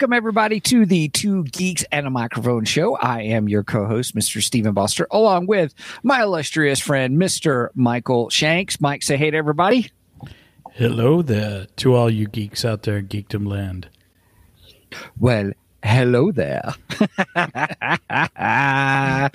Welcome, 0.00 0.12
everybody, 0.12 0.60
to 0.60 0.86
the 0.86 1.08
Two 1.08 1.42
Geeks 1.42 1.84
and 1.90 2.06
a 2.06 2.10
Microphone 2.10 2.64
show. 2.64 2.94
I 2.94 3.22
am 3.22 3.48
your 3.48 3.64
co 3.64 3.84
host, 3.84 4.14
Mr. 4.14 4.40
Stephen 4.40 4.72
Buster, 4.72 5.08
along 5.10 5.48
with 5.48 5.74
my 6.04 6.22
illustrious 6.22 6.78
friend, 6.78 7.20
Mr. 7.20 7.70
Michael 7.74 8.30
Shanks. 8.30 8.80
Mike, 8.80 9.02
say 9.02 9.16
hey 9.16 9.32
to 9.32 9.36
everybody. 9.36 9.90
Hello 10.70 11.20
there 11.20 11.66
to 11.78 11.94
all 11.96 12.08
you 12.08 12.28
geeks 12.28 12.64
out 12.64 12.84
there 12.84 12.98
in 12.98 13.08
Geekdom 13.08 13.48
Land. 13.48 13.88
Well, 15.18 15.50
hello 15.82 16.30
there. 16.30 16.74
hey, 18.38 19.30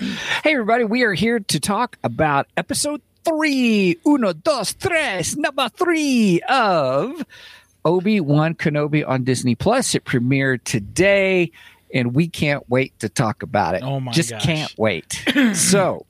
everybody, 0.46 0.84
we 0.84 1.02
are 1.02 1.12
here 1.12 1.40
to 1.40 1.60
talk 1.60 1.98
about 2.02 2.46
episode 2.56 3.02
three, 3.22 3.98
uno, 4.06 4.32
dos, 4.32 4.72
tres, 4.72 5.36
number 5.36 5.68
three 5.68 6.40
of 6.48 7.22
Obi 7.84 8.20
Wan 8.20 8.54
Kenobi 8.54 9.06
on 9.06 9.24
Disney 9.24 9.54
Plus. 9.54 9.94
It 9.94 10.04
premiered 10.04 10.64
today, 10.64 11.50
and 11.92 12.14
we 12.14 12.28
can't 12.28 12.68
wait 12.68 12.98
to 13.00 13.08
talk 13.08 13.42
about 13.42 13.74
it. 13.74 13.82
Oh 13.82 14.00
my 14.00 14.12
Just 14.12 14.30
gosh. 14.30 14.44
can't 14.44 14.74
wait. 14.78 15.22
so, 15.54 16.06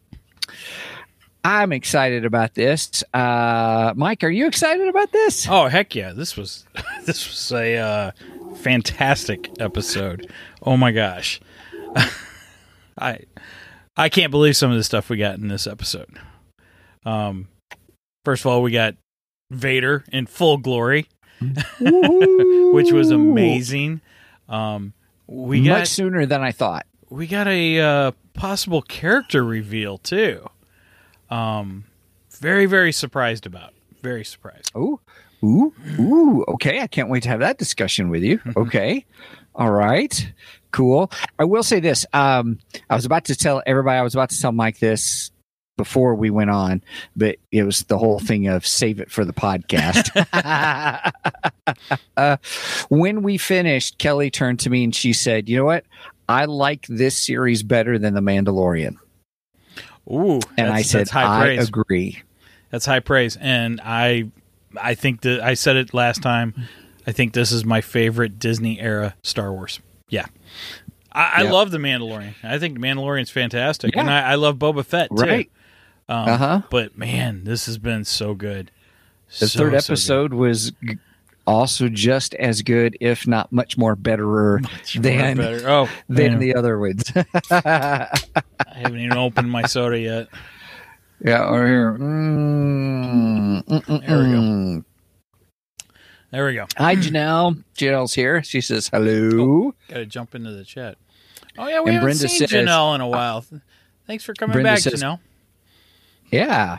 I'm 1.45 1.73
excited 1.73 2.25
about 2.25 2.55
this. 2.55 3.05
Uh, 3.13 3.93
Mike, 3.97 4.25
are 4.25 4.31
you 4.31 4.47
excited 4.47 4.89
about 4.89 5.13
this? 5.13 5.47
Oh 5.49 5.67
heck 5.67 5.95
yeah! 5.95 6.13
This 6.13 6.37
was 6.37 6.65
this 7.05 7.29
was 7.29 7.53
a 7.53 7.77
uh, 7.77 8.11
fantastic 8.57 9.51
episode. 9.61 10.31
Oh 10.63 10.77
my 10.77 10.93
gosh, 10.93 11.41
I 12.99 13.21
I 13.97 14.09
can't 14.09 14.31
believe 14.31 14.57
some 14.57 14.71
of 14.71 14.77
the 14.77 14.85
stuff 14.85 15.11
we 15.11 15.17
got 15.19 15.39
in 15.39 15.49
this 15.49 15.67
episode. 15.67 16.09
Um, 17.05 17.49
first 18.25 18.43
of 18.43 18.47
all, 18.47 18.63
we 18.63 18.71
got 18.71 18.95
Vader 19.51 20.05
in 20.11 20.27
full 20.27 20.57
glory, 20.57 21.09
which 21.81 22.93
was 22.93 23.11
amazing. 23.11 24.01
Um, 24.49 24.93
we 25.27 25.61
Much 25.61 25.67
got 25.67 25.89
sooner 25.89 26.27
than 26.27 26.43
I 26.43 26.53
thought. 26.53 26.87
we 27.11 27.27
got 27.27 27.47
a 27.49 27.81
uh, 27.81 28.11
possible 28.35 28.83
character 28.83 29.45
reveal 29.45 29.99
too. 29.99 30.49
Um, 31.31 31.85
very 32.39 32.67
very 32.67 32.93
surprised 32.93 33.47
about. 33.47 33.73
Very 34.03 34.25
surprised. 34.25 34.71
Oh, 34.75 35.01
ooh, 35.43 35.73
ooh. 35.99 36.45
Okay, 36.49 36.81
I 36.81 36.87
can't 36.87 37.09
wait 37.09 37.23
to 37.23 37.29
have 37.31 37.41
that 37.41 37.59
discussion 37.59 38.11
with 38.11 38.23
you. 38.23 38.41
Okay, 38.57 39.07
all 39.55 39.71
right, 39.71 40.33
cool. 40.73 41.11
I 41.39 41.45
will 41.45 41.63
say 41.63 41.81
this. 41.81 42.05
Um, 42.13 42.59
I 42.91 42.95
was 42.97 43.05
about 43.07 43.25
to 43.27 43.35
tell 43.37 43.63
everybody. 43.67 43.99
I 43.99 44.03
was 44.03 44.15
about 44.15 44.31
to 44.31 44.41
tell 44.41 44.53
Mike 44.53 44.79
this 44.79 45.31
before 45.77 46.15
we 46.15 46.31
went 46.31 46.51
on, 46.51 46.83
but 47.17 47.37
it 47.51 47.65
was 47.65 47.83
the 47.85 47.99
whole 47.99 48.19
thing 48.21 48.47
of 48.47 48.67
save 48.67 49.01
it 49.01 49.11
for 49.11 49.25
the 49.25 49.33
podcast. 49.33 50.11
uh, 52.17 52.37
when 52.89 53.23
we 53.23 53.39
finished, 53.39 53.99
Kelly 53.99 54.31
turned 54.31 54.61
to 54.61 54.71
me 54.71 54.85
and 54.85 54.95
she 54.95 55.13
said, 55.13 55.49
"You 55.49 55.57
know 55.59 55.65
what? 55.65 55.85
I 56.29 56.45
like 56.47 56.87
this 56.89 57.17
series 57.19 57.63
better 57.63 57.99
than 57.99 58.15
The 58.15 58.21
Mandalorian." 58.21 58.97
Ooh, 60.11 60.41
And 60.59 60.69
I 60.71 60.83
said, 60.83 61.01
that's 61.01 61.11
high 61.11 61.41
"I 61.41 61.45
praise. 61.45 61.69
agree." 61.69 62.23
That's 62.71 62.87
high 62.87 63.01
praise, 63.01 63.37
and 63.41 63.81
I, 63.85 64.31
I 64.81 64.95
think 64.95 65.21
that 65.23 65.41
I 65.41 65.55
said 65.55 65.77
it 65.77 65.95
last 65.95 66.23
time. 66.23 66.55
I 67.07 67.13
think 67.13 67.33
this 67.33 67.53
is 67.53 67.65
my 67.65 67.81
favorite 67.81 68.39
Disney 68.39 68.81
era 68.81 69.15
Star 69.23 69.53
Wars. 69.53 69.79
Yeah, 70.09 70.27
I, 71.13 71.33
I 71.37 71.43
Yep. 71.43 71.53
love 71.53 71.71
the 71.71 71.79
Mandalorian. 71.79 72.35
I 72.43 72.59
think 72.59 72.75
the 72.75 72.81
Mandalorian's 72.81 73.31
fantastic, 73.31 73.95
Yeah. 73.95 74.01
and 74.03 74.11
I, 74.11 74.33
I 74.33 74.35
love 74.37 74.57
Boba 74.57 74.85
Fett 74.85 75.09
too. 75.11 75.17
Right. 75.17 75.51
Um, 76.09 76.29
Uh-huh. 76.29 76.63
But 76.71 76.97
man, 76.99 77.45
this 77.45 77.67
has 77.67 77.79
been 77.79 78.05
so 78.05 78.35
good. 78.35 78.71
The 79.41 79.49
So, 79.49 79.59
third 79.59 79.73
so 79.73 79.79
episode 79.93 80.35
was 80.35 80.73
g- 80.85 80.99
also 81.47 81.89
just 81.89 82.35
as 82.35 82.63
good, 82.63 82.97
if 83.01 83.27
not 83.27 83.51
much 83.53 83.77
more 83.79 83.97
betterer 83.97 84.61
Much 84.61 84.97
more 84.97 85.03
than 85.03 85.37
better. 85.37 85.69
Oh, 85.69 85.89
than 86.09 86.33
man, 86.33 86.39
the 86.41 86.55
other 86.55 86.79
ones. 86.79 87.11
I 87.51 88.09
haven't 88.75 88.99
even 89.01 89.17
opened 89.17 89.51
my 89.51 89.63
soda 89.63 89.99
yet. 89.99 90.29
yeah, 91.25 91.43
or 91.49 91.67
here. 91.67 91.93
Mm, 91.99 93.65
mm, 93.65 93.83
mm, 93.85 94.07
There 94.07 94.19
we 94.19 94.25
go. 94.25 94.39
mm. 94.41 94.85
There 96.31 96.47
we 96.47 96.55
go. 96.55 96.67
Hi, 96.77 96.97
Janelle. 96.97 97.63
Janelle's 97.77 98.15
here. 98.15 98.43
She 98.43 98.61
says 98.61 98.89
hello. 98.89 99.73
Got 99.89 99.97
to 99.97 100.07
jump 100.07 100.35
into 100.35 100.51
the 100.53 100.65
chat. 100.65 100.97
Oh 101.57 101.69
yeah, 101.69 101.81
we 101.81 101.91
And 101.91 101.95
haven't 101.95 102.03
Brenda 102.05 102.29
seen 102.29 102.39
says- 102.41 102.51
Janelle 102.51 102.95
in 102.97 103.01
a 103.01 103.09
while. 103.09 103.45
Thanks 104.07 104.25
for 104.25 104.35
coming 104.35 104.53
Brenda 104.55 104.71
back, 104.73 104.81
says- 104.81 105.01
Janelle. 105.03 105.21
Yeah. 106.31 106.79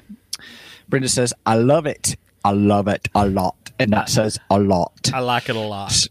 Brenda 0.89 1.09
says, 1.09 1.33
I 1.45 1.55
love 1.55 1.85
it. 1.85 2.15
I 2.43 2.51
love 2.51 2.87
it 2.87 3.07
a 3.15 3.27
lot. 3.27 3.71
And 3.79 3.91
that 3.93 4.09
says 4.09 4.37
a 4.49 4.59
lot. 4.59 5.09
I 5.13 5.19
like 5.19 5.49
it 5.49 5.55
a 5.55 5.59
lot. 5.59 6.07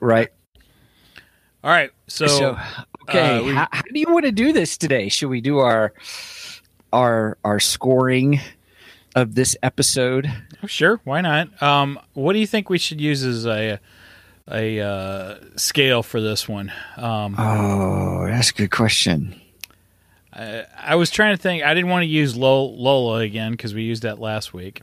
Right. 0.00 0.28
All 1.64 1.70
right, 1.72 1.90
so, 2.06 2.26
So, 2.28 2.58
okay, 3.08 3.38
uh, 3.38 3.42
we- 3.42 3.52
how, 3.52 3.66
how 3.72 3.82
do 3.92 3.98
you 3.98 4.06
want 4.12 4.24
to 4.24 4.30
do 4.32 4.52
this 4.52 4.76
today? 4.78 5.08
Should 5.08 5.28
we 5.30 5.40
do 5.40 5.58
our 5.58 5.92
our 6.92 7.36
our 7.42 7.58
scoring 7.58 8.38
of 9.16 9.34
this 9.34 9.56
episode? 9.64 10.30
Oh, 10.62 10.68
sure, 10.68 11.00
why 11.02 11.22
not? 11.22 11.60
Um, 11.60 11.98
what 12.12 12.34
do 12.34 12.38
you 12.38 12.46
think 12.46 12.70
we 12.70 12.78
should 12.78 13.00
use 13.00 13.24
as 13.24 13.46
a 13.46 13.80
a 14.48 14.80
uh, 14.80 15.34
scale 15.56 16.04
for 16.04 16.20
this 16.20 16.48
one? 16.48 16.72
Um, 16.96 17.34
Oh, 17.36 18.26
that's 18.28 18.50
a 18.50 18.54
good 18.54 18.70
question. 18.70 19.34
I, 20.36 20.66
I 20.76 20.94
was 20.96 21.10
trying 21.10 21.36
to 21.36 21.42
think. 21.42 21.64
I 21.64 21.74
didn't 21.74 21.90
want 21.90 22.02
to 22.02 22.08
use 22.08 22.36
Lola 22.36 23.20
again 23.20 23.52
because 23.52 23.74
we 23.74 23.82
used 23.82 24.02
that 24.02 24.18
last 24.18 24.52
week. 24.52 24.82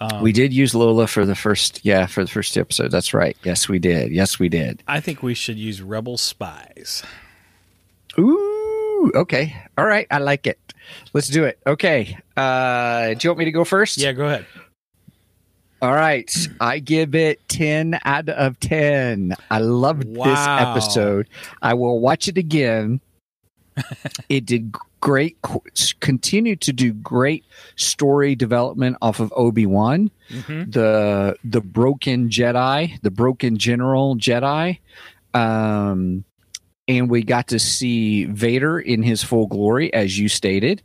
Um, 0.00 0.22
we 0.22 0.32
did 0.32 0.52
use 0.54 0.74
Lola 0.74 1.06
for 1.06 1.26
the 1.26 1.34
first, 1.34 1.84
yeah, 1.84 2.06
for 2.06 2.24
the 2.24 2.30
first 2.30 2.54
two 2.54 2.60
episodes. 2.60 2.92
That's 2.92 3.12
right. 3.12 3.36
Yes, 3.44 3.68
we 3.68 3.78
did. 3.78 4.12
Yes, 4.12 4.38
we 4.38 4.48
did. 4.48 4.82
I 4.88 5.00
think 5.00 5.22
we 5.22 5.34
should 5.34 5.58
use 5.58 5.82
Rebel 5.82 6.16
Spies. 6.16 7.02
Ooh, 8.18 9.12
okay. 9.14 9.54
All 9.76 9.84
right. 9.84 10.06
I 10.10 10.18
like 10.18 10.46
it. 10.46 10.58
Let's 11.12 11.28
do 11.28 11.44
it. 11.44 11.58
Okay. 11.66 12.16
Uh, 12.36 13.08
do 13.14 13.18
you 13.20 13.30
want 13.30 13.38
me 13.40 13.44
to 13.44 13.52
go 13.52 13.64
first? 13.64 13.98
Yeah, 13.98 14.12
go 14.12 14.26
ahead. 14.26 14.46
All 15.82 15.94
right. 15.94 16.30
I 16.60 16.78
give 16.78 17.14
it 17.14 17.46
10 17.48 18.00
out 18.04 18.28
of 18.28 18.58
10. 18.60 19.34
I 19.50 19.58
loved 19.58 20.14
this 20.14 20.38
episode. 20.38 21.28
I 21.62 21.74
will 21.74 22.00
watch 22.00 22.28
it 22.28 22.38
again. 22.38 23.00
it 24.28 24.46
did 24.46 24.74
great, 25.00 25.38
continued 26.00 26.60
to 26.62 26.72
do 26.72 26.92
great 26.92 27.44
story 27.76 28.34
development 28.34 28.96
off 29.02 29.20
of 29.20 29.32
Obi 29.36 29.66
Wan, 29.66 30.10
hmm 30.28 30.64
the 30.70 31.36
the 31.42 31.60
broken 31.60 32.28
Jedi, 32.28 33.00
the 33.02 33.10
broken 33.10 33.58
General 33.58 34.16
Jedi. 34.16 34.78
Um, 35.34 36.24
and 36.88 37.08
we 37.08 37.22
got 37.22 37.48
to 37.48 37.60
see 37.60 38.24
Vader 38.24 38.80
in 38.80 39.02
his 39.04 39.22
full 39.22 39.46
glory, 39.46 39.94
as 39.94 40.18
you 40.18 40.28
stated, 40.28 40.82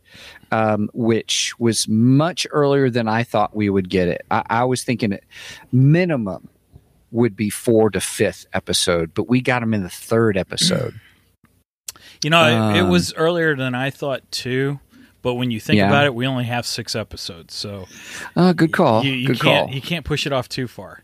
um, 0.52 0.88
which 0.94 1.58
was 1.58 1.88
much 1.88 2.46
earlier 2.52 2.90
than 2.90 3.08
I 3.08 3.24
thought 3.24 3.56
we 3.56 3.68
would 3.68 3.88
get 3.88 4.06
it. 4.06 4.24
I, 4.30 4.44
I 4.48 4.64
was 4.64 4.84
thinking 4.84 5.12
it 5.12 5.24
minimum 5.72 6.48
would 7.10 7.34
be 7.34 7.50
four 7.50 7.90
to 7.90 8.00
fifth 8.00 8.46
episode, 8.52 9.14
but 9.14 9.28
we 9.28 9.40
got 9.40 9.62
him 9.62 9.74
in 9.74 9.82
the 9.82 9.88
third 9.90 10.36
episode. 10.36 10.94
You 12.22 12.30
know, 12.30 12.72
it, 12.72 12.78
it 12.78 12.82
Um, 12.82 12.90
was 12.90 13.12
earlier 13.14 13.54
than 13.56 13.74
I 13.74 13.90
thought 13.90 14.22
too. 14.30 14.80
But 15.22 15.34
when 15.34 15.50
you 15.50 15.58
think 15.58 15.78
Yeah. 15.78 15.88
about 15.88 16.04
it, 16.06 16.14
we 16.14 16.24
only 16.26 16.44
have 16.44 16.64
six 16.66 16.94
episodes, 16.94 17.52
so 17.54 17.88
Uh, 18.36 18.52
good 18.52 18.72
call. 18.72 19.04
you, 19.04 19.12
you 19.12 19.26
good 19.28 19.40
can't 19.40 19.66
call. 19.66 19.74
you 19.74 19.80
can't 19.82 20.04
push 20.04 20.24
it 20.24 20.32
off 20.32 20.48
too 20.48 20.68
far. 20.68 21.02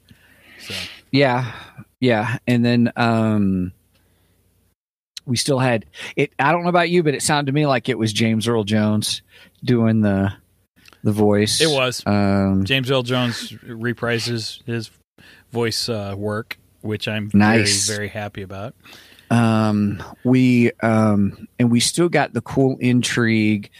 So 0.61 0.75
Yeah, 1.11 1.53
yeah, 2.01 2.39
and 2.47 2.65
then 2.65 2.93
um, 2.95 3.73
we 5.27 5.37
still 5.37 5.59
had 5.59 5.87
it. 6.15 6.33
I 6.39 6.53
don't 6.53 6.63
know 6.63 6.69
about 6.69 6.89
you, 6.89 7.03
but 7.03 7.15
it 7.15 7.23
sounded 7.23 7.51
to 7.51 7.53
me 7.55 7.67
like 7.67 7.89
it 7.89 7.99
was 7.99 8.13
James 8.13 8.47
Earl 8.47 8.63
Jones 8.65 9.23
doing 9.65 10.03
the 10.03 10.33
the 11.03 11.13
voice. 11.13 11.61
it 11.61 11.69
was 11.69 12.01
Um, 12.07 12.65
James 12.65 12.91
Earl 12.93 13.03
Jones 13.03 13.51
reprises 13.67 14.63
his 14.67 14.91
voice 15.51 15.89
uh, 15.89 16.15
work, 16.17 16.59
which 16.83 17.09
I'm 17.09 17.29
Nice. 17.35 17.87
very 17.89 17.99
very 17.99 18.09
happy 18.09 18.43
about. 18.43 18.75
Um, 19.33 20.03
we 20.25 20.73
um, 20.83 21.49
and 21.59 21.71
we 21.71 21.81
still 21.81 22.11
got 22.11 22.35
the 22.35 22.43
cool 22.43 22.77
intrigue. 22.81 23.71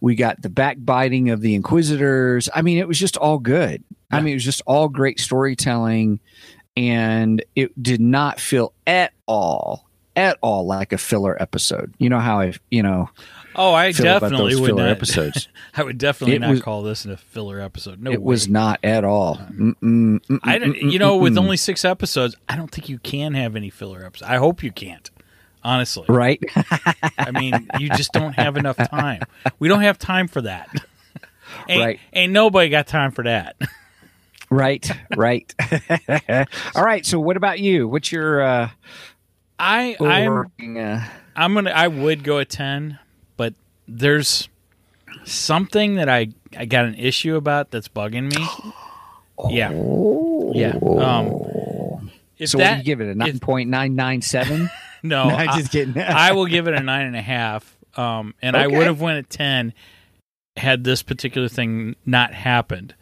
We 0.00 0.16
got 0.16 0.42
the 0.42 0.50
backbiting 0.50 1.30
of 1.30 1.40
the 1.40 1.54
Inquisitors. 1.54 2.48
I 2.52 2.62
mean, 2.62 2.78
it 2.78 2.88
was 2.88 2.98
just 2.98 3.16
all 3.16 3.38
good. 3.38 3.84
I 4.10 4.20
mean, 4.20 4.32
it 4.32 4.36
was 4.36 4.44
just 4.44 4.62
all 4.66 4.88
great 4.88 5.20
storytelling, 5.20 6.18
and 6.76 7.44
it 7.54 7.80
did 7.80 8.00
not 8.00 8.40
feel 8.40 8.72
at 8.84 9.12
all, 9.26 9.88
at 10.16 10.38
all 10.40 10.66
like 10.66 10.92
a 10.92 10.98
filler 10.98 11.40
episode. 11.40 11.94
You 11.98 12.08
know 12.10 12.18
how 12.20 12.40
I, 12.40 12.52
you 12.70 12.82
know, 12.82 13.10
Oh, 13.56 13.72
I 13.74 13.90
definitely 13.92 14.54
would 14.54 14.66
filler 14.66 14.84
not. 14.84 14.90
episode. 14.92 15.34
I 15.74 15.82
would 15.82 15.98
definitely 15.98 16.36
It 16.36 16.40
not 16.40 16.50
was- 16.50 16.62
call 16.62 16.82
this 16.82 17.04
a 17.04 17.16
filler 17.16 17.60
episode. 17.60 18.00
No, 18.00 18.10
it 18.12 18.20
way. 18.22 18.24
was 18.32 18.48
not 18.48 18.78
at 18.84 19.04
all. 19.04 19.36
Mm-mm, 19.36 19.74
mm-mm, 19.80 20.38
I 20.44 20.58
don't, 20.58 20.76
you 20.76 20.98
know, 20.98 21.16
with 21.16 21.36
only 21.36 21.56
six 21.56 21.84
episodes, 21.84 22.36
I 22.48 22.56
don't 22.56 22.70
think 22.70 22.88
you 22.88 22.98
can 22.98 23.34
have 23.34 23.56
any 23.56 23.70
filler 23.70 24.04
episodes. 24.04 24.30
I 24.30 24.36
hope 24.36 24.62
you 24.62 24.70
can't. 24.72 25.10
Honestly, 25.62 26.04
right. 26.08 26.42
I 27.18 27.32
mean, 27.32 27.68
you 27.78 27.90
just 27.90 28.12
don't 28.12 28.32
have 28.32 28.56
enough 28.56 28.76
time. 28.78 29.20
We 29.58 29.68
don't 29.68 29.82
have 29.82 29.98
time 29.98 30.26
for 30.26 30.40
that. 30.42 30.68
Ain't, 31.68 31.80
Right. 31.82 32.00
Ain't 32.14 32.32
nobody 32.32 32.70
got 32.70 32.86
time 32.86 33.10
for 33.10 33.24
that. 33.24 33.56
Right, 34.48 34.90
right. 35.16 35.52
All 36.74 36.82
right. 36.84 37.04
So, 37.04 37.20
what 37.20 37.36
about 37.36 37.58
you? 37.60 37.86
What's 37.88 38.10
your 38.10 38.40
uh, 38.40 38.70
I 39.60 39.96
I'm 40.00 40.28
overarching, 40.28 40.78
uh 40.78 41.04
I'm 41.36 41.54
gonna 41.54 41.70
I 41.70 41.88
would 41.88 42.24
go 42.24 42.38
a 42.38 42.44
ten, 42.44 42.98
but 43.36 43.54
there's 43.86 44.48
something 45.24 45.96
that 45.96 46.08
I 46.08 46.28
I 46.56 46.64
got 46.64 46.86
an 46.86 46.94
issue 46.94 47.36
about 47.36 47.70
that's 47.70 47.88
bugging 47.88 48.34
me. 48.34 48.72
Yeah, 49.48 49.70
yeah. 50.52 50.76
Um, 50.82 52.10
So, 52.44 52.58
that 52.58 52.76
you 52.76 52.84
give 52.84 53.00
it 53.00 53.08
a 53.08 53.14
nine 53.14 53.38
point 53.38 53.70
nine 53.70 53.94
nine 53.94 54.20
seven? 54.20 54.68
no, 55.02 55.22
I'm 55.22 55.58
just 55.58 55.72
kidding. 55.72 55.96
I 55.98 56.32
will 56.32 56.44
give 56.56 56.68
it 56.68 56.74
a 56.74 56.82
nine 56.82 57.06
and 57.06 57.16
a 57.16 57.22
half. 57.22 57.74
Um, 57.96 58.34
and 58.42 58.54
I 58.54 58.66
would 58.66 58.86
have 58.86 59.00
went 59.00 59.18
a 59.18 59.22
ten 59.22 59.72
had 60.58 60.84
this 60.84 61.02
particular 61.02 61.48
thing 61.48 61.96
not 62.04 62.34
happened. 62.34 62.94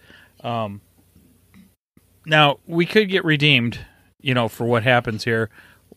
Um, 0.45 0.81
now 2.25 2.61
we 2.69 2.87
could 2.87 3.09
get 3.09 3.25
redeemed, 3.25 3.81
you 4.21 4.33
know, 4.33 4.47
for 4.47 4.65
what 4.65 4.85
happens 4.85 5.25
here 5.25 5.51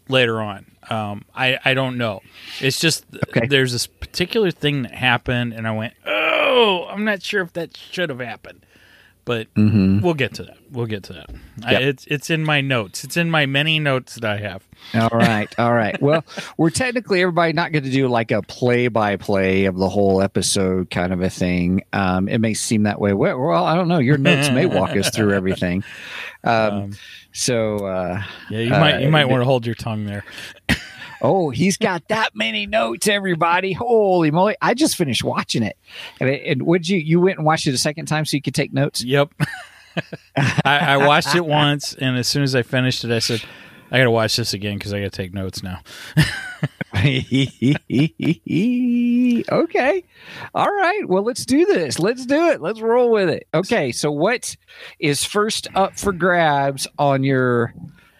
later 0.09 0.41
on. 0.41 0.65
Um, 0.89 1.25
I 1.35 1.57
I 1.63 1.73
don't 1.73 1.97
know. 1.97 2.21
It's 2.59 2.79
just 2.79 3.05
Okay. 3.29 3.47
there's 3.47 3.71
this 3.71 3.87
particular 3.87 4.51
thing 4.51 4.81
that 4.83 4.93
happened, 4.93 5.53
and 5.53 5.67
I 5.67 5.71
went, 5.71 5.93
oh, 6.05 6.87
I'm 6.89 7.03
not 7.05 7.21
sure 7.21 7.41
if 7.41 7.53
that 7.53 7.77
should 7.77 8.09
have 8.09 8.19
happened. 8.19 8.65
But 9.25 9.47
hmm 9.55 9.99
we'll 9.99 10.15
get 10.15 10.33
to 10.35 10.43
that. 10.43 10.57
We'll 10.71 10.85
get 10.85 11.03
to 11.03 11.13
that. 11.13 11.29
I, 11.65 11.75
it's 11.75 12.05
it's 12.07 12.29
in 12.29 12.43
my 12.43 12.61
notes. 12.61 13.03
It's 13.03 13.17
in 13.17 13.29
my 13.29 13.45
many 13.45 13.77
notes 13.77 14.15
that 14.15 14.23
I 14.23 14.37
have. 14.37 14.65
All 14.93 15.09
right, 15.17 15.53
all 15.59 15.73
right. 15.73 16.01
Well, 16.01 16.23
we're 16.57 16.69
technically 16.69 17.21
everybody 17.21 17.51
not 17.51 17.71
going 17.73 17.83
to 17.83 17.91
do 17.91 18.07
like 18.07 18.31
a 18.31 18.41
play 18.41 18.87
by 18.87 19.17
play 19.17 19.65
of 19.65 19.75
the 19.75 19.89
whole 19.89 20.21
episode 20.21 20.89
kind 20.89 21.11
of 21.11 21.21
a 21.21 21.29
thing. 21.29 21.83
Um, 21.91 22.29
it 22.29 22.37
may 22.39 22.53
seem 22.53 22.83
that 22.83 23.01
way. 23.01 23.13
Well, 23.13 23.37
well, 23.37 23.65
I 23.65 23.75
don't 23.75 23.89
know. 23.89 23.99
Your 23.99 24.17
notes 24.17 24.49
may 24.49 24.65
walk 24.65 24.91
us 24.91 25.09
through 25.09 25.33
everything. 25.33 25.83
Um, 26.43 26.53
Um, 26.53 26.91
so, 27.33 27.85
uh, 27.85 28.23
yeah, 28.49 28.59
you 28.61 28.69
might 28.71 29.01
you 29.01 29.07
uh, 29.07 29.11
might 29.11 29.25
want 29.25 29.41
to 29.41 29.45
hold 29.45 29.63
your 29.63 29.75
tongue 29.75 30.05
there. 30.05 30.25
oh, 31.21 31.51
he's 31.51 31.77
got 31.77 32.07
that 32.07 32.35
many 32.35 32.65
notes. 32.65 33.07
Everybody, 33.07 33.73
holy 33.73 34.31
moly! 34.31 34.55
I 34.59 34.73
just 34.73 34.95
finished 34.95 35.23
watching 35.23 35.61
it, 35.61 35.77
and, 36.19 36.29
and 36.31 36.63
would 36.63 36.89
you 36.89 36.97
you 36.97 37.19
went 37.19 37.37
and 37.37 37.45
watched 37.45 37.67
it 37.67 37.75
a 37.75 37.77
second 37.77 38.07
time 38.07 38.25
so 38.25 38.37
you 38.37 38.41
could 38.41 38.55
take 38.55 38.73
notes? 38.73 39.03
Yep. 39.03 39.33
I, 40.65 40.77
I 40.93 40.97
watched 40.97 41.35
it 41.35 41.45
once, 41.45 41.93
and 41.93 42.17
as 42.17 42.27
soon 42.27 42.43
as 42.43 42.55
I 42.55 42.63
finished 42.63 43.03
it, 43.03 43.11
I 43.11 43.19
said, 43.19 43.43
"I 43.91 43.97
got 43.97 44.05
to 44.05 44.11
watch 44.11 44.35
this 44.35 44.53
again 44.53 44.77
because 44.77 44.93
I 44.93 44.99
got 44.99 45.11
to 45.11 45.17
take 45.17 45.33
notes 45.33 45.63
now." 45.63 45.79
okay. 49.51 50.03
All 50.53 50.71
right. 50.71 51.01
Well, 51.07 51.23
let's 51.23 51.45
do 51.45 51.65
this. 51.65 51.99
Let's 51.99 52.25
do 52.25 52.49
it. 52.49 52.61
Let's 52.61 52.81
roll 52.81 53.11
with 53.11 53.29
it. 53.29 53.47
Okay. 53.53 53.91
So, 53.91 54.11
what 54.11 54.55
is 54.99 55.23
first 55.23 55.67
up 55.75 55.97
for 55.97 56.11
grabs 56.11 56.87
on 56.97 57.23
your 57.23 57.73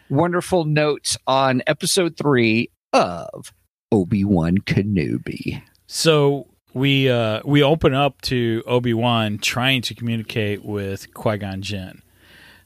wonderful 0.09 0.65
notes 0.65 1.17
on 1.27 1.61
episode 1.67 2.17
three 2.17 2.69
of 2.93 3.53
Obi 3.91 4.23
Wan 4.23 4.59
Kenobi? 4.59 5.61
So 5.87 6.47
we 6.73 7.09
uh, 7.09 7.41
we 7.45 7.63
open 7.63 7.93
up 7.93 8.21
to 8.23 8.63
Obi 8.65 8.93
Wan 8.93 9.37
trying 9.37 9.81
to 9.83 9.93
communicate 9.95 10.63
with 10.63 11.13
Qui 11.13 11.37
Gon 11.37 11.61
Jinn. 11.61 12.01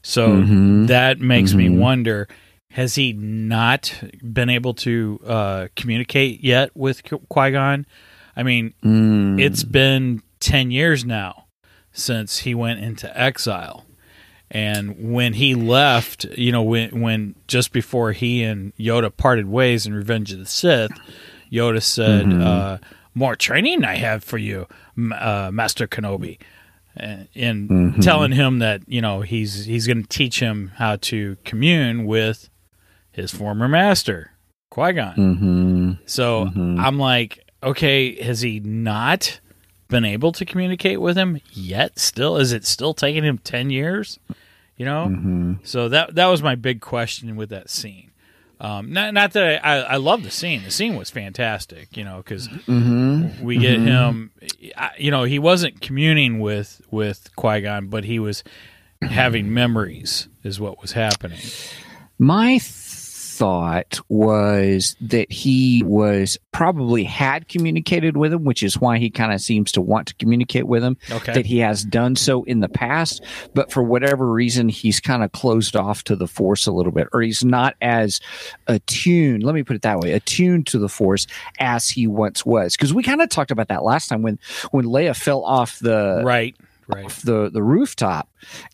So 0.02 0.28
Mhm. 0.42 0.86
that 0.88 1.20
makes 1.20 1.54
me 1.54 1.68
Mhm. 1.68 1.78
wonder: 1.78 2.28
Has 2.72 2.94
he 2.96 3.12
not 3.12 3.92
been 4.22 4.50
able 4.50 4.74
to 4.74 5.20
uh, 5.26 5.68
communicate 5.76 6.44
yet 6.44 6.70
with 6.76 7.02
Qui 7.04 7.50
Gon? 7.50 7.86
I 8.36 8.42
mean, 8.42 8.74
Mm. 8.84 9.40
it's 9.40 9.64
been 9.64 10.22
10 10.40 10.70
years 10.70 11.04
now 11.04 11.44
since 11.92 12.40
he 12.40 12.54
went 12.54 12.78
into 12.80 13.08
exile 13.18 13.86
and 14.50 14.94
when 15.12 15.32
he 15.32 15.54
left 15.54 16.24
you 16.36 16.52
know 16.52 16.62
when 16.62 17.00
when 17.00 17.34
just 17.48 17.72
before 17.72 18.12
he 18.12 18.42
and 18.44 18.72
yoda 18.76 19.10
parted 19.16 19.46
ways 19.46 19.86
in 19.86 19.94
revenge 19.94 20.30
of 20.30 20.38
the 20.38 20.44
sith 20.44 20.92
yoda 21.50 21.82
said 21.82 22.26
Mhm. 22.26 22.40
uh, 22.42 22.78
more 23.16 23.34
training 23.34 23.84
i 23.84 23.96
have 23.96 24.22
for 24.22 24.38
you 24.38 24.66
uh, 25.12 25.50
master 25.52 25.86
kenobi 25.88 26.38
and, 26.96 27.28
and 27.34 27.68
Mhm. 27.70 28.00
telling 28.02 28.32
him 28.32 28.58
that 28.60 28.82
you 28.86 29.00
know 29.00 29.22
he's 29.22 29.64
he's 29.64 29.86
going 29.88 30.02
to 30.02 30.08
teach 30.08 30.38
him 30.40 30.70
how 30.76 30.96
to 31.10 31.36
commune 31.44 32.04
with 32.06 32.48
his 33.12 33.30
former 33.32 33.66
master 33.68 34.30
qui-gon 34.70 35.14
Mhm. 35.16 35.98
so 36.08 36.46
Mhm. 36.46 36.78
I'm 36.78 36.98
like, 36.98 37.40
okay, 37.62 38.22
has 38.22 38.40
he 38.42 38.60
not 38.60 39.40
been 39.88 40.04
able 40.04 40.32
to 40.32 40.44
communicate 40.44 41.00
with 41.00 41.16
him 41.16 41.40
yet? 41.52 41.98
Still, 41.98 42.36
is 42.36 42.52
it 42.52 42.64
still 42.66 42.92
taking 42.92 43.24
him 43.24 43.38
ten 43.38 43.70
years? 43.70 44.18
You 44.76 44.84
know, 44.84 45.06
Mhm. 45.10 45.58
so 45.62 45.88
that 45.88 46.14
that 46.16 46.26
was 46.26 46.42
my 46.42 46.54
big 46.56 46.80
question 46.80 47.36
with 47.36 47.48
that 47.50 47.70
scene. 47.70 48.10
Um, 48.58 48.92
not 48.92 49.12
not 49.12 49.32
that 49.32 49.64
I, 49.66 49.76
I, 49.76 49.78
I 49.80 49.96
love 49.96 50.22
the 50.22 50.30
scene. 50.30 50.62
The 50.64 50.70
scene 50.70 50.96
was 50.96 51.10
fantastic. 51.10 51.96
You 51.96 52.04
know, 52.04 52.18
because 52.18 52.48
Mhm. 52.48 53.40
we 53.42 53.58
get 53.58 53.78
him. 53.80 54.30
You 54.98 55.10
know, 55.10 55.24
he 55.24 55.38
wasn't 55.38 55.80
communing 55.80 56.38
with 56.40 56.80
with 56.90 57.34
Qui 57.36 57.60
Gon, 57.60 57.88
but 57.88 58.04
he 58.04 58.18
was 58.18 58.42
having 59.02 59.52
memories. 59.52 60.28
Is 60.42 60.58
what 60.58 60.80
was 60.80 60.92
happening. 60.92 61.40
My 62.18 62.56
thought 63.36 64.00
was 64.08 64.96
that 65.00 65.30
he 65.30 65.82
was 65.84 66.38
probably 66.52 67.04
had 67.04 67.48
communicated 67.48 68.16
with 68.16 68.32
him, 68.32 68.44
which 68.44 68.62
is 68.62 68.80
why 68.80 68.98
he 68.98 69.10
kind 69.10 69.32
of 69.32 69.40
seems 69.40 69.72
to 69.72 69.80
want 69.80 70.08
to 70.08 70.14
communicate 70.14 70.66
with 70.66 70.82
him. 70.82 70.96
Okay. 71.10 71.34
That 71.34 71.46
he 71.46 71.58
has 71.58 71.84
done 71.84 72.16
so 72.16 72.44
in 72.44 72.60
the 72.60 72.68
past, 72.68 73.22
but 73.54 73.70
for 73.70 73.82
whatever 73.82 74.30
reason, 74.30 74.68
he's 74.68 75.00
kind 75.00 75.22
of 75.22 75.32
closed 75.32 75.76
off 75.76 76.02
to 76.04 76.16
the 76.16 76.26
force 76.26 76.66
a 76.66 76.72
little 76.72 76.92
bit, 76.92 77.08
or 77.12 77.20
he's 77.20 77.44
not 77.44 77.74
as 77.82 78.20
attuned. 78.66 79.42
Let 79.42 79.54
me 79.54 79.62
put 79.62 79.76
it 79.76 79.82
that 79.82 80.00
way: 80.00 80.12
attuned 80.12 80.66
to 80.68 80.78
the 80.78 80.88
force 80.88 81.26
as 81.58 81.88
he 81.88 82.06
once 82.06 82.46
was. 82.46 82.76
Because 82.76 82.94
we 82.94 83.02
kind 83.02 83.20
of 83.20 83.28
talked 83.28 83.50
about 83.50 83.68
that 83.68 83.84
last 83.84 84.08
time 84.08 84.22
when 84.22 84.38
when 84.70 84.86
Leia 84.86 85.14
fell 85.14 85.44
off 85.44 85.78
the 85.78 86.22
right. 86.24 86.56
Right. 86.88 87.04
off 87.04 87.20
the 87.22 87.50
the 87.50 87.62
rooftop, 87.62 88.28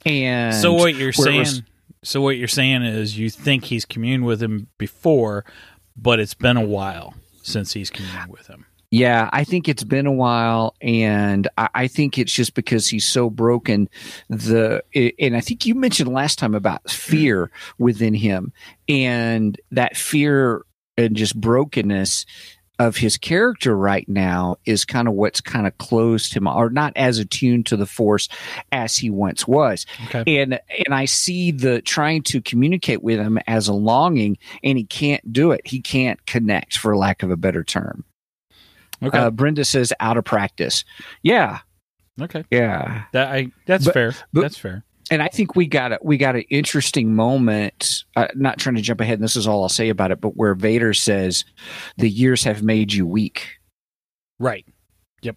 and 0.05 0.55
So 0.55 0.75
what 0.75 0.95
you're 0.95 1.13
saying? 1.13 1.65
So 2.03 2.21
what 2.21 2.37
you're 2.37 2.49
saying 2.49 2.83
is 2.83 3.19
you 3.19 3.31
think 3.31 3.65
he's 3.65 3.85
communed 3.85 4.25
with 4.25 4.43
him 4.43 4.69
before, 4.79 5.45
but 5.97 6.19
it's 6.21 6.35
been 6.35 6.57
a 6.57 6.65
while 6.65 7.15
since 7.43 7.73
he's 7.73 7.91
communed 7.91 8.29
with 8.29 8.47
him. 8.47 8.67
Yeah, 8.91 9.31
I 9.33 9.45
think 9.45 9.71
it's 9.71 9.85
been 9.85 10.07
a 10.07 10.13
while, 10.13 10.75
and 10.83 11.49
I, 11.57 11.69
I 11.75 11.89
think 11.89 12.19
it's 12.19 12.33
just 12.33 12.53
because 12.53 12.89
he's 12.89 13.07
so 13.07 13.31
broken. 13.31 13.89
The 14.29 14.83
and 14.95 15.35
I 15.35 15.41
think 15.41 15.65
you 15.65 15.75
mentioned 15.75 16.13
last 16.13 16.39
time 16.39 16.55
about 16.55 16.91
fear 16.91 17.51
within 17.79 18.13
him, 18.13 18.53
and 18.91 19.59
that 19.71 19.97
fear 19.97 20.67
and 20.99 21.17
just 21.17 21.41
brokenness 21.41 22.27
of 22.79 22.97
his 22.97 23.17
character 23.19 23.77
right 23.77 24.09
now 24.09 24.57
is 24.65 24.85
kind 24.85 25.07
of 25.07 25.15
what's 25.15 25.41
kind 25.41 25.67
of 25.67 25.77
closed 25.79 26.35
him, 26.35 26.49
or 26.49 26.71
not 26.71 26.93
as 26.97 27.19
attuned 27.19 27.67
to 27.67 27.77
the 27.77 27.87
force 27.87 28.29
as 28.73 28.97
he 28.97 29.11
once 29.11 29.47
was. 29.47 29.87
Okay. 30.07 30.41
And 30.43 30.59
and 30.87 30.95
I 30.95 31.05
see 31.05 31.51
the 31.53 31.83
trying 31.83 32.23
to 32.25 32.41
communicate 32.41 33.03
with 33.03 33.19
him 33.19 33.39
as 33.47 33.69
a 33.69 33.73
longing, 33.75 34.39
and 34.65 34.79
he 34.79 34.85
can't 34.85 35.33
do 35.33 35.53
it. 35.53 35.61
He 35.67 35.81
can't 35.81 36.25
connect, 36.27 36.79
for 36.79 36.97
lack 36.97 37.23
of 37.23 37.31
a 37.31 37.37
better 37.37 37.63
term. 37.63 38.05
Okay. 39.03 39.19
Uh, 39.19 39.31
Brenda 39.31 39.65
says 39.65 39.93
out 40.01 40.17
of 40.17 40.25
practice. 40.25 40.85
Yeah, 41.23 41.59
okay. 42.21 42.45
yeah. 42.51 43.05
That 43.13 43.29
I 43.33 43.49
that's 43.67 43.85
but- 43.85 43.95
fair. 43.95 44.15
but- 44.33 44.43
that's 44.43 44.59
fair. 44.59 44.85
And 45.13 45.23
I 45.23 45.29
think 45.29 45.55
we 45.55 45.67
got 45.67 45.93
a, 45.93 45.99
we 46.03 46.17
got 46.17 46.35
an 46.37 46.45
interesting 46.51 47.15
moment. 47.15 48.05
Uh, 48.17 48.29
not 48.35 48.59
trying 48.59 48.77
to 48.77 48.83
jump 48.83 49.01
ahead, 49.01 49.15
and 49.19 49.23
this 49.25 49.37
is 49.37 49.47
all 49.47 49.63
I'll 49.63 49.69
say 49.69 49.89
about 49.91 50.11
it. 50.11 50.21
But 50.21 50.37
where 50.37 50.55
Vader 50.55 50.95
says, 50.95 51.45
"The 51.99 52.09
years 52.09 52.45
have 52.45 52.63
made 52.63 52.93
you 52.93 53.07
weak." 53.07 53.59
Right. 54.39 54.67
Yep. 55.23 55.37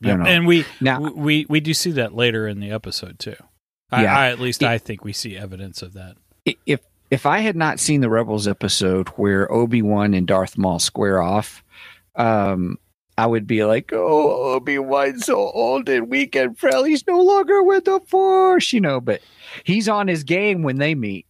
You 0.00 0.08
Yep. 0.08 0.18
know. 0.18 0.24
And 0.24 0.46
we 0.46 0.64
Now, 0.80 1.00
we 1.00 1.46
we 1.48 1.60
do 1.60 1.74
see 1.74 1.90
that 1.92 2.14
later 2.14 2.46
in 2.48 2.60
the 2.60 2.70
episode 2.70 3.18
too. 3.18 3.36
I, 3.90 4.02
Yeah. 4.04 4.16
I 4.18 4.28
at 4.30 4.40
least 4.40 4.62
It- 4.62 4.68
I 4.68 4.78
think 4.78 5.04
we 5.04 5.12
see 5.12 5.36
evidence 5.36 5.82
of 5.82 5.92
that. 5.94 6.16
if 6.66 6.80
if 7.10 7.26
I 7.26 7.40
had 7.40 7.56
not 7.56 7.78
seen 7.78 8.00
the 8.00 8.08
Rebels 8.08 8.48
episode 8.48 9.08
where 9.10 9.50
Obi 9.52 9.82
Wan 9.82 10.14
and 10.14 10.26
Darth 10.26 10.56
Maul 10.56 10.78
square 10.78 11.20
off, 11.20 11.62
um, 12.16 12.78
I 13.18 13.26
would 13.26 13.46
be 13.46 13.64
like, 13.64 13.90
"Oh, 13.92 14.54
Obi 14.54 14.78
Wan's 14.78 15.26
so 15.26 15.36
old 15.36 15.88
and 15.88 16.08
weak 16.08 16.34
and 16.34 16.56
frail. 16.58 16.84
He's 16.84 17.06
no 17.06 17.20
longer 17.20 17.62
with 17.62 17.84
the 17.84 18.00
Force," 18.06 18.72
you 18.72 18.80
know. 18.80 19.00
But 19.00 19.20
he's 19.64 19.88
on 19.88 20.08
his 20.08 20.24
game 20.24 20.62
when 20.62 20.78
they 20.78 20.94
meet. 20.94 21.26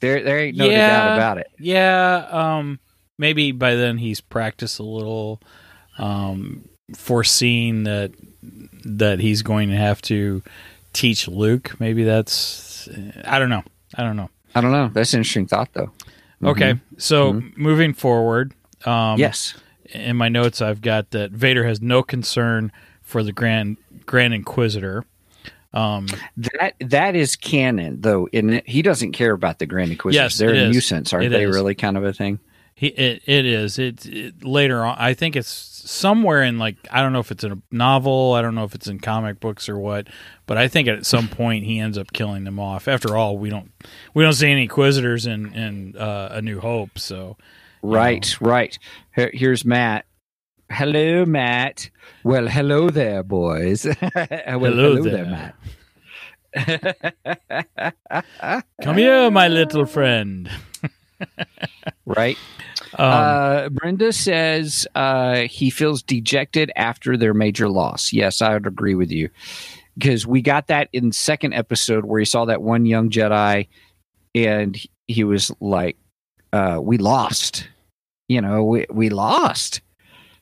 There, 0.00 0.22
there 0.22 0.38
ain't 0.38 0.56
no 0.56 0.68
Yeah. 0.68 0.88
doubt 0.88 1.14
about 1.16 1.38
it. 1.38 1.50
Yeah, 1.58 2.26
um, 2.30 2.78
maybe 3.18 3.52
by 3.52 3.74
then 3.74 3.98
he's 3.98 4.20
practiced 4.20 4.78
a 4.78 4.84
little, 4.84 5.40
um, 5.98 6.68
foreseeing 6.96 7.84
that 7.84 8.12
that 8.84 9.20
he's 9.20 9.42
going 9.42 9.68
to 9.68 9.76
have 9.76 10.00
to 10.02 10.42
teach 10.92 11.28
Luke. 11.28 11.78
Maybe 11.80 12.04
that's 12.04 12.88
I 13.24 13.38
don't 13.38 13.50
know. 13.50 13.64
I 13.94 14.02
don't 14.02 14.16
know. 14.16 14.30
I 14.54 14.60
don't 14.60 14.72
know. 14.72 14.88
That's 14.92 15.12
an 15.12 15.18
interesting 15.20 15.46
thought, 15.46 15.68
though. 15.74 15.90
Okay, 16.42 16.74
so 16.98 17.42
moving 17.56 17.92
forward, 17.92 18.54
um, 18.86 19.18
yes. 19.18 19.54
In 19.92 20.16
my 20.16 20.28
notes 20.28 20.60
I've 20.62 20.80
got 20.82 21.10
that 21.10 21.30
Vader 21.30 21.64
has 21.66 21.80
no 21.80 22.02
concern 22.02 22.72
for 23.02 23.22
the 23.22 23.32
Grand 23.32 23.76
Grand 24.06 24.34
Inquisitor. 24.34 25.04
Um, 25.72 26.06
That 26.36 26.74
that 26.80 27.14
is 27.16 27.36
canon, 27.36 28.00
though. 28.00 28.26
In 28.32 28.50
it, 28.54 28.68
he 28.68 28.82
doesn't 28.82 29.12
care 29.12 29.32
about 29.32 29.58
the 29.58 29.66
Grand 29.66 29.90
Inquisitors. 29.90 30.32
Yes, 30.32 30.38
They're 30.38 30.54
a 30.54 30.68
is. 30.68 30.74
nuisance, 30.74 31.12
aren't 31.12 31.26
It 31.26 31.28
they? 31.30 31.44
is. 31.44 31.54
Really, 31.54 31.74
kind 31.74 31.96
of 31.96 32.04
a 32.04 32.12
thing. 32.12 32.38
He 32.74 32.86
it, 32.88 33.22
it 33.26 33.44
is 33.44 33.78
it, 33.78 34.06
it 34.06 34.44
later 34.44 34.84
on. 34.84 34.96
I 34.98 35.12
think 35.12 35.34
it's 35.36 35.48
somewhere 35.48 36.42
in 36.42 36.58
like 36.58 36.76
I 36.90 37.02
don't 37.02 37.12
know 37.12 37.18
if 37.18 37.30
it's 37.32 37.42
in 37.44 37.52
a 37.52 37.58
novel. 37.72 38.34
I 38.34 38.40
don't 38.42 38.54
know 38.54 38.64
if 38.64 38.74
it's 38.74 38.86
in 38.86 39.00
comic 39.00 39.40
books 39.40 39.68
or 39.68 39.76
what. 39.78 40.06
But 40.46 40.58
I 40.58 40.68
think 40.68 40.86
at 40.88 41.04
some 41.04 41.28
point 41.28 41.64
he 41.64 41.80
ends 41.80 41.98
up 41.98 42.12
killing 42.12 42.44
them 42.44 42.58
off. 42.60 42.86
After 42.88 43.16
all, 43.16 43.36
we 43.36 43.50
don't 43.50 43.72
we 44.14 44.22
don't 44.22 44.32
see 44.32 44.50
any 44.50 44.62
Inquisitors 44.62 45.26
in 45.26 45.52
in 45.54 45.96
uh, 45.96 46.28
A 46.32 46.40
New 46.42 46.60
Hope. 46.60 46.98
So 46.98 47.36
Right, 47.82 48.40
right. 48.40 48.78
Here- 49.14 49.30
here's 49.32 49.64
Matt. 49.64 50.04
Hello, 50.70 51.24
Matt. 51.24 51.90
Well, 52.24 52.46
hello 52.46 52.90
there, 52.90 53.22
boys. 53.22 53.86
well, 54.14 54.26
hello, 54.46 55.02
there. 55.02 55.24
there. 55.24 55.54
Matt. 56.54 57.94
come 58.82 58.96
here, 58.96 59.30
my 59.30 59.48
little 59.48 59.86
friend. 59.86 60.50
Right. 62.06 62.38
Um, 62.96 63.10
uh, 63.10 63.68
Brenda 63.68 64.12
says 64.12 64.86
uh, 64.94 65.42
he 65.42 65.68
feels 65.68 66.02
dejected 66.02 66.72
after 66.74 67.16
their 67.18 67.34
major 67.34 67.68
loss. 67.68 68.12
Yes, 68.14 68.40
I 68.40 68.54
would 68.54 68.66
agree 68.66 68.94
with 68.94 69.10
you 69.10 69.28
because 69.98 70.26
we 70.26 70.40
got 70.40 70.68
that 70.68 70.88
in 70.92 71.12
second 71.12 71.52
episode 71.52 72.06
where 72.06 72.18
he 72.18 72.24
saw 72.24 72.46
that 72.46 72.62
one 72.62 72.86
young 72.86 73.10
Jedi, 73.10 73.68
and 74.34 74.80
he 75.06 75.22
was 75.22 75.50
like, 75.60 75.98
uh, 76.52 76.78
"We 76.82 76.98
lost. 76.98 77.68
You 78.28 78.40
know, 78.40 78.64
we 78.64 78.86
we 78.90 79.08
lost. 79.10 79.80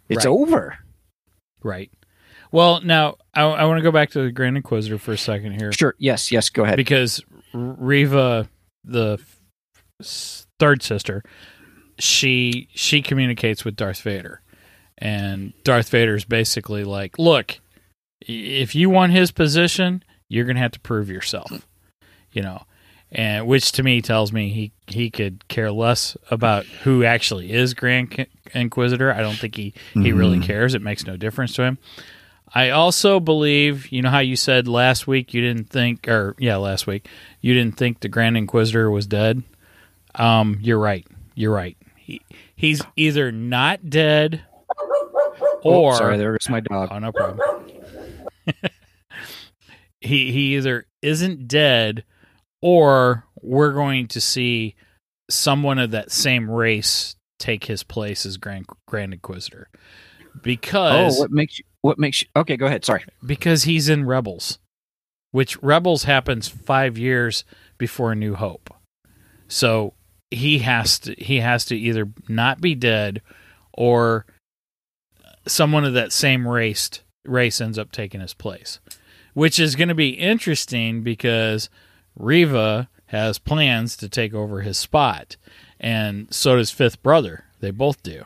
It's 0.09 0.25
Right. 0.25 0.31
over." 0.31 0.79
right. 1.63 1.91
Well, 2.53 2.81
now 2.83 3.17
I, 3.35 3.43
I 3.43 3.65
want 3.65 3.79
to 3.79 3.83
go 3.83 3.91
back 3.91 4.11
to 4.11 4.23
the 4.23 4.31
Grand 4.33 4.57
Inquisitor 4.57 4.99
for 4.99 5.13
a 5.13 5.19
second 5.19 5.61
here. 5.61 5.73
Sure. 5.73 5.95
Yes. 5.99 6.31
Yes. 6.31 6.49
Go 6.49 6.63
ahead. 6.65 6.77
because 6.77 7.21
Reva, 7.53 8.49
the 8.85 9.19
third 10.03 10.83
sister, 10.83 11.23
she 11.99 12.69
she 12.75 13.03
communicates 13.03 13.65
with 13.65 13.77
Darth 13.77 14.01
Vader, 14.01 14.43
and 14.99 15.53
Darth 15.65 15.89
Vader's 15.91 16.25
basically 16.25 16.85
like, 16.85 17.19
"Look, 17.19 17.59
if 18.21 18.75
you 18.75 18.91
want 18.91 19.13
his 19.13 19.33
position, 19.33 20.03
you're 20.29 20.45
gonna 20.45 20.61
have 20.61 20.73
to 20.73 20.81
prove 20.81 21.09
yourself," 21.11 21.67
you 22.33 22.43
know, 22.43 22.63
and 23.13 23.47
which 23.47 23.73
to 23.73 23.83
me 23.83 24.01
tells 24.03 24.33
me 24.33 24.51
he 24.51 24.73
he 24.87 25.11
could 25.11 25.47
care 25.49 25.71
less 25.71 26.17
about 26.31 26.65
who 26.67 27.05
actually 27.05 27.53
is 27.53 27.75
Grand 27.75 28.27
Inquisitor. 28.55 29.13
I 29.13 29.21
don't 29.21 29.37
think 29.37 29.55
he 29.57 29.75
he 29.95 30.13
really 30.13 30.41
cares. 30.41 30.75
It 30.75 30.83
makes 30.83 31.07
no 31.07 31.17
difference 31.17 31.55
to 31.55 31.63
him. 31.63 31.79
I 32.55 32.71
also 32.71 33.19
believe, 33.21 33.91
you 33.93 34.03
know 34.03 34.09
how 34.11 34.21
you 34.21 34.37
said 34.37 34.69
last 34.69 35.07
week 35.07 35.35
you 35.35 35.43
didn't 35.43 35.69
think, 35.69 36.09
or 36.09 36.35
yeah, 36.39 36.57
last 36.57 36.87
week 36.87 37.09
you 37.41 37.53
didn't 37.55 37.77
think 37.77 38.01
the 38.01 38.09
Grand 38.09 38.37
Inquisitor 38.37 38.91
was 38.91 39.07
dead. 39.07 39.43
Um, 40.15 40.59
you're 40.63 40.79
right. 40.79 41.07
You're 41.35 41.53
right. 41.53 41.77
He, 41.97 42.23
he's 42.55 42.81
either 42.97 43.31
not 43.33 43.91
dead, 43.91 44.43
or 45.63 45.93
Oh, 45.93 45.99
sorry, 45.99 46.17
there 46.17 46.33
goes 46.33 46.49
my 46.49 46.61
dog. 46.61 46.89
oh 46.93 46.99
no 46.99 47.13
problem. 47.13 47.41
he 50.01 50.31
he 50.33 50.57
either 50.57 50.87
isn't 51.03 51.49
dead, 51.49 52.05
or 52.63 53.25
we're 53.43 53.73
going 53.73 54.09
to 54.09 54.21
see 54.21 54.75
someone 55.31 55.79
of 55.79 55.91
that 55.91 56.11
same 56.11 56.51
race 56.51 57.17
take 57.39 57.65
his 57.65 57.83
place 57.83 58.25
as 58.25 58.37
Grand 58.37 58.67
Grand 58.87 59.13
Inquisitor, 59.13 59.69
oh, 59.75 60.39
because 60.43 61.17
Oh, 61.17 61.21
what 61.21 61.31
makes 61.31 61.59
you? 61.59 61.65
What 61.83 61.99
makes 61.99 62.23
you? 62.23 62.29
Okay, 62.37 62.57
go 62.57 62.67
ahead. 62.67 62.85
Sorry. 62.85 63.05
because 63.25 63.65
he's 63.65 63.89
in 63.89 64.07
Rebels, 64.07 64.59
which 65.31 65.61
Rebels 65.63 66.05
happens 66.05 66.49
five 66.49 66.99
years 66.99 67.45
before 67.79 68.15
New 68.15 68.35
Hope. 68.35 68.73
So 69.49 69.95
he 70.31 70.59
has 70.61 70.99
to 71.01 71.15
he 71.19 71.39
has 71.41 71.65
to 71.67 71.77
either 71.77 72.09
not 72.29 72.61
be 72.61 72.75
dead 72.75 73.23
or 73.73 74.27
someone 75.47 75.85
of 75.85 75.95
that 75.95 76.13
same 76.13 76.47
race 76.49 76.91
race 77.25 77.61
ends 77.61 77.79
up 77.79 77.93
taking 77.93 78.21
his 78.21 78.35
place, 78.35 78.81
which 79.35 79.59
is 79.59 79.77
going 79.77 79.89
to 79.89 79.95
be 79.95 80.11
interesting 80.11 81.03
because 81.03 81.69
Reva 82.17 82.89
has 83.07 83.39
plans 83.39 83.97
to 83.99 84.09
take 84.09 84.35
over 84.35 84.63
his 84.63 84.79
spot, 84.79 85.37
and 85.79 86.33
so 86.35 86.57
does 86.57 86.71
Fifth 86.71 87.03
Brother. 87.03 87.45
They 87.61 87.71
both 87.71 88.03
do 88.03 88.25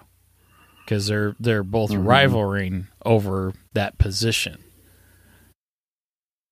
because 0.85 1.07
they're 1.07 1.37
they're 1.39 1.63
both 1.63 1.93
rivaling 1.93 2.89
over 3.05 3.53
that 3.75 3.99
position. 3.99 4.59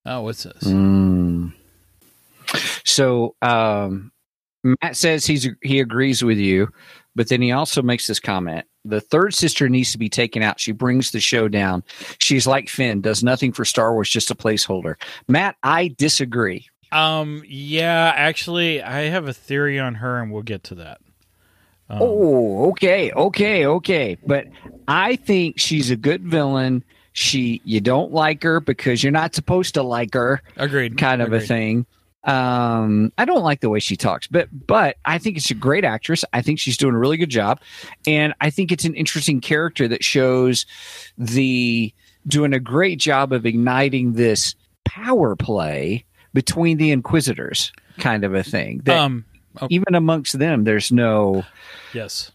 Oh, 0.05 0.21
what's 0.21 0.43
this? 0.43 0.63
Mm. 0.63 1.53
So 2.85 3.35
um, 3.41 4.11
Matt 4.63 4.95
says 4.95 5.25
he's 5.25 5.47
he 5.61 5.79
agrees 5.79 6.23
with 6.23 6.37
you, 6.37 6.69
but 7.15 7.27
then 7.27 7.41
he 7.41 7.51
also 7.51 7.81
makes 7.81 8.07
this 8.07 8.19
comment: 8.19 8.65
the 8.85 9.01
third 9.01 9.33
sister 9.33 9.69
needs 9.69 9.91
to 9.91 9.97
be 9.97 10.09
taken 10.09 10.41
out. 10.41 10.59
She 10.59 10.71
brings 10.71 11.11
the 11.11 11.19
show 11.19 11.47
down. 11.47 11.83
She's 12.19 12.47
like 12.47 12.69
Finn, 12.69 13.01
does 13.01 13.23
nothing 13.23 13.51
for 13.51 13.65
Star 13.65 13.93
Wars, 13.93 14.09
just 14.09 14.31
a 14.31 14.35
placeholder. 14.35 14.95
Matt, 15.27 15.55
I 15.63 15.89
disagree. 15.97 16.65
Um, 16.91 17.43
yeah, 17.47 18.11
actually, 18.15 18.81
I 18.81 19.01
have 19.03 19.27
a 19.27 19.33
theory 19.33 19.79
on 19.79 19.95
her, 19.95 20.21
and 20.21 20.31
we'll 20.31 20.43
get 20.43 20.63
to 20.65 20.75
that. 20.75 21.01
Um, 21.89 21.99
Oh, 22.01 22.69
okay, 22.69 23.11
okay, 23.11 23.65
okay. 23.65 24.17
But 24.25 24.47
I 24.87 25.15
think 25.15 25.59
she's 25.59 25.91
a 25.91 25.95
good 25.95 26.23
villain. 26.23 26.83
She, 27.13 27.61
you 27.63 27.81
don't 27.81 28.11
like 28.11 28.43
her 28.43 28.59
because 28.59 29.03
you're 29.03 29.11
not 29.11 29.35
supposed 29.35 29.73
to 29.75 29.83
like 29.83 30.13
her. 30.13 30.41
agreed. 30.55 30.97
kind 30.97 31.21
of 31.21 31.33
a 31.33 31.39
thing. 31.39 31.85
Um, 32.23 33.13
I 33.17 33.25
don't 33.25 33.43
like 33.43 33.61
the 33.61 33.69
way 33.69 33.79
she 33.79 33.95
talks, 33.95 34.27
but 34.27 34.49
but 34.67 34.97
I 35.05 35.17
think 35.19 35.37
it's 35.37 35.51
a 35.51 35.55
great 35.55 35.85
actress. 35.85 36.25
I 36.33 36.41
think 36.41 36.59
she's 36.59 36.75
doing 36.75 36.93
a 36.93 36.97
really 36.97 37.17
good 37.17 37.29
job, 37.29 37.61
and 38.05 38.33
I 38.41 38.49
think 38.49 38.71
it's 38.71 38.83
an 38.83 38.93
interesting 38.93 39.39
character 39.39 39.87
that 39.87 40.03
shows 40.03 40.65
the 41.17 41.93
doing 42.27 42.53
a 42.53 42.59
great 42.59 42.99
job 42.99 43.31
of 43.31 43.45
igniting 43.45 44.13
this 44.13 44.53
power 44.83 45.37
play 45.37 46.05
between 46.33 46.77
the 46.77 46.91
Inquisitors, 46.91 47.71
kind 47.97 48.23
of 48.23 48.33
a 48.35 48.43
thing. 48.43 48.81
That 48.85 48.97
Um, 48.97 49.25
oh, 49.61 49.67
even 49.69 49.95
amongst 49.95 50.37
them, 50.39 50.63
there's 50.63 50.91
no 50.91 51.45
yes, 51.93 52.31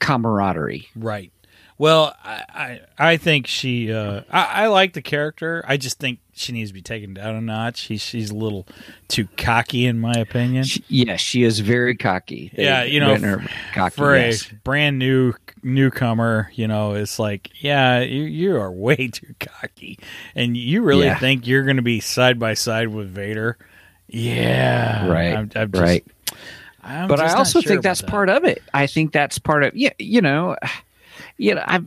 camaraderie. 0.00 0.88
right. 0.96 1.32
Well, 1.80 2.16
I, 2.24 2.80
I, 2.98 3.10
I 3.12 3.16
think 3.18 3.46
she. 3.46 3.92
Uh, 3.92 4.22
I, 4.28 4.64
I 4.64 4.66
like 4.66 4.94
the 4.94 5.00
character. 5.02 5.64
I 5.64 5.76
just 5.76 6.00
think 6.00 6.18
she 6.32 6.52
needs 6.52 6.70
to 6.70 6.74
be 6.74 6.82
taken 6.82 7.14
down 7.14 7.36
a 7.36 7.40
notch. 7.40 7.76
She's 7.76 8.00
she's 8.02 8.30
a 8.30 8.34
little 8.34 8.66
too 9.06 9.28
cocky, 9.36 9.86
in 9.86 10.00
my 10.00 10.14
opinion. 10.14 10.64
She, 10.64 10.82
yes, 10.88 11.20
she 11.20 11.44
is 11.44 11.60
very 11.60 11.94
cocky. 11.96 12.50
They 12.56 12.64
Yeah, 12.64 12.82
you 12.82 12.98
know, 12.98 13.40
cocky. 13.72 13.94
for 13.94 14.16
yes. 14.16 14.50
a 14.50 14.56
brand 14.56 14.98
new 14.98 15.34
newcomer, 15.74 16.50
you 16.54 16.66
know, 16.68 16.94
it's 16.94 17.18
like, 17.18 17.50
yeah, 17.62 18.00
you, 18.00 18.22
you 18.24 18.56
are 18.56 18.70
way 18.86 19.08
too 19.08 19.34
cocky, 19.40 19.98
and 20.34 20.56
you 20.56 20.82
really 20.82 21.06
Yeah. 21.06 21.18
think 21.18 21.46
you're 21.46 21.64
going 21.64 21.76
to 21.76 21.82
be 21.82 22.00
side 22.00 22.38
by 22.38 22.54
side 22.54 22.88
with 22.88 23.08
Vader. 23.08 23.56
Yeah, 24.08 25.06
Right, 25.08 25.34
I'm, 25.34 25.50
I'm 25.54 25.70
just, 25.70 25.82
right. 25.82 26.06
I'm 26.82 27.08
but 27.08 27.20
I 27.20 27.32
also 27.34 27.60
sure 27.60 27.68
think 27.70 27.82
that's 27.82 28.00
that. 28.00 28.08
part 28.10 28.30
of 28.30 28.44
it. 28.44 28.62
I 28.72 28.86
think 28.86 29.12
that's 29.12 29.38
part 29.38 29.62
of 29.64 29.76
yeah. 29.76 29.90
You 29.98 30.22
know, 30.22 30.56
you 31.36 31.54
know, 31.54 31.62
I've 31.66 31.86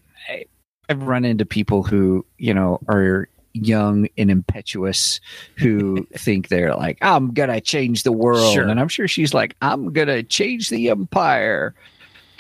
I've 0.89 1.01
run 1.03 1.25
into 1.25 1.45
people 1.45 1.81
who 1.83 2.23
you 2.38 2.53
know 2.53 2.79
are 2.88 3.27
young 3.53 4.07
and 4.17 4.29
impetuous 4.29 5.19
who 5.57 6.05
think 6.13 6.50
they're 6.50 6.75
like 6.75 6.97
I'm 7.01 7.33
gonna 7.33 7.59
change 7.61 8.03
the 8.03 8.11
world, 8.11 8.53
Sure. 8.53 8.67
and 8.67 8.79
I'm 8.79 8.88
sure 8.88 9.07
she's 9.07 9.33
like 9.33 9.55
I'm 9.63 9.91
gonna 9.93 10.21
change 10.21 10.69
the 10.69 10.89
empire, 10.89 11.73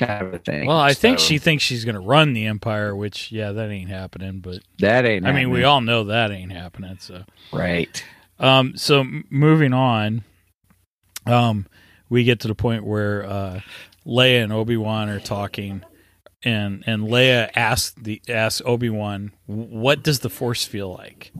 kind 0.01 0.27
of 0.27 0.33
a 0.33 0.39
thing. 0.39 0.67
Well, 0.67 0.79
I 0.79 0.93
think 0.93 1.19
she 1.19 1.37
thinks 1.37 1.63
she's 1.63 1.85
going 1.85 1.95
to 1.95 2.01
run 2.01 2.33
the 2.33 2.45
empire, 2.45 2.95
which 2.95 3.31
yeah, 3.31 3.51
that 3.51 3.69
ain't 3.69 3.89
happening. 3.89 4.39
But 4.39 4.59
that 4.79 5.05
ain't. 5.05 5.25
I 5.25 5.31
mean, 5.31 5.49
we 5.49 5.63
all 5.63 5.81
know 5.81 6.05
that 6.05 6.31
ain't 6.31 6.51
happening. 6.51 6.97
So, 6.99 7.23
right. 7.51 8.03
um, 8.39 8.75
so 8.75 9.05
moving 9.29 9.73
on, 9.73 10.23
um, 11.25 11.67
we 12.09 12.23
get 12.23 12.41
to 12.41 12.47
the 12.47 12.55
point 12.55 12.85
where 12.85 13.25
uh, 13.25 13.61
Leia 14.05 14.43
and 14.43 14.53
Obi 14.53 14.77
Wan 14.77 15.09
are 15.09 15.19
talking, 15.19 15.83
and 16.43 16.83
and 16.85 17.03
Leia 17.03 17.49
asks 17.55 17.95
the 17.97 18.21
asks 18.27 18.61
Obi 18.65 18.89
Wan, 18.89 19.31
"What 19.45 20.03
does 20.03 20.19
the 20.19 20.29
Force 20.29 20.65
feel 20.65 20.91
like?" 20.93 21.31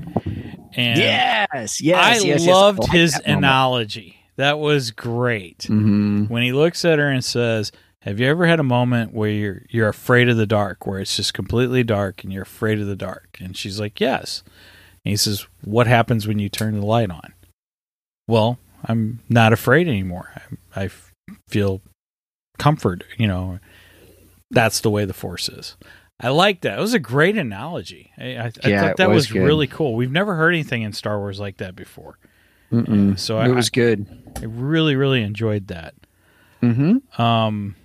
And 0.73 0.97
yes, 0.99 1.81
yes, 1.81 2.05
I 2.05 2.25
yes, 2.25 2.25
yes. 2.25 2.47
loved 2.47 2.79
like 2.79 2.91
his 2.91 3.13
that 3.13 3.25
analogy. 3.25 4.17
That 4.37 4.59
was 4.59 4.91
great. 4.91 5.59
Mhm. 5.59 6.29
When 6.29 6.43
he 6.43 6.53
looks 6.53 6.85
at 6.85 6.97
her 6.97 7.09
and 7.09 7.23
says, 7.23 7.71
"Have 8.01 8.19
you 8.19 8.27
ever 8.27 8.45
had 8.45 8.59
a 8.59 8.63
moment 8.63 9.13
where 9.13 9.29
you're 9.29 9.61
you're 9.69 9.89
afraid 9.89 10.29
of 10.29 10.37
the 10.37 10.45
dark, 10.47 10.85
where 10.85 10.99
it's 10.99 11.15
just 11.15 11.33
completely 11.33 11.83
dark 11.83 12.23
and 12.23 12.31
you're 12.31 12.43
afraid 12.43 12.79
of 12.79 12.87
the 12.87 12.95
dark?" 12.95 13.37
And 13.39 13.55
she's 13.55 13.79
like, 13.79 13.99
"Yes." 13.99 14.43
And 15.03 15.11
he 15.11 15.17
says, 15.17 15.47
"What 15.63 15.87
happens 15.87 16.27
when 16.27 16.39
you 16.39 16.49
turn 16.49 16.79
the 16.79 16.85
light 16.85 17.09
on?" 17.11 17.33
Well, 18.27 18.59
I'm 18.85 19.19
not 19.29 19.53
afraid 19.53 19.87
anymore. 19.87 20.31
I 20.75 20.89
feel 21.47 21.81
comfort. 22.57 23.03
You 23.17 23.27
know, 23.27 23.59
that's 24.49 24.81
the 24.81 24.89
way 24.89 25.05
the 25.05 25.13
force 25.13 25.49
is. 25.49 25.75
I 26.19 26.29
like 26.29 26.61
that. 26.61 26.77
It 26.77 26.81
was 26.81 26.93
a 26.93 26.99
great 26.99 27.35
analogy. 27.35 28.11
I, 28.17 28.23
I, 28.23 28.51
I 28.63 28.69
Yeah, 28.69 28.81
thought 28.81 28.97
that 28.97 29.09
was 29.09 29.33
was, 29.33 29.33
really 29.33 29.65
cool. 29.67 29.95
We've 29.95 30.11
never 30.11 30.35
heard 30.35 30.53
anything 30.53 30.83
in 30.83 30.93
Star 30.93 31.17
Wars 31.17 31.39
like 31.39 31.57
that 31.57 31.75
before. 31.75 32.19
Mm-mm. 32.71 33.17
So 33.17 33.39
I, 33.39 33.49
it 33.49 33.55
was 33.55 33.69
good. 33.69 34.05
I 34.37 34.45
really, 34.45 34.95
really 34.95 35.23
enjoyed 35.23 35.67
that. 35.67 35.95
Mm-hmm. 36.61 37.21
Um, 37.21 37.75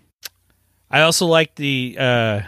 I 0.97 1.03
also 1.03 1.26
like 1.26 1.57
the. 1.57 1.95
Uh, 1.99 2.41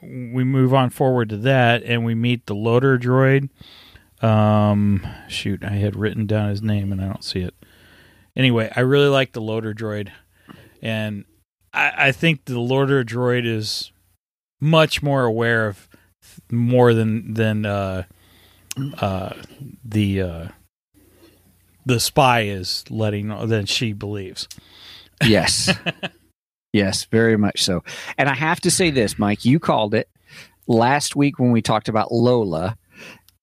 we 0.00 0.44
move 0.44 0.72
on 0.72 0.90
forward 0.90 1.30
to 1.30 1.36
that, 1.38 1.82
and 1.82 2.04
we 2.04 2.14
meet 2.14 2.46
the 2.46 2.54
loader 2.54 2.96
droid. 2.96 3.48
Um, 4.22 5.04
shoot, 5.28 5.64
I 5.64 5.72
had 5.72 5.96
written 5.96 6.26
down 6.26 6.50
his 6.50 6.62
name 6.62 6.92
and 6.92 7.00
I 7.00 7.06
don't 7.06 7.24
see 7.24 7.40
it. 7.40 7.52
Anyway, 8.36 8.70
I 8.76 8.80
really 8.80 9.08
like 9.08 9.32
the 9.32 9.40
loader 9.40 9.74
droid, 9.74 10.10
and 10.80 11.24
I, 11.74 11.92
I 11.96 12.12
think 12.12 12.44
the 12.44 12.60
loader 12.60 13.02
droid 13.02 13.44
is 13.44 13.90
much 14.60 15.02
more 15.02 15.24
aware 15.24 15.66
of 15.66 15.88
more 16.48 16.94
than 16.94 17.34
than 17.34 17.66
uh, 17.66 18.04
uh, 18.98 19.34
the 19.84 20.22
uh, 20.22 20.48
the 21.84 21.98
spy 21.98 22.42
is 22.42 22.84
letting 22.88 23.48
than 23.48 23.66
she 23.66 23.92
believes. 23.92 24.46
Yes. 25.24 25.76
yes, 26.72 27.04
very 27.04 27.36
much 27.36 27.62
so. 27.62 27.82
And 28.18 28.28
I 28.28 28.34
have 28.34 28.60
to 28.62 28.70
say 28.70 28.90
this, 28.90 29.18
Mike, 29.18 29.44
you 29.44 29.58
called 29.58 29.94
it 29.94 30.08
last 30.66 31.16
week 31.16 31.38
when 31.38 31.50
we 31.52 31.62
talked 31.62 31.88
about 31.88 32.12
Lola. 32.12 32.76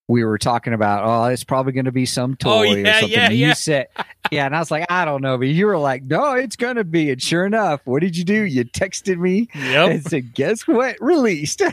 We 0.10 0.24
were 0.24 0.38
talking 0.38 0.72
about, 0.72 1.04
oh, 1.04 1.26
it's 1.26 1.44
probably 1.44 1.74
going 1.74 1.84
to 1.86 1.92
be 1.92 2.06
some 2.06 2.32
oh, 2.32 2.36
toy 2.36 2.68
Oh, 2.68 2.82
or 2.82 2.86
something. 2.86 3.10
yeah, 3.10 3.30
you 3.30 3.48
yeah. 3.48 3.54
said, 3.54 3.88
yeah, 4.32 4.46
and 4.46 4.56
I 4.56 4.60
was 4.60 4.72
like, 4.72 4.90
I 4.90 5.04
don't 5.04 5.22
know, 5.22 5.38
but 5.38 5.48
you 5.50 5.66
were 5.66 5.78
like, 5.78 6.04
no, 6.04 6.32
it's 6.36 6.56
going 6.56 6.78
to 6.78 6.86
be. 6.86 7.12
And 7.12 7.22
sure 7.22 7.46
enough, 7.46 7.82
what 7.84 8.02
did 8.02 8.16
you 8.16 8.24
do? 8.24 8.44
You 8.44 8.64
texted 8.64 9.18
me 9.20 9.50
Yep. 9.54 9.90
and 9.90 10.04
said, 10.06 10.34
guess 10.34 10.66
what? 10.66 10.96
Released. 11.02 11.62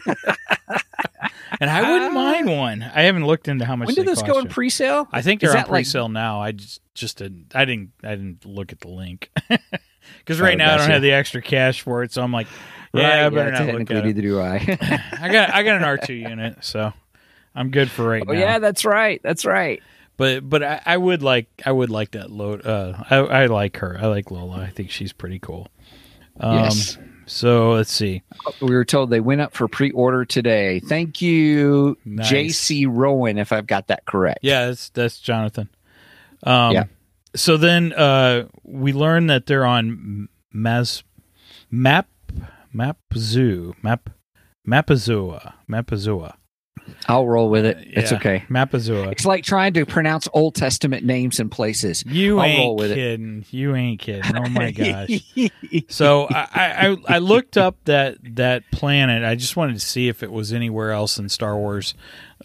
And 1.61 1.71
I 1.71 1.89
wouldn't 1.89 2.11
ah. 2.11 2.15
mind 2.15 2.49
one. 2.49 2.83
I 2.83 3.03
haven't 3.03 3.27
looked 3.27 3.47
into 3.49 3.65
how 3.65 3.77
much. 3.77 3.87
when 3.87 3.95
did 3.95 4.07
this 4.07 4.23
go 4.23 4.39
in 4.41 4.49
pre-sale? 4.49 5.07
I 5.13 5.23
think 5.23 5.41
they're 5.41 5.57
on 5.57 5.65
pre-sale 5.65 6.09
now. 6.09 6.41
I 6.43 6.53
just 6.53 6.81
just 6.95 7.19
didn't. 7.19 7.53
I 7.55 7.65
didn't. 7.65 7.93
I 8.03 8.11
didn't 8.17 8.45
look 8.45 8.73
at 8.73 8.81
the 8.81 8.89
link 8.89 9.31
because 10.25 10.41
right 10.41 10.57
now 10.57 10.75
I 10.75 10.79
don't 10.79 10.91
have 10.91 11.03
the 11.03 11.13
extra 11.13 11.43
cash 11.43 11.83
for 11.83 12.03
it. 12.03 12.13
So 12.13 12.23
I'm 12.23 12.33
like, 12.33 12.47
yeah, 12.93 13.03
I 13.03 13.23
Right, 13.25 13.35
better 13.35 13.51
not 13.53 13.67
look 13.75 13.91
at 13.91 13.97
it. 13.99 14.05
neither 14.05 14.23
do 14.23 14.41
I. 14.41 14.57
I 15.21 15.29
got 15.31 15.51
I 15.53 15.63
got 15.63 15.77
an 15.77 15.85
R 15.85 15.99
two 15.99 16.15
unit, 16.15 16.65
so 16.65 16.93
I'm 17.55 17.71
good 17.71 17.91
for 17.91 18.09
right 18.09 18.25
oh, 18.27 18.33
now. 18.33 18.39
yeah, 18.39 18.59
that's 18.59 18.85
right. 18.85 19.21
That's 19.23 19.45
right. 19.45 19.83
But 20.17 20.49
but 20.49 20.63
I, 20.63 20.81
I 20.87 20.97
would 20.97 21.23
like 21.23 21.49
I 21.67 21.73
would 21.73 21.91
like 21.91 22.13
that 22.13 22.31
load. 22.31 22.65
Uh, 22.65 23.03
I 23.11 23.17
I 23.17 23.47
like 23.47 23.79
her. 23.79 23.99
I 24.01 24.07
like 24.07 24.31
Lola. 24.31 24.61
I 24.61 24.71
think 24.71 24.91
she's 24.91 25.13
pretty 25.13 25.39
cool. 25.41 25.69
Um, 26.39 26.55
yes. 26.65 26.99
So 27.27 27.73
let's 27.73 27.91
see. 27.91 28.23
We 28.61 28.75
were 28.75 28.85
told 28.85 29.09
they 29.11 29.21
went 29.21 29.41
up 29.41 29.55
for 29.55 29.67
pre-order 29.67 30.25
today. 30.27 30.79
Thank 30.81 31.23
you, 31.23 31.97
Nice. 32.05 32.29
J.C. 32.29 32.85
Rowan, 32.87 33.39
if 33.39 33.51
I've 33.51 33.67
got 33.67 33.87
that 33.87 34.05
correct. 34.05 34.41
Yeah, 34.43 34.67
that's 34.67 34.91
that's 34.91 35.19
Jonathan. 35.21 35.69
Um, 36.43 36.73
Yeah. 36.73 36.85
So 37.37 37.57
then 37.57 37.93
uh, 37.93 38.49
we 38.63 38.93
learn 38.93 39.27
that 39.29 39.47
they're 39.47 39.65
on 39.67 40.29
Maz 40.55 41.03
Map 41.71 42.09
Map 42.73 42.99
Zoo 43.17 43.75
Map 43.83 44.11
Mapazua 44.67 45.55
Mapazua. 45.71 46.35
I'll 47.09 47.27
roll 47.27 47.49
with 47.49 47.65
it. 47.65 47.79
It's 47.81 48.11
Yeah. 48.13 48.19
okay. 48.19 48.45
Mapazua. 48.51 49.13
It's 49.13 49.25
like 49.25 49.43
trying 49.43 49.73
to 49.75 49.87
pronounce 49.87 50.29
Old 50.35 50.55
Testament 50.55 51.03
names 51.05 51.41
and 51.41 51.51
places. 51.51 52.05
You 52.07 52.39
I'll 52.39 52.45
ain't 52.45 52.59
roll 52.59 52.77
with 52.77 52.91
it. 52.91 52.97
kidding. 52.97 53.45
You 53.51 53.75
ain't 53.75 54.01
kidding. 54.01 54.37
Oh 54.37 54.49
my 54.49 54.71
gosh. 54.71 55.09
So 55.89 56.29
I, 56.31 56.47
I 56.55 56.97
I 57.17 57.19
looked 57.19 57.57
up 57.57 57.77
that 57.87 58.19
that 58.37 58.63
planet. 58.71 59.25
I 59.25 59.35
just 59.35 59.57
wanted 59.57 59.75
to 59.75 59.81
see 59.81 60.09
if 60.09 60.23
it 60.23 60.31
was 60.31 60.53
anywhere 60.53 60.93
else 60.93 61.19
in 61.19 61.29
Star 61.29 61.57
Wars 61.57 61.95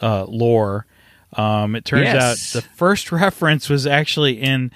uh, 0.01 0.25
lore. 0.25 0.87
Um, 1.33 1.75
it 1.75 1.85
turns 1.85 2.03
Yes. 2.05 2.55
out 2.55 2.61
the 2.61 2.67
first 2.75 3.11
reference 3.11 3.69
was 3.69 3.85
actually 3.85 4.41
in 4.41 4.71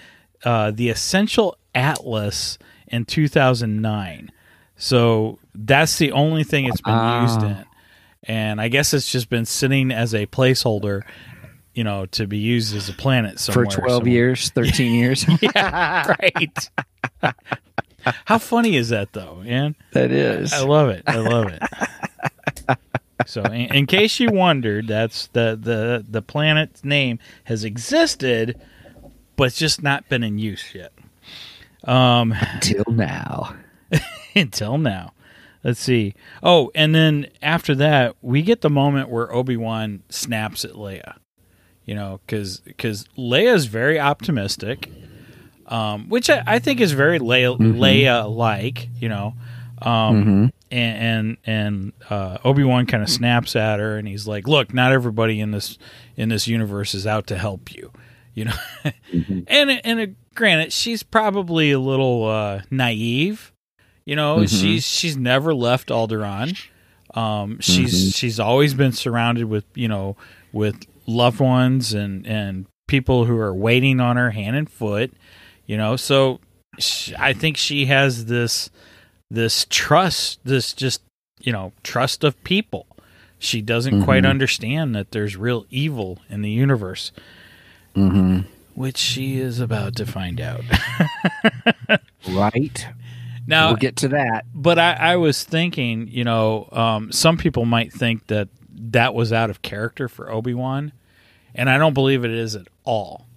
uh, 0.45 0.71
the 0.71 0.89
Essential 0.89 1.57
Atlas 1.73 2.57
in 2.87 3.05
2009. 3.05 4.31
So 4.75 5.39
that's 5.55 5.97
the 5.97 6.11
only 6.11 6.43
thing 6.43 6.65
it's 6.65 6.81
been 6.81 6.93
Ah. 6.93 7.21
used 7.23 7.41
in, 7.43 7.65
and 8.23 8.61
I 8.61 8.67
guess 8.67 8.93
it's 8.93 9.11
just 9.11 9.29
been 9.29 9.45
sitting 9.45 9.91
as 9.91 10.13
a 10.13 10.25
placeholder, 10.27 11.01
you 11.73 11.83
know, 11.83 12.05
to 12.07 12.27
be 12.27 12.37
used 12.37 12.75
as 12.75 12.89
a 12.89 12.93
planet 12.93 13.39
for 13.39 13.65
12 13.65 13.73
somewhere. 13.73 14.07
years, 14.11 14.49
13 14.49 14.93
years. 14.99 15.25
Yeah, 15.41 16.13
right. 16.21 16.69
How 18.25 18.37
funny 18.37 18.75
is 18.75 18.89
that, 18.89 19.13
though, 19.13 19.35
man? 19.45 19.75
that 19.93 20.11
is. 20.11 20.51
I 20.51 20.59
love 20.65 20.89
it. 20.89 21.03
I 21.07 21.17
love 21.17 21.47
it. 21.47 21.61
So, 23.25 23.43
in, 23.43 23.73
in 23.73 23.85
case 23.85 24.19
you 24.19 24.29
wondered, 24.31 24.87
that's 24.87 25.27
the 25.27 25.57
the 25.59 26.05
the 26.09 26.21
planet's 26.21 26.83
name 26.83 27.19
has 27.45 27.63
existed, 27.63 28.59
but 29.35 29.45
it's 29.45 29.57
just 29.57 29.81
not 29.83 30.07
been 30.09 30.23
in 30.23 30.37
use 30.37 30.73
yet. 30.73 30.91
Um, 31.85 32.33
until 32.33 32.85
now. 32.89 33.55
until 34.35 34.77
now. 34.77 35.13
Let's 35.63 35.79
see. 35.79 36.13
Oh, 36.41 36.71
and 36.75 36.93
then 36.93 37.27
after 37.41 37.73
that, 37.75 38.15
we 38.21 38.41
get 38.41 38.61
the 38.61 38.69
moment 38.69 39.09
where 39.09 39.33
Obi 39.33 39.55
Wan 39.57 40.03
snaps 40.09 40.65
at 40.65 40.71
Leia. 40.73 41.15
You 41.85 41.95
know, 41.95 42.19
because 42.25 42.59
because 42.61 43.05
Leia's 43.17 43.65
very 43.65 43.99
optimistic, 43.99 44.89
um, 45.67 46.07
which 46.09 46.29
I, 46.29 46.41
I 46.45 46.59
think 46.59 46.79
is 46.81 46.93
very 46.93 47.19
Leia 47.19 47.57
Leia 47.57 48.33
like. 48.33 48.89
You 48.99 49.09
know, 49.09 49.33
um, 49.81 50.25
Mhm. 50.25 50.51
And 50.73 50.97
and, 50.97 51.37
and 51.45 51.93
uh, 52.09 52.37
Obi 52.43 52.63
Wan 52.63 52.85
kind 52.85 53.03
of 53.03 53.09
snaps 53.09 53.55
at 53.55 53.79
her, 53.79 53.97
and 53.97 54.07
he's 54.07 54.27
like, 54.27 54.47
"Look, 54.47 54.73
not 54.73 54.91
everybody 54.91 55.39
in 55.39 55.51
this 55.51 55.77
in 56.17 56.29
this 56.29 56.47
universe 56.47 56.93
is 56.93 57.05
out 57.07 57.27
to 57.27 57.37
help 57.37 57.73
you." 57.73 57.91
You 58.35 58.45
know, 58.45 58.53
and 59.47 59.69
and 59.85 59.99
uh, 59.99 60.05
granted, 60.33 60.73
she's 60.73 61.03
probably 61.03 61.69
a 61.71 61.77
little 61.79 62.25
uh, 62.25 62.61
naive. 62.71 63.53
You 64.05 64.15
know, 64.15 64.37
Mhm. 64.37 64.49
she's 64.59 64.87
she's 64.87 65.15
never 65.15 65.53
left 65.53 65.89
Alderaan. 65.89 66.57
Um, 67.13 67.59
she's 67.59 68.15
she's 68.15 68.39
always 68.39 68.73
been 68.73 68.91
surrounded 68.91 69.45
with 69.45 69.65
you 69.75 69.87
know 69.87 70.17
with 70.51 70.75
loved 71.05 71.39
ones 71.41 71.93
and 71.93 72.25
and 72.25 72.65
people 72.87 73.25
who 73.25 73.37
are 73.37 73.53
waiting 73.53 73.99
on 73.99 74.17
her 74.17 74.31
hand 74.31 74.55
and 74.55 74.67
foot. 74.67 75.13
You 75.67 75.77
know, 75.77 75.95
so 75.95 76.39
sh 76.79 77.13
I 77.19 77.33
think 77.33 77.55
she 77.55 77.85
has 77.85 78.25
this 78.25 78.71
this 79.31 79.65
trust, 79.69 80.39
this 80.43 80.73
just 80.73 81.01
you 81.41 81.51
know 81.51 81.71
trust 81.83 82.23
of 82.23 82.41
people. 82.43 82.87
She 83.39 83.61
doesn't 83.61 84.03
quite 84.03 84.23
Mhm. 84.23 84.29
understand 84.29 84.95
that 84.95 85.11
there's 85.11 85.35
real 85.35 85.65
evil 85.69 86.19
in 86.29 86.41
the 86.41 86.49
universe, 86.51 87.11
hmm 87.95 88.41
which 88.75 88.97
she 88.97 89.37
is 89.37 89.59
about 89.59 89.95
to 89.97 90.05
find 90.05 90.41
out. 90.41 90.63
Right. 92.29 92.87
now, 93.47 93.67
we'll 93.67 93.75
get 93.75 93.97
to 93.97 94.07
that. 94.09 94.45
but 94.53 94.79
I, 94.79 94.93
I 94.93 95.15
was 95.17 95.43
thinking, 95.43 96.07
you 96.07 96.23
know, 96.23 96.69
um, 96.71 97.11
some 97.11 97.37
people 97.37 97.65
might 97.65 97.91
think 97.93 98.27
that 98.27 98.47
that 98.91 99.13
was 99.13 99.31
out 99.33 99.49
of 99.49 99.61
character 99.61 100.07
for 100.07 100.31
Obi 100.31 100.53
Wan, 100.53 100.91
and 101.53 101.69
I 101.69 101.77
don't 101.77 101.93
believe 101.93 102.25
it 102.25 102.31
is 102.31 102.55
at 102.55 102.67
all. 102.83 103.27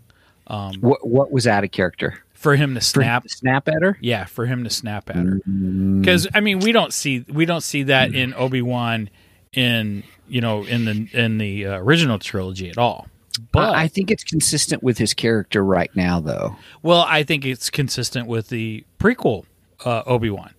Um, 0.46 0.77
What 0.81 1.07
what 1.07 1.31
was 1.33 1.46
out 1.46 1.64
of 1.64 1.70
character? 1.72 2.22
For 2.37 2.55
him 2.57 2.70
to 2.70 2.79
him 2.79 2.83
snap, 2.83 3.22
to 3.25 3.29
snap 3.29 3.68
at 3.68 3.83
her? 3.83 3.99
yeah, 4.01 4.25
for 4.25 4.46
him 4.46 4.64
to 4.64 4.70
snap 4.70 5.11
at 5.11 5.16
her, 5.16 5.40
Mm, 5.49 6.01
because 6.01 6.27
I 6.35 6.40
mean, 6.40 6.61
we 6.61 6.72
don't 6.72 6.92
see 6.92 7.25
we 7.29 7.44
don't 7.46 7.62
see 7.62 7.85
that 7.85 8.14
in 8.14 8.35
Obi 8.35 8.62
Wan 8.62 9.11
in 9.53 10.03
you 10.29 10.40
know 10.40 10.64
in 10.64 10.85
the 10.85 11.09
in 11.12 11.38
the 11.38 11.66
uh, 11.66 11.79
original 11.79 12.18
trilogy 12.18 12.68
at 12.70 12.79
all. 12.79 13.09
But 13.53 13.75
I 13.75 13.83
I 13.83 13.88
think 13.88 14.11
it's 14.11 14.25
consistent 14.25 14.83
with 14.83 14.96
his 14.99 15.12
character 15.14 15.62
right 15.64 15.90
now, 15.94 16.20
though. 16.20 16.57
Well, 16.83 17.05
I 17.09 17.22
think 17.22 17.44
it's 17.44 17.68
consistent 17.70 18.27
with 18.29 18.49
the 18.49 18.85
prequel 18.99 19.44
uh, 19.85 20.03
Obi 20.07 20.31
Wan 20.31 20.55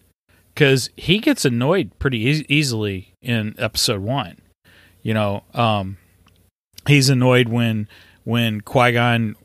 because 0.53 0.89
he 0.95 1.19
gets 1.19 1.43
annoyed 1.45 1.91
pretty 1.99 2.19
eas 2.19 2.43
easily 2.49 3.13
in 3.21 3.55
Episode 3.57 4.01
One. 4.01 4.37
You 5.01 5.13
know, 5.13 5.43
um, 5.53 5.97
he's 6.87 7.09
annoyed 7.09 7.47
when 7.49 7.87
when 8.27 8.59
Qui 8.59 8.91
Gon, 8.91 9.37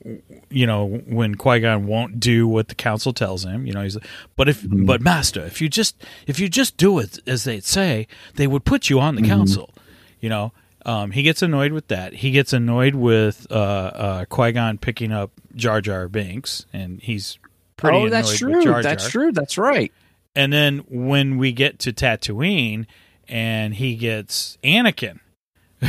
you 0.51 0.66
know, 0.66 0.87
when 1.07 1.37
Qui 1.37 1.61
Gon 1.61 1.87
won't 1.87 2.18
do 2.18 2.49
what 2.49 2.66
the 2.66 2.75
council 2.75 3.12
tells 3.12 3.45
him, 3.45 3.64
you 3.64 3.73
know, 3.73 3.83
he's 3.83 3.97
but 4.35 4.49
if, 4.49 4.66
but 4.68 5.01
Master, 5.01 5.45
if 5.45 5.61
you 5.61 5.68
just, 5.68 6.03
if 6.27 6.40
you 6.40 6.49
just 6.49 6.77
do 6.79 6.99
it 6.99 7.21
as 7.25 7.45
they 7.45 7.61
say, 7.61 8.09
they 8.35 8.49
would 8.49 8.64
put 8.64 8.90
you 8.90 8.99
on 8.99 9.14
the 9.14 9.23
council, 9.23 9.71
you 10.18 10.29
know. 10.29 10.53
Um, 10.85 11.12
he 11.12 11.23
gets 11.23 11.42
annoyed 11.42 11.71
with 11.71 11.87
that. 11.88 12.12
He 12.12 12.33
gets 12.33 12.53
annoyed 12.53 12.97
with 12.97 13.47
uh, 13.53 13.55
uh, 13.55 14.25
Qui 14.25 14.51
Gon 14.51 14.79
picking 14.79 15.12
up 15.12 15.31
Jar 15.55 15.81
Jar 15.81 16.09
Binks, 16.09 16.66
and 16.73 17.01
he's 17.01 17.38
pretty. 17.77 17.99
oh, 17.99 18.09
that's 18.09 18.37
true. 18.37 18.64
Jar 18.64 18.83
That's 18.83 19.09
true. 19.09 19.31
That's 19.31 19.57
right. 19.57 19.92
And 20.35 20.53
then 20.53 20.79
when 20.88 21.38
we 21.38 21.53
get 21.53 21.79
to 21.81 21.92
Tatooine, 21.92 22.87
and 23.29 23.75
he 23.75 23.95
gets 23.95 24.59
Anakin. 24.64 25.21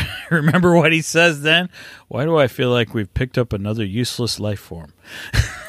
Remember 0.29 0.75
what 0.75 0.91
he 0.91 1.01
says 1.01 1.41
then? 1.41 1.69
Why 2.07 2.25
do 2.25 2.37
I 2.37 2.47
feel 2.47 2.69
like 2.69 2.93
we've 2.93 3.13
picked 3.13 3.37
up 3.37 3.53
another 3.53 3.85
useless 3.85 4.39
life 4.39 4.59
form? 4.59 4.93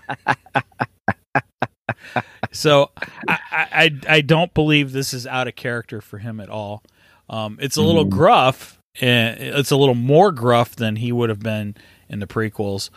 so 2.51 2.91
I, 3.27 3.37
I 3.51 3.91
I 4.07 4.21
don't 4.21 4.53
believe 4.53 4.91
this 4.91 5.13
is 5.13 5.27
out 5.27 5.47
of 5.47 5.55
character 5.55 6.01
for 6.01 6.19
him 6.19 6.39
at 6.39 6.49
all. 6.49 6.83
Um, 7.29 7.57
it's 7.61 7.77
a 7.77 7.81
little 7.81 8.05
gruff, 8.05 8.79
and 8.99 9.39
it's 9.39 9.71
a 9.71 9.77
little 9.77 9.95
more 9.95 10.31
gruff 10.31 10.75
than 10.75 10.95
he 10.97 11.11
would 11.11 11.29
have 11.29 11.41
been 11.41 11.75
in 12.07 12.19
the 12.19 12.27
prequels. 12.27 12.89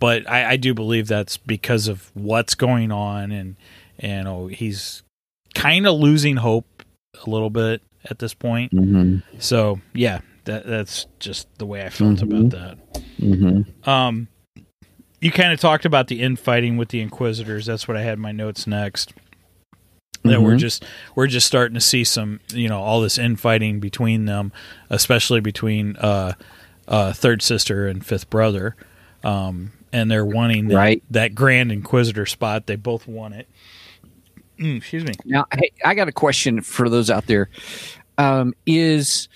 But 0.00 0.28
I, 0.28 0.52
I 0.52 0.56
do 0.56 0.74
believe 0.74 1.08
that's 1.08 1.36
because 1.36 1.88
of 1.88 2.10
what's 2.14 2.54
going 2.54 2.92
on, 2.92 3.32
and 3.32 3.56
and 3.98 4.28
oh, 4.28 4.46
he's 4.48 5.02
kind 5.54 5.86
of 5.86 5.98
losing 5.98 6.36
hope 6.36 6.84
a 7.24 7.30
little 7.30 7.50
bit 7.50 7.82
at 8.10 8.18
this 8.18 8.34
point. 8.34 8.72
Mm-hmm. 8.72 9.18
So 9.38 9.80
yeah, 9.94 10.20
that 10.44 10.66
that's 10.66 11.06
just 11.18 11.48
the 11.58 11.66
way 11.66 11.84
I 11.84 11.90
felt 11.90 12.16
Mhm. 12.18 12.22
about 12.22 12.50
that. 12.50 13.02
Mm-hmm. 13.20 13.88
Um, 13.88 14.28
you 15.20 15.30
kind 15.32 15.52
of 15.52 15.60
talked 15.60 15.84
about 15.84 16.06
the 16.08 16.20
infighting 16.20 16.76
with 16.76 16.88
the 16.90 17.00
Inquisitors. 17.00 17.66
That's 17.66 17.88
what 17.88 17.96
I 17.96 18.02
had 18.02 18.14
in 18.14 18.20
my 18.20 18.32
notes 18.32 18.66
next. 18.66 19.12
That 20.24 20.42
we're 20.42 20.54
Mhm. 20.56 20.58
just 20.58 20.84
we're 21.14 21.26
just 21.28 21.46
starting 21.46 21.74
to 21.74 21.80
see 21.80 22.02
some 22.04 22.40
you 22.52 22.68
know 22.68 22.80
all 22.80 23.00
this 23.00 23.18
infighting 23.18 23.78
between 23.80 24.24
them, 24.24 24.52
especially 24.90 25.40
between 25.40 25.96
uh, 25.96 26.32
uh, 26.88 27.12
third 27.12 27.40
sister 27.42 27.86
and 27.86 28.04
fifth 28.04 28.28
brother, 28.28 28.74
um, 29.22 29.72
and 29.92 30.10
they're 30.10 30.24
wanting 30.26 30.68
that, 30.68 30.74
Right. 30.76 31.02
that 31.10 31.34
Grand 31.34 31.70
Inquisitor 31.70 32.26
spot. 32.26 32.66
They 32.66 32.76
both 32.76 33.06
want 33.06 33.34
it. 33.34 33.48
Mm, 34.58 34.78
excuse 34.78 35.04
me. 35.04 35.12
Now, 35.24 35.46
hey, 35.52 35.70
I 35.84 35.94
got 35.94 36.08
a 36.08 36.12
question 36.12 36.62
for 36.62 36.88
those 36.88 37.10
out 37.10 37.26
there. 37.26 37.48
Um, 38.18 38.52
is 38.66 39.28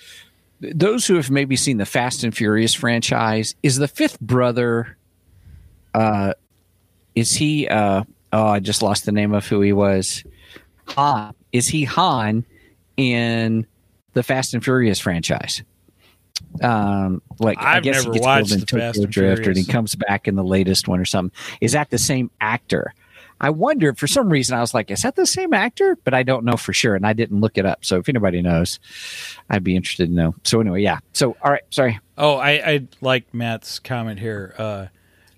those 0.59 1.07
who 1.07 1.15
have 1.15 1.31
maybe 1.31 1.55
seen 1.55 1.77
the 1.77 1.85
Fast 1.85 2.23
and 2.23 2.35
Furious 2.35 2.73
franchise, 2.73 3.55
is 3.63 3.77
the 3.77 3.87
fifth 3.87 4.19
brother, 4.19 4.97
uh, 5.93 6.33
is 7.15 7.33
he, 7.33 7.67
uh, 7.67 8.03
oh, 8.31 8.45
I 8.45 8.59
just 8.59 8.81
lost 8.81 9.05
the 9.05 9.11
name 9.11 9.33
of 9.33 9.47
who 9.47 9.61
he 9.61 9.73
was. 9.73 10.23
Han. 10.89 11.33
Is 11.51 11.67
he 11.67 11.85
Han 11.85 12.45
in 12.97 13.65
the 14.13 14.23
Fast 14.23 14.53
and 14.53 14.63
Furious 14.63 14.99
franchise? 14.99 15.63
Um, 16.61 17.21
like 17.39 17.57
I 17.59 17.77
I've 17.77 17.83
guess 17.83 18.03
never 18.03 18.13
he 18.13 18.19
gets 18.19 18.25
watched 18.25 18.47
killed 18.49 18.51
in 18.53 18.59
the 18.59 18.65
Tokyo 18.65 18.87
Fast 18.87 18.99
and 18.99 19.11
Drift, 19.11 19.47
and 19.47 19.57
he 19.57 19.65
comes 19.65 19.95
back 19.95 20.27
in 20.27 20.35
the 20.35 20.43
latest 20.43 20.87
one 20.87 20.99
or 20.99 21.05
something. 21.05 21.35
Is 21.61 21.71
that 21.71 21.89
the 21.89 21.97
same 21.97 22.29
actor? 22.41 22.93
I 23.43 23.49
wonder 23.49 23.93
for 23.93 24.07
some 24.07 24.29
reason 24.29 24.57
I 24.57 24.61
was 24.61 24.73
like, 24.73 24.89
is 24.89 25.01
that 25.01 25.17
the 25.17 25.25
same 25.25 25.53
actor? 25.53 25.97
But 26.05 26.13
I 26.13 26.23
don't 26.23 26.45
know 26.45 26.55
for 26.55 26.71
sure, 26.71 26.95
and 26.95 27.05
I 27.05 27.11
didn't 27.11 27.41
look 27.41 27.57
it 27.57 27.65
up. 27.65 27.83
So 27.83 27.97
if 27.97 28.07
anybody 28.07 28.41
knows, 28.41 28.79
I'd 29.49 29.65
be 29.65 29.75
interested 29.75 30.07
to 30.07 30.13
know. 30.13 30.33
So 30.45 30.61
anyway, 30.61 30.81
yeah. 30.81 30.99
So 31.11 31.35
all 31.43 31.51
right, 31.51 31.63
sorry. 31.69 31.99
Oh, 32.17 32.35
I, 32.35 32.51
I 32.51 32.87
like 33.01 33.33
Matt's 33.33 33.79
comment 33.79 34.21
here. 34.21 34.55
Uh, 34.57 34.85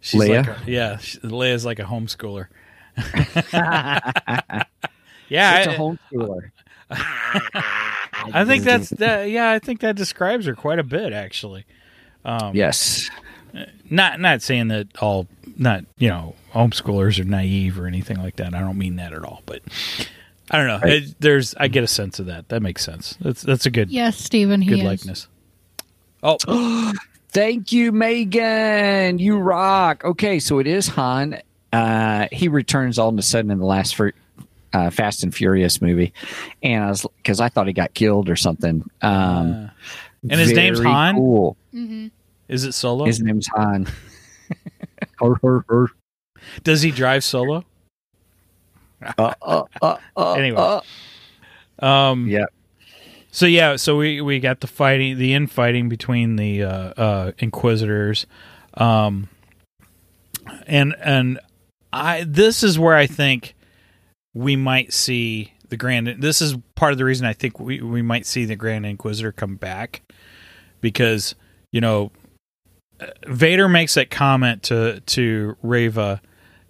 she's 0.01 0.21
Leia? 0.21 0.45
like 0.45 0.67
a, 0.67 0.71
yeah, 0.71 0.97
she, 0.97 1.17
Leia's 1.21 1.65
like 1.65 1.79
a 1.79 1.83
homeschooler. 1.83 2.45
yeah, 5.27 5.51
I, 5.51 5.61
a 5.61 5.75
homeschooler. 5.75 6.51
I 6.91 8.45
think 8.45 8.65
that's 8.65 8.91
that. 8.91 9.31
Yeah, 9.31 9.49
I 9.49 9.57
think 9.57 9.79
that 9.79 9.95
describes 9.95 10.45
her 10.45 10.53
quite 10.53 10.77
a 10.77 10.83
bit, 10.83 11.11
actually. 11.11 11.65
Um, 12.23 12.55
yes. 12.55 13.09
Not 13.89 14.19
not 14.19 14.41
saying 14.41 14.67
that 14.69 14.87
all 14.99 15.27
not 15.57 15.85
you 15.97 16.09
know 16.09 16.35
homeschoolers 16.53 17.19
are 17.19 17.23
naive 17.23 17.79
or 17.79 17.87
anything 17.87 18.17
like 18.17 18.35
that. 18.37 18.53
I 18.53 18.59
don't 18.59 18.77
mean 18.77 18.95
that 18.97 19.13
at 19.13 19.23
all. 19.23 19.41
But 19.45 19.61
I 20.51 20.57
don't 20.57 20.67
know. 20.67 20.79
Right. 20.79 21.03
It, 21.03 21.15
there's 21.19 21.55
I 21.55 21.67
get 21.67 21.83
a 21.83 21.87
sense 21.87 22.19
of 22.19 22.25
that. 22.27 22.49
That 22.49 22.61
makes 22.61 22.83
sense. 22.83 23.17
That's 23.21 23.41
that's 23.41 23.65
a 23.65 23.71
good 23.71 23.89
Yes, 23.89 24.17
Stephen, 24.17 24.61
he 24.61 24.69
good 24.69 24.79
is. 24.79 24.85
likeness. 24.85 25.27
Oh, 26.23 26.37
Thank 27.29 27.71
you, 27.73 27.91
Megan. 27.91 29.19
You 29.19 29.37
rock. 29.37 30.05
Okay, 30.05 30.39
so 30.39 30.59
it 30.59 30.67
is 30.67 30.87
Han. 30.87 31.41
Uh, 31.73 32.27
he 32.31 32.47
returns 32.47 32.97
all 32.97 33.09
of 33.09 33.17
a 33.17 33.21
sudden 33.21 33.51
in 33.51 33.59
the 33.59 33.65
last 33.65 33.95
for, 33.95 34.13
uh, 34.71 34.89
Fast 34.89 35.23
and 35.23 35.35
Furious 35.35 35.81
movie, 35.81 36.13
and 36.63 36.83
I 36.85 36.87
was 36.89 37.05
because 37.17 37.41
I 37.41 37.49
thought 37.49 37.67
he 37.67 37.73
got 37.73 37.93
killed 37.93 38.29
or 38.29 38.37
something. 38.37 38.89
Um, 39.01 39.11
uh, 39.11 39.67
and 40.29 40.39
his 40.39 40.53
name's 40.53 40.79
very 40.79 40.89
Han? 40.91 41.15
Cool. 41.15 41.57
hmm 41.71 42.07
is 42.47 42.63
it 42.63 42.73
solo? 42.73 43.05
His 43.05 43.21
name's 43.21 43.47
Han. 43.55 43.87
Her, 45.19 45.35
her, 45.41 45.65
her. 45.69 45.87
Does 46.63 46.81
he 46.81 46.91
drive 46.91 47.23
solo? 47.23 47.63
Uh, 49.17 49.33
uh, 49.41 49.63
uh, 49.81 49.97
uh, 50.17 50.33
Anyway. 50.33 50.57
uh. 50.57 51.85
Um, 51.85 52.27
Yeah. 52.27 52.45
So 53.31 53.45
yeah, 53.45 53.75
so 53.75 53.97
we 53.97 54.21
we 54.21 54.39
got 54.39 54.61
the 54.61 54.67
fighting, 54.67 55.17
the 55.17 55.33
infighting 55.33 55.89
between 55.89 56.37
the 56.37 56.63
uh, 56.63 56.69
uh, 56.69 57.31
Inquisitors, 57.37 58.25
um, 58.75 59.27
and 60.65 60.95
and 61.03 61.39
I 61.91 62.23
this 62.25 62.63
is 62.63 62.79
where 62.79 62.95
I 62.95 63.07
think 63.07 63.53
we 64.33 64.55
might 64.55 64.93
see 64.93 65.51
the 65.67 65.75
Grand. 65.75 66.07
This 66.21 66.41
is 66.41 66.55
part 66.75 66.93
of 66.93 66.97
the 66.97 67.03
reason 67.03 67.25
I 67.25 67.33
think 67.33 67.59
we 67.59 67.81
we 67.81 68.01
might 68.01 68.25
see 68.25 68.45
the 68.45 68.55
Grand 68.55 68.85
Inquisitor 68.85 69.33
come 69.33 69.57
back 69.57 70.01
because 70.79 71.35
you 71.73 71.81
know 71.81 72.05
uh, 72.05 72.24
Vader 73.27 73.67
makes 73.67 73.95
that 73.95 74.09
comment 74.09 74.63
to 74.63 75.01
to 75.01 75.57
Reva. 75.61 76.21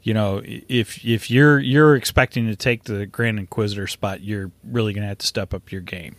You 0.02 0.14
know, 0.14 0.42
if 0.44 1.04
if 1.06 1.30
you're 1.30 1.60
you're 1.60 1.96
expecting 1.96 2.48
to 2.48 2.56
take 2.56 2.84
the 2.84 3.06
Grand 3.06 3.40
Inquisitor 3.40 3.88
spot, 3.88 4.22
you're 4.22 4.52
really 4.64 4.94
going 4.94 5.04
to 5.04 5.10
have 5.10 5.20
to 5.20 5.28
step 5.28 5.54
up 5.54 5.72
your 5.72 5.82
game. 5.82 6.16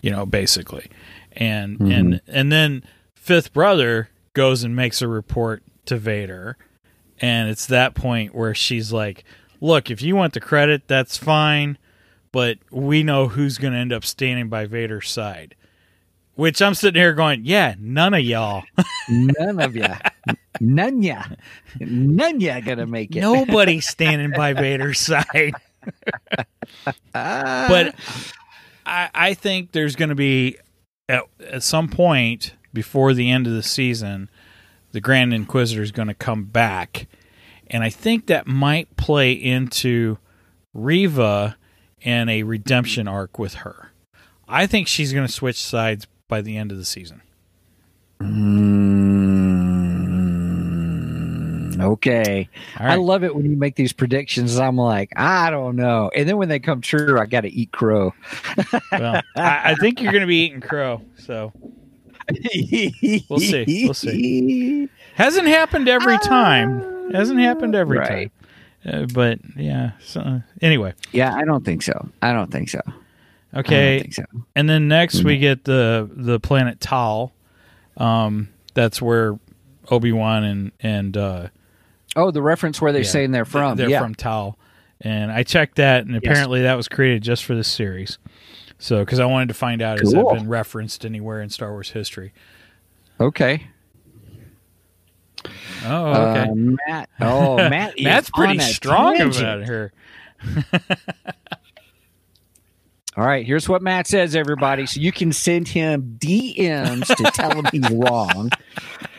You 0.00 0.10
know, 0.10 0.26
basically, 0.26 0.90
and 1.32 1.78
mm-hmm. 1.78 1.92
and 1.92 2.20
and 2.26 2.52
then 2.52 2.84
Fifth 3.14 3.52
Brother 3.52 4.10
goes 4.32 4.62
and 4.62 4.74
makes 4.76 5.02
a 5.02 5.08
report 5.08 5.62
to 5.86 5.96
Vader, 5.96 6.56
and 7.20 7.48
it's 7.48 7.66
that 7.66 7.94
point 7.94 8.34
where 8.34 8.54
she's 8.54 8.92
like, 8.92 9.24
"Look, 9.60 9.90
if 9.90 10.02
you 10.02 10.14
want 10.14 10.34
the 10.34 10.40
credit, 10.40 10.86
that's 10.86 11.16
fine, 11.16 11.78
but 12.30 12.58
we 12.70 13.02
know 13.02 13.28
who's 13.28 13.58
going 13.58 13.72
to 13.72 13.78
end 13.78 13.92
up 13.92 14.04
standing 14.04 14.48
by 14.48 14.66
Vader's 14.66 15.10
side." 15.10 15.56
Which 16.38 16.62
I'm 16.62 16.74
sitting 16.74 17.02
here 17.02 17.14
going, 17.14 17.40
"Yeah, 17.44 17.74
none 17.80 18.14
of 18.14 18.20
y'all." 18.20 18.62
None 19.08 19.58
of 19.58 19.74
ya. 19.74 19.96
None 20.60 21.02
ya. 21.02 21.24
None 21.80 22.40
ya 22.40 22.60
gonna 22.60 22.86
make 22.86 23.16
it. 23.16 23.22
Nobody's 23.22 23.88
standing 23.90 24.30
by 24.30 24.52
Vader's 24.52 25.00
side. 25.00 25.54
Ah. 27.12 27.66
But 27.68 27.96
I, 28.86 29.10
I 29.12 29.34
think 29.34 29.72
there's 29.72 29.96
going 29.96 30.10
to 30.10 30.14
be 30.14 30.58
at, 31.08 31.24
at 31.40 31.64
some 31.64 31.88
point 31.88 32.54
before 32.72 33.14
the 33.14 33.28
end 33.32 33.48
of 33.48 33.52
the 33.52 33.62
season, 33.64 34.30
the 34.92 35.00
Grand 35.00 35.34
Inquisitor 35.34 35.82
is 35.82 35.90
going 35.90 36.06
to 36.06 36.14
come 36.14 36.44
back, 36.44 37.08
and 37.66 37.82
I 37.82 37.90
think 37.90 38.26
that 38.26 38.46
might 38.46 38.96
play 38.96 39.32
into 39.32 40.18
Reva 40.72 41.56
and 42.04 42.30
a 42.30 42.44
redemption 42.44 43.08
arc 43.08 43.40
with 43.40 43.54
her. 43.54 43.90
I 44.46 44.68
think 44.68 44.86
she's 44.86 45.12
going 45.12 45.26
to 45.26 45.32
switch 45.32 45.60
sides 45.60 46.06
by 46.28 46.40
the 46.42 46.56
end 46.56 46.70
of 46.70 46.78
the 46.78 46.84
season. 46.84 47.22
Mm, 50.48 51.80
okay. 51.82 52.48
All 52.78 52.86
I 52.86 52.94
love 52.96 53.24
it 53.24 53.34
when 53.34 53.44
you 53.50 53.56
make 53.56 53.76
these 53.76 53.92
predictions. 53.92 54.58
I'm 54.58 54.76
like, 54.76 55.12
I 55.16 55.50
don't 55.50 55.76
know. 55.76 56.10
And 56.14 56.28
then 56.28 56.36
when 56.36 56.48
they 56.48 56.58
come 56.58 56.80
true, 56.80 57.18
I 57.18 57.26
got 57.26 57.42
to 57.42 57.48
eat 57.48 57.72
crow. 57.72 58.14
well, 58.92 59.22
I, 59.36 59.72
I 59.72 59.74
think 59.76 60.00
you're 60.00 60.12
going 60.12 60.22
to 60.22 60.26
be 60.28 60.44
eating 60.44 60.60
crow. 60.60 61.02
So 61.18 61.52
we'll 62.30 63.38
see. 63.40 63.82
We'll 63.84 63.94
see. 63.94 64.88
hasn't 65.14 65.46
happened 65.48 65.88
every 65.88 66.18
time. 66.18 67.12
Hasn't 67.12 67.40
happened 67.40 67.74
every 67.74 67.98
Right. 67.98 68.30
time. 68.84 69.02
Uh, 69.02 69.06
but 69.12 69.38
yeah. 69.56 69.92
So, 70.00 70.40
anyway, 70.62 70.94
Yeah, 71.12 71.34
I 71.34 71.44
don't 71.44 71.64
think 71.64 71.82
so. 71.82 72.08
I 72.22 72.32
don't 72.32 72.50
think 72.50 72.68
so. 72.70 72.80
Okay. 73.54 74.08
so. 74.10 74.24
And 74.54 74.68
then 74.68 74.88
next 74.88 75.24
we 75.24 75.38
get 75.38 75.64
the 75.64 76.08
the 76.12 76.38
planet 76.40 76.80
Tal. 76.80 77.32
Um, 77.96 78.48
that's 78.74 79.00
where 79.02 79.38
Obi 79.90 80.12
Wan 80.12 80.44
and 80.44 80.72
and 80.80 81.16
uh, 81.16 81.48
Oh, 82.16 82.30
the 82.30 82.42
reference 82.42 82.80
where 82.80 82.92
they're 82.92 83.02
yeah, 83.02 83.08
saying 83.08 83.30
they're 83.32 83.44
from. 83.44 83.76
They're 83.76 83.88
yeah. 83.90 84.00
from 84.00 84.14
Tal, 84.14 84.58
and 85.00 85.30
I 85.30 85.42
checked 85.44 85.76
that, 85.76 86.04
and 86.06 86.16
apparently 86.16 86.62
that 86.62 86.74
was 86.74 86.88
created 86.88 87.22
just 87.22 87.44
for 87.44 87.54
this 87.54 87.68
series. 87.68 88.18
So, 88.78 89.00
because 89.04 89.18
I 89.18 89.24
wanted 89.24 89.48
to 89.48 89.54
find 89.54 89.82
out 89.82 89.98
has 89.98 90.12
Cool. 90.12 90.28
that 90.30 90.34
been 90.38 90.48
referenced 90.48 91.04
anywhere 91.04 91.42
in 91.42 91.48
Star 91.50 91.70
Wars 91.72 91.90
history. 91.90 92.32
Okay. 93.20 93.66
Oh, 95.84 96.12
okay. 96.30 96.50
Uh, 96.50 96.54
Matt. 96.54 97.08
Oh, 97.20 97.56
Matt. 97.56 97.98
is 97.98 98.04
Matt's 98.04 98.30
pretty 98.30 98.58
strong 98.60 99.16
tangent. 99.16 99.42
about 99.44 99.64
her. 99.64 99.92
All 103.18 103.26
right, 103.26 103.44
here's 103.44 103.68
what 103.68 103.82
Matt 103.82 104.06
says, 104.06 104.36
everybody. 104.36 104.86
So 104.86 105.00
you 105.00 105.10
can 105.10 105.32
send 105.32 105.66
him 105.66 106.18
DMs 106.20 107.08
to 107.16 107.24
tell 107.34 107.50
him 107.50 107.64
he's 107.72 107.90
wrong. 107.92 108.50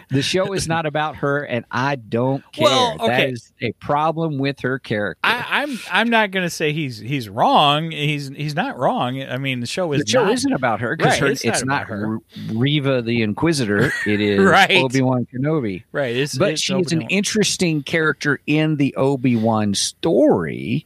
The 0.09 0.21
show 0.21 0.53
is 0.53 0.69
not 0.69 0.85
about 0.85 1.17
her, 1.17 1.43
and 1.43 1.65
I 1.69 1.95
don't 1.97 2.41
care. 2.53 2.63
Well, 2.63 2.97
That 2.97 3.03
okay. 3.03 3.31
is 3.31 3.51
a 3.61 3.73
problem 3.73 4.37
with 4.37 4.61
her 4.61 4.79
character. 4.79 5.19
I, 5.21 5.45
I'm 5.63 5.77
I'm 5.91 6.09
not 6.09 6.31
going 6.31 6.45
to 6.45 6.49
say 6.49 6.71
he's 6.71 6.97
he's 6.97 7.27
wrong. 7.27 7.91
He's 7.91 8.29
he's 8.29 8.55
not 8.55 8.77
wrong. 8.77 9.21
I 9.21 9.37
mean, 9.37 9.59
the 9.59 9.67
show 9.67 9.91
is 9.91 10.05
the 10.05 10.09
show 10.09 10.23
not, 10.23 10.31
isn't 10.33 10.53
about 10.53 10.79
her 10.79 10.95
because 10.95 11.19
Right, 11.21 11.31
it's, 11.31 11.43
it's 11.43 11.65
not 11.65 11.81
not, 11.81 11.87
her. 11.89 12.19
Reva 12.53 13.01
the 13.01 13.21
Inquisitor. 13.21 13.91
It 14.07 14.21
is 14.21 14.39
Right. 14.39 14.77
Obi 14.81 15.01
Wan 15.01 15.27
Kenobi. 15.31 15.83
right. 15.91 16.15
It's, 16.15 16.37
but 16.37 16.53
it's 16.53 16.61
she 16.61 16.73
is 16.79 16.93
an 16.93 17.01
interesting 17.01 17.83
character 17.83 18.39
in 18.47 18.77
the 18.77 18.95
Obi 18.95 19.35
Wan 19.35 19.75
story. 19.75 20.85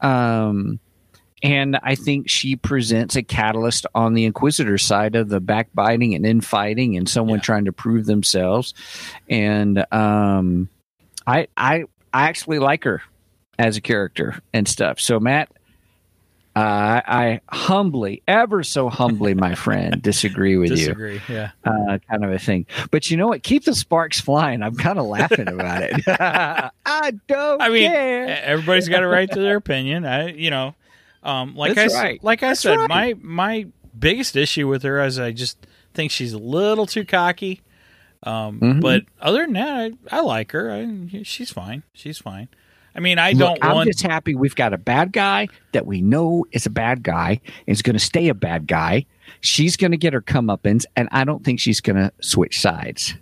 Um, 0.00 0.80
and 1.42 1.78
I 1.82 1.94
think 1.94 2.28
she 2.28 2.56
presents 2.56 3.14
a 3.16 3.22
catalyst 3.22 3.86
on 3.94 4.14
the 4.14 4.24
Inquisitor 4.24 4.78
side 4.78 5.14
of 5.14 5.28
the 5.28 5.40
backbiting 5.40 6.14
and 6.14 6.26
infighting 6.26 6.96
and 6.96 7.08
someone 7.08 7.38
Yeah. 7.38 7.42
trying 7.44 7.64
to 7.66 7.72
prove 7.72 8.06
themselves. 8.06 8.74
And 9.28 9.84
um, 9.92 10.68
I, 11.26 11.46
I, 11.56 11.84
I 12.12 12.28
actually 12.28 12.58
like 12.58 12.84
her 12.84 13.02
as 13.58 13.76
a 13.76 13.80
character 13.80 14.40
and 14.52 14.66
stuff. 14.66 14.98
So 15.00 15.20
Matt, 15.20 15.50
uh, 16.56 17.00
I 17.06 17.40
humbly, 17.50 18.22
ever 18.26 18.64
so 18.64 18.88
humbly, 18.88 19.32
my 19.34 19.54
friend, 19.66 20.02
disagree 20.02 20.56
with 20.56 20.70
you 20.70 20.76
disagree. 20.76 21.20
Yeah. 21.28 21.50
uh, 21.64 21.98
kind 22.10 22.24
of 22.24 22.32
a 22.32 22.38
thing. 22.40 22.66
But 22.90 23.10
you 23.12 23.16
know 23.16 23.28
what? 23.28 23.44
Keep 23.44 23.64
the 23.64 23.74
sparks 23.76 24.20
flying. 24.20 24.62
I'm 24.64 24.74
kind 24.74 24.98
of 24.98 25.06
laughing 25.06 25.46
about 25.46 25.84
it. 25.84 26.02
I 26.08 27.12
don't 27.28 27.62
I 27.62 27.68
mean, 27.68 27.88
care. 27.90 28.40
everybody's 28.42 28.88
got 28.88 29.04
a 29.04 29.06
right 29.06 29.30
to 29.30 29.38
their 29.40 29.56
opinion. 29.56 30.04
I, 30.04 30.30
you 30.32 30.50
know, 30.50 30.74
um, 31.28 31.54
like 31.54 31.74
That's 31.74 31.94
I 31.94 32.02
right. 32.02 32.24
like 32.24 32.42
I 32.42 32.48
That's 32.48 32.60
said, 32.60 32.76
right. 32.76 32.88
my 32.88 33.14
my 33.20 33.66
biggest 33.98 34.36
issue 34.36 34.68
with 34.68 34.82
her 34.82 35.02
is 35.04 35.18
I 35.18 35.32
just 35.32 35.58
think 35.94 36.10
she's 36.10 36.32
a 36.32 36.38
little 36.38 36.86
too 36.86 37.04
cocky. 37.04 37.60
Um, 38.22 38.58
Mhm. 38.60 38.80
But 38.80 39.02
other 39.20 39.42
than 39.44 39.52
that, 39.54 39.92
I, 40.10 40.16
I 40.18 40.20
like 40.20 40.50
her. 40.52 40.70
I, 40.72 41.22
she's 41.22 41.50
fine. 41.52 41.82
She's 41.92 42.18
fine. 42.18 42.48
I 42.94 43.00
mean, 43.00 43.18
I 43.18 43.30
Look, 43.30 43.38
don't 43.38 43.64
I'm 43.64 43.74
want. 43.76 43.86
just 43.88 44.02
happy 44.02 44.34
we've 44.34 44.56
got 44.56 44.72
a 44.72 44.78
bad 44.78 45.12
guy 45.12 45.46
that 45.72 45.86
we 45.86 46.00
know 46.02 46.44
is 46.50 46.66
a 46.66 46.70
bad 46.70 47.04
guy 47.04 47.40
and 47.66 47.72
is 47.76 47.80
going 47.82 47.94
to 47.94 48.00
stay 48.04 48.28
a 48.28 48.34
bad 48.34 48.66
guy. 48.66 49.06
She's 49.40 49.76
going 49.76 49.92
to 49.92 49.96
get 49.96 50.12
her 50.14 50.20
comeuppance, 50.22 50.84
and 50.96 51.08
I 51.12 51.22
don't 51.24 51.44
think 51.44 51.60
she's 51.60 51.80
going 51.80 51.96
to 51.96 52.10
switch 52.20 52.60
sides. 52.60 53.14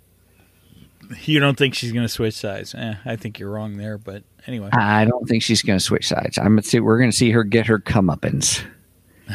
You 1.23 1.39
don't 1.39 1.57
think 1.57 1.73
she's 1.73 1.91
going 1.91 2.05
to 2.05 2.09
switch 2.11 2.35
sides? 2.35 2.75
Eh, 2.75 2.95
I 3.05 3.15
think 3.15 3.39
you're 3.39 3.49
wrong 3.49 3.77
there. 3.77 3.97
But 3.97 4.23
anyway, 4.45 4.69
I 4.73 5.05
don't 5.05 5.27
think 5.27 5.43
she's 5.43 5.61
going 5.61 5.79
to 5.79 5.83
switch 5.83 6.07
sides. 6.07 6.37
I'm 6.37 6.47
going 6.47 6.63
to 6.63 6.67
see. 6.67 6.79
We're 6.79 6.97
going 6.97 7.11
to 7.11 7.17
see 7.17 7.31
her 7.31 7.43
get 7.43 7.67
her 7.67 7.79
comeuppance. 7.79 8.63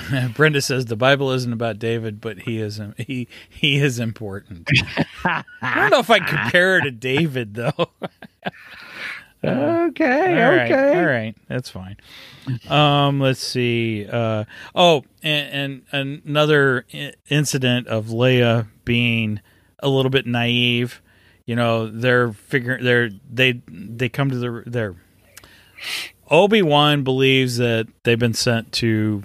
Brenda 0.35 0.62
says 0.62 0.87
the 0.87 0.96
Bible 0.96 1.30
isn't 1.32 1.52
about 1.52 1.78
David, 1.78 2.20
but 2.20 2.40
he 2.40 2.58
is 2.58 2.80
he 2.98 3.28
he 3.48 3.76
is 3.78 3.98
important. 3.98 4.68
I 5.24 5.44
don't 5.61 5.90
know 5.90 5.98
if 5.98 6.11
I 6.11 6.18
compare 6.18 6.74
her 6.74 6.80
to 6.82 6.90
David 6.90 7.54
though. 7.54 7.72
Okay, 9.44 10.44
All 10.44 10.52
right, 10.52 10.70
okay. 10.70 10.98
all 11.00 11.04
right, 11.04 11.35
that's 11.48 11.68
fine. 11.68 11.96
Um, 12.68 13.18
let's 13.18 13.40
see. 13.40 14.06
Uh, 14.06 14.44
oh, 14.72 15.02
and, 15.20 15.82
and 15.90 16.22
another 16.24 16.87
incident 17.28 17.88
of 17.88 18.06
Leia 18.06 18.68
being 18.85 19.40
a 19.80 19.88
little 19.88 20.11
bit 20.11 20.26
naive. 20.28 21.01
You 21.46 21.57
know, 21.57 21.88
they're 21.88 22.33
figuring 22.33 22.85
they're 22.85 23.11
they 23.31 23.61
they 23.68 24.09
come 24.09 24.31
to 24.31 24.37
the 24.37 24.62
their 24.66 24.94
Obi 26.31 26.62
Wan 26.62 27.02
believes 27.02 27.57
that 27.59 27.87
they've 28.05 28.18
been 28.18 28.35
sent 28.35 28.72
to 28.74 29.22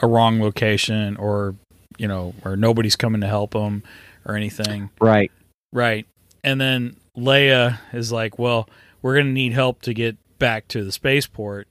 a 0.00 0.06
wrong 0.06 0.40
location, 0.40 1.16
or 1.16 1.56
you 1.98 2.06
know, 2.08 2.34
or 2.44 2.56
nobody's 2.56 2.96
coming 2.96 3.20
to 3.20 3.26
help 3.26 3.52
them, 3.52 3.82
or 4.24 4.36
anything. 4.36 4.90
Right. 5.00 5.32
Right. 5.72 6.06
And 6.44 6.60
then 6.60 6.96
Leia 7.16 7.78
is 7.92 8.12
like, 8.12 8.38
well, 8.38 8.68
we're 9.02 9.14
going 9.14 9.26
to 9.26 9.32
need 9.32 9.52
help 9.52 9.82
to 9.82 9.92
get 9.92 10.16
back 10.38 10.68
to 10.68 10.84
the 10.84 10.92
spaceport. 10.92 11.66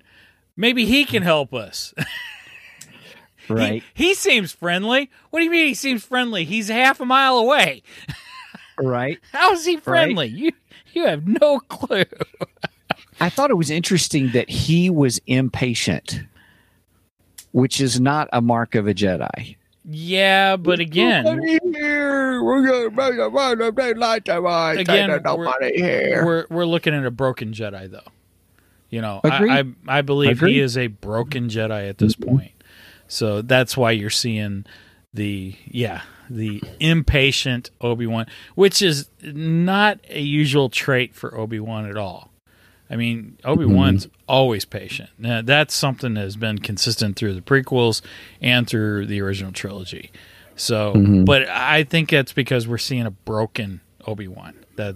Maybe 0.58 0.86
he 0.86 1.06
can 1.06 1.24
help 1.24 1.54
us. 1.54 1.94
He- 3.48 3.54
Right. 3.54 3.84
He, 3.94 4.14
seems 4.14 4.52
friendly. 4.52 5.10
What 5.30 5.40
do 5.40 5.46
you 5.46 5.52
mean 5.52 5.68
he 5.68 5.74
seems 5.74 6.04
friendly? 6.04 6.44
He's 6.44 6.68
half 6.68 7.00
a 7.00 7.06
mile 7.06 7.38
away. 7.38 7.82
right. 8.80 9.20
How 9.32 9.54
is 9.54 9.66
he 9.66 9.78
friendly? 9.78 10.28
You 10.28 10.52
you 10.94 11.06
have 11.06 11.28
no 11.28 11.60
clue. 11.60 12.06
I 13.20 13.30
thought 13.30 13.50
it 13.50 13.56
was 13.56 13.70
interesting 13.70 14.32
that 14.32 14.50
he 14.50 14.90
was 14.90 15.20
impatient, 15.26 16.22
which 17.52 17.82
is 17.82 18.00
not 18.00 18.30
a 18.32 18.42
mark 18.42 18.76
of 18.76 18.88
a 18.88 18.94
Jedi. 18.94 19.56
Yeah, 19.90 20.58
but 20.58 20.80
again, 20.80 21.42
here. 21.74 22.44
We're 22.44 22.68
gonna 22.68 22.90
bring 22.90 23.20
a 23.20 23.28
lot 23.28 23.62
of 23.62 23.76
daylight 23.76 24.26
tonight. 24.26 24.80
Again, 24.80 25.10
Ain't 25.10 25.24
nobody 25.24 25.78
here. 25.78 26.26
we're 26.26 26.46
we're 26.50 26.66
looking 26.66 26.94
at 26.94 27.06
a 27.06 27.12
broken 27.12 27.54
Jedi 27.54 27.90
though. 27.90 28.12
You 28.90 29.02
know, 29.02 29.22
Agreed. 29.24 29.52
I, 29.52 29.60
I 29.60 30.00
I 30.00 30.02
believe 30.02 30.38
Agreed. 30.38 30.54
he 30.56 30.60
is 30.60 30.78
a 30.78 30.88
broken 30.88 31.48
Jedi 31.48 31.90
at 31.90 31.98
this 32.00 32.16
mm-hmm. 32.16 32.30
point. 32.30 32.52
So 33.08 33.42
that's 33.42 33.78
why 33.78 33.92
you're 33.92 34.10
seeing 34.10 34.66
the 35.14 35.56
yeah, 35.66 36.02
the 36.30 36.62
impatient 36.80 37.70
Obi-Wan, 37.82 38.26
which 38.56 38.82
is 38.82 39.10
not 39.22 40.00
a 40.10 40.22
usual 40.22 40.70
trait 40.70 41.16
for 41.16 41.36
Obi-Wan 41.38 41.90
at 41.90 41.98
all. 41.98 42.32
I 42.90 42.96
mean, 42.96 43.38
Obi-Wan's 43.44 44.08
always 44.28 44.64
patient. 44.64 45.10
Now, 45.18 45.42
that's 45.42 45.76
something 45.76 46.14
that 46.14 46.22
has 46.22 46.38
been 46.38 46.60
consistent 46.60 47.18
through 47.18 47.34
the 47.34 47.42
prequels 47.42 48.02
and 48.42 48.66
through 48.68 49.08
the 49.08 49.20
original 49.22 49.52
trilogy. 49.52 50.12
So, 50.56 50.94
but 51.26 51.48
I 51.50 51.84
think 51.84 52.10
that's 52.10 52.34
because 52.34 52.68
we're 52.68 52.78
seeing 52.78 53.06
a 53.06 53.12
broken 53.12 53.82
Obi-Wan. 54.06 54.54
That 54.78 54.96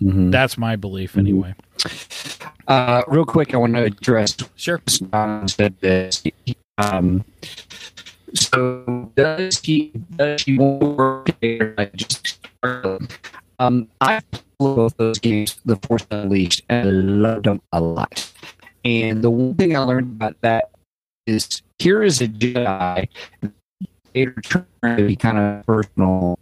that's 0.00 0.56
my 0.58 0.76
belief 0.76 1.16
anyway. 1.16 1.54
Uh, 2.66 3.02
real 3.06 3.24
quick, 3.24 3.54
I 3.54 3.58
want 3.58 3.74
to 3.74 3.84
address 3.84 4.36
Sure. 4.56 4.80
Don 5.10 5.46
said 5.48 5.78
this. 5.80 6.22
Um, 6.78 7.24
so 8.34 9.10
does 9.14 9.58
he 9.60 9.92
does 10.16 10.42
he 10.42 10.58
work 10.58 11.28
here? 11.40 11.74
I 11.78 11.86
just 11.94 12.38
um 13.58 13.88
I 14.00 14.20
played 14.30 14.44
both 14.58 14.96
those 14.96 15.18
games, 15.18 15.60
The 15.64 15.76
Force 15.76 16.06
Unleashed, 16.10 16.62
and 16.68 16.88
I 16.88 16.90
loved 16.90 17.46
them 17.46 17.60
a 17.72 17.80
lot. 17.80 18.32
And 18.84 19.22
the 19.22 19.30
one 19.30 19.54
thing 19.54 19.76
I 19.76 19.80
learned 19.80 20.16
about 20.16 20.40
that 20.42 20.70
is 21.26 21.62
here 21.78 22.02
is 22.02 22.20
a 22.20 22.28
Jedi. 22.28 23.08
They're 24.14 24.32
trying 24.42 24.96
to 24.96 25.06
be 25.06 25.16
kind 25.16 25.38
of 25.38 25.66
personal. 25.66 26.38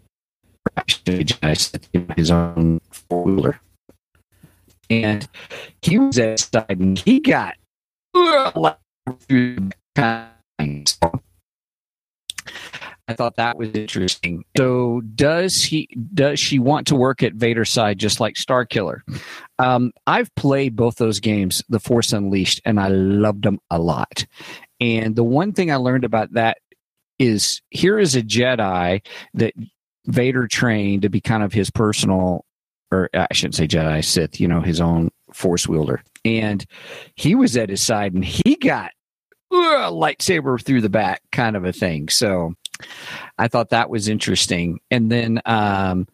Jedi 0.77 2.17
his 2.17 2.31
own 2.31 2.81
four 2.91 3.23
wheeler, 3.23 3.61
and 4.91 5.29
he 5.83 5.99
was 5.99 6.19
and 6.19 6.99
he 6.99 7.21
got 7.21 7.57
through 9.29 9.71
kind. 9.95 10.34
I 13.07 13.15
thought 13.15 13.37
that 13.37 13.59
was 13.59 13.71
interesting. 13.71 14.45
So 14.57 15.03
does 15.15 15.63
he 15.63 15.89
does 16.15 16.41
she 16.41 16.59
want 16.59 16.87
to 16.87 16.97
work 16.97 17.23
at 17.23 17.35
Vader's 17.35 17.71
side 17.71 17.99
just 17.99 18.19
like 18.19 18.35
Starkiller? 18.35 19.01
Um, 19.59 19.93
I've 20.07 20.35
played 20.37 20.75
both 20.75 20.97
those 20.97 21.21
games, 21.21 21.63
The 21.69 21.81
Force 21.81 22.13
Unleashed, 22.13 22.63
and 22.65 22.81
I 22.81 22.89
loved 22.89 23.45
them 23.45 23.61
a 23.71 23.79
lot. 23.79 24.27
And 24.81 25.17
the 25.17 25.25
one 25.25 25.53
thing 25.53 25.71
I 25.71 25.77
learned 25.77 26.05
about 26.05 26.33
that 26.33 26.59
is 27.19 27.61
here 27.71 27.99
is 27.99 28.17
a 28.17 28.23
Jedi 28.23 29.05
that 29.35 29.55
Vader 30.07 30.47
trained 30.49 31.03
to 31.03 31.09
be 31.09 31.21
kind 31.21 31.43
of 31.43 31.53
his 31.53 31.71
personal 31.71 32.45
or 32.91 33.11
I 33.13 33.27
shouldn't 33.33 33.57
say 33.57 33.67
Jedi, 33.67 34.05
Sith, 34.05 34.41
you 34.41 34.49
know, 34.49 34.61
his 34.61 34.81
own 34.81 35.11
force 35.33 35.67
wielder. 35.67 36.03
And 36.25 36.65
he 37.17 37.35
was 37.35 37.57
at 37.57 37.69
his 37.69 37.81
side 37.81 38.15
and 38.15 38.25
he 38.25 38.57
got 38.57 38.93
uh, 39.51 39.91
lightsaber 39.91 40.63
through 40.63 40.81
the 40.81 40.89
back 40.89 41.23
kind 41.33 41.57
of 41.57 41.65
a 41.65 41.73
thing. 41.73 42.09
So 42.09 42.55
I 43.39 43.49
thought 43.49 43.71
that 43.71 43.91
was 43.91 44.09
interesting. 44.09 44.81
And 44.91 45.11
then, 45.11 45.41
um, 45.45 46.07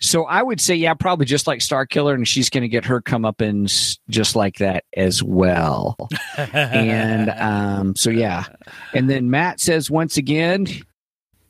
so 0.00 0.24
I 0.24 0.42
would 0.42 0.60
say, 0.60 0.74
yeah, 0.74 0.94
probably 0.94 1.26
just 1.26 1.46
like 1.46 1.60
Starkiller, 1.60 2.14
and 2.14 2.26
she's 2.26 2.50
going 2.50 2.62
to 2.62 2.68
get 2.68 2.84
her 2.84 3.00
comeuppance 3.00 3.98
just 4.08 4.36
like 4.36 4.58
that 4.58 4.84
as 4.96 5.22
well. 5.22 5.96
and 6.36 7.30
um, 7.38 7.96
so, 7.96 8.10
yeah. 8.10 8.44
And 8.92 9.08
then 9.08 9.30
Matt 9.30 9.60
says, 9.60 9.90
once 9.90 10.16
again, 10.16 10.66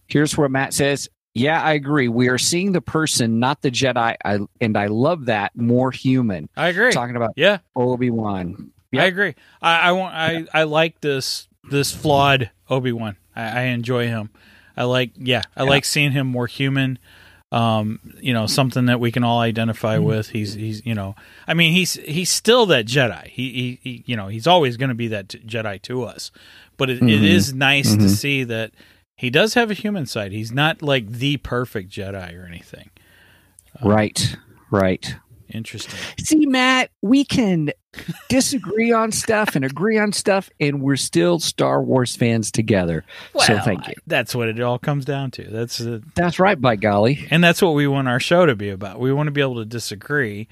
here's 0.07 0.37
where 0.37 0.49
Matt 0.49 0.75
says, 0.75 1.09
yeah, 1.35 1.61
I 1.61 1.73
agree. 1.73 2.09
We 2.09 2.29
are 2.29 2.39
seeing 2.39 2.73
the 2.73 2.81
person, 2.81 3.41
not 3.41 3.61
the 3.61 3.71
Jedi, 3.71 4.15
I, 4.25 4.39
and 4.61 4.77
I 4.77 4.87
love 4.87 5.27
that 5.27 5.57
more 5.57 5.91
human. 5.91 6.49
I 6.57 6.69
agree. 6.69 6.93
Talking 6.93 7.17
about 7.17 7.33
Yeah, 7.37 7.59
Obi 7.75 8.11
Wan. 8.11 8.71
I 8.97 9.07
agree. 9.07 9.35
I, 9.61 9.79
I 9.79 9.93
want. 9.93 10.15
I, 10.15 10.47
I 10.55 10.63
like 10.65 11.01
this 11.01 11.49
this 11.71 11.91
flawed 11.91 12.51
Obi 12.69 12.93
Wan. 12.93 13.17
I, 13.37 13.43
I 13.43 13.63
enjoy 13.65 14.07
him. 14.09 14.31
I 14.77 14.85
like. 14.85 15.13
Yeah, 15.17 15.43
I 15.57 15.63
like 15.63 15.85
seeing 15.85 16.13
him 16.13 16.27
more 16.27 16.47
human. 16.47 16.99
Um, 17.53 18.01
you 18.21 18.33
know, 18.35 18.47
something 18.49 18.87
that 18.87 18.99
we 18.99 19.13
can 19.13 19.23
all 19.23 19.39
identify 19.39 19.99
with. 19.99 20.31
He's 20.31 20.55
he's 20.55 20.85
you 20.85 20.95
know, 20.95 21.15
I 21.47 21.55
mean, 21.55 21.73
he's 21.73 21.95
he's 21.95 22.29
still 22.31 22.67
that 22.67 22.87
Jedi. 22.87 23.29
He 23.29 23.53
he, 23.53 23.79
he 23.83 24.03
you 24.07 24.17
know, 24.17 24.27
he's 24.27 24.47
always 24.49 24.77
going 24.77 24.89
to 24.89 24.95
be 24.97 25.07
that 25.09 25.29
Jedi 25.29 25.81
to 25.83 26.03
us. 26.03 26.33
But 26.77 26.91
it, 26.91 26.97
it 26.97 27.03
Mhm. 27.05 27.23
is 27.23 27.55
nice 27.55 27.93
to 27.93 27.99
Mhm. 28.03 28.09
see 28.11 28.43
that 28.43 28.73
he 29.17 29.31
does 29.31 29.55
have 29.55 29.71
a 29.71 29.75
human 29.75 30.07
side. 30.07 30.33
He's 30.33 30.51
not 30.51 30.83
like 30.83 31.09
the 31.09 31.37
perfect 31.37 31.91
Jedi 31.93 32.37
or 32.37 32.45
anything. 32.47 32.91
Right. 33.83 34.37
Right. 34.71 35.15
Interesting. 35.55 35.95
See, 36.19 36.47
Matt, 36.47 36.91
we 37.01 37.25
can 37.25 37.71
disagree 38.29 38.91
on 38.93 39.13
stuff 39.13 39.55
and 39.55 39.65
agree 39.65 39.97
on 39.99 40.13
stuff, 40.13 40.51
and 40.59 40.83
we're 40.83 40.97
still 40.97 41.39
Star 41.39 41.81
Wars 41.83 42.17
fans 42.17 42.51
together. 42.51 43.05
so 43.39 43.59
thank 43.61 43.87
you. 43.87 43.95
That's 44.07 44.35
what 44.35 44.49
it 44.49 44.61
all 44.61 44.79
comes 44.81 45.05
down 45.05 45.31
to. 45.33 45.45
That's 45.45 45.81
uh, 45.81 46.01
That's 46.17 46.39
right, 46.41 46.61
by 46.61 46.75
golly. 46.77 47.27
and 47.31 47.43
that's 47.43 47.63
what 47.63 47.75
we 47.75 47.87
want 47.87 48.09
our 48.09 48.19
show 48.21 48.47
to 48.47 48.57
be 48.57 48.69
about. 48.69 48.99
We 48.99 49.13
want 49.13 49.29
to 49.29 49.31
be 49.31 49.41
able 49.41 49.57
to 49.57 49.65
disagree, 49.65 50.49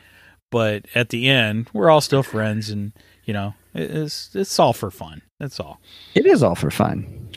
but 0.51 0.87
at 0.95 1.09
the 1.09 1.29
end, 1.29 1.69
we're 1.73 1.91
all 1.91 2.01
still 2.01 2.23
friends, 2.23 2.71
and 2.71 2.93
you 3.25 3.35
know, 3.35 3.55
it's 3.75 4.31
it's 4.35 4.59
all 4.59 4.73
for 4.73 4.91
fun. 4.93 5.23
That's 5.41 5.59
all. 5.59 5.81
It 6.15 6.27
is 6.27 6.43
all 6.45 6.55
for 6.55 6.71
fun. 6.71 7.31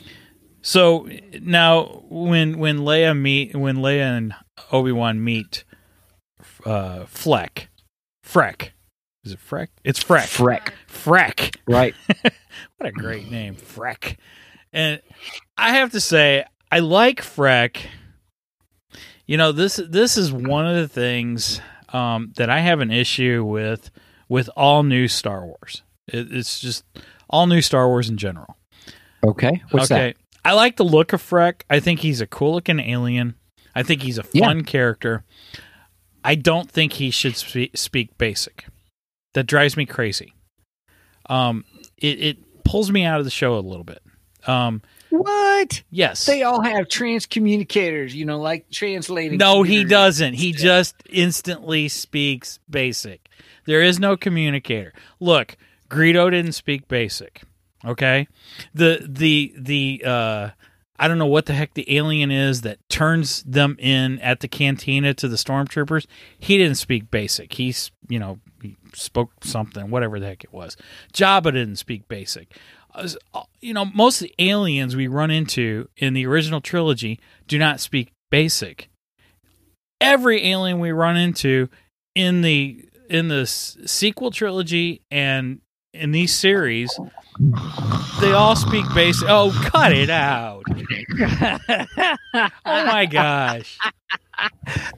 So 0.62 1.08
now, 1.40 2.04
when 2.08 2.58
when 2.58 2.78
Leia 2.78 3.18
meet 3.18 3.56
when 3.56 3.78
Leia 3.78 4.16
and 4.16 4.34
Obi 4.72 4.92
Wan 4.92 5.22
meet, 5.22 5.64
uh, 6.66 7.06
Fleck, 7.06 7.68
Freck, 8.24 8.70
is 9.24 9.32
it 9.32 9.38
Freck? 9.40 9.68
It's 9.84 10.02
Freck. 10.02 10.26
Freck. 10.28 10.72
Freck. 10.88 11.56
Right. 11.66 11.94
What 12.78 12.88
a 12.88 12.92
great 12.92 13.30
name, 13.30 13.54
Freck. 13.56 14.16
And 14.72 15.00
I 15.58 15.74
have 15.74 15.92
to 15.92 16.00
say, 16.00 16.44
I 16.70 16.78
like 16.80 17.22
Freck. 17.22 17.78
You 19.26 19.36
know 19.36 19.52
this 19.52 19.76
this 19.76 20.16
is 20.16 20.32
one 20.32 20.66
of 20.66 20.76
the 20.76 20.88
things 20.88 21.60
um, 21.92 22.32
that 22.36 22.48
I 22.50 22.60
have 22.60 22.80
an 22.80 22.90
issue 22.90 23.44
with 23.44 23.90
with 24.28 24.48
all 24.56 24.82
new 24.82 25.08
Star 25.08 25.44
Wars. 25.44 25.82
It, 26.06 26.28
it's 26.32 26.60
just 26.60 26.84
all 27.28 27.46
new 27.46 27.60
Star 27.62 27.88
Wars 27.88 28.08
in 28.08 28.16
general. 28.16 28.56
Okay. 29.26 29.62
What's 29.70 29.90
okay, 29.90 30.14
I 30.44 30.52
like 30.52 30.76
the 30.76 30.84
look 30.84 31.12
of 31.12 31.22
Freck. 31.22 31.62
I 31.68 31.80
think 31.80 32.00
he's 32.00 32.20
a 32.20 32.26
cool 32.26 32.52
looking 32.54 32.78
alien. 32.78 33.34
I 33.74 33.82
think 33.82 34.02
he's 34.02 34.18
a 34.18 34.24
Yeah. 34.32 34.46
fun 34.46 34.64
character. 34.64 35.24
I 36.26 36.34
don't 36.34 36.68
think 36.68 36.94
he 36.94 37.12
should 37.12 37.36
spe- 37.36 37.76
speak 37.76 38.18
basic. 38.18 38.66
That 39.34 39.44
drives 39.44 39.76
me 39.76 39.86
crazy. 39.86 40.34
Um, 41.30 41.64
it, 41.96 42.20
it 42.20 42.64
pulls 42.64 42.90
me 42.90 43.04
out 43.04 43.20
of 43.20 43.24
the 43.24 43.30
show 43.30 43.56
a 43.56 43.60
little 43.60 43.84
bit. 43.84 44.02
Um. 44.46 44.82
What? 45.10 45.84
yes. 45.88 46.26
They 46.26 46.42
all 46.42 46.60
have 46.62 46.88
trans 46.88 47.26
communicators, 47.26 48.12
you 48.12 48.24
know, 48.24 48.40
like 48.40 48.68
translating. 48.70 49.38
no, 49.38 49.62
he 49.62 49.84
doesn't. 49.84 50.34
He 50.34 50.52
just 50.52 50.96
instantly 51.08 51.88
speaks 51.88 52.58
basic. 52.68 53.28
There 53.66 53.82
is 53.82 54.00
no 54.00 54.16
communicator. 54.16 54.92
Look, 55.20 55.56
Greedo 55.88 56.28
didn't 56.30 56.52
speak 56.52 56.88
basic. 56.88 57.42
Okay? 57.84 58.26
The 58.74 59.06
the 59.08 59.54
the 59.56 60.02
uh 60.04 60.50
I 60.98 61.08
don't 61.08 61.18
know 61.18 61.26
what 61.26 61.46
the 61.46 61.52
heck 61.52 61.74
the 61.74 61.96
alien 61.96 62.30
is 62.30 62.62
that 62.62 62.78
turns 62.88 63.42
them 63.42 63.76
in 63.78 64.18
at 64.20 64.40
the 64.40 64.48
cantina 64.48 65.14
to 65.14 65.28
the 65.28 65.36
stormtroopers. 65.36 66.06
He 66.38 66.58
didn't 66.58 66.76
speak 66.76 67.10
basic. 67.10 67.54
He's, 67.54 67.90
you 68.08 68.18
know, 68.18 68.38
he 68.62 68.76
spoke 68.94 69.32
something, 69.44 69.90
whatever 69.90 70.18
the 70.18 70.26
heck 70.26 70.44
it 70.44 70.52
was. 70.52 70.76
Jabba 71.12 71.52
didn't 71.52 71.76
speak 71.76 72.08
basic. 72.08 72.56
Uh, 72.94 73.08
You 73.60 73.74
know, 73.74 73.84
most 73.84 74.22
of 74.22 74.28
the 74.28 74.34
aliens 74.38 74.96
we 74.96 75.06
run 75.06 75.30
into 75.30 75.88
in 75.96 76.14
the 76.14 76.26
original 76.26 76.60
trilogy 76.60 77.20
do 77.46 77.58
not 77.58 77.80
speak 77.80 78.12
basic 78.30 78.88
every 80.00 80.46
alien 80.46 80.78
we 80.78 80.92
run 80.92 81.16
into 81.16 81.68
in 82.14 82.42
the 82.42 82.84
in 83.08 83.28
the 83.28 83.46
sequel 83.46 84.30
trilogy 84.30 85.02
and 85.10 85.60
in 85.92 86.10
these 86.10 86.34
series 86.34 86.98
they 88.20 88.32
all 88.32 88.56
speak 88.56 88.84
basic 88.94 89.28
oh 89.28 89.50
cut 89.66 89.92
it 89.92 90.10
out 90.10 90.62
oh 92.64 92.86
my 92.86 93.06
gosh 93.06 93.76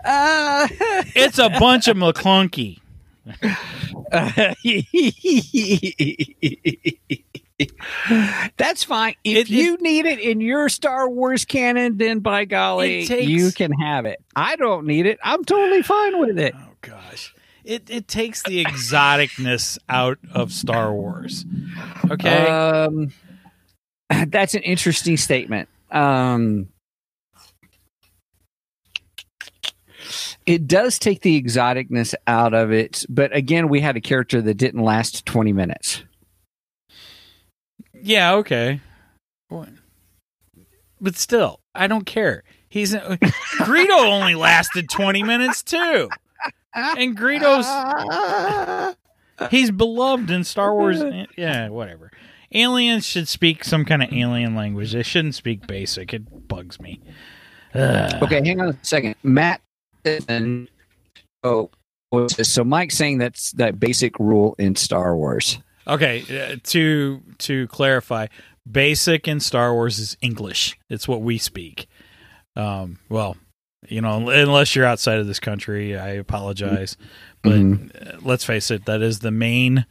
Uh, 0.04 0.66
it's 1.14 1.38
a 1.38 1.48
bunch 1.48 1.88
of 1.88 1.96
mcclunky 1.96 2.78
That's 8.56 8.84
fine. 8.84 9.14
If 9.24 9.36
It- 9.36 9.40
it- 9.40 9.50
you 9.50 9.76
need 9.78 10.06
it 10.06 10.20
in 10.20 10.40
your 10.40 10.68
Star 10.68 11.08
Wars 11.08 11.44
canon, 11.44 11.96
then 11.98 12.20
by 12.20 12.44
golly, 12.44 13.06
takes- 13.06 13.28
you 13.28 13.50
can 13.50 13.72
have 13.72 14.06
it. 14.06 14.20
I 14.36 14.56
don't 14.56 14.86
need 14.86 15.06
it. 15.06 15.18
I'm 15.22 15.44
totally 15.44 15.82
fine 15.82 16.20
with 16.20 16.38
it. 16.38 16.54
oh 16.56 16.68
gosh 16.80 17.34
it, 17.68 17.90
it 17.90 18.08
takes 18.08 18.42
the 18.44 18.64
exoticness 18.64 19.76
out 19.90 20.18
of 20.32 20.52
star 20.52 20.92
wars. 20.92 21.44
Okay. 22.10 22.46
Um, 22.46 23.12
that's 24.28 24.54
an 24.54 24.62
interesting 24.62 25.18
statement. 25.18 25.68
Um, 25.90 26.68
it 30.46 30.66
does 30.66 30.98
take 30.98 31.20
the 31.20 31.40
exoticness 31.40 32.14
out 32.26 32.54
of 32.54 32.72
it, 32.72 33.04
but 33.10 33.36
again, 33.36 33.68
we 33.68 33.82
had 33.82 33.98
a 33.98 34.00
character 34.00 34.40
that 34.40 34.54
didn't 34.54 34.82
last 34.82 35.26
20 35.26 35.52
minutes. 35.52 36.02
yeah 37.92 38.32
okay. 38.36 38.80
But 41.00 41.16
still 41.16 41.60
i 41.74 41.86
don't 41.86 42.06
care. 42.06 42.44
He's 42.70 42.94
greedo 42.94 44.06
only 44.06 44.34
lasted 44.34 44.88
20 44.88 45.22
minutes 45.22 45.62
too 45.62 46.08
and 46.98 47.16
greedo's 47.16 47.66
He's 49.50 49.70
beloved 49.70 50.30
in 50.30 50.42
Star 50.44 50.74
Wars. 50.74 51.00
Yeah, 51.36 51.68
whatever. 51.68 52.10
Aliens 52.52 53.06
should 53.06 53.28
speak 53.28 53.62
some 53.62 53.84
kind 53.84 54.02
of 54.02 54.12
alien 54.12 54.54
language. 54.54 54.92
They 54.92 55.02
shouldn't 55.02 55.34
speak 55.34 55.66
basic. 55.66 56.12
It 56.12 56.48
bugs 56.48 56.80
me. 56.80 57.00
Ugh. 57.74 58.22
Okay, 58.22 58.40
hang 58.44 58.60
on 58.60 58.70
a 58.70 58.78
second. 58.82 59.14
Matt 59.22 59.60
and 60.28 60.68
oh 61.44 61.70
what's 62.10 62.34
this? 62.34 62.50
so 62.50 62.64
Mike's 62.64 62.96
saying 62.96 63.18
that's 63.18 63.52
that 63.52 63.78
basic 63.78 64.18
rule 64.18 64.54
in 64.58 64.76
Star 64.76 65.16
Wars. 65.16 65.58
Okay, 65.86 66.22
uh, 66.22 66.56
to 66.64 67.22
to 67.38 67.68
clarify, 67.68 68.26
basic 68.70 69.28
in 69.28 69.40
Star 69.40 69.74
Wars 69.74 69.98
is 69.98 70.16
English. 70.20 70.78
It's 70.88 71.06
what 71.06 71.22
we 71.22 71.38
speak. 71.38 71.86
Um, 72.56 72.98
well, 73.08 73.36
you 73.86 74.00
know, 74.00 74.28
unless 74.28 74.74
you're 74.74 74.84
outside 74.86 75.18
of 75.18 75.26
this 75.26 75.38
country, 75.40 75.96
I 75.96 76.08
apologize. 76.10 76.96
But 77.42 77.52
Mhm. 77.52 78.14
uh, 78.14 78.18
let's 78.22 78.44
face 78.44 78.70
it, 78.70 78.84
that 78.86 79.02
is 79.02 79.20
the 79.20 79.30
main 79.30 79.86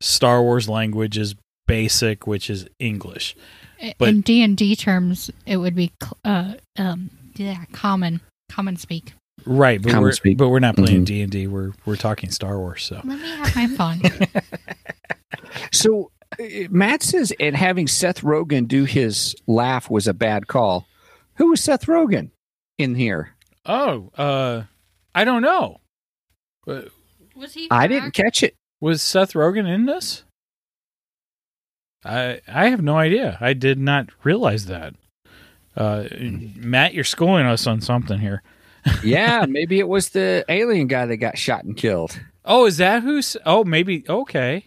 Star 0.00 0.42
Wars 0.42 0.68
language 0.68 1.18
is 1.18 1.34
basic, 1.66 2.26
which 2.26 2.48
is 2.50 2.66
English. 2.78 3.34
But- 3.98 4.08
in 4.08 4.20
D 4.20 4.42
and 4.42 4.56
D 4.56 4.76
terms, 4.76 5.30
it 5.46 5.56
would 5.56 5.74
be 5.74 5.92
uh, 6.24 6.54
um, 6.78 7.10
yeah, 7.36 7.64
common, 7.72 8.20
common 8.48 8.76
speak. 8.76 9.12
Right, 9.46 9.82
but 9.82 9.90
Common 9.90 10.04
we're 10.04 10.12
speak. 10.12 10.38
but 10.38 10.48
we're 10.48 10.60
not 10.60 10.76
playing 10.76 11.02
Mhm. 11.02 11.06
D 11.06 11.20
and 11.20 11.30
D. 11.32 11.46
We're 11.48 11.72
we're 11.84 11.96
talking 11.96 12.30
Star 12.30 12.58
Wars. 12.58 12.82
So 12.84 12.96
Let 13.04 13.04
me 13.20 13.28
have 13.36 13.56
my 13.56 13.66
fun. 13.68 14.00
So 15.72 16.10
uh, 16.40 16.44
Matt 16.70 17.02
says, 17.02 17.32
and 17.38 17.56
having 17.56 17.86
Seth 17.88 18.22
Rogen 18.22 18.66
do 18.66 18.84
his 18.84 19.34
laugh 19.46 19.90
was 19.90 20.06
a 20.06 20.14
bad 20.14 20.46
call. 20.46 20.86
Who 21.36 21.50
was 21.50 21.62
Seth 21.62 21.86
Rogen 21.86 22.30
in 22.78 22.94
here? 22.94 23.30
Oh, 23.66 24.10
uh, 24.16 24.62
I 25.14 25.24
don't 25.24 25.42
know. 25.42 25.80
Uh, 26.66 26.82
Was 27.36 27.54
he? 27.54 27.68
I 27.70 27.86
didn't 27.86 28.12
catch 28.12 28.42
it. 28.42 28.54
Was 28.80 29.00
Seth 29.02 29.32
Rogen 29.32 29.68
in 29.68 29.86
this? 29.86 30.24
I 32.04 32.40
I 32.46 32.68
have 32.68 32.82
no 32.82 32.96
idea. 32.98 33.38
I 33.40 33.54
did 33.54 33.78
not 33.78 34.08
realize 34.22 34.66
that. 34.66 34.94
Uh, 35.76 36.04
Matt, 36.56 36.94
you're 36.94 37.04
schooling 37.04 37.46
us 37.46 37.66
on 37.66 37.80
something 37.80 38.18
here. 38.20 38.42
Yeah, 39.02 39.46
maybe 39.48 39.78
it 39.78 39.88
was 39.88 40.10
the 40.10 40.44
alien 40.50 40.88
guy 40.88 41.06
that 41.06 41.16
got 41.16 41.38
shot 41.38 41.64
and 41.64 41.74
killed. 41.74 42.20
Oh, 42.44 42.66
is 42.66 42.76
that 42.76 43.02
who's? 43.02 43.34
Oh, 43.46 43.64
maybe. 43.64 44.04
Okay. 44.06 44.66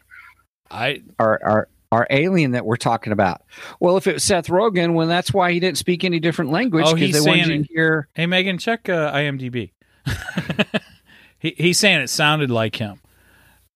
I 0.71 1.03
are 1.19 1.39
our 1.43 1.67
our 1.91 2.05
alien 2.09 2.51
that 2.51 2.65
we're 2.65 2.75
talking 2.77 3.13
about. 3.13 3.41
Well, 3.79 3.97
if 3.97 4.07
it 4.07 4.13
was 4.13 4.23
Seth 4.23 4.47
Rogen, 4.47 4.93
well, 4.93 5.07
that's 5.07 5.33
why 5.33 5.51
he 5.51 5.59
didn't 5.59 5.77
speak 5.77 6.03
any 6.03 6.19
different 6.19 6.51
language 6.51 6.85
Oh, 6.88 6.93
because 6.95 7.23
they 7.23 7.29
wanted 7.29 7.47
you 7.47 7.63
to 7.63 7.73
hear. 7.73 8.07
hey 8.13 8.25
Megan, 8.25 8.57
check 8.57 8.89
uh, 8.89 9.11
IMDb. 9.13 9.71
he 11.39 11.53
he's 11.57 11.77
saying 11.79 12.01
it 12.01 12.09
sounded 12.09 12.49
like 12.51 12.75
him. 12.75 12.99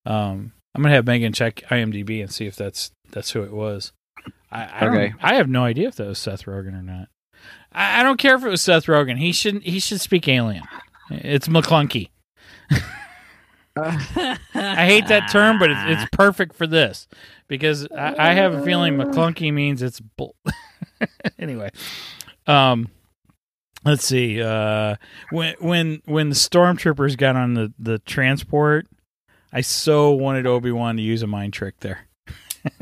Um, 0.05 0.51
I'm 0.73 0.81
gonna 0.81 0.95
have 0.95 1.05
Megan 1.05 1.33
check 1.33 1.57
IMDb 1.69 2.21
and 2.21 2.31
see 2.31 2.45
if 2.47 2.55
that's 2.55 2.91
that's 3.11 3.31
who 3.31 3.43
it 3.43 3.51
was. 3.53 3.91
I, 4.51 4.65
I 4.65 4.87
Okay. 4.87 5.13
I 5.21 5.35
have 5.35 5.49
no 5.49 5.63
idea 5.63 5.87
if 5.87 5.95
that 5.95 6.07
was 6.07 6.19
Seth 6.19 6.45
Rogen 6.45 6.77
or 6.77 6.81
not. 6.83 7.07
I, 7.71 7.99
I 8.01 8.03
don't 8.03 8.17
care 8.17 8.35
if 8.35 8.43
it 8.43 8.49
was 8.49 8.61
Seth 8.61 8.85
Rogen. 8.87 9.17
He 9.17 9.31
should 9.31 9.63
he 9.63 9.79
should 9.79 10.01
speak 10.01 10.27
alien. 10.27 10.63
It's 11.09 11.47
McClunky. 11.47 12.09
I 13.75 14.85
hate 14.85 15.07
that 15.07 15.29
term, 15.31 15.59
but 15.59 15.71
it's, 15.71 15.79
it's 15.85 16.09
perfect 16.11 16.55
for 16.55 16.67
this 16.67 17.07
because 17.47 17.87
I, 17.95 18.31
I 18.31 18.33
have 18.33 18.53
a 18.53 18.63
feeling 18.63 18.97
McClunky 18.97 19.53
means 19.53 19.81
it's 19.81 19.99
bull. 19.99 20.35
anyway, 21.39 21.69
um, 22.47 22.89
let's 23.85 24.05
see. 24.05 24.41
Uh, 24.41 24.95
when 25.29 25.55
when 25.59 26.01
when 26.05 26.29
the 26.29 26.35
stormtroopers 26.35 27.17
got 27.17 27.35
on 27.35 27.53
the 27.53 27.73
the 27.79 27.99
transport, 27.99 28.87
I 29.53 29.61
so 29.61 30.11
wanted 30.11 30.45
Obi 30.45 30.71
Wan 30.71 30.97
to 30.97 31.01
use 31.01 31.23
a 31.23 31.27
mind 31.27 31.53
trick 31.53 31.79
there. 31.79 32.07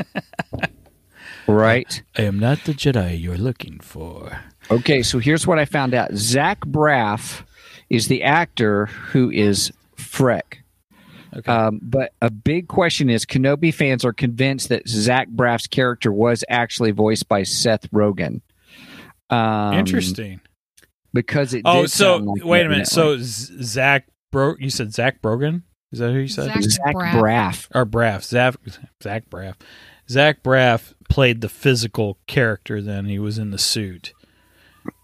Right. 1.49 2.03
I 2.15 2.23
am 2.23 2.37
not 2.37 2.63
the 2.65 2.73
Jedi 2.73 3.19
you're 3.19 3.37
looking 3.37 3.79
for. 3.79 4.39
Okay, 4.69 5.01
so 5.01 5.17
here's 5.17 5.47
what 5.47 5.57
I 5.57 5.65
found 5.65 5.95
out. 5.95 6.13
Zach 6.13 6.59
Braff 6.61 7.43
is 7.89 8.07
the 8.07 8.21
actor 8.21 8.85
who 8.85 9.31
is 9.31 9.71
Freck. 9.97 10.58
Okay. 11.35 11.51
Um, 11.51 11.79
but 11.81 12.13
a 12.21 12.31
big 12.31 12.67
question 12.67 13.09
is 13.09 13.25
Kenobi 13.25 13.73
fans 13.73 14.03
are 14.03 14.13
convinced 14.13 14.69
that 14.69 14.87
Zach 14.87 15.27
Braff's 15.29 15.67
character 15.67 16.11
was 16.11 16.43
actually 16.49 16.91
voiced 16.91 17.27
by 17.27 17.43
Seth 17.43 17.89
Rogen. 17.91 18.41
Um, 19.29 19.73
Interesting. 19.75 20.41
Because 21.13 21.53
it 21.53 21.63
Oh, 21.65 21.81
did 21.83 21.91
so 21.91 22.17
like 22.17 22.43
wait 22.43 22.65
a 22.65 22.69
minute. 22.69 22.87
So 22.87 23.17
Zach 23.19 24.07
Bro, 24.31 24.55
you 24.59 24.69
said 24.69 24.93
Zach 24.93 25.21
Brogan? 25.21 25.63
Is 25.91 25.99
that 25.99 26.11
who 26.11 26.19
you 26.19 26.27
said? 26.27 26.45
Zach 26.45 26.61
Zach 26.61 26.95
Braff. 26.95 27.13
Braff. 27.13 27.67
or 27.73 27.85
Braff? 27.85 28.23
Zach 28.23 28.55
Zach 29.01 29.29
Braff. 29.29 29.55
Zach 30.07 30.43
Braff 30.43 30.93
played 31.09 31.41
the 31.41 31.49
physical 31.49 32.19
character. 32.27 32.81
Then 32.81 33.05
he 33.05 33.17
was 33.19 33.37
in 33.39 33.49
the 33.51 33.57
suit, 33.57 34.13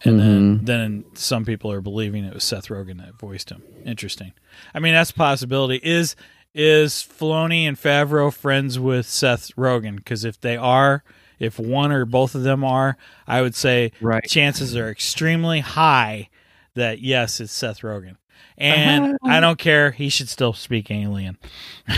and 0.04 0.20
then 0.20 0.56
Mm-hmm. 0.56 0.66
then 0.66 1.06
some 1.14 1.46
people 1.46 1.72
are 1.72 1.82
believing 1.82 2.24
it 2.26 2.34
was 2.34 2.44
Seth 2.44 2.68
Rogen 2.68 2.98
that 2.98 3.20
voiced 3.20 3.50
him. 3.50 3.64
Interesting. 3.86 4.34
I 4.74 4.80
mean, 4.80 4.94
that's 4.94 5.12
a 5.12 5.16
possibility. 5.16 5.80
Is 5.84 6.16
is 6.54 6.94
Filoni 6.96 7.64
and 7.68 7.78
Favreau 7.78 8.34
friends 8.34 8.80
with 8.80 9.06
Seth 9.06 9.54
Rogen? 9.56 9.98
Because 9.98 10.24
if 10.24 10.40
they 10.40 10.56
are, 10.56 11.04
if 11.38 11.60
one 11.60 11.92
or 11.92 12.06
both 12.06 12.34
of 12.36 12.44
them 12.44 12.64
are, 12.64 12.98
I 13.28 13.42
would 13.42 13.56
say 13.56 13.92
Right. 14.00 14.24
chances 14.24 14.76
are 14.76 14.90
extremely 14.90 15.60
high 15.60 16.30
that 16.76 17.02
yes, 17.02 17.40
it's 17.42 17.52
Seth 17.52 17.82
Rogen. 17.82 18.16
And 18.58 19.16
Uh-huh. 19.16 19.18
I 19.34 19.40
don't 19.42 19.58
care. 19.60 19.92
He 19.92 20.08
should 20.10 20.30
still 20.30 20.54
speak 20.54 20.90
alien. 20.92 21.38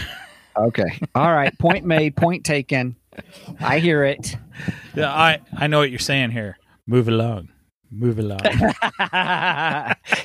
Okay. 0.57 0.99
All 1.13 1.31
right. 1.35 1.55
Point 1.59 1.85
made. 1.85 2.15
Point 2.15 2.43
taken. 2.43 2.95
I 3.59 3.77
hear 3.77 4.03
it. 4.03 4.35
Yeah, 4.95 5.13
I 5.13 5.37
I 5.55 5.67
know 5.67 5.77
what 5.77 5.91
you're 5.91 5.99
saying 5.99 6.31
here. 6.31 6.57
Move 6.87 7.07
along. 7.07 7.49
Move 7.91 8.19
along. 8.19 8.39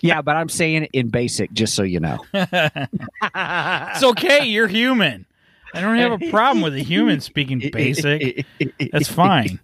yeah, 0.00 0.20
but 0.22 0.36
I'm 0.36 0.48
saying 0.48 0.84
it 0.84 0.90
in 0.92 1.08
basic, 1.08 1.52
just 1.52 1.74
so 1.74 1.82
you 1.82 2.00
know. 2.00 2.18
it's 2.34 4.02
okay. 4.02 4.44
You're 4.46 4.66
human. 4.66 5.26
I 5.74 5.80
don't 5.80 5.96
have 5.96 6.20
a 6.20 6.30
problem 6.30 6.62
with 6.62 6.74
a 6.74 6.82
human 6.82 7.20
speaking 7.20 7.62
basic. 7.72 8.44
That's 8.92 9.08
fine. 9.08 9.58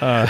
Uh, 0.00 0.26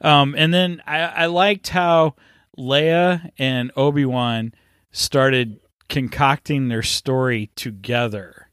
um, 0.00 0.34
and 0.36 0.52
then 0.52 0.82
I, 0.86 1.00
I 1.00 1.26
liked 1.26 1.68
how 1.68 2.14
Leia 2.58 3.30
and 3.38 3.72
Obi 3.76 4.04
Wan 4.04 4.52
started 4.92 5.60
concocting 5.88 6.68
their 6.68 6.82
story 6.82 7.50
together. 7.54 8.48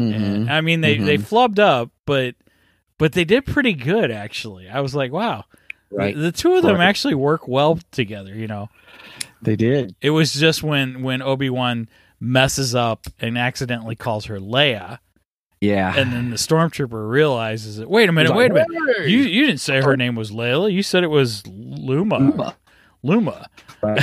Mhm. 0.00 0.14
And, 0.14 0.50
I 0.50 0.60
mean, 0.60 0.80
they 0.80 0.98
they 0.98 1.18
flubbed 1.18 1.60
up, 1.60 1.90
but 2.04 2.34
but 2.98 3.12
they 3.12 3.24
did 3.24 3.46
pretty 3.46 3.72
good 3.74 4.10
actually. 4.10 4.68
I 4.68 4.80
was 4.80 4.94
like, 4.94 5.12
wow, 5.12 5.44
Right. 5.90 6.14
the, 6.14 6.22
the 6.22 6.32
two 6.32 6.54
of 6.54 6.62
them 6.62 6.76
Right. 6.78 6.86
actually 6.88 7.14
work 7.14 7.46
well 7.48 7.78
together. 7.92 8.34
You 8.34 8.46
know, 8.48 8.68
They 9.42 9.56
did. 9.56 9.94
it 10.00 10.10
was 10.10 10.32
just 10.34 10.62
when 10.62 11.02
when 11.02 11.22
Obi 11.22 11.50
Wan 11.50 11.88
messes 12.20 12.74
up 12.74 13.06
and 13.20 13.36
accidentally 13.36 13.94
calls 13.96 14.26
her 14.26 14.38
Leia, 14.38 14.98
Yeah. 15.60 15.94
and 15.96 16.12
then 16.12 16.30
the 16.30 16.36
stormtrooper 16.36 17.08
realizes 17.10 17.78
it. 17.78 17.88
Wait 17.88 18.08
a 18.08 18.12
minute, 18.12 18.30
He's 18.32 18.36
wait 18.38 18.50
a 18.50 18.54
like, 18.54 18.68
minute. 18.68 19.08
You 19.08 19.18
you 19.18 19.46
didn't 19.46 19.60
say 19.60 19.80
her 19.82 19.96
name 19.96 20.14
was 20.14 20.30
Layla. 20.30 20.72
You 20.72 20.82
said 20.82 21.04
it 21.04 21.08
was 21.08 21.46
Luma. 21.46 22.18
Luma. 22.18 22.56
Luma. 23.02 23.46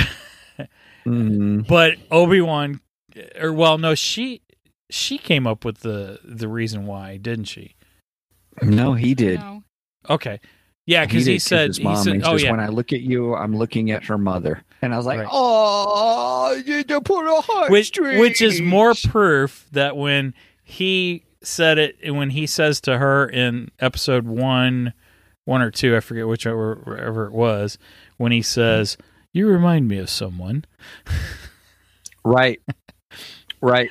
Mhm. 1.06 1.66
But 1.66 1.96
Obi 2.10 2.40
Wan, 2.40 2.80
or 3.40 3.52
well, 3.52 3.76
no, 3.78 3.94
she 3.96 4.42
she 4.90 5.18
came 5.18 5.46
up 5.48 5.64
with 5.64 5.80
the 5.80 6.20
the 6.24 6.46
reason 6.48 6.86
why, 6.86 7.16
didn't 7.16 7.46
she? 7.46 7.74
No, 8.60 8.94
he 8.94 9.14
did. 9.14 9.40
No. 9.40 9.62
Okay, 10.10 10.40
yeah, 10.84 11.04
because 11.04 11.24
did 11.24 11.32
he, 11.32 11.38
said 11.38 11.68
his 11.68 11.76
he 11.78 11.96
said, 11.96 12.22
oh 12.24 12.32
says, 12.32 12.42
yeah, 12.42 12.50
when 12.50 12.60
I 12.60 12.68
look 12.68 12.92
at 12.92 13.00
you, 13.02 13.34
I'm 13.34 13.56
looking 13.56 13.92
at 13.92 14.04
her 14.04 14.18
mother, 14.18 14.62
and 14.82 14.92
I 14.92 14.96
was 14.96 15.06
like, 15.06 15.20
Right. 15.20 15.28
oh, 15.30 16.60
you 16.66 16.84
put 16.84 17.26
a 17.26 17.40
heart 17.40 17.70
which 17.70 17.92
which 17.98 18.42
is 18.42 18.60
more 18.60 18.94
proof 18.94 19.66
that 19.72 19.96
when 19.96 20.34
he 20.64 21.24
said 21.42 21.78
it, 21.78 22.12
when 22.12 22.30
he 22.30 22.46
says 22.46 22.80
to 22.82 22.98
her 22.98 23.26
in 23.26 23.70
episode 23.78 24.26
one, 24.26 24.92
one 25.44 25.62
or 25.62 25.70
two, 25.70 25.96
I 25.96 26.00
forget 26.00 26.26
whichever 26.26 26.74
wherever 26.84 27.26
it 27.26 27.32
was, 27.32 27.78
when 28.16 28.32
he 28.32 28.42
says, 28.42 28.96
"You 29.32 29.48
remind 29.48 29.86
me 29.86 29.98
of 29.98 30.10
someone," 30.10 30.64
right, 32.24 32.60
right. 33.60 33.90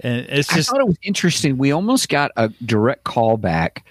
And 0.00 0.26
it's 0.28 0.52
I 0.52 0.62
thought 0.62 0.80
it 0.80 0.86
was 0.86 0.98
interesting. 1.02 1.58
We 1.58 1.72
almost 1.72 2.08
got 2.08 2.30
a 2.36 2.48
direct 2.64 3.04
callback 3.04 3.82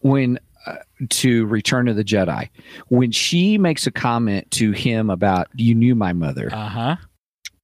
when 0.00 0.38
uh, 0.66 0.76
to 1.10 1.46
Return 1.46 1.88
of 1.88 1.96
the 1.96 2.04
Jedi 2.04 2.48
when 2.88 3.10
she 3.10 3.58
makes 3.58 3.86
a 3.86 3.90
comment 3.90 4.50
to 4.52 4.72
him 4.72 5.10
about 5.10 5.48
you 5.54 5.74
knew 5.74 5.94
my 5.94 6.12
mother, 6.12 6.50
uh 6.52 6.68
huh. 6.68 6.96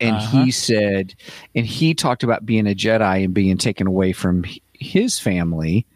and 0.01 0.17
uh-huh. 0.17 0.45
he 0.45 0.51
said, 0.51 1.15
and 1.55 1.65
he 1.65 1.95
talked 1.95 2.23
about 2.23 2.45
being 2.45 2.67
a 2.67 2.75
Jedi 2.75 3.25
and 3.25 3.33
being 3.33 3.57
taken 3.57 3.87
away 3.87 4.13
from 4.13 4.45
his 4.73 5.19
family. 5.19 5.87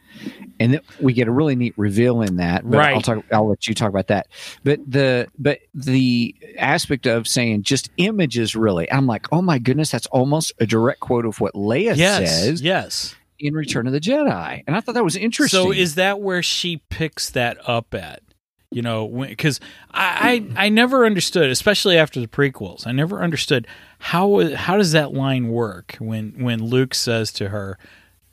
And 0.61 0.81
we 1.01 1.13
get 1.13 1.27
a 1.27 1.33
really 1.33 1.57
neat 1.57 1.75
reveal 1.77 2.23
in 2.23 2.37
that. 2.37 2.69
But 2.69 2.79
I'll 2.81 3.01
talk. 3.03 3.25
I'll 3.33 3.49
let 3.49 3.67
you 3.67 3.75
talk 3.75 3.89
about 3.89 4.07
that. 4.07 4.29
But 4.63 4.81
the 4.87 5.29
but 5.39 5.59
the 5.75 6.35
aspect 6.59 7.07
of 7.07 7.27
saying 7.27 7.65
just 7.65 7.91
images, 7.97 8.55
really, 8.55 8.91
I'm 8.91 9.07
like, 9.07 9.27
oh 9.33 9.43
my 9.43 9.59
goodness, 9.59 9.91
that's 9.91 10.07
almost 10.07 10.53
a 10.61 10.67
direct 10.67 11.01
quote 11.01 11.27
of 11.27 11.41
what 11.41 11.55
Leia 11.55 11.97
Yes, 11.97 12.31
says 12.31 12.63
yes. 12.63 13.17
in 13.39 13.55
Return 13.55 13.87
of 13.87 13.93
the 13.93 14.01
Jedi, 14.01 14.63
and 14.67 14.77
I 14.77 14.81
thought 14.81 14.95
that 14.95 15.05
was 15.05 15.17
interesting. 15.17 15.61
So 15.61 15.73
is 15.73 15.97
that 15.97 16.21
where 16.21 16.43
she 16.43 16.79
picks 16.89 17.31
that 17.31 17.59
up 17.69 17.93
at? 17.95 18.23
You 18.71 18.83
know, 18.83 19.07
because 19.09 19.61
I, 19.93 20.45
I 20.57 20.67
I 20.67 20.69
never 20.69 21.05
understood, 21.07 21.49
especially 21.51 21.97
after 21.97 22.21
the 22.21 22.27
prequels. 22.27 22.87
I 22.87 22.93
never 22.93 23.23
understood 23.23 23.67
how 23.99 24.55
how 24.55 24.77
does 24.77 24.93
that 24.93 25.13
line 25.13 25.49
work 25.49 25.97
when 26.01 26.43
when 26.43 26.65
Luke 26.65 26.95
says 26.95 27.33
to 27.35 27.51
her, 27.51 27.79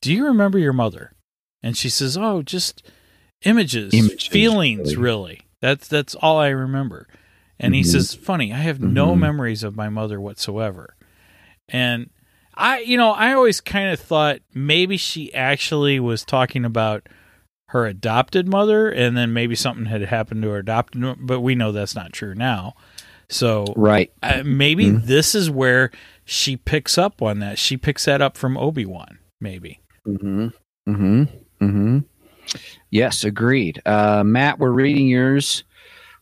"Do 0.02 0.12
you 0.12 0.26
remember 0.26 0.58
your 0.58 0.74
mother?" 0.74 1.14
And 1.64 1.78
she 1.78 1.90
says, 1.90 2.18
"Oh, 2.18 2.42
just 2.42 2.84
images, 3.44 3.94
Images, 3.94 4.28
feelings, 4.28 4.96
really. 4.96 5.04
really. 5.04 5.42
That's 5.62 5.88
that's 5.88 6.16
all 6.16 6.38
I 6.40 6.50
remember." 6.50 7.08
And 7.60 7.76
he 7.76 7.82
Mhm. 7.82 7.86
says, 7.86 8.14
"Funny, 8.16 8.52
I 8.52 8.58
have 8.58 8.80
no 8.82 9.16
Mhm. 9.16 9.20
memories 9.20 9.64
of 9.64 9.76
my 9.76 9.90
mother 9.90 10.20
whatsoever." 10.20 10.96
And 11.70 12.10
I, 12.56 12.80
you 12.80 12.98
know, 12.98 13.12
I 13.12 13.34
always 13.34 13.62
kind 13.62 13.90
of 13.90 14.00
thought 14.00 14.40
maybe 14.54 14.98
she 14.98 15.34
actually 15.34 16.00
was 16.00 16.26
talking 16.26 16.66
about 16.66 17.08
her 17.70 17.86
adopted 17.86 18.48
mother, 18.50 18.90
and 18.90 19.16
then 19.16 19.32
maybe 19.32 19.56
something 19.56 19.86
had 19.86 20.02
happened 20.02 20.42
to 20.44 20.50
her 20.50 20.58
adopted, 20.58 21.16
but 21.26 21.40
we 21.40 21.56
know 21.56 21.72
that's 21.72 21.96
not 21.96 22.12
true 22.12 22.36
now. 22.36 22.74
So 23.30 23.64
right? 23.78 24.12
uh, 24.22 24.44
maybe 24.46 24.88
Mhm. 24.88 25.06
this 25.06 25.34
is 25.34 25.50
where 25.50 25.90
she 26.26 26.58
picks 26.58 26.98
up 26.98 27.22
on 27.22 27.40
that. 27.40 27.58
She 27.58 27.78
picks 27.78 28.04
that 28.04 28.22
up 28.22 28.36
from 28.38 28.58
Obi 28.58 28.86
Wan, 28.86 29.20
maybe. 29.40 29.80
Mm-hmm. 30.06 30.48
Mm-hmm. 30.90 31.24
Mm-hmm. 31.62 32.00
Yes, 32.90 33.24
agreed. 33.24 33.82
Uh, 33.86 34.24
Matt, 34.26 34.60
we're 34.60 34.72
reading 34.72 35.08
yours. 35.08 35.64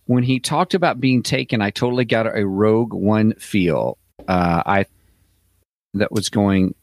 When 0.05 0.23
he 0.23 0.39
talked 0.39 0.73
about 0.73 0.99
being 0.99 1.23
taken, 1.23 1.61
I 1.61 1.69
totally 1.69 2.05
got 2.05 2.25
a 2.37 2.45
Rogue 2.45 2.93
One 2.93 3.33
feel. 3.35 3.97
Uh, 4.27 4.63
I 4.65 4.85
that 5.93 6.11
was 6.11 6.29
going. 6.29 6.75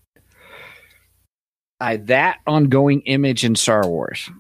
I 1.80 1.96
that 1.98 2.38
ongoing 2.46 3.02
image 3.02 3.44
in 3.44 3.54
Star 3.54 3.86
Wars. 3.86 4.30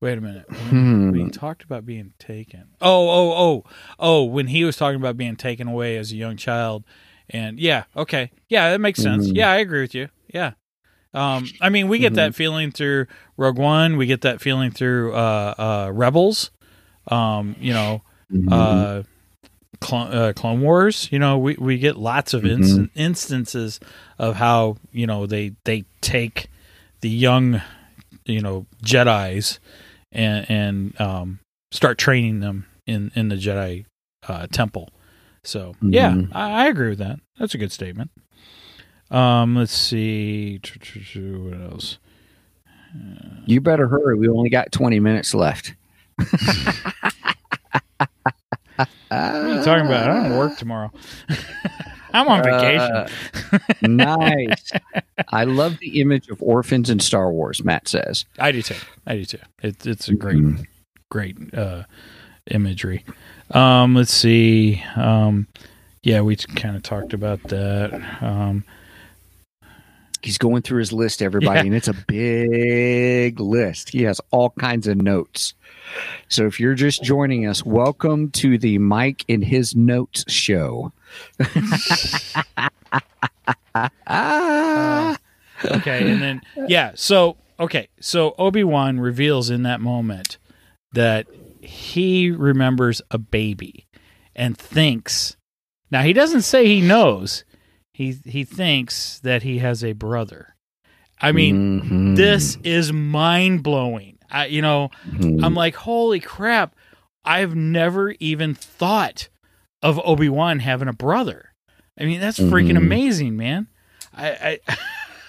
Wait 0.00 0.18
a 0.18 0.20
minute. 0.20 0.44
When, 0.50 1.12
Hmm. 1.14 1.28
talked 1.28 1.62
about 1.64 1.86
being 1.86 2.12
taken. 2.18 2.64
Oh, 2.82 3.08
oh, 3.08 3.32
oh, 3.32 3.64
oh! 3.98 4.24
When 4.24 4.48
he 4.48 4.64
was 4.64 4.76
talking 4.76 5.00
about 5.00 5.16
being 5.16 5.36
taken 5.36 5.68
away 5.68 5.96
as 5.96 6.12
a 6.12 6.16
young 6.16 6.36
child, 6.36 6.84
and 7.30 7.58
yeah, 7.58 7.84
okay, 7.96 8.30
yeah, 8.48 8.70
that 8.70 8.80
makes 8.80 9.00
sense. 9.02 9.28
Mhm. 9.28 9.36
Yeah, 9.36 9.50
I 9.50 9.56
agree 9.56 9.80
with 9.80 9.94
you. 9.94 10.08
Yeah, 10.32 10.52
um, 11.16 11.46
I 11.60 11.68
mean, 11.70 11.88
we 11.88 11.98
get 11.98 12.14
that 12.14 12.34
feeling 12.34 12.70
through 12.70 13.06
Rogue 13.36 13.58
One. 13.58 13.96
We 13.96 14.06
get 14.06 14.20
that 14.20 14.40
feeling 14.40 14.70
through 14.70 15.14
uh, 15.14 15.54
uh, 15.88 15.90
Rebels. 15.92 16.50
Um, 17.08 17.56
you 17.60 17.72
know, 17.72 18.02
uh, 18.52 19.02
Clone, 19.80 20.12
uh, 20.12 20.32
Clone 20.34 20.60
Wars. 20.60 21.08
You 21.12 21.18
know, 21.18 21.38
we, 21.38 21.54
we 21.58 21.78
get 21.78 21.96
lots 21.96 22.34
of 22.34 22.42
instan- 22.42 22.90
instances 22.94 23.78
of 24.18 24.36
how 24.36 24.76
you 24.92 25.06
know 25.06 25.26
they 25.26 25.52
they 25.64 25.84
take 26.00 26.48
the 27.00 27.08
young, 27.10 27.60
you 28.24 28.40
know, 28.40 28.66
Jedi's 28.84 29.60
and 30.12 30.46
and 30.50 31.00
um, 31.00 31.38
start 31.72 31.98
training 31.98 32.40
them 32.40 32.66
in 32.86 33.12
in 33.14 33.28
the 33.28 33.36
Jedi 33.36 33.84
uh, 34.28 34.46
temple. 34.50 34.90
So 35.44 35.74
yeah, 35.80 36.12
Mhm. 36.12 36.28
I, 36.34 36.64
I 36.64 36.66
agree 36.68 36.88
with 36.90 36.98
that. 36.98 37.20
That's 37.38 37.54
a 37.54 37.58
good 37.58 37.70
statement. 37.72 38.10
Um, 39.10 39.56
let's 39.56 39.72
see. 39.76 40.60
What 41.14 41.60
else? 41.72 41.98
You 43.46 43.60
better 43.60 43.88
hurry. 43.88 44.16
We 44.16 44.28
only 44.28 44.50
got 44.50 44.72
twenty 44.72 45.00
minutes 45.00 45.34
left. 45.34 45.74
What 46.16 46.28
are 49.10 49.48
you 49.48 49.62
talking 49.62 49.86
about? 49.86 50.10
I 50.10 50.28
don't 50.28 50.36
work 50.36 50.56
tomorrow. 50.58 50.90
I'm 52.12 52.28
on 52.28 52.42
vacation. 52.42 52.92
Uh, 52.92 53.08
nice. 53.82 54.70
I 55.28 55.44
love 55.44 55.78
the 55.78 56.00
image 56.00 56.28
of 56.28 56.42
orphans 56.42 56.88
in 56.90 56.98
Star 57.00 57.30
Wars. 57.30 57.62
Matt 57.64 57.88
says. 57.88 58.24
I 58.38 58.52
do 58.52 58.62
too. 58.62 58.74
I 59.06 59.16
do 59.16 59.24
too. 59.24 59.38
It, 59.62 59.86
it's 59.86 60.08
a 60.08 60.14
great, 60.14 60.38
Mhm. 60.38 60.64
great 61.10 61.54
uh, 61.54 61.84
imagery. 62.50 63.04
Um, 63.50 63.94
let's 63.94 64.12
see. 64.14 64.82
Um, 64.96 65.46
yeah, 66.02 66.20
we 66.22 66.36
kind 66.36 66.76
of 66.76 66.82
talked 66.82 67.12
about 67.12 67.42
that. 67.44 67.92
Um, 68.22 68.64
He's 70.26 70.38
going 70.38 70.62
through 70.62 70.80
his 70.80 70.92
list, 70.92 71.22
everybody, 71.22 71.60
Yeah. 71.60 71.66
and 71.66 71.74
it's 71.76 71.86
a 71.86 71.94
big 71.94 73.38
list. 73.38 73.90
He 73.90 74.02
has 74.02 74.20
all 74.32 74.50
kinds 74.58 74.88
of 74.88 74.96
notes. 75.00 75.54
So 76.28 76.46
if 76.46 76.58
you're 76.58 76.74
just 76.74 77.04
joining 77.04 77.46
us, 77.46 77.64
welcome 77.64 78.30
to 78.32 78.58
the 78.58 78.78
Mike 78.78 79.24
and 79.28 79.44
his 79.44 79.76
notes 79.76 80.24
show. 80.26 80.92
ah, 84.08 85.16
okay, 85.64 86.10
and 86.10 86.20
then 86.20 86.42
yeah. 86.66 86.90
So 86.96 87.36
okay, 87.60 87.86
so 88.00 88.34
Obi 88.36 88.64
Wan 88.64 88.98
reveals 88.98 89.48
in 89.48 89.62
that 89.62 89.80
moment 89.80 90.38
that 90.92 91.28
he 91.60 92.32
remembers 92.32 93.00
a 93.12 93.18
baby 93.18 93.86
and 94.34 94.58
thinks. 94.58 95.36
Now 95.92 96.02
he 96.02 96.12
doesn't 96.12 96.42
say 96.42 96.66
he 96.66 96.80
knows. 96.80 97.44
He 97.96 98.14
he 98.26 98.44
thinks 98.44 99.18
that 99.20 99.42
he 99.42 99.56
has 99.58 99.82
a 99.82 99.92
brother. 99.94 100.54
I 101.18 101.32
mean, 101.32 101.80
Mhm. 101.80 102.16
this 102.16 102.58
is 102.62 102.92
mind 102.92 103.62
blowing. 103.62 104.18
I, 104.30 104.46
you 104.46 104.60
know, 104.60 104.90
Mhm. 105.08 105.42
I'm 105.42 105.54
like, 105.54 105.76
holy 105.76 106.20
crap! 106.20 106.76
I've 107.24 107.54
never 107.54 108.10
even 108.20 108.54
thought 108.54 109.30
of 109.82 109.98
Obi 110.04 110.28
Wan 110.28 110.58
having 110.58 110.88
a 110.88 110.92
brother. 110.92 111.54
I 111.98 112.04
mean, 112.04 112.20
that's 112.20 112.38
freaking 112.38 112.72
Mhm. 112.72 112.84
amazing, 112.84 113.34
man. 113.38 113.68
I, 114.14 114.58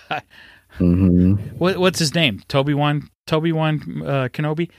I 0.09 0.21
Mhm. 0.79 1.57
what, 1.57 1.77
what's 1.77 1.99
his 1.99 2.13
name? 2.13 2.41
Toby 2.49 2.73
Wan, 2.73 3.09
Toby 3.25 3.53
Wan 3.53 3.75
uh, 4.05 4.27
Kenobi, 4.27 4.69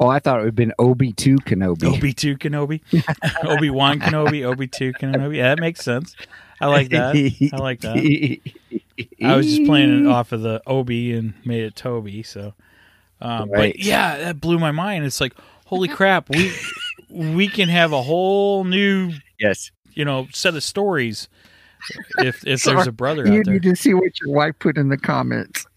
Oh, 0.00 0.08
I 0.08 0.18
thought 0.18 0.36
it 0.36 0.40
would 0.40 0.46
have 0.48 0.54
been 0.54 0.72
Obi 0.78 1.12
two 1.12 1.36
Kenobi. 1.36 1.84
Obi 1.96 2.12
Two 2.12 2.36
Kenobi, 2.36 2.80
Obi 3.44 3.70
Wan 3.70 4.00
Kenobi, 4.00 4.44
Obi 4.44 4.66
Two 4.66 4.92
Kenobi. 4.92 5.36
Yeah, 5.36 5.54
that 5.54 5.60
makes 5.60 5.80
sense. 5.82 6.14
I 6.60 6.66
like 6.66 6.90
that. 6.90 7.14
I 7.52 7.56
like 7.56 7.80
that. 7.80 7.96
I 9.22 9.36
was 9.36 9.46
just 9.46 9.64
playing 9.64 10.04
it 10.04 10.08
off 10.08 10.32
of 10.32 10.42
the 10.42 10.62
Obi 10.66 11.12
and 11.12 11.34
made 11.44 11.64
it 11.64 11.74
Toby. 11.76 12.22
So, 12.22 12.54
um, 13.20 13.50
Right. 13.50 13.72
but 13.74 13.78
yeah, 13.80 14.18
that 14.18 14.40
blew 14.40 14.58
my 14.58 14.70
mind. 14.70 15.04
It's 15.04 15.20
like, 15.20 15.34
holy 15.66 15.88
crap, 15.88 16.28
we 16.30 16.52
we 17.10 17.48
can 17.48 17.68
have 17.68 17.92
a 17.92 18.02
whole 18.02 18.64
new 18.64 19.12
Yes. 19.38 19.70
you 19.92 20.04
know 20.04 20.28
set 20.32 20.54
of 20.54 20.62
stories 20.62 21.28
if 22.18 22.46
if 22.46 22.62
there's 22.62 22.86
a 22.86 22.92
brother 22.92 23.26
You 23.26 23.40
out 23.40 23.44
there. 23.46 23.54
You 23.54 23.60
need 23.60 23.68
to 23.70 23.76
see 23.76 23.92
what 23.94 24.18
your 24.20 24.34
wife 24.34 24.54
put 24.58 24.78
in 24.78 24.88
the 24.88 24.96
comments. 24.98 25.66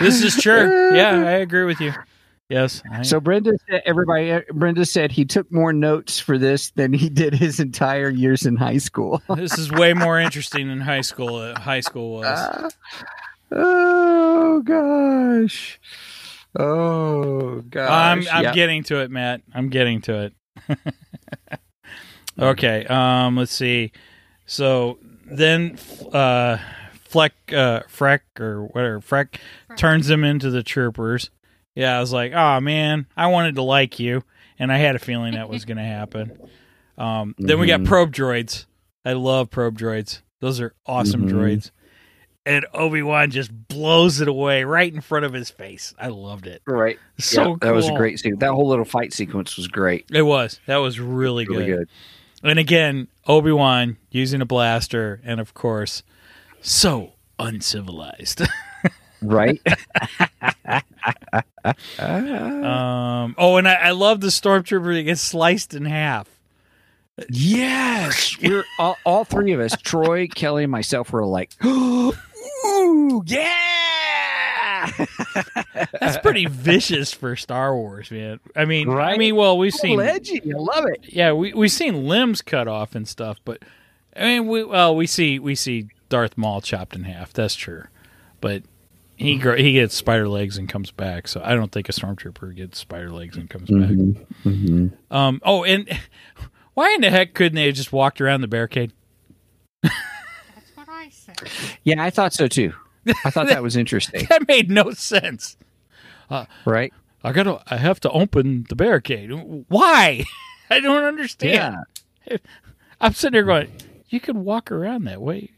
This 0.00 0.22
is 0.22 0.36
true. 0.36 0.92
Yeah, 0.96 1.10
I 1.26 1.32
agree 1.38 1.64
with 1.64 1.80
you. 1.80 1.92
Yes. 2.48 2.82
I, 2.92 3.02
So 3.02 3.18
Brenda 3.20 3.52
said, 3.70 3.82
everybody, 3.86 4.40
Brenda 4.52 4.84
said 4.84 5.10
he 5.10 5.24
took 5.24 5.50
more 5.50 5.72
notes 5.72 6.18
for 6.18 6.36
this 6.36 6.70
than 6.72 6.92
he 6.92 7.08
did 7.08 7.32
his 7.34 7.60
entire 7.60 8.10
years 8.10 8.44
in 8.44 8.56
high 8.56 8.76
school. 8.78 9.22
this 9.36 9.56
is 9.58 9.70
way 9.72 9.94
more 9.94 10.18
interesting 10.20 10.68
than 10.68 10.80
high 10.80 11.00
school. 11.00 11.36
Uh, 11.36 11.58
high 11.58 11.80
school 11.80 12.12
was. 12.18 12.26
Ah. 12.28 12.68
oh 13.52 14.60
gosh. 14.62 15.80
Oh 16.58 17.62
gosh. 17.70 17.90
I'm 17.90 18.18
I'm 18.36 18.44
Yeah. 18.44 18.52
getting 18.52 18.82
to 18.84 18.96
it, 19.00 19.10
Matt. 19.10 19.40
I'm 19.54 19.70
getting 19.70 20.02
to 20.02 20.30
it. 20.68 20.78
okay. 22.38 22.84
Um. 22.86 23.36
Let's 23.36 23.52
see. 23.52 23.92
So 24.46 24.98
then, 25.24 25.78
uh, 26.12 26.58
Fleck, 27.12 27.32
uh, 27.52 27.80
Freck 27.82 28.20
or 28.40 28.64
whatever, 28.64 29.00
Freck 29.00 29.36
turns 29.76 30.06
them 30.08 30.24
into 30.24 30.50
the 30.50 30.62
troopers. 30.62 31.30
Yeah, 31.74 31.96
I 31.96 32.00
was 32.00 32.12
like, 32.12 32.32
oh 32.32 32.60
man, 32.60 33.06
I 33.16 33.26
wanted 33.28 33.54
to 33.56 33.62
like 33.62 33.98
you, 34.00 34.24
and 34.58 34.72
I 34.72 34.78
had 34.78 34.96
a 34.96 34.98
feeling 34.98 35.34
that 35.34 35.48
was 35.48 35.64
going 35.64 35.76
to 35.78 35.82
happen. 35.84 36.38
Um. 36.98 37.34
Then 37.38 37.58
we 37.58 37.66
got 37.66 37.80
Mhm. 37.80 37.86
probe 37.86 38.12
droids. 38.12 38.66
I 39.04 39.12
love 39.14 39.50
probe 39.50 39.78
droids. 39.78 40.20
Those 40.40 40.60
are 40.60 40.74
awesome 40.86 41.28
Mhm. 41.28 41.32
droids. 41.32 41.70
And 42.44 42.66
Obi 42.74 43.02
Wan 43.02 43.30
just 43.30 43.50
blows 43.68 44.20
it 44.20 44.26
away 44.28 44.64
right 44.64 44.92
in 44.92 45.00
front 45.00 45.24
of 45.24 45.32
his 45.32 45.48
face. 45.50 45.94
I 45.98 46.08
loved 46.08 46.46
it. 46.46 46.60
right. 46.66 46.98
So 47.18 47.50
Yeah, 47.50 47.56
that 47.62 47.74
was 47.74 47.88
a 47.88 47.92
great 47.94 48.18
scene. 48.18 48.36
That 48.38 48.50
whole 48.50 48.68
little 48.68 48.84
fight 48.84 49.12
sequence 49.12 49.56
was 49.56 49.68
great. 49.68 50.06
It 50.12 50.22
was. 50.22 50.58
That 50.66 50.78
was 50.78 50.98
really, 50.98 51.44
Really 51.46 51.66
good. 51.66 51.76
good. 52.42 52.50
And 52.50 52.58
again, 52.58 53.06
Obi 53.28 53.52
Wan 53.52 53.96
using 54.10 54.40
a 54.40 54.44
blaster, 54.46 55.20
and 55.24 55.38
of 55.40 55.54
course, 55.54 56.02
so 56.62 57.12
uncivilized. 57.38 58.42
Right. 59.20 59.60
um. 61.98 63.34
Oh, 63.38 63.56
and 63.56 63.68
I, 63.68 63.74
I 63.74 63.90
love 63.90 64.20
the 64.20 64.28
stormtrooper 64.28 64.94
that 64.94 65.02
gets 65.04 65.20
sliced 65.20 65.74
in 65.74 65.84
half. 65.84 66.28
Yes, 67.28 68.36
we're 68.42 68.64
all, 68.78 68.96
all 69.04 69.24
three 69.24 69.52
of 69.52 69.60
us, 69.60 69.76
Troy, 69.82 70.26
Kelly, 70.28 70.64
and 70.64 70.72
myself, 70.72 71.12
were 71.12 71.24
like, 71.26 71.50
"Ooh, 71.64 72.12
yeah!" 73.26 74.88
That's 76.00 76.18
pretty 76.18 76.46
vicious 76.46 77.12
for 77.12 77.36
Star 77.36 77.76
Wars, 77.76 78.10
man. 78.10 78.40
I 78.56 78.64
mean, 78.64 78.88
right? 78.88 79.14
I 79.14 79.18
mean, 79.18 79.36
well, 79.36 79.58
we've 79.58 79.74
seen, 79.74 80.00
edgy. 80.00 80.40
I 80.42 80.56
love 80.56 80.86
it. 80.86 81.04
yeah, 81.04 81.32
we 81.32 81.52
we've 81.52 81.70
seen 81.70 82.08
limbs 82.08 82.42
cut 82.42 82.66
off 82.66 82.94
and 82.94 83.06
stuff, 83.06 83.38
but 83.44 83.62
I 84.16 84.24
mean, 84.24 84.48
we 84.48 84.64
well, 84.64 84.96
we 84.96 85.06
see 85.06 85.38
we 85.38 85.54
see 85.54 85.88
Darth 86.12 86.36
Maul 86.36 86.60
chopped 86.60 86.94
in 86.94 87.04
half. 87.04 87.32
That's 87.32 87.54
true, 87.54 87.84
but 88.42 88.62
he 89.16 89.38
gr- 89.38 89.56
he 89.56 89.72
gets 89.72 89.94
spider 89.94 90.28
legs 90.28 90.58
and 90.58 90.68
comes 90.68 90.90
back. 90.90 91.26
So 91.26 91.40
I 91.42 91.54
don't 91.54 91.72
think 91.72 91.88
a 91.88 91.92
stormtrooper 91.92 92.54
gets 92.54 92.78
spider 92.78 93.10
legs 93.10 93.38
and 93.38 93.48
comes 93.48 93.70
back. 93.70 93.88
Mm-hmm. 94.44 94.88
Um. 95.10 95.40
Oh, 95.42 95.64
and 95.64 95.88
why 96.74 96.92
in 96.92 97.00
the 97.00 97.08
heck 97.08 97.32
couldn't 97.32 97.56
they 97.56 97.64
have 97.64 97.74
just 97.74 97.94
walked 97.94 98.20
around 98.20 98.42
the 98.42 98.46
barricade? 98.46 98.92
That's 99.82 99.94
what 100.74 100.88
I 100.90 101.08
said. 101.08 101.48
Yeah, 101.82 102.02
I 102.02 102.10
thought 102.10 102.34
so 102.34 102.46
too. 102.46 102.74
I 103.24 103.30
thought 103.30 103.48
that 103.48 103.62
was 103.62 103.74
interesting. 103.78 104.26
That 104.28 104.46
made 104.46 104.70
no 104.70 104.90
sense. 104.90 105.56
Right? 106.66 106.92
I 107.24 107.32
gotta. 107.32 107.62
I 107.68 107.78
have 107.78 108.00
to 108.00 108.10
open 108.10 108.66
the 108.68 108.76
barricade. 108.76 109.30
Why? 109.68 110.24
I 110.70 110.80
don't 110.80 111.04
understand. 111.04 111.76
I'm 113.00 113.14
sitting 113.14 113.32
there 113.32 113.44
going, 113.44 113.70
"You 114.08 114.20
could 114.20 114.36
walk 114.36 114.70
around 114.70 115.04
that 115.04 115.20
way. 115.22 115.50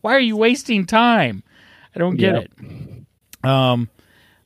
Why 0.00 0.14
are 0.14 0.20
you 0.20 0.36
wasting 0.36 0.86
time?" 0.86 1.42
I 1.94 1.98
don't 1.98 2.16
get 2.16 2.34
Yep. 2.34 2.50
it. 2.60 3.46
Um, 3.48 3.88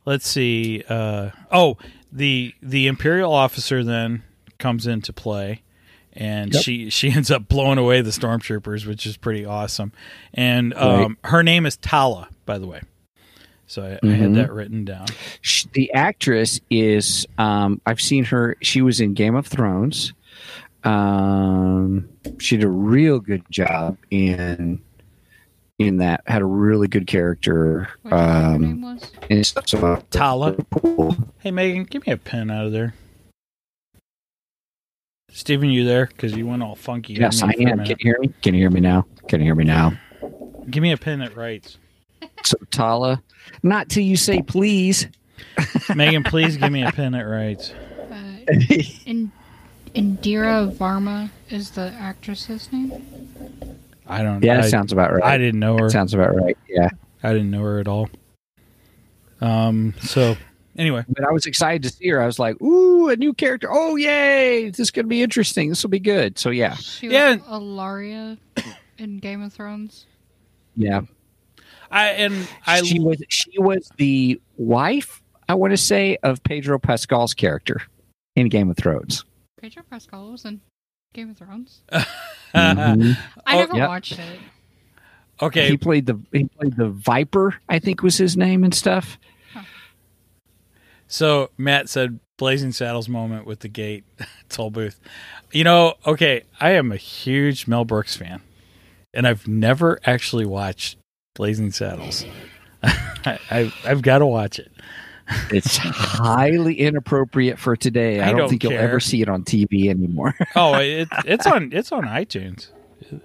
let's 0.05 0.26
see. 0.28 0.82
Uh, 0.88 1.30
oh, 1.50 1.76
the 2.11 2.55
the 2.62 2.86
imperial 2.86 3.32
officer 3.32 3.82
then 3.84 4.22
comes 4.59 4.86
into 4.86 5.12
play, 5.12 5.62
and 6.12 6.53
Yep. 6.55 6.62
she 6.62 6.90
she 6.90 7.11
ends 7.12 7.30
up 7.30 7.48
blowing 7.48 7.78
away 7.78 8.00
the 8.00 8.11
stormtroopers, 8.11 8.86
which 8.86 9.07
is 9.07 9.16
pretty 9.16 9.44
awesome. 9.44 9.92
And 10.34 10.72
um, 10.74 11.18
her 11.24 11.42
name 11.42 11.66
is 11.66 11.76
Tala, 11.76 12.28
by 12.46 12.59
the 12.59 12.66
way. 12.66 12.80
So 13.66 13.82
I, 13.82 14.07
I 14.07 14.12
had 14.12 14.30
Mhm. 14.30 14.34
that 14.34 14.53
written 14.53 14.84
down. 14.84 15.07
Sh 15.40 15.64
the 15.72 15.92
actress 15.94 16.61
is 16.70 17.26
um 17.38 17.80
I've 17.86 18.00
seen 18.03 18.24
her 18.24 18.57
she 18.61 18.82
was 18.82 19.00
in 19.00 19.14
Game 19.14 19.34
of 19.34 19.46
Thrones. 19.46 20.12
Um 20.84 22.09
she 22.38 22.57
did 22.57 22.64
a 22.64 22.68
real 22.68 23.18
good 23.18 23.44
job 23.50 23.96
in 24.11 24.80
in 25.87 25.99
that 25.99 26.22
had 26.26 26.43
a 26.43 26.45
really 26.47 26.89
good 26.89 27.07
character 27.07 27.89
What 28.03 28.11
did 28.11 28.16
her 28.18 28.24
um 28.55 28.61
name 28.62 28.83
was? 28.83 29.11
and 29.30 29.47
stuff 29.47 29.68
so 29.68 30.03
Tala. 30.11 30.57
Hey 31.41 31.51
Megan, 31.51 31.85
give 31.85 32.07
me 32.07 32.12
a 32.12 32.16
pen 32.16 32.51
out 32.51 32.66
of 32.66 32.72
there. 32.72 32.95
Steven, 35.30 35.70
you 35.70 35.85
there? 35.85 36.07
Because 36.07 36.33
you 36.37 36.47
went 36.47 36.62
all 36.62 36.74
funky. 36.76 37.14
yes 37.14 37.43
I 37.43 37.51
am 37.59 37.85
can 37.85 37.87
you 37.89 37.97
hear 38.01 38.18
me 38.20 38.33
can 38.43 38.55
you 38.55 38.61
hear 38.61 38.70
me 38.70 38.80
now 38.80 39.07
can 39.28 39.41
you 39.41 39.47
hear 39.47 39.55
me 39.55 39.64
now 39.64 39.93
Give 40.70 40.83
me 40.83 40.93
a 40.93 40.97
pen 40.97 41.18
that 41.20 41.37
writes. 41.37 41.78
so 42.45 42.57
Tala 42.70 43.22
not 43.62 43.89
till 43.89 44.05
you 44.05 44.16
say 44.16 44.43
please 44.43 45.09
Megan, 45.95 46.22
please 46.22 46.57
give 46.57 46.70
me 46.70 46.83
a 46.85 46.93
pen 46.93 47.12
that 47.12 47.22
writes. 47.24 47.72
Uh, 48.11 48.55
in, 49.07 49.33
Indira 49.95 50.72
Varma 50.72 51.30
is 51.51 51.72
the 51.72 51.93
actress's 51.99 52.72
name. 52.72 52.93
I 54.07 54.22
don't. 54.22 54.40
Know. 54.40 54.46
Yeah 54.46 54.59
I, 54.61 54.68
sounds 54.68 54.92
about 54.92 55.12
right 55.12 55.22
I 55.24 55.38
didn't 55.38 55.61
know 55.61 55.76
her. 55.78 55.84
That 55.84 55.90
sounds 55.90 56.14
about 56.14 56.34
right 56.34 56.57
yeah 56.68 56.88
I 57.22 57.32
didn't 57.32 57.50
know 57.50 57.62
her 57.62 57.78
at 57.80 57.88
all. 57.88 58.09
Um. 59.40 59.94
So 60.00 60.36
anyway, 60.76 61.05
but 61.09 61.24
I 61.26 61.32
was 61.32 61.46
excited 61.46 61.82
to 61.84 61.90
see 61.90 62.09
her 62.09 62.20
I 62.22 62.26
was 62.26 62.38
like 62.38 62.61
ooh 62.62 63.09
a 63.09 63.16
new 63.16 63.32
character 63.34 63.68
oh 63.70 63.96
yay 63.96 64.70
this 64.70 64.78
is 64.80 64.90
gonna 64.90 65.09
be 65.09 65.22
interesting 65.22 65.68
this 65.68 65.82
will 65.82 65.90
be 65.90 65.98
good 66.00 66.38
so 66.38 66.50
yeah 66.50 66.74
She 66.74 67.09
was 67.09 67.14
Yeah. 67.14 67.36
Ellaria 67.36 68.38
in 68.98 69.18
Game 69.18 69.42
of 69.42 69.53
Thrones. 69.53 70.07
yeah 70.76 71.03
I 71.90 72.09
and 72.11 72.48
I 72.66 72.82
she 72.82 73.00
was 73.00 73.22
she 73.28 73.59
was 73.59 73.90
the 73.98 74.40
wife, 74.57 75.22
I 75.48 75.55
want 75.55 75.72
to 75.72 75.76
say, 75.76 76.16
of 76.22 76.42
Pedro 76.42 76.78
Pascal's 76.78 77.34
character 77.34 77.82
in 78.34 78.48
Game 78.48 78.70
of 78.70 78.78
Thrones. 78.78 79.26
Pedro 79.61 79.82
Pascal 79.90 80.30
was 80.30 80.46
in 80.46 80.62
Game 81.12 81.28
of 81.30 81.36
Thrones. 81.36 81.82
Mhm. 82.55 83.16
I 83.46 83.57
Oh, 83.57 83.59
never 83.61 83.76
yep. 83.76 83.88
watched 83.88 84.18
it. 84.18 84.38
okay. 85.40 85.68
He 85.68 85.76
played 85.76 86.07
the 86.07 86.18
he 86.32 86.44
played 86.44 86.76
the 86.76 86.88
Viper, 86.88 87.55
I 87.68 87.78
think 87.78 88.03
was 88.03 88.16
his 88.18 88.36
name 88.36 88.64
and 88.64 88.74
stuff. 88.74 89.18
So 91.09 91.50
Matt 91.59 91.88
said 91.88 92.20
Blazing 92.38 92.72
Saddles 92.72 93.09
moment 93.09 93.46
with 93.46 93.61
the 93.61 93.68
gate 93.68 94.05
toll 94.48 94.70
booth. 94.70 94.98
You 95.53 95.64
know, 95.64 95.94
okay, 96.07 96.44
I 96.61 96.70
am 96.70 96.90
a 96.90 96.96
huge 96.96 97.66
Mel 97.66 97.84
Brooks 97.84 98.16
fan, 98.16 98.40
and 99.12 99.26
I've 99.26 99.46
never 99.46 100.00
actually 100.07 100.46
watched 100.46 100.96
Blazing 101.34 101.70
Saddles. 101.70 102.24
I, 102.82 103.38
I, 103.50 103.72
I've 103.84 104.00
got 104.03 104.18
to 104.18 104.26
watch 104.26 104.59
it. 104.59 104.72
It's 105.51 105.77
highly 105.77 106.75
inappropriate 106.75 107.59
for 107.59 107.77
today. 107.77 108.20
I, 108.20 108.25
I 108.25 108.29
don't, 108.31 108.39
don't 108.39 108.49
think 108.51 108.62
you'll 108.64 108.73
ever 108.73 109.01
see 109.01 109.23
it 109.23 109.29
on 109.29 109.45
TV 109.45 109.89
anymore. 109.89 110.35
Oh, 110.57 110.75
it, 110.75 111.09
it's 111.25 111.47
on 111.47 111.70
it's 111.73 111.93
on 111.93 112.05
iTunes. 112.05 112.68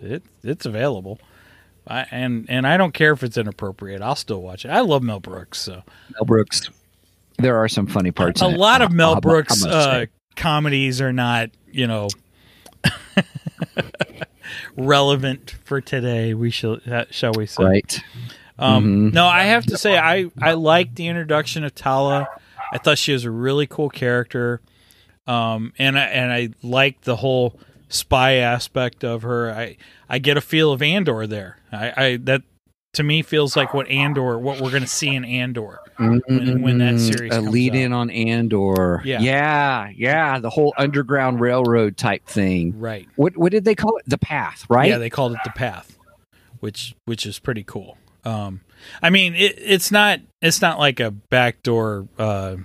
It, 0.01 0.23
it's 0.43 0.65
available. 0.65 1.19
I, 1.87 2.05
and 2.11 2.45
and 2.49 2.65
I 2.67 2.77
don't 2.77 2.93
care 2.93 3.11
if 3.13 3.23
it's 3.23 3.37
inappropriate. 3.37 4.01
I'll 4.01 4.15
still 4.15 4.41
watch 4.41 4.65
it. 4.65 4.69
I 4.69 4.81
love 4.81 5.03
Mel 5.03 5.19
Brooks, 5.19 5.59
so 5.59 5.83
Mel 6.13 6.25
Brooks. 6.25 6.69
There 7.37 7.57
are 7.57 7.67
some 7.67 7.87
funny 7.87 8.11
parts. 8.11 8.41
a 8.41 8.47
in 8.47 8.55
it. 8.55 8.57
lot 8.57 8.81
of 8.81 8.91
Mel 8.91 9.13
I- 9.13 9.17
I 9.17 9.19
Brooks 9.19 9.65
uh, 9.65 10.05
comedies 10.35 11.01
are 11.01 11.13
not, 11.13 11.49
you 11.71 11.87
know, 11.87 12.07
relevant 14.75 15.55
for 15.63 15.81
today. 15.81 16.33
We 16.33 16.49
shall 16.49 16.79
uh, 16.89 17.05
shall 17.11 17.33
we 17.33 17.45
say? 17.45 17.63
right. 17.63 17.99
Um, 18.59 19.11
Mhm. 19.11 19.13
No, 19.13 19.25
I 19.25 19.43
have 19.43 19.65
to 19.67 19.77
say 19.77 19.97
I 19.97 20.25
I 20.41 20.53
liked 20.53 20.95
the 20.95 21.07
introduction 21.07 21.63
of 21.63 21.75
Tala. 21.75 22.27
I 22.73 22.77
thought 22.79 22.97
she 22.97 23.13
was 23.13 23.23
a 23.23 23.31
really 23.31 23.67
cool 23.67 23.89
character, 23.89 24.61
um, 25.27 25.73
and 25.77 25.97
I 25.97 26.03
and 26.05 26.31
I 26.33 26.49
liked 26.63 27.03
the 27.05 27.17
whole 27.17 27.59
spy 27.89 28.33
aspect 28.35 29.03
of 29.03 29.21
her. 29.21 29.51
I 29.51 29.77
I 30.09 30.19
get 30.19 30.37
a 30.37 30.41
feel 30.41 30.71
of 30.71 30.81
Andor 30.81 31.27
there. 31.27 31.57
I, 31.71 31.93
I 32.05 32.17
that 32.23 32.41
to 32.93 33.03
me 33.03 33.21
feels 33.21 33.55
like 33.55 33.73
what 33.75 33.87
Andor, 33.89 34.39
what 34.39 34.59
we're 34.59 34.71
going 34.71 34.81
to 34.81 34.87
see 34.87 35.13
in 35.13 35.23
Andor. 35.23 35.79
when- 35.97 36.61
when 36.61 36.77
that 36.79 36.95
Mm, 36.95 36.99
series 36.99 37.35
a 37.35 37.41
lead 37.41 37.73
out. 37.73 37.77
in 37.77 37.93
on 37.93 38.09
Andor. 38.09 39.01
Yeah. 39.05 39.19
yeah, 39.21 39.89
yeah. 39.95 40.39
The 40.39 40.49
whole 40.49 40.73
underground 40.77 41.39
railroad 41.39 41.95
type 41.97 42.25
thing. 42.25 42.73
Right. 42.79 43.07
What 43.15 43.37
what 43.37 43.51
did 43.51 43.65
they 43.65 43.75
call 43.75 43.97
it? 43.97 44.05
The 44.07 44.17
path, 44.17 44.65
right? 44.69 44.89
Yeah, 44.89 44.97
they 44.97 45.09
called 45.11 45.33
it 45.33 45.39
the 45.43 45.51
Path, 45.51 45.97
which 46.59 46.95
which 47.05 47.25
is 47.25 47.37
pretty 47.39 47.63
cool. 47.63 47.97
Um, 48.27 48.61
I 49.01 49.09
mean, 49.09 49.35
it, 49.35 49.55
it's 49.57 49.91
not 49.91 50.19
it's 50.41 50.61
not 50.61 50.79
like 50.79 50.99
a 50.99 51.11
backdoor 51.11 52.07
uh, 52.19 52.57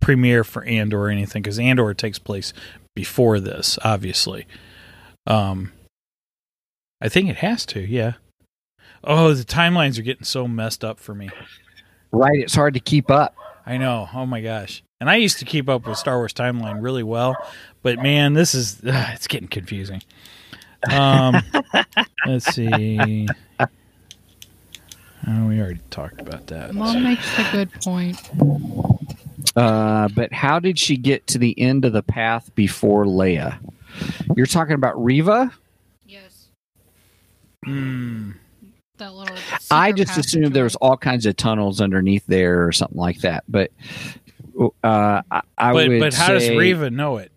premiere 0.00 0.44
for 0.44 0.64
Andor 0.64 1.02
or 1.02 1.08
anything 1.10 1.42
because 1.42 1.58
Andor 1.58 1.92
takes 1.92 2.18
place 2.18 2.54
before 2.94 3.38
this, 3.38 3.78
obviously. 3.84 4.46
Um, 5.26 5.72
I 7.00 7.08
think 7.08 7.28
it 7.28 7.36
has 7.36 7.66
to. 7.66 7.80
Yeah. 7.80 8.14
Oh, 9.02 9.34
the 9.34 9.44
timelines 9.44 9.98
are 9.98 10.02
getting 10.02 10.24
so 10.24 10.48
messed 10.48 10.82
up 10.82 10.98
for 10.98 11.14
me. 11.14 11.28
right. 12.10 12.40
It's 12.40 12.54
hard 12.54 12.72
to 12.74 12.80
keep 12.80 13.10
up. 13.10 13.36
I 13.66 13.76
know. 13.76 14.08
Oh 14.14 14.24
my 14.24 14.40
gosh. 14.40 14.82
And 15.00 15.10
I 15.10 15.16
used 15.16 15.38
to 15.40 15.44
keep 15.44 15.68
up 15.68 15.86
with 15.86 15.98
Star 15.98 16.16
Wars 16.16 16.32
timeline 16.32 16.82
really 16.82 17.02
well, 17.02 17.36
but 17.82 17.98
man, 17.98 18.32
this 18.32 18.54
is 18.54 18.80
ugh, 18.86 19.08
it's 19.12 19.26
getting 19.26 19.48
confusing. 19.48 20.02
Um, 20.90 21.42
let's 22.26 22.46
see. 22.54 23.28
Oh, 25.26 25.46
we 25.46 25.60
already 25.60 25.80
talked 25.90 26.20
about 26.20 26.46
that. 26.48 26.74
Mom 26.74 27.02
makes 27.02 27.38
a 27.38 27.50
good 27.52 27.72
point. 27.82 28.20
Uh, 29.56 30.08
but 30.14 30.32
how 30.32 30.58
did 30.58 30.78
she 30.78 30.96
get 30.96 31.26
to 31.28 31.38
the 31.38 31.58
end 31.58 31.84
of 31.84 31.92
the 31.92 32.02
path 32.02 32.54
before 32.54 33.04
Leia? 33.04 33.58
You're 34.36 34.46
talking 34.46 34.74
about 34.74 35.02
Reva? 35.02 35.52
Yes. 36.06 36.48
Hmm. 37.64 38.32
That 38.98 39.14
little. 39.14 39.36
I 39.70 39.92
just 39.92 40.16
assumed 40.18 40.54
there 40.54 40.64
was 40.64 40.76
all 40.76 40.96
kinds 40.96 41.26
of 41.26 41.36
tunnels 41.36 41.80
underneath 41.80 42.24
there 42.26 42.66
or 42.66 42.72
something 42.72 42.98
like 42.98 43.20
that. 43.20 43.44
But 43.48 43.70
uh, 44.58 45.22
I, 45.30 45.42
I 45.58 45.72
but 45.72 45.88
would 45.88 46.00
but 46.00 46.14
how 46.14 46.32
does 46.32 46.48
Reva 46.48 46.90
know 46.90 47.16
it? 47.16 47.32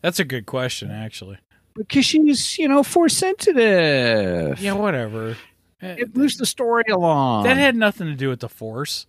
That's 0.00 0.18
a 0.18 0.24
good 0.24 0.46
question, 0.46 0.90
actually. 0.90 1.38
Because 1.74 2.04
she's, 2.04 2.58
you 2.58 2.68
know, 2.68 2.82
force 2.82 3.16
sensitive. 3.16 4.60
Yeah, 4.60 4.72
whatever. 4.72 5.36
Eh, 5.82 5.96
It 5.98 6.16
moves 6.16 6.36
the 6.36 6.46
story 6.46 6.84
along. 6.90 7.44
That 7.44 7.56
had 7.56 7.74
nothing 7.76 8.06
to 8.06 8.14
do 8.14 8.28
with 8.28 8.40
the 8.40 8.48
Force. 8.48 9.06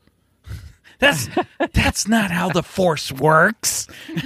That's 1.00 1.28
that's 1.74 2.08
not 2.08 2.32
how 2.32 2.50
the 2.50 2.64
Force 2.64 3.12
works. 3.12 3.88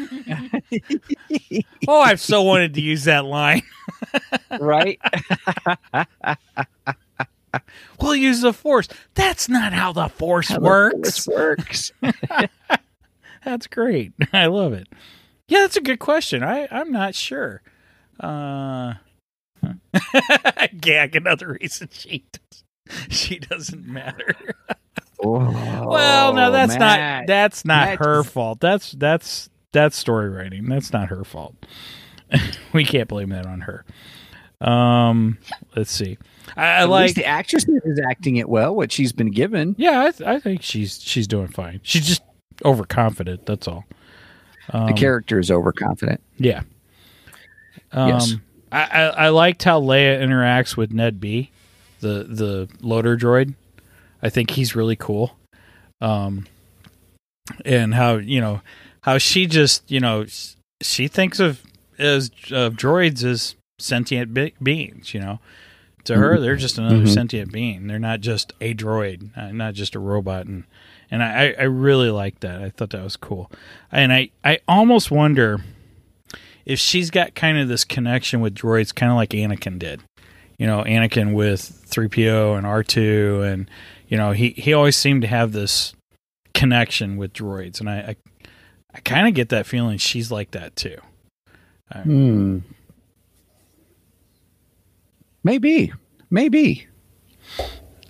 oh, 1.88 2.02
I've 2.02 2.22
so 2.22 2.44
wanted 2.44 2.76
to 2.76 2.82
use 2.82 3.06
that 3.06 3.26
line. 3.26 3.64
right? 4.60 5.00
We'll 8.00 8.16
use 8.16 8.42
the 8.42 8.54
Force. 8.54 8.88
That's 9.16 9.50
not 9.50 9.74
how 9.74 9.92
the 9.94 10.08
Force 10.08 10.50
How 10.50 10.60
the 10.60 10.66
works. 10.66 11.26
force 11.26 11.92
works. 12.02 12.42
That's 13.44 13.66
great. 13.68 14.12
I 14.34 14.46
love 14.48 14.74
it. 14.74 14.88
Yeah, 15.48 15.62
that's 15.62 15.78
a 15.78 15.82
good 15.82 16.00
question. 16.00 16.44
I 16.44 16.68
I'm 16.70 16.92
not 16.92 17.16
sure. 17.16 17.62
Uh, 18.20 18.96
gag 20.82 21.16
another 21.16 21.58
reason 21.60 21.90
she 21.92 22.26
does, 22.32 22.64
she 23.10 23.40
doesn't 23.40 23.86
matter. 23.88 24.36
well, 25.24 26.34
no, 26.34 26.52
that's 26.52 26.76
Oh, 26.76 26.80
Matt. 26.80 27.22
not 27.22 27.28
that's 27.28 27.66
not 27.66 27.88
Matt 27.90 28.00
her 28.00 28.24
fault. 28.24 28.60
That's 28.60 28.92
that's 28.94 29.50
that's 29.72 29.98
story 29.98 30.30
writing. 30.30 30.66
That's 30.70 30.94
not 30.94 31.10
her 31.10 31.24
fault. 31.24 31.56
we 32.74 32.84
can't 32.86 33.08
blame 33.08 33.30
that 33.30 33.46
on 33.46 33.62
her. 33.62 33.86
Um, 34.60 35.38
let's 35.76 35.92
see. 35.92 36.18
I, 36.56 36.64
I 36.64 36.68
At 36.82 36.90
like. 36.90 37.04
least 37.04 37.16
the 37.16 37.26
actress 37.26 37.66
is 37.68 38.00
acting 38.10 38.38
it 38.38 38.50
well. 38.50 38.76
What 38.76 38.92
she's 38.92 39.12
been 39.14 39.32
given. 39.32 39.76
Yeah, 39.78 40.04
I, 40.06 40.12
th- 40.12 40.28
I 40.28 40.40
think 40.40 40.62
she's 40.64 41.02
she's 41.02 41.28
doing 41.28 41.48
fine. 41.48 41.80
She's 41.84 42.08
just 42.08 42.22
overconfident. 42.66 43.46
That's 43.46 43.68
all. 43.68 43.86
Um, 44.72 44.88
The 44.88 44.94
character 44.94 45.40
is 45.40 45.52
overconfident. 45.52 46.22
Yeah. 46.38 46.62
Um, 47.92 48.10
Yes. 48.10 48.34
I, 48.72 48.84
I, 48.84 49.02
I 49.26 49.30
liked 49.30 49.64
how 49.64 49.80
Leia 49.82 50.20
interacts 50.22 50.76
with 50.78 50.92
Ned 50.92 51.20
B, 51.20 51.52
the 52.02 52.24
the 52.24 52.70
loader 52.82 53.18
droid. 53.18 53.56
I 54.22 54.30
think 54.30 54.52
he's 54.52 54.76
really 54.76 54.96
cool. 54.96 55.38
Um, 56.02 56.48
and 57.66 57.94
how 57.94 58.16
you 58.18 58.42
know 58.42 58.62
how 59.02 59.18
she 59.18 59.46
just 59.46 59.90
you 59.90 60.00
know 60.00 60.26
she 60.82 61.08
thinks 61.08 61.40
of 61.40 61.62
as 61.98 62.30
of 62.52 62.74
droids 62.74 63.24
as 63.24 63.56
sentient 63.80 64.34
be- 64.34 64.54
beings. 64.62 65.14
You 65.14 65.22
know, 65.22 65.40
to 66.04 66.16
her 66.16 66.40
they're 66.40 66.56
just 66.56 66.78
another 66.78 66.98
Mhm. 67.04 67.10
sentient 67.14 67.52
being. 67.52 67.88
They're 67.88 68.00
not 68.00 68.22
just 68.22 68.54
a 68.62 68.74
droid, 68.74 69.36
uh, 69.38 69.52
not 69.52 69.74
just 69.76 69.96
a 69.96 70.00
robot. 70.00 70.46
And 70.46 70.66
and 71.10 71.24
I 71.24 71.56
I 71.58 71.64
really 71.64 72.10
liked 72.10 72.42
that. 72.42 72.62
I 72.62 72.70
thought 72.70 72.90
that 72.90 73.04
was 73.04 73.16
cool. 73.16 73.50
And 73.92 74.12
I 74.12 74.30
I 74.44 74.60
almost 74.68 75.10
wonder 75.10 75.62
if 76.68 76.80
she's 76.80 77.10
got 77.10 77.34
kind 77.34 77.58
of 77.58 77.68
this 77.70 77.84
connection 77.86 78.42
with 78.42 78.54
droids, 78.54 78.94
kind 78.94 79.12
of 79.12 79.16
like 79.16 79.30
Anakin 79.30 79.80
did. 79.80 80.02
You 80.60 80.68
know, 80.68 80.84
Anakin 80.84 81.34
with 81.34 81.62
3PO 81.90 82.58
and 82.58 82.66
R2, 82.68 83.52
and, 83.54 83.70
you 84.08 84.18
know, 84.18 84.32
he, 84.34 84.50
he 84.50 84.74
always 84.74 84.98
seemed 84.98 85.22
to 85.22 85.28
have 85.28 85.52
this 85.54 85.94
connection 86.54 87.16
with 87.18 87.32
droids. 87.34 87.80
And 87.80 87.90
I, 87.90 87.98
I, 88.00 88.16
I 88.94 89.00
kind 89.02 89.28
of 89.28 89.34
get 89.34 89.50
that 89.50 89.66
feeling 89.66 89.98
she's 89.98 90.30
like 90.32 90.52
that 90.52 90.76
too. 90.76 90.98
Hmm. 91.94 92.60
Maybe. 95.44 95.94
Maybe. 96.30 96.88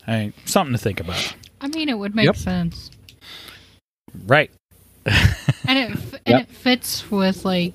I, 0.08 0.34
something 0.46 0.74
to 0.74 0.80
think 0.80 1.00
about. 1.00 1.36
I 1.62 1.68
mean, 1.68 1.90
it 1.90 1.98
would 1.98 2.16
make 2.16 2.26
Yep. 2.26 2.38
sense, 2.38 2.90
Right. 4.26 4.50
and 5.06 5.78
it 5.78 5.92
f- 5.92 6.22
and 6.26 6.42
it 6.42 6.48
fits 6.50 7.10
with 7.12 7.46
like 7.46 7.74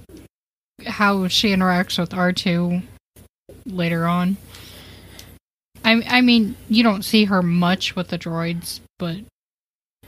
how 0.87 1.29
she 1.29 1.49
interacts 1.49 1.99
with 1.99 2.15
R 2.15 2.33
two 2.33 2.83
later 3.67 4.07
on. 4.07 4.37
I 5.85 6.03
I 6.07 6.21
mean, 6.21 6.57
you 6.69 6.83
don't 6.83 7.03
see 7.03 7.25
her 7.25 7.43
much 7.43 7.97
with 7.97 8.09
the 8.09 8.19
droids, 8.19 8.81
but 8.99 9.17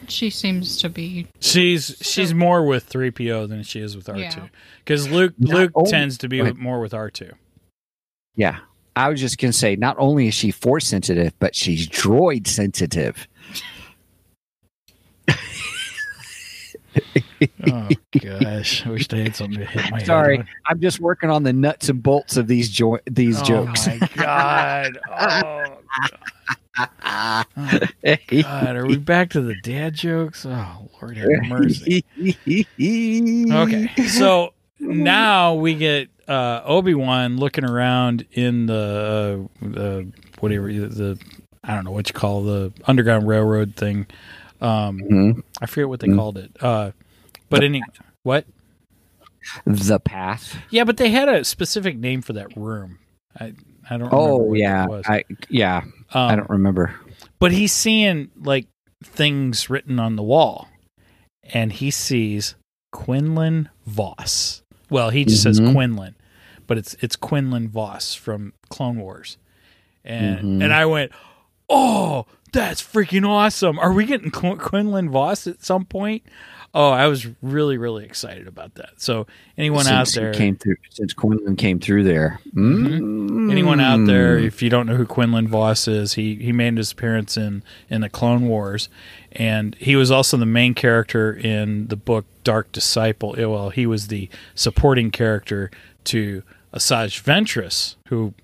she 0.08 0.30
seems 0.30 0.76
to 0.78 0.88
be. 0.88 1.26
She's 1.40 1.96
she's 2.02 2.34
more 2.34 2.64
with 2.64 2.88
3PO 2.90 3.48
than 3.48 3.62
she 3.62 3.80
is 3.80 3.96
with 3.96 4.06
R2. 4.06 4.18
Yeah. 4.18 4.46
Because 4.78 5.08
Luke 5.08 5.34
Not 5.38 5.54
Luke 5.54 5.72
only- 5.74 5.90
tends 5.90 6.18
to 6.18 6.28
be 6.28 6.38
Go 6.38 6.52
more 6.54 6.80
with 6.80 6.92
R2. 6.92 7.32
Yeah. 8.36 8.58
I 8.96 9.08
was 9.08 9.20
just 9.20 9.38
going 9.38 9.50
to 9.50 9.58
say, 9.58 9.74
not 9.74 9.96
only 9.98 10.28
is 10.28 10.34
she 10.34 10.52
force 10.52 10.86
sensitive, 10.86 11.32
but 11.40 11.56
she's 11.56 11.88
droid 11.88 12.46
sensitive. 12.46 13.26
Oh 17.66 17.88
gosh, 18.20 18.86
I 18.86 18.90
wish 18.90 19.08
they 19.08 19.22
had 19.22 19.36
something 19.36 19.58
to 19.58 19.64
hit 19.66 19.90
my 19.90 20.02
Sorry, 20.02 20.36
head. 20.38 20.46
I'm 20.66 20.80
just 20.80 21.00
working 21.00 21.30
on 21.30 21.42
the 21.42 21.52
nuts 21.52 21.88
and 21.88 22.02
bolts 22.02 22.36
of 22.36 22.46
these 22.46 22.68
jo- 22.70 22.98
these 23.06 23.38
on. 23.40 23.44
jokes. 23.44 23.88
Oh 23.88 23.96
my 24.00 24.08
god! 24.16 24.98
Oh, 26.76 26.86
God. 27.02 28.18
God, 28.28 28.76
are 28.76 28.86
we 28.86 28.96
back 28.96 29.30
to 29.30 29.40
the 29.40 29.54
dad 29.62 29.94
jokes? 29.94 30.44
Oh, 30.44 30.88
Lord 31.00 31.16
have 31.16 31.28
mercy. 31.48 32.04
Okay, 32.20 33.88
so 34.08 34.52
now 34.80 35.54
we 35.54 35.74
get 35.74 36.08
uh, 36.26 36.62
Obi 36.64 36.94
Wan 36.94 37.36
looking 37.36 37.64
around 37.64 38.26
in 38.32 38.66
the 38.66 39.46
uh, 39.62 39.66
the 39.68 40.12
whatever 40.40 40.66
the 40.72 41.16
I 41.62 41.74
don't 41.74 41.84
know 41.84 41.92
what 41.92 42.08
you 42.08 42.14
call 42.14 42.42
the 42.42 42.72
Underground 42.86 43.28
Railroad 43.28 43.76
thing. 43.76 44.06
Um, 44.60 45.00
Mhm. 45.00 45.42
I 45.60 45.66
forget 45.66 45.88
what 45.88 46.00
they 46.00 46.08
Mhm. 46.08 46.16
called 46.16 46.38
it. 46.38 46.50
Uh, 46.60 46.92
but 47.50 47.62
any 47.64 47.82
what? 48.22 48.46
The 49.66 50.00
path. 50.00 50.56
Yeah, 50.70 50.84
but 50.84 50.96
they 50.96 51.10
had 51.10 51.28
a 51.28 51.44
specific 51.44 51.98
name 51.98 52.22
for 52.22 52.32
that 52.32 52.56
room. 52.56 52.98
I 53.38 53.52
I 53.88 53.98
don't. 53.98 54.10
remember 54.10 54.16
Oh 54.16 54.36
what 54.36 54.58
yeah. 54.58 54.86
I 55.06 55.24
yeah. 55.50 55.82
Um, 56.12 56.30
I 56.30 56.36
don't 56.36 56.48
remember. 56.50 56.94
But 57.38 57.52
he's 57.52 57.72
seeing 57.72 58.30
like 58.40 58.66
things 59.02 59.68
written 59.68 59.98
on 59.98 60.16
the 60.16 60.22
wall, 60.22 60.68
and 61.52 61.72
he 61.72 61.90
sees 61.90 62.54
Quinlan 62.92 63.68
Vos. 63.86 64.62
Well, 64.88 65.10
he 65.10 65.24
just 65.26 65.42
says 65.42 65.60
Mhm. 65.60 65.72
Quinlan, 65.74 66.14
but 66.66 66.78
it's 66.78 66.94
it's 67.00 67.16
Quinlan 67.16 67.68
Vos 67.68 68.14
from 68.14 68.54
Clone 68.70 68.96
Wars, 68.98 69.36
and 70.04 70.60
Mhm. 70.60 70.64
and 70.64 70.72
I 70.72 70.86
went, 70.86 71.12
oh, 71.68 72.24
that's 72.54 72.82
freaking 72.82 73.28
awesome! 73.28 73.78
Are 73.78 73.92
we 73.92 74.06
getting 74.06 74.30
Qu- 74.30 74.56
Quinlan 74.56 75.10
Vos 75.10 75.46
at 75.46 75.62
some 75.62 75.84
point? 75.84 76.22
Oh, 76.76 76.90
I 76.90 77.06
was 77.06 77.28
really 77.40 77.78
really 77.78 78.04
excited 78.04 78.48
about 78.48 78.74
that. 78.76 78.90
So 78.96 79.26
anyone 79.56 79.86
out 79.86 80.08
Since 80.08 80.14
he 80.14 80.20
there, 80.22 80.34
came 80.34 80.56
through 80.56 80.76
since 80.90 81.12
Quinlan 81.12 81.54
came 81.56 81.78
through 81.78 82.02
there. 82.02 82.40
Mm. 82.52 83.50
anyone 83.50 83.78
out 83.78 84.06
there, 84.06 84.38
if 84.38 84.60
you 84.60 84.70
don't 84.70 84.86
know 84.86 84.96
who 84.96 85.06
Quinlan 85.06 85.46
Vos 85.46 85.86
is, 85.86 86.14
he 86.14 86.34
he 86.36 86.50
made 86.50 86.76
his 86.76 86.90
appearance 86.90 87.36
in 87.36 87.62
in 87.88 88.00
the 88.00 88.08
Clone 88.08 88.48
Wars, 88.48 88.88
and 89.32 89.76
he 89.76 89.94
was 89.94 90.10
also 90.10 90.36
the 90.36 90.46
main 90.46 90.74
character 90.74 91.32
in 91.32 91.86
the 91.88 91.96
book 91.96 92.24
Dark 92.42 92.72
Disciple. 92.72 93.34
Well, 93.38 93.70
he 93.70 93.86
was 93.86 94.08
the 94.08 94.28
supporting 94.56 95.12
character 95.12 95.70
to 96.04 96.42
Asajj 96.72 97.22
Ventress, 97.22 97.94
who 98.08 98.34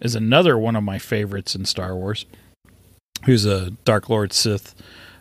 is 0.00 0.14
another 0.14 0.56
one 0.56 0.74
of 0.74 0.82
my 0.84 0.98
favorites 0.98 1.54
in 1.54 1.66
Star 1.66 1.94
Wars. 1.94 2.24
Who's 3.26 3.44
a 3.46 3.70
Dark 3.84 4.08
Lord 4.08 4.32
Sith 4.32 4.74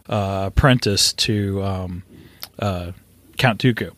uh, 0.10 0.46
apprentice 0.48 1.14
to 1.14 1.64
um, 1.64 2.04
uh, 2.60 2.92
Count 3.38 3.62
Dooku. 3.62 3.92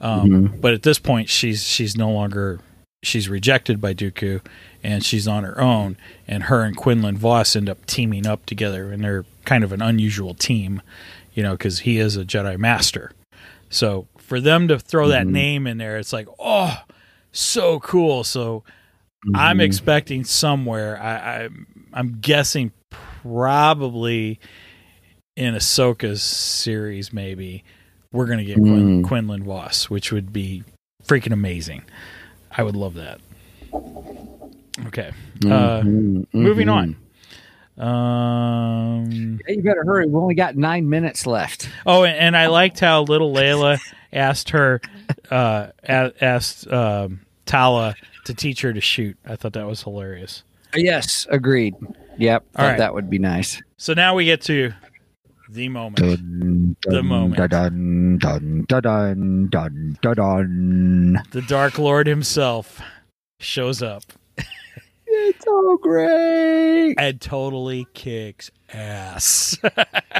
Um, 0.00 0.30
Mhm. 0.30 0.60
But 0.60 0.74
at 0.74 0.82
this 0.82 0.98
point, 0.98 1.28
she's 1.28 1.62
she's 1.64 1.96
no 1.96 2.10
longer 2.10 2.60
she's 3.02 3.28
rejected 3.28 3.80
by 3.80 3.94
Dooku, 3.94 4.40
and 4.82 5.04
she's 5.04 5.26
on 5.28 5.44
her 5.44 5.60
own. 5.60 5.96
And 6.26 6.44
her 6.44 6.62
and 6.62 6.76
Quinlan 6.76 7.16
Vos 7.18 7.54
end 7.56 7.68
up 7.68 7.84
teaming 7.86 8.26
up 8.26 8.44
together, 8.46 8.90
and 8.92 9.02
they're 9.04 9.24
kind 9.44 9.62
of 9.64 9.72
an 9.72 9.80
unusual 9.82 10.34
team, 10.34 10.82
you 11.34 11.42
know, 11.42 11.52
because 11.52 11.80
he 11.80 11.98
is 11.98 12.16
a 12.16 12.24
Jedi 12.24 12.58
Master. 12.58 13.12
So 13.70 14.06
for 14.18 14.40
them 14.40 14.66
to 14.68 14.78
throw 14.78 15.08
that 15.08 15.26
Mhm. 15.26 15.30
name 15.30 15.66
in 15.66 15.78
there, 15.78 15.98
it's 15.98 16.12
like, 16.12 16.26
oh, 16.38 16.76
so 17.32 17.78
cool. 17.80 18.24
So 18.24 18.64
I'm 19.34 19.58
Mhm. 19.58 19.62
expecting 19.62 20.24
somewhere. 20.24 21.00
I, 21.00 21.44
I 21.44 21.48
I'm 21.92 22.18
guessing 22.20 22.72
probably 23.30 24.38
in 25.36 25.54
Ahsoka's 25.54 26.22
series, 26.22 27.12
maybe 27.12 27.64
we're 28.12 28.26
gonna 28.26 28.44
get 28.44 28.56
Quin- 28.56 29.02
Mm. 29.02 29.04
Quinlan 29.06 29.42
Vos, 29.44 29.90
which 29.90 30.12
would 30.12 30.32
be 30.32 30.62
freaking 31.04 31.32
amazing. 31.32 31.82
I 32.50 32.62
would 32.62 32.76
love 32.76 32.94
that. 32.94 33.20
Okay, 34.86 35.10
uh, 35.46 35.80
Mhm. 35.82 36.26
moving 36.32 36.68
on. 36.68 36.96
Um. 37.78 39.38
Hey, 39.46 39.56
you 39.56 39.62
better 39.62 39.84
hurry. 39.84 40.06
We've 40.06 40.14
only 40.16 40.34
got 40.34 40.56
nine 40.56 40.88
minutes 40.88 41.26
left. 41.26 41.68
Oh, 41.84 42.04
and, 42.04 42.16
and 42.16 42.36
I 42.36 42.46
liked 42.46 42.80
how 42.80 43.02
little 43.02 43.34
Layla 43.34 43.78
asked 44.12 44.50
her, 44.50 44.80
uh, 45.30 45.68
a- 45.84 46.12
asked 46.24 46.66
um, 46.72 47.20
Tala 47.44 47.94
to 48.24 48.32
teach 48.34 48.62
her 48.62 48.72
to 48.72 48.80
shoot. 48.80 49.16
I 49.26 49.36
thought 49.36 49.52
that 49.54 49.66
was 49.66 49.82
hilarious. 49.82 50.42
Yes, 50.74 51.26
agreed. 51.30 51.74
Yep, 52.18 52.44
All 52.56 52.66
right. 52.66 52.78
that 52.78 52.94
would 52.94 53.10
be 53.10 53.18
nice. 53.18 53.60
So 53.76 53.92
now 53.94 54.14
we 54.14 54.24
get 54.24 54.40
to 54.42 54.72
the 55.50 55.68
moment. 55.68 55.96
Dun, 55.96 56.76
The 56.82 57.02
moment. 57.02 57.36
Dun, 57.50 58.18
dun, 58.18 58.18
dun, 58.18 58.80
dun, 58.80 59.48
dun, 59.50 59.96
dun, 60.02 60.14
dun. 60.14 61.22
The 61.30 61.42
Dark 61.42 61.78
Lord 61.78 62.06
himself 62.06 62.80
shows 63.38 63.82
up 63.82 64.02
It's 65.06 65.44
so 65.44 65.76
great. 65.78 66.94
and 66.98 67.20
totally 67.20 67.86
kicks 67.94 68.50
ass. 68.72 69.56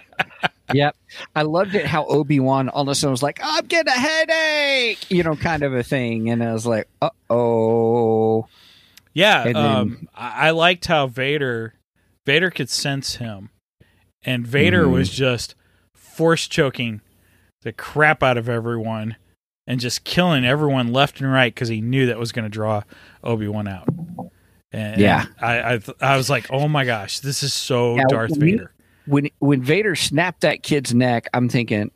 yep. 0.72 0.96
I 1.34 1.42
loved 1.42 1.74
it 1.74 1.86
how 1.86 2.04
Obi 2.06 2.40
Wan 2.40 2.68
all 2.68 2.82
of 2.82 2.88
a 2.88 2.94
sudden 2.94 3.10
was 3.12 3.22
like, 3.22 3.40
I'm 3.42 3.66
getting 3.66 3.92
a 3.92 3.96
headache, 3.98 5.10
you 5.10 5.22
know, 5.22 5.34
kind 5.36 5.62
of 5.62 5.74
a 5.74 5.82
thing. 5.82 6.30
And 6.30 6.42
I 6.42 6.52
was 6.52 6.66
like, 6.66 6.88
uh 7.02 7.10
oh. 7.30 8.46
yeah, 9.14 9.44
then- 9.44 9.56
um, 9.56 10.08
I-, 10.14 10.48
I 10.48 10.50
liked 10.50 10.86
how 10.86 11.06
Vader 11.08 11.74
Vader 12.26 12.50
could 12.50 12.68
sense 12.68 13.16
him, 13.16 13.50
and 14.24 14.46
Vader 14.46 14.84
Mhm. 14.84 14.92
was 14.92 15.08
just 15.10 15.54
force 15.94 16.46
choking 16.48 17.00
the 17.62 17.72
crap 17.72 18.22
out 18.22 18.36
of 18.36 18.48
everyone 18.48 19.16
and 19.66 19.80
just 19.80 20.04
killing 20.04 20.44
everyone 20.44 20.92
left 20.92 21.20
and 21.20 21.32
right 21.32 21.54
because 21.54 21.68
he 21.68 21.80
knew 21.80 22.06
that 22.06 22.18
was 22.18 22.32
going 22.32 22.44
to 22.44 22.48
draw 22.48 22.82
Obi 23.24 23.48
Wan 23.48 23.66
out. 23.68 23.88
And 24.72 25.00
Yeah. 25.00 25.26
I 25.40 25.74
I, 25.74 25.78
th- 25.78 25.96
I 26.00 26.16
was 26.16 26.28
like, 26.28 26.46
oh 26.50 26.68
my 26.68 26.84
gosh, 26.84 27.20
this 27.20 27.42
is 27.42 27.54
so 27.54 27.96
Now, 27.96 28.04
Darth 28.08 28.32
when 28.32 28.40
Vader. 28.40 28.72
When 29.06 29.28
when 29.38 29.62
Vader 29.62 29.94
snapped 29.94 30.40
that 30.42 30.62
kid's 30.62 30.92
neck, 30.92 31.28
I'm 31.32 31.48
thinking 31.48 31.90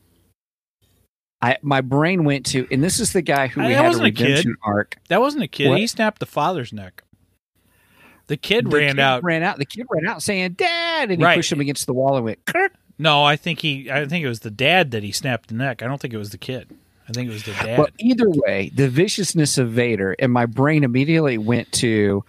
I 1.43 1.57
my 1.63 1.81
brain 1.81 2.25
went 2.25 2.47
to 2.47 2.67
and 2.71 2.83
this 2.85 3.01
is 3.01 3.13
the 3.13 3.23
guy 3.23 3.49
who 3.49 3.63
I- 3.63 3.67
we 3.69 3.73
had 3.73 3.85
a 3.85 3.89
wasn't 3.89 4.07
a 4.07 4.13
kid. 4.13 4.25
redemption 4.25 4.57
arc. 4.65 4.97
That 5.09 5.21
wasn't 5.21 5.43
a 5.45 5.49
kid. 5.49 5.69
What? 5.71 5.79
He 5.79 5.87
snapped 5.87 6.19
the 6.21 6.27
father's 6.27 6.73
neck. 6.73 7.03
The 8.31 8.37
kid 8.37 8.67
The 8.71 8.77
ran 8.77 8.91
kid 8.91 9.01
out. 9.01 9.25
Ran 9.25 9.43
out. 9.43 9.59
The 9.59 9.65
kid 9.65 9.87
ran 9.91 10.07
out 10.07 10.23
saying, 10.23 10.53
Dad 10.53 11.11
and 11.11 11.21
he 11.21 11.25
Right. 11.25 11.35
pushed 11.37 11.51
him 11.51 11.59
against 11.61 11.87
the 11.87 11.93
wall 11.93 12.15
and 12.15 12.25
went 12.25 12.45
Kirk. 12.47 12.73
No, 12.97 13.25
I 13.25 13.35
think 13.35 13.59
he. 13.59 13.91
I 13.91 14.07
think 14.07 14.25
it 14.25 14.29
was 14.29 14.41
the 14.41 14.53
dad 14.53 14.93
that 14.93 15.03
he 15.03 15.11
snapped 15.11 15.49
the 15.49 15.55
neck. 15.57 15.83
I 15.83 15.89
don't 15.89 16.01
think 16.01 16.15
it 16.15 16.19
was 16.19 16.31
the 16.31 16.39
kid. 16.39 16.69
I 17.09 17.13
think 17.13 17.29
it 17.29 17.33
was 17.33 17.43
the 17.43 17.55
dad. 17.55 17.77
Well, 17.79 17.89
either 17.99 18.31
way, 18.31 18.71
the 18.73 18.89
viciousness 18.89 19.59
of 19.59 19.71
Vader, 19.71 20.15
and 20.21 20.31
my 20.31 20.47
brain 20.47 20.85
immediately 20.85 21.39
went 21.39 21.73
to, 21.73 22.25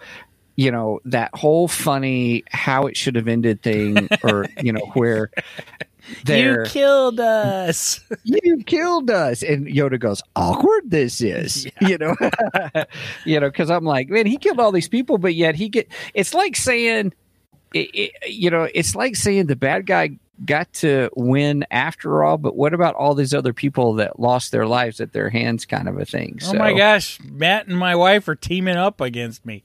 you 0.56 0.70
know, 0.72 0.98
that 1.04 1.30
whole 1.34 1.68
funny 1.68 2.42
how 2.50 2.86
it 2.88 2.96
should 2.96 3.14
have 3.14 3.28
ended 3.28 3.62
thing, 3.62 4.08
or 4.24 4.46
you 4.60 4.72
know, 4.72 4.90
where 4.94 5.30
there 6.24 6.64
you 6.64 6.70
killed 6.70 7.20
us. 7.20 8.00
you 8.24 8.62
killed 8.64 9.10
us, 9.10 9.42
and 9.42 9.66
Yoda 9.66 9.98
goes, 9.98 10.22
awkward. 10.36 10.90
This 10.90 11.20
is, 11.20 11.66
you 11.80 11.98
know, 11.98 12.14
you 13.24 13.40
know, 13.40 13.48
because 13.48 13.70
I'm 13.70 13.84
like, 13.84 14.08
man, 14.08 14.26
he 14.26 14.36
killed 14.36 14.60
all 14.60 14.72
these 14.72 14.88
people, 14.88 15.18
but 15.18 15.34
yet 15.34 15.54
he 15.54 15.68
get. 15.68 15.88
It's 16.14 16.34
like 16.34 16.56
saying, 16.56 17.12
it, 17.74 17.90
it, 17.94 18.12
you 18.30 18.50
know, 18.50 18.68
it's 18.74 18.94
like 18.94 19.16
saying 19.16 19.46
the 19.46 19.56
bad 19.56 19.86
guy 19.86 20.18
got 20.44 20.72
to 20.72 21.08
win 21.14 21.64
after 21.70 22.24
all, 22.24 22.36
but 22.36 22.56
what 22.56 22.74
about 22.74 22.94
all 22.96 23.14
these 23.14 23.32
other 23.32 23.52
people 23.52 23.94
that 23.94 24.18
lost 24.18 24.50
their 24.50 24.66
lives 24.66 25.00
at 25.00 25.12
their 25.12 25.30
hands, 25.30 25.64
kind 25.66 25.88
of 25.88 25.98
a 25.98 26.04
thing. 26.04 26.38
Oh 26.44 26.54
my 26.54 26.72
gosh, 26.72 27.20
Matt 27.20 27.68
and 27.68 27.78
my 27.78 27.94
wife 27.94 28.26
are 28.28 28.34
teaming 28.34 28.76
up 28.76 29.00
against 29.00 29.46
me. 29.46 29.62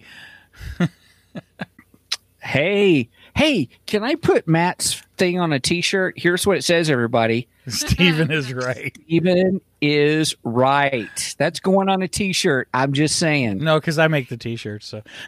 Hey, 2.47 3.09
hey, 3.38 3.69
can 3.85 4.03
I 4.03 4.15
put 4.15 4.47
Matt's 4.47 5.03
thing 5.15 5.39
on 5.39 5.53
a 5.53 5.59
t-shirt? 5.59 6.15
Here's 6.17 6.47
what 6.47 6.57
it 6.57 6.63
says, 6.63 6.89
everybody. 6.89 7.47
Stephen 7.67 8.31
is 8.31 8.51
right. 8.51 8.97
Steven 9.05 9.61
is 9.79 10.35
right. 10.43 11.35
That's 11.38 11.59
going 11.59 11.88
on 11.88 12.01
a 12.01 12.07
t-shirt. 12.07 12.67
I'm 12.73 12.93
just 12.93 13.17
saying. 13.17 13.59
No, 13.59 13.79
because 13.79 13.99
I 13.99 14.07
make 14.07 14.29
the 14.29 14.38
t-shirts, 14.38 14.88
so 14.88 15.03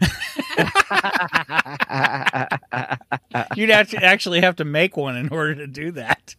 you'd 3.54 3.70
have 3.70 3.90
to 3.90 4.02
actually 4.02 4.40
have 4.40 4.56
to 4.56 4.64
make 4.64 4.96
one 4.96 5.16
in 5.16 5.28
order 5.28 5.54
to 5.54 5.68
do 5.68 5.92
that. 5.92 6.34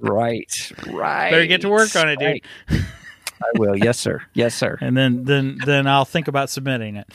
right, 0.00 0.72
right. 0.88 1.30
Better 1.30 1.46
get 1.46 1.62
to 1.62 1.70
work 1.70 1.96
on 1.96 2.10
it, 2.10 2.18
dude. 2.18 2.42
Right. 2.68 2.84
I 3.42 3.58
will. 3.58 3.76
Yes, 3.76 3.98
sir. 3.98 4.22
Yes, 4.34 4.54
sir. 4.54 4.78
And 4.82 4.96
then, 4.96 5.24
then, 5.24 5.58
then 5.64 5.86
I'll 5.86 6.04
think 6.04 6.28
about 6.28 6.50
submitting 6.50 6.96
it. 6.96 7.08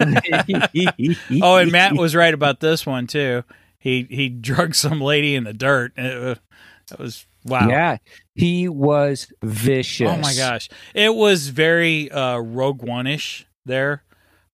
Oh, 1.42 1.56
and 1.56 1.72
Matt 1.72 1.94
was 1.94 2.14
right 2.14 2.32
about 2.34 2.60
this 2.60 2.84
one 2.86 3.06
too. 3.06 3.44
He 3.78 4.06
he 4.10 4.28
drugged 4.28 4.76
some 4.76 5.00
lady 5.00 5.34
in 5.34 5.44
the 5.44 5.52
dirt. 5.52 5.92
It, 5.96 6.20
was- 6.20 6.38
that 6.88 6.98
was 7.00 7.26
wow. 7.44 7.68
Yeah, 7.68 7.96
he 8.34 8.68
was 8.68 9.26
vicious. 9.42 10.08
Oh 10.08 10.16
my 10.18 10.34
gosh, 10.34 10.68
it 10.94 11.14
was 11.14 11.48
very 11.48 12.10
uh, 12.12 12.38
Rogue 12.38 12.82
One 12.82 13.06
ish 13.08 13.44
there. 13.64 14.02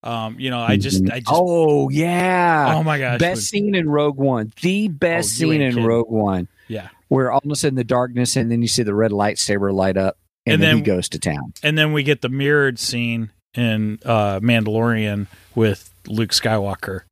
Um, 0.02 0.40
you 0.40 0.50
know, 0.50 0.58
I 0.58 0.78
just, 0.78 1.04
I 1.10 1.20
just, 1.20 1.30
oh, 1.30 1.88
yeah! 1.90 2.72
Oh 2.74 2.82
my 2.82 2.98
gosh, 2.98 3.20
best 3.20 3.42
scene 3.50 3.74
in 3.74 3.88
Rogue 3.88 4.16
One. 4.16 4.52
The 4.62 4.88
best 4.88 5.28
Oh, 5.34 5.50
scene 5.50 5.60
in. 5.60 5.84
Rogue 5.84 6.10
One. 6.10 6.48
Yeah. 6.68 6.88
Where 7.08 7.30
all 7.30 7.40
of 7.44 7.50
a 7.50 7.54
sudden 7.54 7.76
the 7.76 7.84
darkness, 7.84 8.34
and 8.36 8.50
then 8.50 8.62
you 8.62 8.68
see 8.68 8.82
the 8.82 8.94
red 8.94 9.10
lightsaber 9.10 9.72
light 9.74 9.98
up, 9.98 10.16
and, 10.46 10.54
And 10.54 10.62
then, 10.62 10.68
then- 10.70 10.76
he 10.78 10.82
goes 10.82 11.08
to 11.10 11.18
town. 11.18 11.52
and 11.62 11.76
then 11.78 11.92
we 11.92 12.02
get 12.02 12.20
the 12.22 12.28
mirrored 12.28 12.78
scene 12.78 13.30
in 13.54 13.98
uh, 14.04 14.40
Mandalorian 14.40 15.26
with 15.54 15.92
Luke 16.06 16.30
Skywalker, 16.30 17.02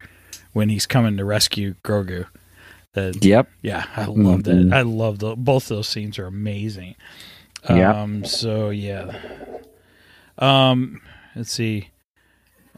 when 0.53 0.69
he's 0.69 0.87
coming 0.87 1.17
to 1.19 1.25
rescue 1.25 1.75
Grogu. 1.85 2.27
Yep. 2.97 3.49
yeah, 3.63 3.85
I 3.97 4.07
love 4.07 4.41
Mhm. 4.41 4.71
that. 4.71 4.77
I 4.77 4.83
love 4.83 5.21
the 5.21 5.37
both 5.37 5.69
those 5.69 5.87
scenes 5.89 6.19
are 6.19 6.27
amazing. 6.27 6.97
Yeah. 7.69 8.03
Um. 8.03 8.25
So 8.25 8.71
yeah. 8.71 9.17
Um. 10.39 11.01
Let's 11.37 11.53
see. 11.53 11.91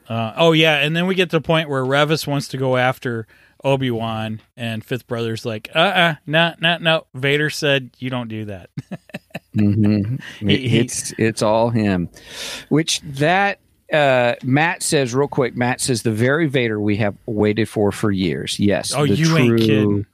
Uh. 0.08 0.32
Oh 0.36 0.52
yeah, 0.52 0.78
and 0.78 0.94
then 0.96 1.06
we 1.06 1.14
get 1.14 1.30
to 1.30 1.36
the 1.36 1.40
point 1.40 1.68
where 1.70 1.82
Revis 1.84 2.26
wants 2.26 2.48
to 2.48 2.56
go 2.58 2.76
after 2.76 3.26
Obi 3.64 3.90
Wan, 3.90 4.40
and 4.56 4.84
Fifth 4.84 5.06
Brother's 5.06 5.44
like, 5.44 5.70
uh, 5.74 5.78
uh 5.78 6.14
no, 6.26 6.54
no, 6.60 6.78
no. 6.78 7.06
Vader 7.14 7.50
said 7.50 7.90
you 7.98 8.10
don't 8.10 8.28
do 8.28 8.46
that. 8.46 8.70
hmm 9.54 10.16
He- 10.40 10.68
he- 10.68 10.78
it's 10.80 11.12
it's 11.18 11.42
all 11.42 11.70
him. 11.70 12.08
Which 12.68 13.00
that 13.02 13.58
uh, 13.92 14.34
Matt 14.42 14.82
says 14.82 15.14
real 15.14 15.28
quick. 15.28 15.56
Matt 15.56 15.80
says 15.80 16.02
the 16.02 16.12
very 16.12 16.46
Vader 16.48 16.80
we 16.80 16.96
have 16.96 17.14
waited 17.26 17.68
for 17.68 17.92
for 17.92 18.10
years. 18.10 18.58
Yes. 18.58 18.94
oh, 18.94 19.02
you 19.04 19.36
ain't 19.36 19.60
kidding. 19.60 20.06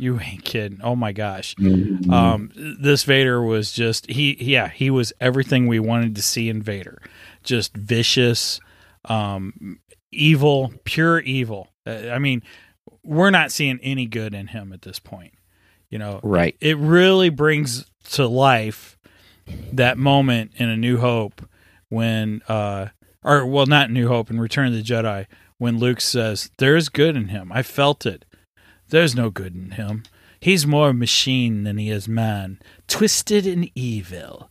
You 0.00 0.20
ain't 0.20 0.44
kidding. 0.44 0.78
Oh 0.84 0.94
my 0.94 1.10
gosh. 1.10 1.56
Mhm. 1.56 2.08
Um, 2.12 2.52
this 2.54 3.02
Vader 3.02 3.42
was 3.42 3.72
just 3.72 4.08
he, 4.08 4.36
yeah, 4.40 4.68
he 4.68 4.90
was 4.90 5.12
everything 5.20 5.66
we 5.66 5.80
wanted 5.80 6.14
to 6.14 6.22
see 6.22 6.48
in 6.48 6.62
Vader. 6.62 7.02
Just 7.42 7.76
vicious, 7.76 8.60
um, 9.06 9.80
evil, 10.12 10.72
pure 10.84 11.18
evil. 11.18 11.68
Uh, 11.84 12.10
I 12.12 12.20
mean, 12.20 12.42
we're 13.08 13.30
not 13.30 13.50
seeing 13.50 13.78
any 13.82 14.06
good 14.06 14.34
in 14.34 14.48
him 14.48 14.72
at 14.72 14.82
this 14.82 14.98
point. 14.98 15.32
You 15.90 15.98
know, 15.98 16.20
right. 16.22 16.54
it 16.60 16.76
really 16.76 17.30
brings 17.30 17.86
to 18.10 18.26
life 18.26 18.98
that 19.72 19.96
moment 19.96 20.52
in 20.56 20.68
A 20.68 20.76
New 20.76 20.98
Hope 20.98 21.48
when, 21.88 22.42
uh, 22.48 22.88
or 23.24 23.46
well, 23.46 23.64
not 23.66 23.90
New 23.90 24.08
Hope 24.08 24.30
in 24.30 24.38
Return 24.38 24.66
of 24.68 24.74
the 24.74 24.82
Jedi 24.82 25.26
when 25.56 25.78
Luke 25.78 26.00
says, 26.02 26.50
"There 26.58 26.76
is 26.76 26.90
good 26.90 27.16
in 27.16 27.28
him. 27.28 27.50
I 27.52 27.62
felt 27.62 28.04
it. 28.04 28.26
There's 28.90 29.14
no 29.16 29.30
good 29.30 29.54
in 29.54 29.72
him. 29.72 30.02
He's 30.40 30.66
more 30.66 30.92
machine 30.92 31.64
than 31.64 31.78
he 31.78 31.90
is 31.90 32.06
man, 32.06 32.58
twisted 32.86 33.46
and 33.46 33.70
evil." 33.74 34.50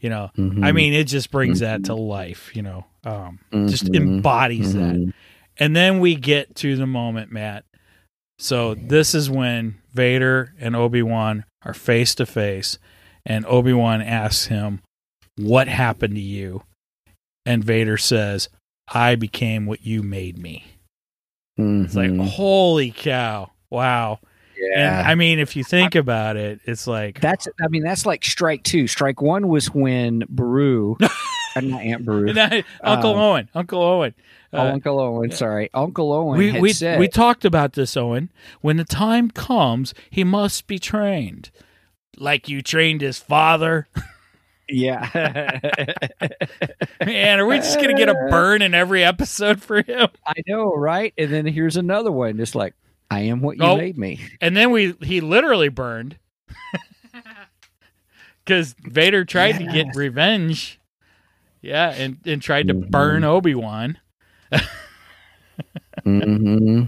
You 0.00 0.10
know, 0.10 0.30
Mhm. 0.38 0.64
I 0.64 0.70
mean, 0.70 0.92
it 0.92 1.08
just 1.08 1.32
brings 1.32 1.58
that 1.60 1.82
to 1.84 1.94
life. 1.94 2.54
You 2.54 2.62
know, 2.62 2.86
um, 3.04 3.40
just 3.66 3.86
Mhm. 3.86 3.96
embodies 3.96 4.74
that. 4.74 4.94
Mhm. 4.94 5.12
And 5.58 5.74
then 5.74 5.98
we 5.98 6.14
get 6.14 6.54
to 6.56 6.76
the 6.76 6.86
moment, 6.86 7.32
Matt. 7.32 7.64
So 8.38 8.74
this 8.74 9.14
is 9.14 9.30
when 9.30 9.76
Vader 9.94 10.54
and 10.58 10.76
Obi 10.76 11.02
Wan 11.02 11.44
are 11.64 11.74
face 11.74 12.14
to 12.16 12.26
face, 12.26 12.78
and 13.24 13.46
Obi 13.46 13.72
Wan 13.72 14.02
asks 14.02 14.46
him, 14.46 14.80
"What 15.36 15.68
happened 15.68 16.14
to 16.16 16.20
you?" 16.20 16.62
And 17.46 17.64
Vader 17.64 17.96
says, 17.96 18.48
"I 18.92 19.14
became 19.14 19.66
what 19.66 19.84
you 19.86 20.02
made 20.02 20.38
me." 20.38 20.64
It's 21.58 21.94
like, 21.94 22.10
Mhm. 22.10 22.28
holy 22.28 22.90
cow! 22.90 23.50
Wow. 23.70 24.20
yeah. 24.58 24.98
And 25.00 25.08
I 25.08 25.14
mean, 25.14 25.38
if 25.38 25.56
you 25.56 25.64
think 25.64 25.94
about 25.94 26.36
it, 26.36 26.60
it's 26.66 26.86
like, 26.86 27.20
That's 27.20 27.48
I 27.62 27.68
mean 27.68 27.82
that's 27.82 28.04
like 28.04 28.24
strike 28.24 28.62
two. 28.62 28.86
Strike 28.86 29.22
one 29.22 29.48
was 29.48 29.68
when 29.74 30.24
Beru, 30.28 30.96
uh, 31.02 31.60
not 31.62 31.80
Aunt 31.80 32.04
Beru, 32.04 32.28
Uncle 32.82 33.12
Um, 33.14 33.18
Owen, 33.18 33.48
Uncle 33.54 33.82
Owen. 33.82 34.14
Oh, 34.52 34.58
Uh, 34.58 34.72
Uncle 34.72 34.98
Owen. 35.00 35.30
Sorry, 35.30 35.70
Uncle 35.74 36.12
Owen 36.12 36.38
we 36.38 36.50
had 36.52 36.62
we 36.62 36.72
said 36.72 36.98
we 36.98 37.08
talked 37.08 37.44
about 37.44 37.72
this, 37.74 37.96
Owen. 37.96 38.30
When 38.60 38.76
the 38.76 38.84
time 38.84 39.30
comes, 39.30 39.94
he 40.10 40.24
must 40.24 40.66
be 40.66 40.78
trained, 40.78 41.50
like 42.16 42.48
you 42.48 42.62
trained 42.62 43.00
his 43.00 43.18
father. 43.18 43.88
yeah. 44.68 45.08
Man, 47.04 47.38
are 47.38 47.46
we 47.46 47.56
just 47.58 47.76
gonna 47.80 47.94
get 47.94 48.08
a 48.08 48.14
burn 48.30 48.62
in 48.62 48.74
every 48.74 49.04
episode 49.04 49.62
for 49.62 49.82
him? 49.82 50.08
I 50.26 50.34
know, 50.46 50.74
right? 50.74 51.12
And 51.16 51.32
then 51.32 51.46
here's 51.46 51.76
another 51.76 52.10
one, 52.12 52.36
just 52.36 52.54
like 52.54 52.74
I 53.10 53.20
am 53.20 53.40
what 53.42 53.56
you 53.58 53.64
Oh. 53.64 53.76
made 53.76 53.96
me. 53.96 54.20
And 54.40 54.56
then 54.56 54.70
we 54.72 54.94
he 55.02 55.20
literally 55.20 55.68
burned 55.68 56.18
because 58.44 58.74
Vader 58.84 59.24
tried 59.24 59.58
to 59.58 59.64
get 59.72 59.94
revenge. 59.94 60.80
Yeah, 61.62 61.90
and 61.90 62.18
and 62.24 62.40
tried 62.42 62.68
to 62.68 62.74
Mhm. 62.74 62.90
burn 62.90 63.24
Obi 63.24 63.54
Wan. 64.52 64.62
hmm 66.04 66.82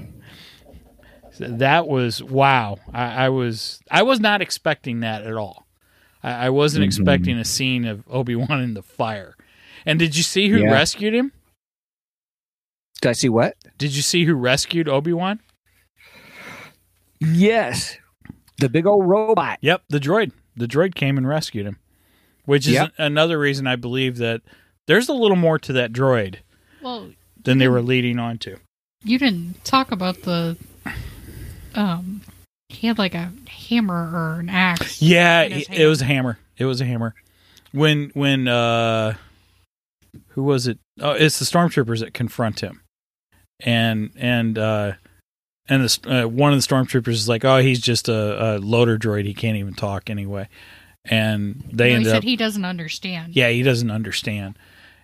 So 1.33 1.47
that 1.49 1.87
was 1.89 2.23
wow. 2.23 2.79
I, 2.93 3.27
I 3.27 3.29
was 3.29 3.81
I 3.91 4.03
was 4.03 4.21
not 4.21 4.43
expecting 4.43 5.01
that 5.01 5.23
at 5.25 5.35
all. 5.35 5.67
I, 6.23 6.47
I 6.47 6.51
wasn't 6.51 6.83
Mhm. 6.85 6.87
expecting 6.87 7.39
a 7.39 7.45
scene 7.45 7.85
of 7.85 8.05
Obi 8.11 8.35
Wan 8.37 8.61
in 8.61 8.75
the 8.75 8.83
fire. 8.83 9.37
And 9.87 9.99
did 9.99 10.17
you 10.17 10.23
see 10.23 10.49
who 10.49 10.59
Yeah. 10.59 10.73
rescued 10.73 11.15
him? 11.15 11.33
Did 13.01 13.09
I 13.11 13.13
see 13.13 13.29
what? 13.29 13.55
Did 13.79 13.95
you 13.95 14.03
see 14.03 14.25
who 14.25 14.35
rescued 14.35 14.89
Obi 14.89 15.13
Wan? 15.13 15.39
Yes, 17.21 17.97
the 18.59 18.69
big 18.69 18.87
old 18.87 19.07
robot. 19.09 19.59
Yep, 19.61 19.83
the 19.89 19.99
droid. 20.01 20.33
The 20.57 20.67
droid 20.67 20.95
came 20.95 21.17
and 21.17 21.27
rescued 21.29 21.67
him, 21.67 21.79
which 22.45 22.67
is 22.67 22.75
Yep. 22.75 22.93
another 22.99 23.39
reason 23.39 23.67
I 23.67 23.77
believe 23.77 24.17
that 24.19 24.43
there's 24.87 25.09
a 25.09 25.13
little 25.13 25.37
more 25.37 25.59
to 25.61 25.73
that 25.75 25.93
droid 25.93 26.37
Well, 26.81 27.13
than 27.49 27.59
they 27.59 27.69
were 27.69 27.83
leading 27.83 28.19
on 28.19 28.39
to. 28.39 28.57
you 29.03 29.19
didn't 29.19 29.65
talk 29.65 29.91
about 29.91 30.23
the. 30.23 30.57
Um, 31.75 32.21
he 32.69 32.87
had 32.87 32.99
like 32.99 33.15
a 33.15 33.33
hammer 33.49 34.11
or 34.35 34.41
an 34.41 34.49
axe. 34.49 35.01
Yeah, 35.01 35.43
it, 35.43 35.87
was 35.87 36.03
a 36.03 36.05
hammer. 36.05 36.39
It 36.57 36.65
was 36.67 36.81
a 36.81 36.85
hammer. 36.85 37.15
When 37.73 38.11
when 38.15 38.49
uh, 38.49 39.15
who 40.29 40.43
was 40.43 40.67
it? 40.67 40.79
Oh, 41.01 41.13
it's 41.13 41.39
the 41.39 41.45
stormtroopers 41.45 42.01
that 42.01 42.15
confront 42.15 42.61
him, 42.61 42.83
and 43.61 44.11
and 44.17 44.59
uh, 44.59 44.93
and 45.69 45.85
the, 45.85 46.25
uh, 46.25 46.29
one 46.29 46.53
of 46.53 46.59
the 46.61 46.67
stormtroopers 46.67 47.09
is 47.13 47.29
like, 47.29 47.45
"Oh, 47.45 47.59
he's 47.59 47.81
just 47.81 48.09
a, 48.09 48.57
a 48.57 48.59
loader 48.59 48.99
droid. 48.99 49.25
He 49.25 49.35
can't 49.35 49.57
even 49.57 49.75
talk 49.75 50.11
anyway." 50.11 50.49
And 51.05 51.63
they 51.73 51.85
No, 51.85 51.91
he 51.91 51.95
end 51.97 52.05
said 52.07 52.17
up, 52.17 52.25
he 52.25 52.37
doesn't 52.37 52.65
understand. 52.65 53.35
yeah, 53.35 53.49
he 53.49 53.63
doesn't 53.63 53.91
understand. 53.91 54.59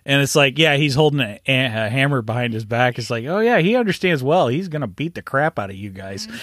And 0.07 0.21
it's 0.21 0.35
like, 0.35 0.59
yeah, 0.59 0.75
he's 0.77 0.93
holding 0.93 1.19
a, 1.19 1.39
a 1.47 1.89
hammer 1.89 2.21
behind 2.21 2.53
his 2.53 2.63
back. 2.65 2.99
It's 2.99 3.09
like, 3.09 3.25
oh 3.25 3.39
yeah, 3.39 3.57
he 3.59 3.75
understands 3.75 4.21
well. 4.21 4.47
He's 4.49 4.67
gonna 4.67 4.87
beat 4.87 5.15
the 5.15 5.21
crap 5.23 5.57
out 5.57 5.69
of 5.69 5.75
you 5.75 5.89
guys. 5.91 6.27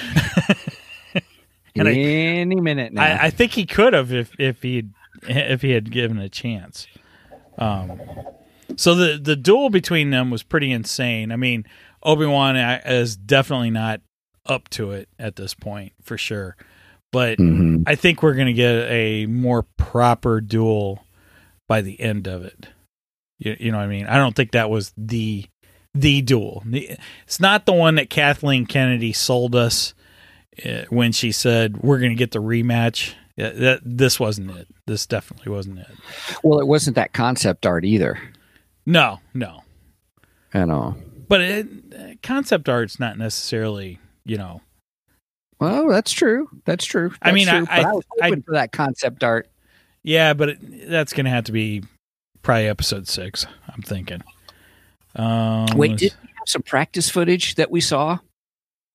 And 1.74 1.88
I- 1.88 1.92
Any 1.92 2.60
minute 2.60 2.92
now. 2.92 3.02
I, 3.02 3.24
I 3.26 3.30
think 3.30 3.52
he 3.52 3.64
could 3.64 3.94
have 3.94 4.12
if 4.12 4.38
if 4.38 4.60
he 4.62 4.88
if 5.22 5.62
he 5.62 5.70
had 5.70 5.90
given 5.90 6.18
a 6.18 6.28
chance. 6.28 6.86
Um, 7.56 7.98
so 8.76 8.94
the 8.94 9.18
the 9.18 9.36
duel 9.36 9.70
between 9.70 10.10
them 10.10 10.30
was 10.30 10.42
pretty 10.42 10.70
insane. 10.70 11.32
I 11.32 11.36
mean, 11.36 11.64
Obi 12.02 12.26
Wan 12.26 12.56
is 12.56 13.16
definitely 13.16 13.70
not 13.70 14.02
up 14.44 14.68
to 14.70 14.90
it 14.90 15.08
at 15.18 15.36
this 15.36 15.54
point 15.54 15.92
for 16.02 16.18
sure, 16.18 16.56
but 17.10 17.38
Mhm. 17.38 17.84
I 17.86 17.94
think 17.94 18.22
we're 18.22 18.34
gonna 18.34 18.52
get 18.52 18.74
a 18.90 19.24
more 19.24 19.62
proper 19.62 20.42
duel 20.42 21.06
by 21.68 21.80
the 21.80 21.98
end 22.02 22.26
of 22.26 22.44
it. 22.44 22.68
You, 23.44 23.56
you 23.58 23.72
know 23.72 23.78
what 23.78 23.84
I 23.84 23.88
mean? 23.88 24.06
I 24.06 24.16
don't 24.16 24.34
think 24.36 24.52
that 24.52 24.70
was 24.70 24.92
the 24.96 25.46
the 25.94 26.22
duel. 26.22 26.62
It's 26.70 27.40
not 27.40 27.66
the 27.66 27.72
one 27.72 27.96
that 27.96 28.08
Kathleen 28.08 28.66
Kennedy 28.66 29.12
sold 29.12 29.54
us 29.54 29.94
uh, 30.64 30.82
when 30.90 31.12
she 31.12 31.32
said 31.32 31.78
we're 31.82 31.98
going 31.98 32.12
to 32.12 32.16
get 32.16 32.30
the 32.30 32.38
rematch. 32.40 33.14
Yeah, 33.36 33.50
that 33.50 33.80
this 33.84 34.20
wasn't 34.20 34.50
it. 34.52 34.68
This 34.86 35.06
definitely 35.06 35.50
wasn't 35.52 35.80
it. 35.80 35.86
Well, 36.42 36.60
it 36.60 36.66
wasn't 36.66 36.96
that 36.96 37.12
concept 37.12 37.66
art 37.66 37.84
either. 37.84 38.18
No, 38.86 39.20
no. 39.34 39.62
I 40.54 40.64
know. 40.66 40.96
But 41.28 41.40
it, 41.40 42.22
concept 42.22 42.68
art's 42.68 43.00
not 43.00 43.16
necessarily, 43.16 43.98
you 44.24 44.36
know. 44.36 44.60
Well, 45.58 45.88
that's 45.88 46.12
true. 46.12 46.48
That's 46.66 46.84
true. 46.84 47.12
I 47.22 47.32
mean, 47.32 47.46
true. 47.48 47.66
I- 47.70 47.82
But 47.82 47.86
I, 47.86 47.92
was 47.92 48.04
I- 48.20 48.26
hoping 48.26 48.42
for 48.42 48.52
that 48.52 48.72
concept 48.72 49.24
art. 49.24 49.48
Yeah, 50.02 50.34
but 50.34 50.50
it, 50.50 50.90
that's 50.90 51.12
going 51.12 51.24
to 51.24 51.30
have 51.30 51.44
to 51.44 51.52
be 51.52 51.84
probably 52.42 52.68
episode 52.68 53.08
six. 53.08 53.46
I'm 53.68 53.82
thinking. 53.82 54.22
Um, 55.16 55.66
Wait, 55.76 55.96
did 55.98 56.14
we 56.22 56.28
have 56.38 56.48
some 56.48 56.62
practice 56.62 57.08
footage 57.10 57.56
that 57.56 57.70
we 57.70 57.80
saw 57.80 58.18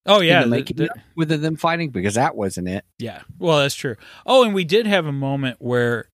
oh 0.06 0.22
yeah, 0.22 0.40
the 0.40 0.46
the- 0.46 0.50
making 0.50 0.78
the- 0.78 0.92
of 0.92 1.00
with 1.16 1.30
them 1.30 1.56
fighting? 1.56 1.90
Because 1.90 2.16
that 2.16 2.36
wasn't 2.36 2.68
it. 2.70 2.86
Yeah. 3.00 3.22
Well, 3.40 3.60
that's 3.60 3.76
true. 3.76 3.96
Oh, 4.26 4.44
and 4.44 4.54
we 4.54 4.64
did 4.64 4.88
have 4.88 5.06
a 5.06 5.12
moment 5.12 5.58
where 5.60 6.10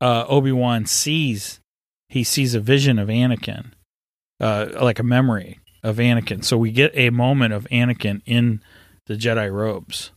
uh, 0.00 0.24
Obi 0.28 0.52
Wan 0.52 0.86
sees 0.86 1.60
he 2.08 2.24
sees 2.24 2.54
a 2.54 2.60
vision 2.60 2.98
of 2.98 3.08
Anakin, 3.08 3.72
uh, 4.40 4.66
like 4.80 4.98
a 4.98 5.04
memory 5.04 5.60
of 5.82 5.96
Anakin. 5.96 6.44
So 6.44 6.56
we 6.58 6.70
get 6.72 6.92
a 6.94 7.10
moment 7.10 7.52
of 7.54 7.64
Anakin 7.70 8.20
in 8.26 8.62
the 9.06 9.14
Jedi 9.14 9.52
robes. 9.52 10.12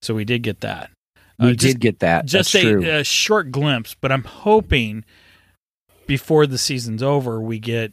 So 0.00 0.14
we 0.14 0.24
did 0.24 0.42
get 0.42 0.60
that. 0.62 0.90
We 1.38 1.50
Uh, 1.50 1.54
did 1.54 1.80
get 1.80 2.00
that. 2.00 2.26
just 2.26 2.54
a, 2.54 3.00
a 3.00 3.04
short 3.04 3.50
glimpse, 3.52 3.94
but 4.00 4.10
I'm 4.12 4.24
hoping 4.24 5.04
before 6.06 6.46
the 6.46 6.58
season's 6.58 7.02
over 7.02 7.40
we 7.40 7.58
get 7.58 7.92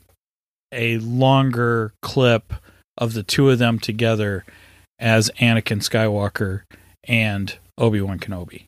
a 0.72 0.98
longer 1.00 1.94
clip 2.02 2.54
of 2.98 3.14
the 3.14 3.24
two 3.24 3.50
of 3.50 3.60
them 3.60 3.80
together 3.80 4.46
as 5.00 5.32
Anakin 5.40 5.80
Skywalker 5.80 6.62
and 7.06 7.58
Obi 7.78 8.02
Wan 8.02 8.20
Kenobi. 8.20 8.66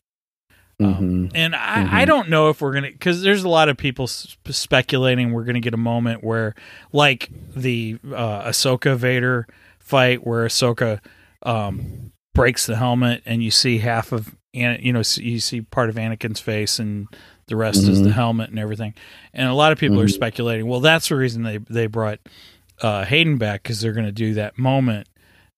Um, 0.80 1.28
Mhm. 1.28 1.32
and 1.34 1.54
I, 1.54 1.84
Mhm. 1.84 1.92
I 1.92 2.04
don't 2.06 2.28
know 2.30 2.48
if 2.48 2.60
we're 2.60 2.72
gonna 2.72 2.90
because 2.90 3.22
there's 3.22 3.44
a 3.44 3.48
lot 3.48 3.68
of 3.68 3.76
people 3.76 4.04
s- 4.04 4.36
speculating 4.48 5.32
we're 5.32 5.44
gonna 5.44 5.60
get 5.60 5.74
a 5.74 5.78
moment 5.78 6.24
where, 6.24 6.54
like 6.92 7.28
the 7.54 7.98
uh, 8.06 8.48
Ahsoka 8.48 8.96
Vader 8.96 9.46
fight 9.78 10.26
where 10.26 10.44
Ahsoka 10.46 10.98
um, 11.44 12.10
breaks 12.34 12.66
the 12.66 12.76
helmet, 12.76 13.22
and 13.26 13.42
you 13.44 13.50
see 13.50 13.78
half 13.78 14.10
of 14.12 14.34
An- 14.54 14.80
you 14.82 14.92
know 14.92 15.02
you 15.16 15.38
see 15.40 15.60
part 15.60 15.88
of 15.88 15.96
Anakin's 15.96 16.40
face, 16.40 16.78
and 16.78 17.06
the 17.46 17.56
rest 17.56 17.82
is 17.88 18.02
the 18.02 18.10
Mhm. 18.10 18.12
helmet 18.14 18.50
and 18.50 18.58
everything. 18.58 18.94
And 19.34 19.48
a 19.48 19.54
lot 19.54 19.72
of 19.72 19.78
people 19.78 20.00
are 20.00 20.06
Mhm. 20.06 20.12
speculating. 20.12 20.66
Well, 20.66 20.80
that's 20.80 21.08
the 21.08 21.16
reason 21.16 21.42
they 21.42 21.58
they 21.58 21.86
brought 21.86 22.20
uh, 22.80 23.04
Hayden 23.04 23.36
back 23.38 23.62
because 23.62 23.80
they're 23.80 23.92
going 23.92 24.06
to 24.06 24.12
do 24.12 24.34
that 24.34 24.58
moment 24.58 25.06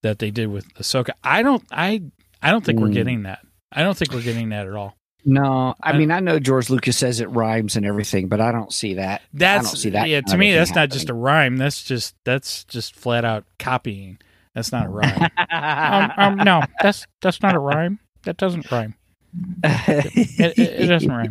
that 0.03 0.19
they 0.19 0.31
did 0.31 0.49
with 0.49 0.73
Ahsoka. 0.75 1.11
I 1.23 1.43
don't 1.43 1.63
I 1.71 2.03
I 2.43 2.51
don't 2.51 2.65
think 2.65 2.81
we're 2.81 2.89
Mm. 2.89 2.93
getting 2.95 3.23
that. 3.23 3.39
I 3.73 3.83
don't 3.83 3.97
think 3.97 4.13
we're 4.13 4.23
getting 4.23 4.51
that 4.51 4.67
at 4.67 4.75
all. 4.75 4.95
No, 5.25 5.75
I 5.83 5.93
Uh, 5.93 5.99
mean 5.99 6.11
I 6.11 6.21
know 6.21 6.39
George 6.39 6.69
Lucas 6.69 6.99
says 6.99 7.21
it 7.21 7.31
rhymes 7.31 7.77
and 7.77 7.87
everything, 7.87 8.29
but 8.29 8.41
I 8.43 8.53
don't 8.53 8.73
see 8.73 8.95
that. 8.95 9.23
That's 9.33 9.71
don't 9.71 9.77
see 9.79 9.91
that 9.91 10.09
yeah. 10.11 10.21
To 10.21 10.37
me, 10.37 10.53
that's 10.53 10.75
not 10.75 10.91
just 10.91 11.09
a 11.09 11.15
rhyme. 11.15 11.57
That's 11.57 11.83
just 11.83 12.15
that's 12.25 12.65
just 12.65 12.95
flat 12.95 13.25
out 13.25 13.45
copying. 13.59 14.19
That's 14.55 14.71
not 14.71 14.87
a 14.87 14.89
rhyme. 14.91 15.31
um, 15.51 16.13
um, 16.19 16.37
no, 16.45 16.63
that's 16.83 17.07
that's 17.23 17.41
not 17.41 17.55
a 17.55 17.59
rhyme. 17.59 17.99
That 18.25 18.37
doesn't 18.37 18.71
rhyme. 18.71 18.95
It, 19.65 20.39
it, 20.39 20.59
it 20.59 20.87
doesn't 20.87 21.11
rhyme. 21.11 21.31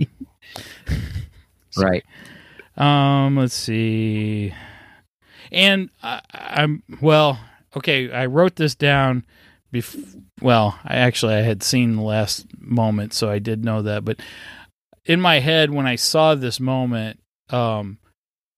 right. 1.78 2.04
Um, 2.78 3.38
let's 3.38 3.54
see. 3.54 4.54
And 5.52 5.90
I, 6.02 6.22
I'm 6.34 6.84
well. 7.02 7.40
Okay, 7.76 8.12
I 8.12 8.26
wrote 8.28 8.56
this 8.56 8.76
down. 8.76 9.26
Bef- 9.74 10.22
well, 10.42 10.78
I 10.84 10.96
actually 10.98 11.36
I 11.36 11.42
had 11.42 11.64
seen 11.64 11.96
the 11.96 12.02
last 12.02 12.46
moment, 12.60 13.14
so 13.14 13.30
I 13.30 13.40
did 13.40 13.64
know 13.66 13.82
that. 13.84 14.06
But 14.06 14.20
in 15.06 15.20
my 15.20 15.40
head, 15.40 15.72
when 15.72 15.88
I 15.88 15.96
saw 15.96 16.36
this 16.36 16.60
moment, 16.60 17.20
um, 17.50 17.98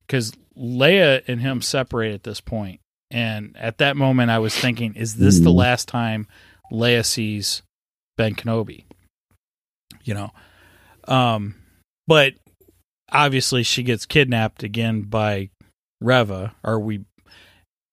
because 0.05 0.33
Leia 0.57 1.21
and 1.27 1.41
him 1.41 1.61
separate 1.61 2.13
at 2.13 2.23
this 2.23 2.41
point, 2.41 2.79
and 3.11 3.55
at 3.57 3.77
that 3.79 3.95
moment, 3.97 4.31
I 4.31 4.39
was 4.39 4.55
thinking, 4.55 4.95
is 4.95 5.15
this 5.15 5.39
the 5.39 5.49
Mhm. 5.51 5.55
last 5.55 5.87
time 5.87 6.27
Leia 6.71 7.05
sees 7.05 7.61
Ben 8.17 8.35
Kenobi? 8.35 8.83
You 10.03 10.13
know, 10.13 10.31
um, 11.07 11.55
but 12.07 12.33
obviously 13.11 13.63
she 13.63 13.83
gets 13.83 14.05
kidnapped 14.05 14.63
again 14.63 15.01
by 15.03 15.49
Reva, 16.01 16.55
or 16.63 16.79
we. 16.79 17.01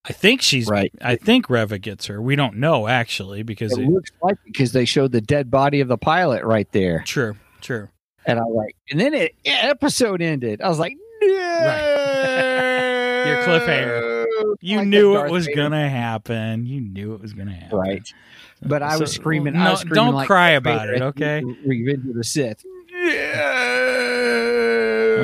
I 0.04 0.12
think 0.12 0.42
she's 0.42 0.66
Right. 0.68 0.92
I 1.00 1.14
think 1.14 1.48
Reva 1.48 1.78
gets 1.78 2.06
her. 2.06 2.20
We 2.20 2.34
don't 2.34 2.56
know 2.56 2.88
actually 2.88 3.44
because 3.44 3.70
It 3.78 3.82
it, 3.82 3.88
looks 3.88 4.10
like 4.20 4.36
because 4.44 4.72
they 4.72 4.84
showed 4.84 5.12
the 5.12 5.20
dead 5.20 5.48
body 5.48 5.80
of 5.80 5.86
the 5.86 5.96
pilot 5.96 6.42
right 6.44 6.66
there, 6.72 7.04
true, 7.06 7.36
true. 7.60 7.88
and 8.26 8.40
I 8.40 8.42
like, 8.44 8.74
and 8.90 8.98
then 8.98 9.14
it 9.14 9.36
episode 9.44 10.20
ended. 10.20 10.60
I 10.60 10.68
was 10.68 10.80
like, 10.80 10.96
no, 11.22 11.28
Your 13.26 13.36
cliffhanger. 13.44 14.26
You 14.60 14.78
Like 14.78 14.88
knew 14.88 15.16
it 15.18 15.30
was 15.30 15.46
Vader. 15.46 15.56
gonna 15.56 15.88
happen. 15.88 16.66
You 16.66 16.80
knew 16.80 17.14
it 17.14 17.20
was 17.20 17.32
gonna 17.32 17.52
happen. 17.54 17.78
right. 17.78 18.12
But 18.60 18.82
I 18.82 18.96
was 18.96 19.12
screaming. 19.12 19.54
no, 19.54 19.60
I 19.60 19.70
was 19.70 19.80
screaming 19.80 19.94
don't 20.04 20.14
like 20.14 20.26
cry 20.26 20.50
Darth 20.52 20.58
about 20.62 20.80
Vader 20.88 20.94
it, 20.94 21.02
okay? 21.02 21.42
Revenge 21.64 22.08
of 22.08 22.14
the 22.16 22.24
Sith. 22.24 22.64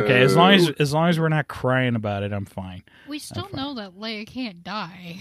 Okay, 0.05 0.21
as 0.23 0.35
long 0.37 0.53
as 0.53 0.71
as 0.79 0.93
long 0.93 1.09
as 1.09 1.19
we're 1.21 1.29
not 1.29 1.49
crying 1.49 1.95
about 1.95 2.23
it, 2.23 2.33
I'm 2.33 2.45
fine. 2.47 2.83
We 3.09 3.19
still 3.19 3.45
fine. 3.49 3.61
know 3.61 3.75
that 3.75 3.97
Leia 3.99 4.27
can't 4.27 4.63
die. 4.63 5.19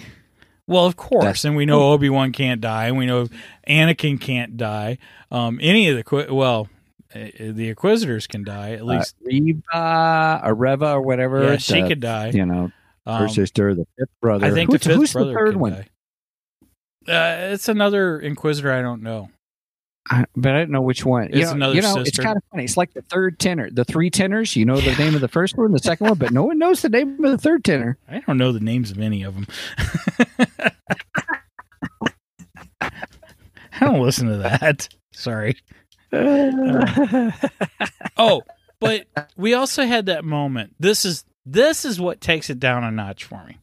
Well, 0.67 0.85
of 0.85 0.97
course, 0.97 1.23
That's- 1.23 1.45
and 1.45 1.55
we 1.55 1.65
know 1.65 1.91
Obi 1.93 2.09
Wan 2.09 2.31
can't 2.33 2.59
die, 2.59 2.87
and 2.87 2.97
we 2.97 3.05
know 3.05 3.27
Anakin 3.67 4.19
can't 4.19 4.57
die. 4.57 4.97
Um, 5.31 5.59
any 5.61 5.87
of 5.87 5.95
the 5.95 6.03
Qui- 6.03 6.29
well, 6.29 6.67
uh, 7.15 7.19
the 7.39 7.69
Inquisitors 7.69 8.27
can 8.27 8.43
die 8.43 8.71
at 8.73 8.85
least. 8.85 9.15
uh, 9.23 9.29
Reva, 9.31 10.41
or 10.43 10.53
Reva, 10.55 10.85
or 10.95 11.01
whatever. 11.01 11.43
yeah, 11.43 11.57
she 11.57 11.81
the- 11.81 11.87
could 11.87 11.99
die. 12.01 12.31
You 12.31 12.45
know, 12.45 12.71
her 13.05 13.23
Um, 13.23 13.29
sister, 13.29 13.73
the 13.75 13.85
fifth 13.97 14.09
brother. 14.21 14.45
I 14.45 14.51
think 14.51 14.69
who's, 14.71 14.81
the 14.81 14.89
fifth 14.89 14.97
who's 14.97 15.13
brother 15.13 15.29
the 15.29 15.35
third 15.35 15.51
can 15.51 15.59
one? 15.59 15.71
die. 15.71 15.87
Uh, 17.07 17.53
it's 17.53 17.69
another 17.69 18.19
Inquisitor. 18.19 18.71
I 18.73 18.81
don't 18.81 19.01
know. 19.01 19.29
I, 20.09 20.25
but 20.35 20.55
I 20.55 20.59
don't 20.59 20.71
know 20.71 20.81
which 20.81 21.05
one. 21.05 21.29
You 21.33 21.43
know, 21.43 21.51
another 21.51 21.75
you 21.75 21.81
know 21.81 21.97
it's 21.97 22.17
kind 22.17 22.37
of 22.37 22.43
funny. 22.51 22.63
It's 22.63 22.77
like 22.77 22.93
the 22.93 23.01
third 23.01 23.39
tenor, 23.39 23.69
the 23.69 23.83
three 23.83 24.09
tenors. 24.09 24.55
You 24.55 24.65
know 24.65 24.79
the 24.79 24.95
name 24.95 25.15
of 25.15 25.21
the 25.21 25.27
first 25.27 25.57
one, 25.57 25.71
the 25.71 25.79
second 25.79 26.07
one, 26.07 26.17
but 26.17 26.31
no 26.31 26.43
one 26.43 26.57
knows 26.57 26.81
the 26.81 26.89
name 26.89 27.23
of 27.23 27.31
the 27.31 27.37
third 27.37 27.63
tenor. 27.65 27.97
I 28.09 28.19
don't 28.19 28.37
know 28.37 28.51
the 28.51 28.59
names 28.59 28.91
of 28.91 28.99
any 28.99 29.23
of 29.23 29.35
them. 29.35 29.47
I 32.79 32.91
don't 33.81 34.01
listen 34.01 34.27
to 34.29 34.37
that. 34.37 34.89
Sorry. 35.11 35.57
Oh, 38.19 38.41
but 38.79 39.05
we 39.35 39.53
also 39.53 39.85
had 39.85 40.07
that 40.07 40.25
moment. 40.25 40.73
This 40.79 41.05
is 41.05 41.23
this 41.45 41.85
is 41.85 41.99
what 41.99 42.19
takes 42.19 42.49
it 42.49 42.59
down 42.59 42.83
a 42.83 42.89
notch 42.89 43.25
for 43.25 43.43
me. 43.45 43.59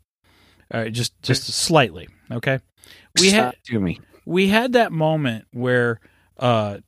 All 0.73 0.81
right, 0.81 0.93
just 0.93 1.21
just 1.23 1.45
slightly. 1.45 2.09
Okay, 2.31 2.61
we 3.21 3.31
had 3.31 3.57
to 3.65 3.81
me. 3.81 4.01
we 4.25 4.47
had 4.49 4.75
that 4.75 4.93
moment 4.93 5.47
where 5.53 5.99
uh, 6.39 6.79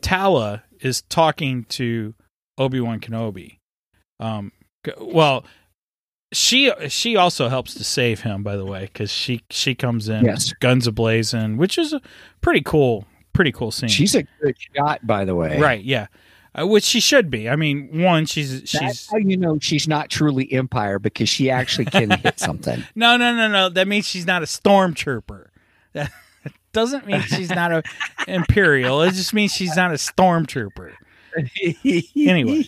Tala 0.00 0.62
is 0.80 1.02
talking 1.02 1.64
to 1.70 2.14
Obi 2.58 2.80
Wan 2.80 3.00
Kenobi. 3.00 3.58
Um, 4.20 4.52
well, 5.00 5.44
she 6.32 6.72
she 6.88 7.16
also 7.16 7.48
helps 7.48 7.74
to 7.74 7.84
save 7.84 8.20
him, 8.20 8.42
by 8.42 8.56
the 8.56 8.64
way, 8.64 8.82
because 8.92 9.10
she 9.10 9.42
she 9.50 9.74
comes 9.74 10.08
in 10.08 10.24
Yes. 10.24 10.52
guns 10.54 10.86
ablazing, 10.88 11.56
which 11.56 11.78
is 11.78 11.92
a 11.92 12.00
pretty 12.40 12.62
cool 12.62 13.06
pretty 13.32 13.52
cool 13.52 13.70
scene. 13.70 13.88
She's 13.88 14.14
a 14.14 14.24
good 14.42 14.56
shot, 14.74 15.06
by 15.06 15.24
the 15.24 15.34
way. 15.34 15.58
right, 15.60 15.82
yeah, 15.84 16.06
uh, 16.58 16.66
which 16.66 16.84
she 16.84 17.00
should 17.00 17.30
be. 17.30 17.48
I 17.48 17.56
mean, 17.56 18.02
one, 18.02 18.26
she's 18.26 18.60
That's 18.60 18.70
she's 18.70 19.10
how 19.10 19.18
you 19.18 19.36
know 19.36 19.58
she's 19.60 19.86
not 19.86 20.08
truly 20.10 20.50
Empire 20.52 20.98
because 20.98 21.28
she 21.28 21.50
actually 21.50 21.84
can 21.86 22.10
hit 22.10 22.38
something. 22.40 22.82
no 22.94 23.16
no 23.16 23.34
no 23.34 23.48
no. 23.48 23.68
That 23.68 23.86
means 23.88 24.06
she's 24.06 24.26
not 24.26 24.42
a 24.42 24.46
stormtrooper. 24.46 25.46
Doesn't 26.76 27.06
mean 27.06 27.20
she's 27.22 27.48
not 27.50 27.72
a 27.72 27.82
imperial. 28.28 29.00
It 29.02 29.12
just 29.14 29.32
means 29.34 29.52
she's 29.52 29.74
not 29.76 29.90
a 29.90 29.94
stormtrooper. 29.94 30.92
Anyway. 32.16 32.64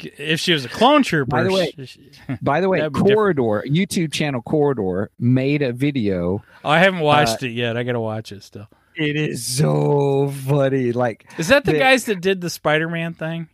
If 0.00 0.38
she 0.40 0.52
was 0.52 0.64
a 0.64 0.68
clone 0.68 1.02
trooper, 1.02 1.26
By 1.30 1.42
the 1.42 1.50
way- 1.52 1.72
she- 1.84 2.10
By 2.42 2.60
the 2.60 2.68
way, 2.68 2.78
That'd 2.78 2.92
different. 2.94 3.14
Corridor 3.16 3.64
YouTube 3.66 4.12
channel 4.12 4.42
Corridor 4.42 5.10
made 5.18 5.60
a 5.62 5.72
video. 5.72 6.44
oh, 6.64 6.68
I 6.70 6.78
haven't 6.78 7.00
Uh, 7.00 7.04
watched 7.04 7.42
it 7.42 7.50
yet. 7.50 7.76
I 7.76 7.82
got 7.82 7.92
to 7.92 8.00
watch 8.00 8.30
it 8.30 8.42
still. 8.44 8.68
It 8.94 9.16
is 9.16 9.44
so 9.44 10.28
funny. 10.46 10.92
Like, 10.92 11.28
Is 11.38 11.48
that 11.48 11.64
the, 11.64 11.72
the- 11.72 11.78
guys 11.78 12.04
that 12.04 12.20
did 12.20 12.40
the 12.40 12.50
Spider-Man 12.50 13.14
thing? 13.14 13.48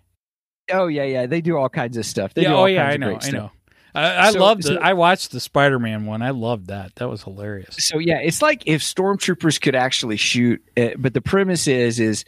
oh 0.73 0.87
yeah, 0.87 1.05
yeah, 1.05 1.27
they 1.27 1.41
do 1.43 1.57
all 1.59 1.69
kinds 1.69 1.97
of 1.99 2.07
stuff. 2.07 2.33
They 2.35 2.43
yeah, 2.43 2.49
do 2.49 2.55
oh 2.55 2.59
all 2.61 2.69
yeah, 2.69 2.83
kinds 2.85 2.91
I 2.91 2.95
of 2.95 3.01
know, 3.01 3.07
great 3.09 3.17
I 3.17 3.29
stuff. 3.29 3.33
know. 3.35 3.51
I, 3.95 4.29
I 4.29 4.31
So- 4.33 4.41
loved 4.41 4.61
it. 4.63 4.69
so- 4.69 4.79
I 4.81 4.93
watched 4.95 5.31
the 5.31 5.41
Spider-Man 5.41 6.07
one. 6.07 6.21
I 6.23 6.31
loved 6.31 6.67
that. 6.69 6.95
That 6.97 7.09
was 7.09 7.23
hilarious. 7.23 7.77
So 7.79 7.99
yeah, 7.99 8.19
it's 8.19 8.43
like 8.43 8.63
if 8.67 8.81
stormtroopers 8.83 9.61
could 9.61 9.75
actually 9.75 10.17
shoot. 10.17 10.63
Uh, 10.77 10.89
but 10.99 11.15
the 11.15 11.21
premise 11.21 11.67
is 11.69 12.01
is 12.01 12.25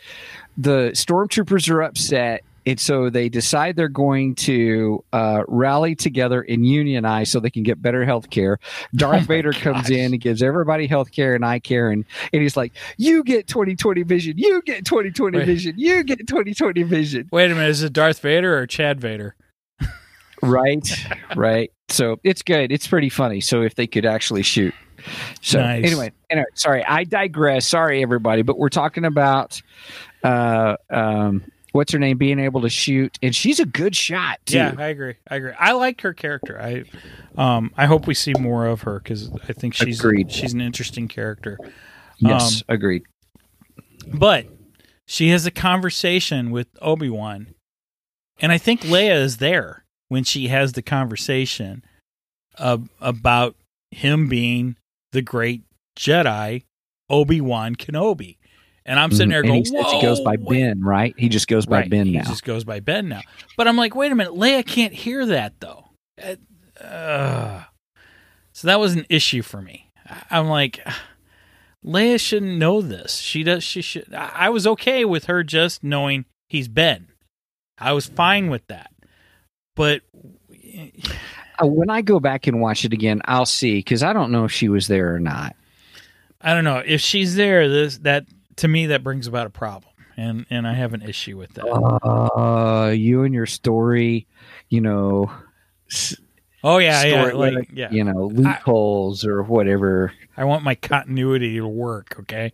the 0.56 0.90
stormtroopers 0.94 1.68
are 1.70 1.82
upset, 1.82 2.42
and 2.64 2.80
so 2.80 3.10
they 3.10 3.28
decide 3.28 3.76
they're 3.76 3.88
going 3.88 4.34
to 4.36 5.04
uh, 5.12 5.42
rally 5.48 5.94
together 5.94 6.40
and 6.42 6.66
unionize 6.66 7.30
so 7.30 7.40
they 7.40 7.50
can 7.50 7.62
get 7.62 7.80
better 7.82 8.04
health 8.04 8.30
care. 8.30 8.58
Darth 8.94 9.22
Oh 9.22 9.26
Vader 9.26 9.52
comes 9.52 9.90
in 9.90 10.12
and 10.12 10.20
gives 10.20 10.42
everybody 10.42 10.86
health 10.86 11.12
care 11.12 11.34
and 11.34 11.44
eye 11.44 11.58
care, 11.58 11.90
and, 11.90 12.04
and 12.32 12.42
he's 12.42 12.56
like, 12.56 12.72
"You 12.96 13.22
get 13.24 13.46
twenty 13.48 13.74
twenty 13.76 14.02
vision. 14.02 14.34
You 14.38 14.62
get 14.62 14.84
twenty 14.84 15.10
twenty 15.10 15.38
Wait. 15.38 15.46
vision. 15.46 15.74
You 15.76 16.02
get 16.04 16.26
twenty 16.26 16.54
twenty 16.54 16.82
vision." 16.84 17.28
Wait 17.32 17.50
a 17.50 17.54
minute, 17.54 17.68
is 17.70 17.82
it 17.82 17.92
Darth 17.92 18.20
Vader 18.20 18.56
or 18.58 18.66
Chad 18.66 19.00
Vader? 19.00 19.34
Right, 20.42 20.86
right. 21.36 21.70
So 21.88 22.18
it's 22.24 22.42
good. 22.42 22.72
It's 22.72 22.86
pretty 22.86 23.08
funny. 23.08 23.40
So 23.40 23.62
if 23.62 23.74
they 23.74 23.86
could 23.86 24.04
actually 24.06 24.42
shoot. 24.42 24.74
So 25.40 25.60
Nice. 25.60 25.84
anyway, 25.84 26.12
anyway, 26.30 26.46
sorry, 26.54 26.84
I 26.84 27.04
digress. 27.04 27.66
Sorry, 27.66 28.02
everybody, 28.02 28.42
but 28.42 28.58
we're 28.58 28.68
talking 28.70 29.04
about 29.04 29.60
uh, 30.24 30.76
um, 30.90 31.44
what's 31.72 31.92
her 31.92 31.98
name 32.00 32.18
being 32.18 32.40
able 32.40 32.62
to 32.62 32.68
shoot, 32.68 33.16
and 33.22 33.34
she's 33.34 33.60
a 33.60 33.66
good 33.66 33.94
shot 33.94 34.40
too. 34.46 34.56
Yeah, 34.56 34.74
I 34.76 34.86
agree. 34.88 35.14
I 35.30 35.36
agree. 35.36 35.52
I 35.58 35.72
like 35.72 36.00
her 36.00 36.12
character. 36.12 36.60
I, 36.60 36.84
um, 37.40 37.72
I 37.76 37.86
hope 37.86 38.06
we 38.08 38.14
see 38.14 38.32
more 38.40 38.66
of 38.66 38.82
her 38.82 38.98
because 38.98 39.30
I 39.48 39.52
think 39.52 39.74
she's 39.74 40.00
Agreed. 40.00 40.32
she's 40.32 40.54
an 40.54 40.60
interesting 40.60 41.06
character. 41.06 41.56
Yes, 42.18 42.62
Um, 42.68 42.74
agreed. 42.74 43.04
But 44.12 44.46
she 45.04 45.28
has 45.28 45.46
a 45.46 45.50
conversation 45.52 46.50
with 46.50 46.66
Obi 46.82 47.10
Wan, 47.10 47.54
and 48.40 48.50
I 48.50 48.58
think 48.58 48.80
Leia 48.80 49.14
is 49.20 49.36
there 49.36 49.84
when 50.08 50.24
she 50.24 50.48
has 50.48 50.72
the 50.72 50.82
conversation 50.82 51.84
uh, 52.58 52.78
about 53.00 53.56
him 53.90 54.28
being 54.28 54.76
the 55.12 55.22
great 55.22 55.62
Jedi 55.98 56.64
Obi 57.10 57.40
Wan 57.40 57.74
Kenobi. 57.76 58.36
And 58.84 59.00
I'm 59.00 59.10
sitting 59.10 59.30
there 59.30 59.42
Mm-hmm. 59.42 59.52
and 59.52 59.64
going, 59.66 59.78
he 59.80 59.84
says 59.90 59.92
he 59.94 60.02
goes 60.02 60.20
by 60.20 60.36
wait." 60.38 60.60
Ben, 60.60 60.80
right? 60.84 61.14
He 61.18 61.28
just 61.28 61.48
goes 61.48 61.66
by 61.66 61.80
Right, 61.80 61.90
Ben 61.90 62.12
now. 62.12 62.20
he 62.20 62.26
just 62.28 62.44
goes 62.44 62.62
by 62.64 62.78
Ben 62.80 63.08
now. 63.08 63.22
But 63.56 63.66
I'm 63.66 63.76
like, 63.76 63.94
wait 63.96 64.12
a 64.12 64.14
minute, 64.14 64.32
Leia 64.34 64.64
can't 64.64 64.92
hear 64.92 65.26
that 65.26 65.54
though. 65.60 65.88
Uh, 66.22 66.82
uh. 66.84 67.64
so 68.52 68.68
that 68.68 68.78
was 68.78 68.94
an 68.94 69.04
issue 69.08 69.42
for 69.42 69.60
me. 69.60 69.90
I'm 70.30 70.46
like, 70.46 70.86
Leia 71.84 72.20
shouldn't 72.20 72.58
know 72.58 72.80
this. 72.80 73.16
She 73.16 73.42
does. 73.42 73.64
She 73.64 73.82
should. 73.82 74.12
I 74.14 74.50
was 74.50 74.66
okay 74.68 75.04
with 75.04 75.24
her 75.24 75.42
just 75.42 75.82
knowing 75.82 76.24
he's 76.48 76.68
Ben. 76.68 77.08
I 77.78 77.92
was 77.92 78.06
fine 78.06 78.48
with 78.50 78.66
that. 78.68 78.90
But 79.76 80.02
Uh, 81.58 81.66
when 81.66 81.90
I 81.90 82.02
go 82.02 82.20
back 82.20 82.46
and 82.46 82.60
watch 82.60 82.84
it 82.84 82.92
again, 82.92 83.22
I'll 83.24 83.46
see 83.46 83.76
because 83.76 84.02
I 84.02 84.12
don't 84.12 84.30
know 84.30 84.44
if 84.44 84.52
she 84.52 84.68
was 84.68 84.88
there 84.88 85.14
or 85.14 85.20
not. 85.20 85.56
I 86.40 86.54
don't 86.54 86.64
know 86.64 86.82
if 86.84 87.00
she's 87.00 87.34
there. 87.34 87.68
This 87.68 87.98
that 87.98 88.26
to 88.56 88.68
me 88.68 88.86
that 88.86 89.02
brings 89.02 89.26
about 89.26 89.46
a 89.46 89.50
problem, 89.50 89.92
and 90.16 90.44
and 90.50 90.66
I 90.66 90.74
have 90.74 90.92
an 90.92 91.02
issue 91.02 91.38
with 91.38 91.54
that. 91.54 91.66
Uh, 91.66 92.90
you 92.90 93.22
and 93.22 93.32
your 93.32 93.46
story, 93.46 94.26
you 94.68 94.82
know, 94.82 95.30
oh 96.62 96.78
yeah, 96.78 97.04
yeah, 97.04 97.28
story, 97.28 97.52
like 97.52 97.70
yeah. 97.72 97.90
you 97.90 98.04
know, 98.04 98.26
loopholes 98.26 99.24
or 99.24 99.42
whatever. 99.42 100.12
I 100.36 100.44
want 100.44 100.62
my 100.62 100.74
continuity 100.74 101.56
to 101.56 101.66
work. 101.66 102.16
Okay. 102.20 102.52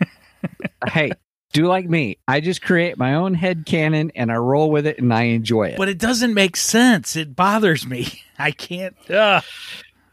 hey, 0.92 1.12
do 1.52 1.66
like 1.66 1.88
me. 1.88 2.18
I 2.28 2.40
just 2.40 2.62
create 2.62 2.96
my 2.98 3.14
own 3.14 3.34
head 3.34 3.64
canon 3.66 4.12
and 4.14 4.30
I 4.30 4.36
roll 4.36 4.70
with 4.70 4.86
it 4.86 4.98
and 4.98 5.12
I 5.12 5.22
enjoy 5.24 5.68
it. 5.68 5.78
But 5.78 5.88
it 5.88 5.98
doesn't 5.98 6.32
make 6.34 6.56
sense. 6.56 7.16
It 7.16 7.34
bothers 7.36 7.86
me. 7.86 8.22
I 8.38 8.50
can't. 8.52 8.96
Uh, 9.10 9.40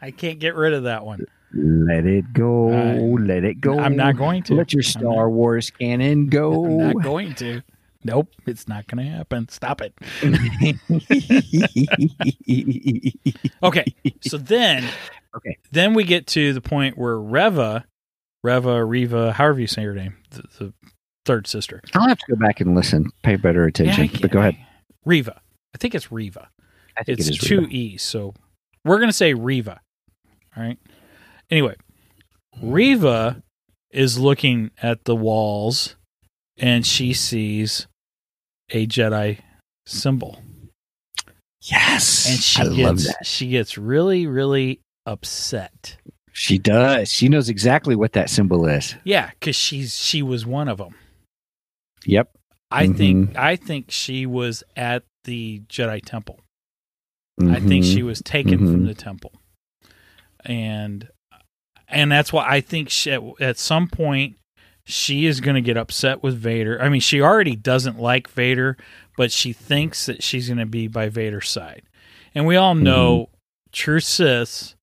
I 0.02 0.12
can't 0.12 0.40
get 0.40 0.56
rid 0.56 0.74
of 0.74 0.84
that 0.84 1.06
one. 1.06 1.26
let 1.54 2.06
it 2.06 2.34
go. 2.34 2.70
I- 2.72 2.98
let 3.22 3.44
it 3.44 3.62
go. 3.62 3.80
I'm 3.80 3.96
not 3.96 4.18
going 4.18 4.44
to. 4.44 4.56
Let 4.56 4.74
your 4.74 4.84
Star 4.84 5.30
Wars 5.30 5.70
canon 5.72 6.28
go. 6.28 6.66
I'm 6.66 6.78
not 6.94 7.04
going 7.04 7.34
to. 7.36 7.62
Nope, 8.04 8.30
it's 8.46 8.68
not 8.68 8.88
going 8.88 9.06
to 9.06 9.12
happen. 9.12 9.50
Stop 9.50 9.82
it. 9.82 9.94
Okay, 13.64 13.86
so 14.22 14.38
then, 14.38 14.88
Okay. 15.36 15.58
then 15.72 15.94
we 15.94 16.04
get 16.04 16.28
to 16.28 16.54
the 16.54 16.62
point 16.62 16.98
where 16.98 17.18
Reva, 17.20 17.86
Reva, 18.44 18.84
Reva, 18.86 19.34
however 19.34 19.60
you 19.60 19.68
say 19.68 19.84
her 19.84 19.94
name, 19.94 20.16
the, 20.30 20.44
the 20.60 20.74
third 21.28 21.46
sister. 21.46 21.82
I'll 21.94 22.08
have 22.08 22.18
to 22.18 22.26
go 22.30 22.36
back 22.36 22.60
and 22.62 22.74
listen, 22.76 23.12
pay 23.22 23.36
better 23.36 23.66
attention. 23.66 24.06
Yeah, 24.06 24.18
but 24.22 24.32
go 24.32 24.40
ahead. 24.40 24.58
Reva. 25.06 25.40
I 25.76 25.78
think 25.78 25.94
it's 25.94 26.12
Reva. 26.12 26.50
I 26.98 27.04
think 27.04 27.20
It's 27.20 27.30
it 27.30 27.36
two. 27.40 27.68
E's, 27.70 28.02
so 28.02 28.34
we're 28.84 29.00
gonna 29.00 29.14
say 29.14 29.34
Reva. 29.36 29.80
All 30.56 30.64
right. 30.64 30.80
Anyway, 31.52 31.76
Reva 32.62 33.44
is 33.92 34.18
looking 34.18 34.72
at 34.82 35.06
the 35.06 35.16
walls, 35.16 35.96
and 36.58 36.86
she 36.86 37.14
sees 37.14 37.86
a 38.72 38.88
Jedi 38.88 39.40
symbol, 39.86 40.42
Yes, 41.62 42.28
and 42.30 42.40
she 42.40 42.62
I 42.62 42.66
gets 42.66 42.78
love 42.80 43.04
that. 43.04 43.26
she 43.26 43.50
gets 43.50 43.78
really 43.78 44.26
really 44.28 44.80
upset. 45.06 45.98
She 46.32 46.58
does. 46.58 47.10
She 47.12 47.30
knows 47.30 47.50
exactly 47.50 47.96
what 47.96 48.14
that 48.14 48.30
symbol 48.30 48.68
is. 48.68 48.96
Yeah, 49.04 49.30
because 49.40 49.56
she's 49.56 49.96
she 49.96 50.22
was 50.22 50.46
one 50.46 50.68
of 50.68 50.78
them. 50.78 50.96
Yep. 52.08 52.32
I 52.72 52.88
Mhm. 52.88 52.98
think 52.98 53.38
I 53.38 53.56
think 53.56 53.92
she 53.92 54.26
was 54.26 54.64
at 54.76 55.04
the 55.26 55.62
Jedi 55.70 56.02
Temple. 56.04 56.40
I 57.40 57.60
think 57.60 57.86
she 57.86 58.02
was 58.02 58.20
taken 58.24 58.58
from 58.58 58.82
Mhm. 58.84 58.88
the 58.88 58.96
temple, 58.96 59.32
and 60.44 61.08
and 61.88 62.12
that's 62.12 62.34
why 62.34 62.46
I 62.48 62.60
think 62.62 62.90
she, 62.90 63.12
at, 63.12 63.22
at 63.40 63.58
some 63.60 63.88
point 63.88 64.38
she 64.86 65.26
is 65.26 65.40
going 65.40 65.56
to 65.56 65.62
get 65.62 65.78
upset 65.78 66.24
with 66.24 66.36
Vader. 66.38 66.82
I 66.82 66.90
mean, 66.90 67.00
she 67.02 67.22
already 67.22 67.56
doesn't 67.56 68.00
like 68.00 68.28
Vader, 68.30 68.76
but 69.18 69.32
she 69.32 69.54
thinks 69.54 70.06
that 70.08 70.24
she's 70.24 70.48
going 70.48 70.58
to 70.58 70.66
be 70.66 70.88
by 70.88 71.10
Vader's 71.10 71.50
side. 71.50 71.84
And 72.34 72.46
we 72.48 72.56
all 72.56 72.74
know, 72.76 73.30
true 73.72 74.00
Sith, 74.00 74.76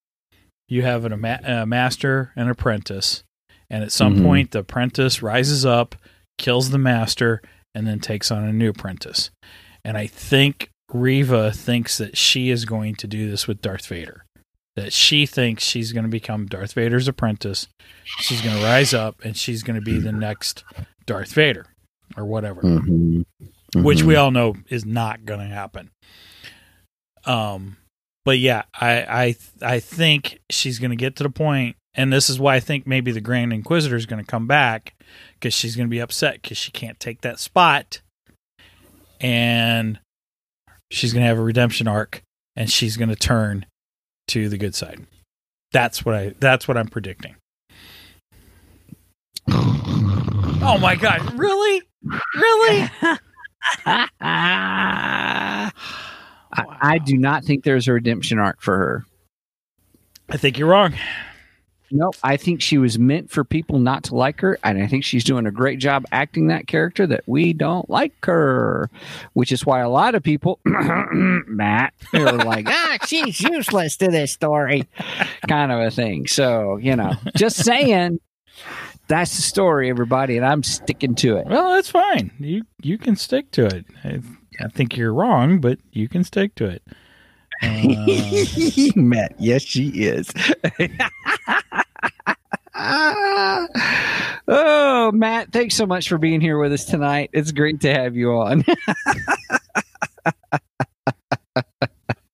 you 0.69 0.83
have 0.83 1.05
an, 1.05 1.13
a, 1.45 1.67
master 1.67 2.33
and 2.37 2.49
apprentice, 2.51 3.25
and 3.71 3.83
at 3.83 3.93
some 3.93 4.19
Mhm. 4.19 4.23
point 4.23 4.51
the 4.53 4.61
apprentice 4.61 5.23
rises 5.23 5.65
up, 5.67 5.95
kills 6.39 6.71
the 6.71 6.79
master, 6.79 7.41
and 7.75 7.87
then 7.87 8.01
takes 8.01 8.31
on 8.31 8.45
a 8.45 8.53
new 8.53 8.71
apprentice. 8.71 9.31
And 9.85 9.97
I 9.97 10.07
think 10.07 10.71
Reva 10.93 11.51
thinks 11.53 11.99
that 11.99 12.17
she 12.17 12.51
is 12.51 12.65
going 12.65 12.95
to 12.97 13.07
do 13.07 13.31
this 13.31 13.47
with 13.49 13.61
Darth 13.61 13.87
Vader. 13.87 14.25
That 14.77 14.93
she 14.93 15.25
thinks 15.27 15.63
she's 15.63 15.93
going 15.93 16.05
to 16.05 16.11
become 16.11 16.47
Darth 16.47 16.73
Vader's 16.73 17.07
apprentice. 17.09 17.69
She's 18.05 18.41
going 18.41 18.57
to 18.57 18.63
rise 18.63 18.93
up 18.93 19.25
and 19.25 19.37
she's 19.37 19.63
going 19.63 19.77
to 19.79 19.85
be 19.85 19.99
the 19.99 20.11
next 20.13 20.65
Darth 21.07 21.33
Vader 21.33 21.67
or 22.17 22.25
whatever, 22.25 22.63
Mhm. 22.63 23.25
which 23.77 24.01
Mhm. 24.01 24.03
we 24.07 24.17
all 24.17 24.31
know 24.33 24.57
is 24.69 24.85
not 24.85 25.25
going 25.25 25.41
to 25.41 25.55
happen. 25.55 25.91
Um, 27.25 27.77
but 28.25 28.39
yeah, 28.39 28.63
I 28.75 29.35
I 29.63 29.75
I 29.75 29.81
think 29.81 30.41
she's 30.51 30.79
going 30.79 30.91
to 30.91 30.97
get 30.97 31.17
to 31.17 31.23
the 31.23 31.31
point, 31.31 31.77
and 31.95 32.13
this 32.13 32.29
is 32.29 32.39
why 32.39 32.57
I 32.57 32.61
think 32.61 32.87
maybe 32.87 33.13
the 33.13 33.21
Grand 33.21 33.53
Inquisitor 33.53 33.97
is 33.97 34.07
going 34.07 34.23
to 34.23 34.31
come 34.31 34.47
back 34.47 34.95
because 35.45 35.53
she's 35.53 35.77
going 35.77 35.87
to 35.87 35.91
be 35.91 36.01
upset 36.01 36.41
because 36.41 36.57
she 36.57 36.73
can't 36.73 36.99
take 36.99 37.21
that 37.21 37.39
spot, 37.39 38.01
and 39.21 40.01
she's 40.91 41.13
going 41.13 41.23
to 41.23 41.29
have 41.29 41.37
a 41.37 41.43
redemption 41.43 41.87
arc, 41.87 42.23
and 42.57 42.71
she's 42.71 42.97
going 42.97 43.11
to 43.11 43.17
turn 43.17 43.67
to 44.29 44.49
the 44.49 44.57
good 44.57 44.75
side. 44.75 45.07
That's 45.71 46.03
what 46.03 46.15
I. 46.15 46.35
That's 46.41 46.67
what 46.67 46.79
I'm 46.79 46.89
predicting. 46.89 47.37
Oh 49.51 50.79
my 50.81 50.97
god! 50.97 51.39
Really? 51.39 51.83
Really? 52.35 52.91
I, 53.85 55.71
I 56.57 56.99
do 57.05 57.19
not 57.19 57.45
think 57.45 57.65
there's 57.65 57.87
a 57.87 57.93
redemption 57.93 58.39
arc 58.39 58.63
for 58.63 58.79
her. 58.79 59.05
I 60.31 60.39
think 60.39 60.57
you're 60.57 60.69
wrong. 60.69 60.95
No, 61.95 62.11
I 62.25 62.37
think 62.37 62.61
she 62.61 62.77
was 62.77 62.99
meant 62.99 63.31
for 63.31 63.45
people 63.45 63.79
not 63.79 64.03
to 64.05 64.17
like 64.17 64.41
her, 64.41 64.59
and 64.65 64.83
I 64.83 64.89
think 64.89 65.05
she's 65.05 65.23
doing 65.23 65.47
a 65.47 65.53
great 65.53 65.79
job 65.79 66.05
acting 66.11 66.49
that 66.49 66.67
character 66.67 67.07
that 67.07 67.23
we 67.27 67.53
don't 67.53 67.89
like 67.89 68.13
her, 68.25 68.91
which 69.35 69.53
is 69.53 69.65
why 69.65 69.79
a 69.79 69.89
lot 69.89 70.17
of 70.17 70.25
people, 70.25 70.59
Matt, 70.65 71.95
are 72.13 72.33
like, 72.33 72.67
ah, 72.69 72.99
she's 73.07 73.41
useless 73.41 73.97
to 73.99 74.09
this 74.09 74.33
story, 74.33 74.89
kind 75.49 75.71
of 75.71 75.79
a 75.79 75.91
thing. 75.93 76.27
So, 76.27 76.79
you 76.79 76.97
know, 76.97 77.13
just 77.37 77.63
saying, 77.65 78.19
that's 79.07 79.37
the 79.37 79.43
story, 79.43 79.89
everybody, 79.89 80.37
and 80.37 80.45
I'm 80.45 80.65
sticking 80.65 81.15
to 81.17 81.37
it. 81.37 81.47
Well, 81.47 81.75
that's 81.75 81.91
fine. 81.91 82.33
You 82.41 82.63
you 82.83 82.99
can 82.99 83.15
stick 83.15 83.53
to 83.53 83.67
it. 83.67 83.87
I, 84.03 84.21
I 84.61 84.67
think 84.67 84.97
you're 84.97 85.15
wrong, 85.15 85.61
but 85.61 85.79
you 85.93 86.09
can 86.09 86.25
stick 86.25 86.57
to 86.57 86.65
it. 86.65 86.83
Matt, 88.97 89.35
yes, 89.39 89.63
she 89.63 89.89
is. 89.89 90.31
oh, 94.49 95.11
Matt, 95.13 95.53
thanks 95.53 95.75
so 95.75 95.87
much 95.87 96.09
for 96.09 96.19
being 96.19 96.41
here 96.41 96.59
with 96.59 96.73
us 96.73 96.85
tonight. 96.85 97.31
It's 97.33 97.53
great 97.53 97.81
to 97.83 97.93
have 97.93 98.17
you 98.17 98.33
on. 98.33 98.65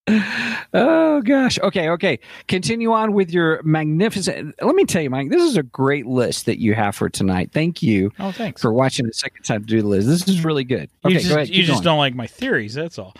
oh 0.73 1.21
gosh. 1.21 1.59
Okay, 1.59 1.89
okay. 1.89 2.19
Continue 2.47 2.91
on 2.91 3.13
with 3.13 3.31
your 3.31 3.61
magnificent. 3.63 4.55
Let 4.61 4.75
me 4.75 4.85
tell 4.85 5.01
you, 5.01 5.09
Mike, 5.09 5.29
this 5.29 5.43
is 5.43 5.57
a 5.57 5.63
great 5.63 6.05
list 6.05 6.45
that 6.45 6.59
you 6.59 6.73
have 6.73 6.95
for 6.95 7.09
tonight. 7.09 7.51
Thank 7.53 7.81
you 7.81 8.11
oh, 8.19 8.31
thanks. 8.31 8.61
for 8.61 8.73
watching 8.73 9.05
the 9.05 9.13
second 9.13 9.43
time 9.43 9.61
to 9.61 9.67
do 9.67 9.81
the 9.81 9.87
list. 9.87 10.07
This 10.07 10.27
is 10.27 10.43
really 10.43 10.63
good. 10.63 10.89
you 11.05 11.09
Okay, 11.11 11.13
just, 11.15 11.29
go 11.29 11.35
ahead. 11.35 11.49
you 11.49 11.63
just 11.63 11.83
don't 11.83 11.97
like 11.97 12.15
my 12.15 12.27
theories. 12.27 12.73
That's 12.73 12.99
all. 12.99 13.15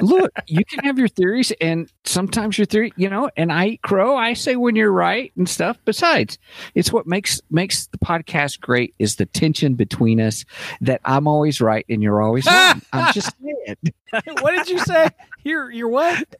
Look, 0.00 0.32
you 0.46 0.64
can 0.64 0.84
have 0.84 0.98
your 0.98 1.08
theories, 1.08 1.52
and 1.60 1.90
sometimes 2.04 2.58
your 2.58 2.66
theory, 2.66 2.92
you 2.96 3.08
know, 3.08 3.30
and 3.36 3.52
I 3.52 3.66
eat 3.68 3.82
crow. 3.82 4.16
I 4.16 4.34
say 4.34 4.56
when 4.56 4.76
you're 4.76 4.92
right 4.92 5.32
and 5.36 5.48
stuff. 5.48 5.78
Besides, 5.84 6.38
it's 6.74 6.92
what 6.92 7.06
makes 7.06 7.40
makes 7.50 7.86
the 7.88 7.98
podcast 7.98 8.60
great 8.60 8.94
is 8.98 9.16
the 9.16 9.26
tension 9.26 9.74
between 9.74 10.20
us. 10.20 10.44
That 10.80 11.00
I'm 11.04 11.26
always 11.26 11.60
right 11.60 11.84
and 11.88 12.02
you're 12.02 12.22
always 12.22 12.46
wrong. 12.46 12.82
I'm 12.92 13.12
just 13.12 13.32
saying. 13.42 13.76
what 14.40 14.52
did 14.52 14.68
you 14.68 14.78
say? 14.80 15.08
You're 15.44 15.70
you're 15.70 15.88
what? 15.88 16.34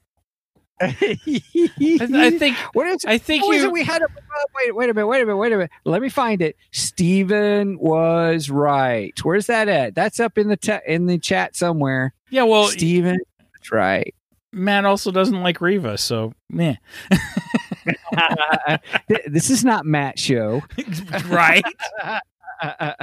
I, 0.82 2.36
think 2.38 2.56
What 2.72 2.88
is? 2.88 3.04
I 3.04 3.16
think 3.16 3.44
you. 3.44 3.70
we 3.70 3.84
had? 3.84 4.02
A, 4.02 4.06
oh, 4.06 4.44
wait, 4.56 4.74
wait 4.74 4.90
a 4.90 4.94
minute. 4.94 5.06
Wait 5.06 5.22
a 5.22 5.26
minute. 5.26 5.36
Wait 5.36 5.52
a 5.52 5.56
minute. 5.56 5.70
Let 5.84 6.02
me 6.02 6.08
find 6.08 6.42
it. 6.42 6.56
Stephen 6.72 7.78
was 7.78 8.50
right. 8.50 9.16
Where's 9.24 9.46
that 9.46 9.68
at? 9.68 9.94
That's 9.94 10.18
up 10.18 10.38
in 10.38 10.48
the 10.48 10.56
te- 10.56 10.80
in 10.86 11.06
the 11.06 11.18
chat 11.18 11.54
somewhere. 11.54 12.14
yeah, 12.30 12.42
well, 12.42 12.66
Stephen, 12.66 13.20
that's 13.62 13.72
right. 13.72 14.14
Matt 14.52 14.84
also 14.84 15.10
doesn't 15.10 15.40
like 15.42 15.60
Riva, 15.60 15.96
so 15.96 16.34
meh. 16.50 16.76
This 19.26 19.50
is 19.50 19.64
not 19.64 19.86
Matt's 19.86 20.20
show. 20.20 20.62
right? 21.26 21.64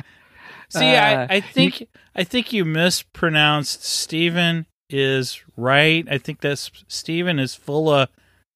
See, 0.70 0.86
I, 0.96 1.24
Uh, 1.24 1.28
I 1.30 1.40
think 1.42 1.88
I 2.16 2.24
think 2.24 2.54
you 2.54 2.64
mispronounced 2.64 3.84
Stephen 3.84 4.68
is 4.90 5.42
right. 5.58 6.06
I 6.10 6.18
think 6.18 6.42
that's 6.42 6.72
Stephen 6.88 7.40
is 7.40 7.56
full 7.56 7.90
of. 7.90 8.10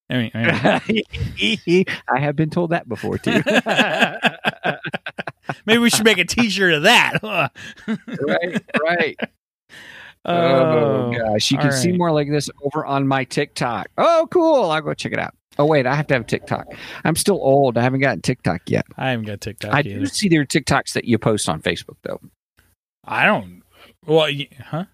I 0.10 0.18
mean, 0.18 0.32
I 0.34 0.82
mean, 0.88 1.86
I 2.08 2.20
have 2.20 2.36
been 2.36 2.50
told 2.52 2.70
that 2.70 2.88
before 2.88 3.18
too. 3.18 3.42
maybe 5.66 5.80
we 5.80 5.90
should 5.90 6.06
make 6.06 6.20
a 6.20 6.26
T-shirt 6.26 6.74
of 6.74 6.84
that. 6.84 7.20
huh? 7.22 7.50
right, 8.22 8.64
right. 8.82 9.20
Oh, 10.26 10.34
Oh, 10.34 11.12
gosh, 11.12 11.52
you 11.52 11.58
can 11.58 11.68
all 11.68 11.74
see 11.74 11.92
more 11.92 12.12
like 12.12 12.30
this 12.30 12.50
over 12.64 12.86
on 12.86 13.08
my 13.08 13.24
TikTok. 13.26 13.88
Oh, 13.98 14.28
cool! 14.32 14.70
I'll 14.72 14.82
go 14.82 14.94
check 14.94 15.12
it 15.12 15.20
out. 15.20 15.34
Oh 15.60 15.66
wait, 15.66 15.86
I 15.86 15.94
have 15.96 16.08
to 16.08 16.14
have 16.16 16.26
TikTok. 16.26 16.66
I'm 17.04 17.16
still 17.16 17.36
old. 17.36 17.78
I 17.78 17.82
haven't 17.84 18.00
gotten 18.00 18.22
TikTok 18.22 18.62
yet. 18.68 18.86
I 18.98 19.12
haven't 19.12 19.26
got 19.28 19.42
TikTok 19.42 19.74
I 19.74 19.80
either. 19.80 20.00
do 20.00 20.06
see 20.08 20.28
their 20.30 20.46
TikToks 20.46 20.94
that 20.94 21.06
you 21.06 21.18
post 21.20 21.48
on 21.50 21.62
Facebook 21.62 21.98
though. 22.04 22.20
I 23.06 23.26
don't. 23.26 23.62
Well, 24.06 24.28
y- 24.28 24.48
huh? 24.60 24.86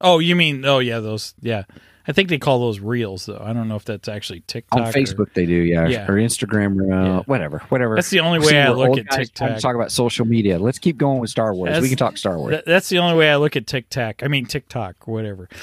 Oh, 0.00 0.18
you 0.20 0.34
mean? 0.36 0.64
Oh, 0.64 0.78
yeah, 0.78 1.00
those. 1.00 1.34
Yeah, 1.40 1.64
I 2.08 2.12
think 2.12 2.30
they 2.30 2.38
call 2.38 2.58
those 2.60 2.80
reels 2.80 3.26
though. 3.26 3.38
I 3.40 3.52
don't 3.52 3.68
know 3.68 3.76
if 3.76 3.84
that's 3.84 4.08
actually 4.08 4.40
TikTok 4.46 4.80
On 4.80 4.88
or- 4.88 4.92
Facebook, 4.92 5.34
they 5.34 5.44
do, 5.44 5.52
yeah, 5.52 5.86
Yeah. 5.86 6.10
or 6.10 6.14
Instagram, 6.14 6.80
or 6.80 6.92
uh, 6.92 7.04
Yeah. 7.04 7.22
whatever, 7.26 7.58
whatever. 7.68 7.96
That's 7.96 8.08
the 8.08 8.20
only 8.20 8.40
See, 8.40 8.54
way 8.54 8.62
I 8.62 8.70
look 8.72 8.98
at 8.98 9.10
TikTok. 9.10 9.58
talk 9.58 9.74
about 9.74 9.92
social 9.92 10.24
media. 10.26 10.58
Let's 10.58 10.78
keep 10.78 10.96
going 10.96 11.20
with 11.20 11.28
Star 11.30 11.52
Wars. 11.54 11.68
That's- 11.68 11.82
we 11.82 11.88
can 11.90 11.98
talk 11.98 12.16
Star 12.16 12.38
Wars. 12.38 12.52
That- 12.52 12.64
that's 12.64 12.88
the 12.88 12.98
only 12.98 13.16
way 13.18 13.30
I 13.30 13.36
look 13.36 13.56
at 13.56 13.66
TikTok. 13.66 14.22
I 14.22 14.28
mean 14.28 14.46
TikTok, 14.46 15.06
whatever. 15.06 15.48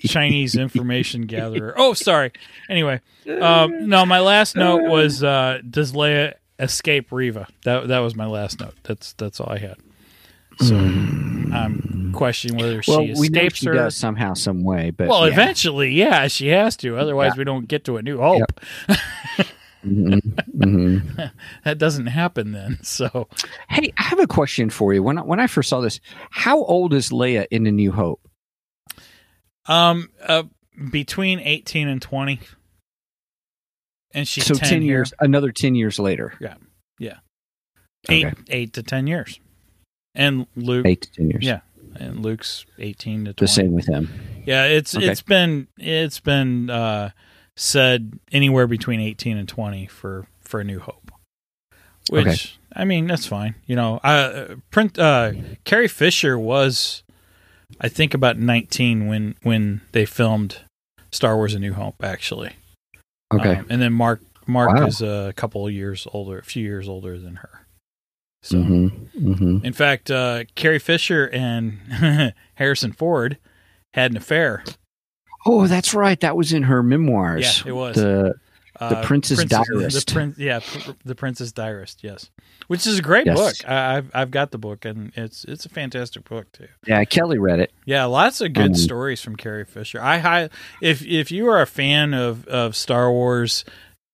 Chinese 0.00 0.56
information 0.56 1.22
gatherer. 1.22 1.74
Oh, 1.76 1.94
sorry. 1.94 2.32
Anyway, 2.68 3.00
um, 3.40 3.88
no, 3.88 4.04
my 4.06 4.20
last 4.20 4.56
note 4.56 4.88
was 4.88 5.22
uh, 5.22 5.58
does 5.68 5.92
Leia 5.92 6.34
escape 6.58 7.12
Reva? 7.12 7.46
That 7.64 7.88
that 7.88 7.98
was 8.00 8.14
my 8.14 8.26
last 8.26 8.60
note. 8.60 8.74
That's 8.84 9.12
that's 9.14 9.40
all 9.40 9.50
I 9.52 9.58
had. 9.58 9.76
So 10.60 10.76
I'm 10.76 12.10
questioning 12.14 12.56
whether 12.58 12.82
well, 12.88 13.00
she 13.00 13.14
we 13.18 13.26
escapes 13.28 13.58
she 13.58 13.66
her. 13.66 13.74
does 13.74 13.96
somehow, 13.96 14.34
some 14.34 14.64
way, 14.64 14.90
but 14.90 15.08
well, 15.08 15.26
yeah. 15.26 15.32
eventually, 15.32 15.90
yeah, 15.92 16.26
she 16.28 16.48
has 16.48 16.76
to. 16.78 16.96
Otherwise, 16.98 17.36
we 17.36 17.44
don't 17.44 17.68
get 17.68 17.84
to 17.84 17.96
a 17.96 18.02
new 18.02 18.18
hope. 18.18 18.42
Mhm, 19.86 20.20
mhm. 20.56 21.30
That 21.64 21.78
doesn't 21.78 22.06
happen 22.06 22.50
then. 22.50 22.78
So 22.82 23.28
Hey, 23.68 23.92
I 23.96 24.02
have 24.02 24.18
a 24.18 24.26
question 24.26 24.70
for 24.70 24.92
you. 24.92 25.02
When 25.04 25.18
I, 25.18 25.22
when 25.22 25.38
I 25.38 25.46
first 25.46 25.68
saw 25.68 25.80
this, 25.80 26.00
how 26.30 26.64
old 26.64 26.92
is 26.92 27.10
Leia 27.10 27.46
in 27.52 27.62
The 27.62 27.70
New 27.70 27.92
Hope? 27.92 28.20
Um, 29.66 30.08
uh, 30.26 30.42
between 30.90 31.38
eighteen 31.40 31.86
and 31.88 32.02
twenty, 32.02 32.40
and 34.12 34.26
she's 34.26 34.46
so 34.46 34.54
10, 34.54 34.68
ten 34.68 34.82
here. 34.82 34.90
years, 34.96 35.12
another 35.20 35.52
ten 35.52 35.74
years 35.76 35.98
later. 36.00 36.32
Yeah, 36.40 37.18
eight 38.08 38.26
Okay. 38.26 38.34
eight 38.48 38.72
to 38.74 38.82
ten 38.82 39.06
years, 39.06 39.38
and 40.18 40.46
Luke, 40.56 40.84
Eight 40.84 41.00
to 41.02 41.12
ten 41.12 41.30
years. 41.30 41.44
Yeah. 41.44 41.60
and 41.96 42.20
Luke's 42.22 42.66
eighteen 42.78 43.24
to 43.24 43.32
20. 43.32 43.36
the 43.38 43.48
same 43.48 43.72
with 43.72 43.86
him. 43.88 44.10
Yeah, 44.44 44.64
it's 44.66 44.94
Okay. 44.94 45.06
it's 45.08 45.22
been 45.22 45.68
it's 45.78 46.20
been 46.20 46.68
uh, 46.68 47.10
said 47.56 48.18
anywhere 48.32 48.66
between 48.66 49.00
eighteen 49.00 49.36
and 49.38 49.48
twenty 49.48 49.86
for 49.86 50.26
for 50.40 50.60
a 50.60 50.64
New 50.64 50.78
Hope, 50.80 51.10
which 52.10 52.26
Okay. 52.26 52.50
I 52.74 52.84
mean 52.84 53.06
that's 53.06 53.26
fine. 53.26 53.54
You 53.66 53.76
know, 53.76 53.96
uh, 54.04 54.56
print 54.70 54.98
uh, 54.98 55.32
Carrie 55.64 55.88
Fisher 55.88 56.38
was, 56.38 57.02
I 57.80 57.88
think 57.88 58.14
about 58.14 58.38
nineteen 58.38 59.06
when 59.06 59.34
when 59.42 59.80
they 59.92 60.04
filmed 60.06 60.58
Star 61.10 61.36
Wars: 61.36 61.54
A 61.54 61.58
New 61.58 61.72
Hope 61.74 62.02
actually. 62.04 62.52
Okay. 63.32 63.56
Um, 63.56 63.66
and 63.68 63.82
then 63.82 63.92
Mark 63.92 64.20
Mark 64.46 64.74
Wow. 64.78 64.86
is 64.86 65.02
a 65.02 65.32
couple 65.36 65.66
of 65.66 65.72
years 65.74 66.06
older, 66.12 66.38
a 66.38 66.44
few 66.44 66.62
years 66.64 66.88
older 66.88 67.18
than 67.18 67.36
her. 67.36 67.57
So, 68.48 68.62
hmm 68.62 68.86
hmm 68.88 69.58
in 69.64 69.72
fact, 69.72 70.10
uh, 70.10 70.44
Carrie 70.54 70.78
Fisher 70.78 71.28
and 71.32 72.32
Harrison 72.54 72.92
Ford 72.92 73.36
had 73.94 74.10
an 74.10 74.16
affair. 74.16 74.64
Oh, 75.46 75.66
that's 75.66 75.92
right. 75.94 76.18
That 76.20 76.36
was 76.36 76.52
in 76.52 76.64
her 76.64 76.82
memoirs. 76.82 77.62
Yeah, 77.64 77.68
it 77.70 77.72
was. 77.74 77.96
The 77.96 78.34
Uh, 78.80 79.02
Princess 79.04 79.44
Diarist. 79.44 80.06
The 80.06 80.12
prin- 80.14 80.34
yeah, 80.38 80.60
the 81.04 81.16
Princess 81.16 81.50
Diarist. 81.50 82.04
Yes, 82.04 82.30
which 82.68 82.86
is 82.86 83.00
a 83.00 83.02
great 83.02 83.26
Yes. 83.26 83.36
book. 83.36 83.68
I, 83.68 83.96
I've 83.96 84.10
I've 84.14 84.30
got 84.30 84.52
the 84.52 84.58
book, 84.58 84.84
and 84.84 85.10
it's 85.16 85.44
it's 85.46 85.66
a 85.66 85.68
fantastic 85.68 86.28
book 86.28 86.52
too. 86.52 86.68
yeah, 86.86 87.02
Kelly 87.04 87.38
read 87.38 87.58
it. 87.58 87.72
Yeah, 87.86 88.04
lots 88.04 88.40
of 88.40 88.52
good 88.52 88.66
Um, 88.68 88.74
stories 88.76 89.20
from 89.20 89.34
Carrie 89.34 89.64
Fisher. 89.64 90.00
I 90.00 90.18
hi- 90.18 90.48
if 90.80 91.04
if 91.04 91.32
you 91.32 91.48
are 91.48 91.60
a 91.60 91.66
fan 91.66 92.14
of 92.14 92.46
of 92.46 92.76
Star 92.76 93.10
Wars 93.10 93.64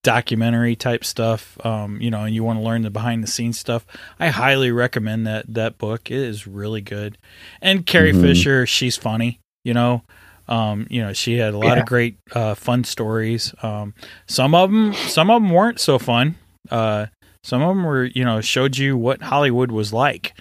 documentary 0.04 0.76
type 0.76 1.04
stuff, 1.04 1.58
um, 1.66 2.00
you 2.00 2.10
know, 2.10 2.22
and 2.22 2.32
you 2.34 2.44
want 2.44 2.60
to 2.60 2.64
learn 2.64 2.82
the 2.82 2.90
behind 2.90 3.24
the 3.24 3.26
scenes 3.26 3.58
stuff, 3.58 3.84
I 4.20 4.28
highly 4.28 4.70
recommend 4.70 5.26
that 5.26 5.52
that 5.52 5.76
book. 5.78 6.10
It 6.12 6.18
is 6.18 6.46
really 6.46 6.80
good. 6.80 7.18
And 7.60 7.84
Carrie 7.84 8.12
Mhm. 8.12 8.20
Fisher, 8.20 8.66
she's 8.66 8.96
funny, 8.96 9.40
you 9.64 9.74
know. 9.74 10.02
Um, 10.46 10.86
you 10.90 11.02
know, 11.02 11.12
she 11.14 11.38
had 11.38 11.54
a 11.54 11.58
lot 11.58 11.76
Yeah. 11.76 11.80
of 11.80 11.86
great 11.86 12.18
uh, 12.32 12.54
fun 12.54 12.84
stories. 12.84 13.52
Um, 13.62 13.94
some 14.28 14.54
of 14.54 14.70
them, 14.70 14.92
some 14.94 15.30
of 15.30 15.42
them 15.42 15.50
weren't 15.50 15.80
so 15.80 15.98
fun. 15.98 16.36
Uh, 16.70 17.06
some 17.42 17.62
of 17.62 17.68
them 17.68 17.82
were, 17.84 18.04
you 18.04 18.24
know, 18.24 18.40
showed 18.42 18.76
you 18.76 18.96
what 18.96 19.22
Hollywood 19.22 19.72
was 19.72 19.92
like. 19.92 20.34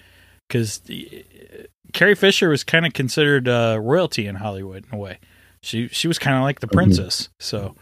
Because 0.46 0.82
Carrie 1.94 2.14
Fisher 2.14 2.48
was 2.50 2.64
kind 2.64 2.84
of 2.86 2.92
considered 2.92 3.48
uh, 3.48 3.78
royalty 3.80 4.26
in 4.26 4.36
Hollywood 4.36 4.84
in 4.90 4.94
a 4.94 5.00
way. 5.00 5.18
She 5.62 5.88
she 5.88 6.06
was 6.08 6.18
kind 6.18 6.36
of 6.36 6.42
like 6.42 6.60
the 6.60 6.66
princess. 6.68 7.30
So, 7.40 7.74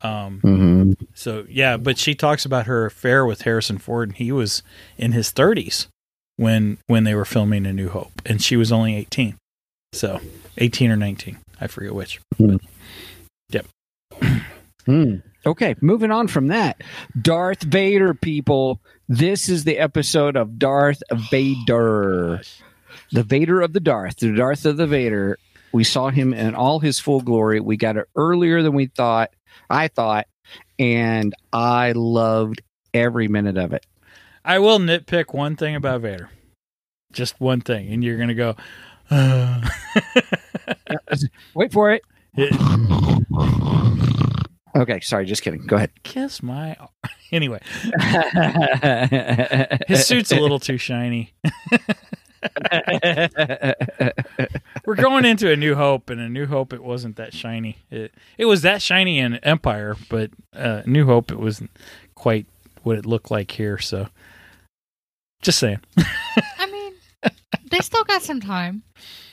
um, 0.00 0.40
hmm 0.40 0.92
so 1.14 1.44
yeah. 1.48 1.76
But 1.76 1.98
she 1.98 2.14
talks 2.14 2.44
about 2.44 2.66
her 2.66 2.86
affair 2.86 3.26
with 3.26 3.42
Harrison 3.42 3.78
Ford, 3.78 4.10
and 4.10 4.16
he 4.16 4.30
was 4.32 4.62
in 4.96 5.12
his 5.12 5.30
thirties 5.30 5.88
when 6.36 6.78
when 6.86 7.04
they 7.04 7.14
were 7.14 7.24
filming 7.24 7.66
A 7.66 7.72
New 7.72 7.88
Hope, 7.88 8.22
and 8.24 8.42
she 8.42 8.56
was 8.56 8.70
only 8.72 8.96
eighteen. 8.96 9.36
So 9.92 10.20
eighteen 10.58 10.90
or 10.90 10.96
nineteen, 10.96 11.38
I 11.60 11.66
forget 11.66 11.94
which. 11.94 12.20
Hmm. 12.36 12.56
Okay, 15.46 15.76
moving 15.80 16.10
on 16.10 16.28
from 16.28 16.48
that. 16.48 16.82
Darth 17.20 17.62
Vader, 17.62 18.12
people. 18.12 18.80
This 19.08 19.48
is 19.48 19.64
the 19.64 19.78
episode 19.78 20.36
of 20.36 20.58
Darth 20.58 21.02
Vader. 21.30 22.42
The 23.12 23.22
Vader 23.22 23.60
of 23.60 23.72
the 23.72 23.80
Darth, 23.80 24.16
the 24.16 24.34
Darth 24.34 24.66
of 24.66 24.76
the 24.76 24.86
Vader. 24.86 25.38
We 25.72 25.84
saw 25.84 26.08
him 26.08 26.34
in 26.34 26.54
all 26.54 26.80
his 26.80 26.98
full 26.98 27.20
glory. 27.20 27.60
We 27.60 27.76
got 27.76 27.96
it 27.96 28.08
earlier 28.16 28.62
than 28.62 28.74
we 28.74 28.86
thought. 28.86 29.30
I 29.70 29.88
thought, 29.88 30.26
and 30.78 31.34
I 31.52 31.92
loved 31.92 32.62
every 32.94 33.28
minute 33.28 33.56
of 33.58 33.72
it. 33.72 33.84
I 34.44 34.58
will 34.60 34.78
nitpick 34.78 35.34
one 35.34 35.56
thing 35.56 35.74
about 35.74 36.00
Vader, 36.02 36.30
just 37.12 37.40
one 37.40 37.60
thing, 37.60 37.88
and 37.92 38.02
you're 38.04 38.18
gonna 38.18 38.34
go. 38.34 38.56
Uh. 39.10 39.66
Wait 41.54 41.72
for 41.72 41.92
it. 41.92 42.02
It- 42.36 42.54
Okay, 44.76 45.00
sorry, 45.00 45.24
just 45.26 45.42
kidding. 45.42 45.66
Go 45.66 45.74
ahead. 45.76 45.90
kiss 46.04 46.42
my. 46.42 46.76
Anyway, 47.30 47.60
his 49.86 50.06
suit's 50.06 50.32
a 50.32 50.40
little 50.40 50.58
too 50.58 50.78
shiny. 50.78 51.34
We're 54.86 54.94
going 54.94 55.24
into 55.24 55.50
a 55.50 55.56
New 55.56 55.74
Hope, 55.74 56.10
and 56.10 56.20
a 56.20 56.28
New 56.28 56.46
Hope 56.46 56.72
it 56.72 56.82
wasn't 56.82 57.16
that 57.16 57.34
shiny. 57.34 57.78
It 57.90 58.14
it 58.36 58.46
was 58.46 58.62
that 58.62 58.82
shiny 58.82 59.18
in 59.18 59.36
Empire, 59.36 59.96
but 60.08 60.30
uh, 60.54 60.82
New 60.86 61.06
Hope 61.06 61.30
it 61.30 61.38
wasn't 61.38 61.70
quite 62.14 62.46
what 62.82 62.98
it 62.98 63.06
looked 63.06 63.30
like 63.30 63.50
here. 63.50 63.78
So, 63.78 64.08
just 65.42 65.58
saying. 65.58 65.80
I 66.58 66.66
mean, 66.70 66.92
they 67.70 67.78
still 67.80 68.04
got 68.04 68.22
some 68.22 68.40
time. 68.40 68.82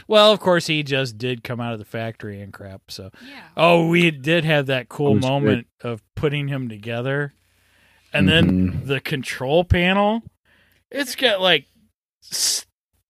Well, 0.08 0.32
of 0.32 0.40
course, 0.40 0.68
he 0.68 0.84
just 0.84 1.18
did 1.18 1.44
come 1.44 1.60
out 1.60 1.74
of 1.74 1.80
the 1.80 1.86
factory 1.86 2.40
and 2.42 2.54
crap. 2.54 2.92
So, 2.92 3.10
Yeah. 3.28 3.42
oh, 3.58 3.88
we 3.88 4.12
did 4.12 4.46
have 4.46 4.68
that 4.68 4.88
cool 4.88 5.10
That 5.10 5.16
was 5.16 5.26
good. 5.26 5.30
moment 5.30 5.68
of 5.82 6.04
putting 6.16 6.48
him 6.48 6.70
together, 6.70 7.34
and 8.14 8.28
then 8.30 8.72
Mhm. 8.74 8.86
the 8.88 9.00
control 9.00 9.64
panel. 9.64 10.22
It's 10.92 11.16
got 11.16 11.42
like 11.42 11.66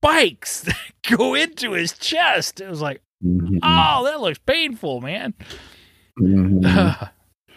spikes 0.05 0.61
that 0.61 0.77
go 1.09 1.33
into 1.33 1.71
his 1.73 1.97
chest. 1.97 2.61
It 2.61 2.69
was 2.69 2.81
like, 2.81 3.01
Mhm. 3.23 3.59
oh, 3.63 4.03
that 4.05 4.21
looks 4.21 4.39
painful, 4.39 5.01
man. 5.01 5.33
Mhm. 6.19 7.09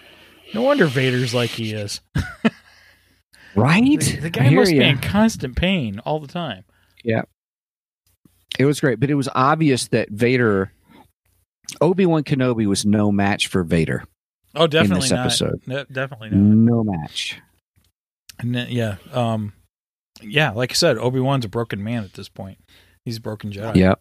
no 0.55 0.63
wonder 0.63 0.87
Vader's 0.87 1.35
like 1.35 1.51
he 1.51 1.73
is. 1.73 2.01
right? 3.55 4.01
The, 4.01 4.17
the 4.17 4.31
guy 4.31 4.51
must 4.51 4.71
be 4.71 4.83
in 4.83 4.99
constant 4.99 5.57
pain 5.57 5.99
all 6.01 6.21
the 6.21 6.29
time. 6.29 6.65
Yeah. 7.05 7.23
It 8.59 8.65
was 8.65 8.81
great, 8.81 8.99
but 8.99 9.11
it 9.11 9.15
was 9.15 9.29
obvious 9.35 9.89
that 9.89 10.09
Vader, 10.11 10.73
Obi 11.81 12.07
Wan 12.07 12.25
Kenobi, 12.25 12.67
was 12.67 12.85
no 12.87 13.13
match 13.13 13.47
for 13.47 13.63
Vader. 13.63 14.05
Oh, 14.55 14.67
definitely 14.67 15.03
this 15.03 15.11
not. 15.11 15.27
episode. 15.27 15.61
No, 15.67 15.85
definitely 15.85 16.31
not. 16.31 16.39
No 16.39 16.83
match. 16.83 17.41
And 18.41 18.55
yeah, 18.69 18.97
um, 19.13 19.53
yeah. 20.23 20.51
Like 20.53 20.73
I 20.73 20.75
said, 20.75 20.99
Obi 20.99 21.21
Wan's 21.21 21.45
a 21.45 21.49
broken 21.49 21.83
man 21.83 22.05
at 22.05 22.15
this 22.15 22.29
point. 22.29 22.59
He's 23.05 23.19
a 23.19 23.21
broken 23.21 23.51
Jedi. 23.51 23.77
Yep. 23.77 24.01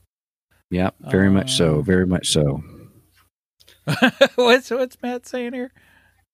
Yep. 0.72 0.96
Very 1.10 1.30
much 1.30 1.52
so. 1.54 1.76
Um, 1.80 1.84
Very 1.84 2.06
much 2.06 2.28
so. 2.28 2.62
what's 4.36 4.70
what's 4.70 4.98
Matt 5.02 5.26
saying 5.26 5.54
here? 5.54 5.72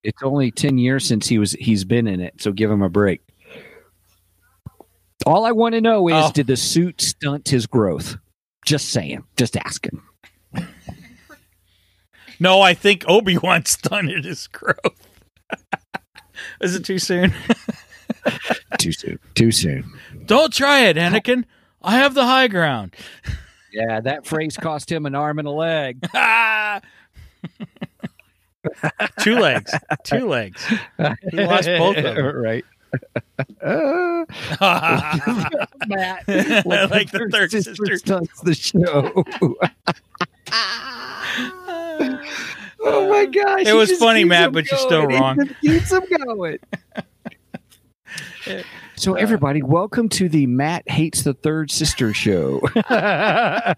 It's 0.03 0.23
only 0.23 0.51
ten 0.51 0.77
years 0.77 1.05
since 1.07 1.27
he 1.27 1.37
was 1.37 1.51
he's 1.53 1.85
been 1.85 2.07
in 2.07 2.19
it, 2.19 2.41
so 2.41 2.51
give 2.51 2.71
him 2.71 2.81
a 2.81 2.89
break. 2.89 3.21
All 5.25 5.45
I 5.45 5.51
want 5.51 5.73
to 5.75 5.81
know 5.81 6.07
is, 6.09 6.15
Oh. 6.15 6.31
did 6.33 6.47
the 6.47 6.57
suit 6.57 6.99
stunt 6.99 7.47
his 7.47 7.65
growth? 7.67 8.17
Just 8.65 8.89
saying. 8.89 9.23
Just 9.37 9.55
asking. 9.55 10.01
No, 12.39 12.61
I 12.61 12.73
think 12.73 13.05
Obi 13.07 13.37
Wan 13.37 13.65
stunted 13.65 14.25
his 14.25 14.47
growth. 14.47 15.07
Is 16.61 16.75
it 16.75 16.83
too 16.83 16.99
soon? 16.99 17.33
Too 18.79 18.91
soon. 18.91 19.19
Too 19.35 19.51
soon. 19.51 19.91
Don't 20.25 20.53
try 20.53 20.81
it, 20.85 20.97
Anakin. 20.97 21.45
I 21.81 21.97
have 21.97 22.13
the 22.13 22.25
high 22.25 22.47
ground. 22.47 22.95
Yeah, 23.75 24.01
that 24.01 24.27
phrase 24.27 24.55
cost 24.55 24.91
him 24.91 25.07
an 25.07 25.15
arm 25.15 25.39
and 25.39 25.47
a 25.47 25.51
leg. 25.51 25.99
Two 29.21 29.39
legs. 29.39 29.73
Two 30.03 30.27
legs. 30.29 30.63
He 31.31 31.43
lost 31.43 31.65
both 31.65 31.97
of 31.97 32.03
them. 32.03 32.35
right. 32.35 32.63
Uh, 33.63 34.25
Matt, 35.87 36.27
like 36.27 37.09
the 37.09 37.27
third 37.31 37.49
sister. 37.49 37.97
stunts 37.97 38.41
the 38.41 38.53
show. 38.53 39.11
oh 42.83 43.09
my 43.09 43.25
gosh! 43.25 43.65
It 43.65 43.73
was 43.73 43.91
funny, 43.97 44.23
Matt, 44.23 44.51
but 44.51 44.69
you're 44.69 44.79
still 44.79 45.07
wrong. 45.07 45.39
keeps 45.61 45.91
him 45.91 46.03
going. 46.25 46.59
So 48.95 49.13
everybody, 49.15 49.61
welcome 49.61 50.09
to 50.09 50.27
the 50.29 50.45
Matt 50.47 50.89
hates 50.89 51.23
the 51.23 51.33
third 51.33 51.71
sister 51.71 52.13
show. 52.13 52.61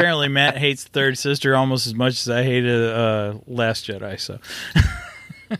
Apparently, 0.00 0.28
Matt 0.28 0.56
hates 0.58 0.84
the 0.84 0.90
Third 0.90 1.18
Sister 1.18 1.54
almost 1.54 1.86
as 1.86 1.94
much 1.94 2.12
as 2.14 2.28
I 2.28 2.42
hated 2.42 2.80
uh, 2.82 3.34
Last 3.46 3.86
Jedi. 3.86 4.18
So 4.18 4.38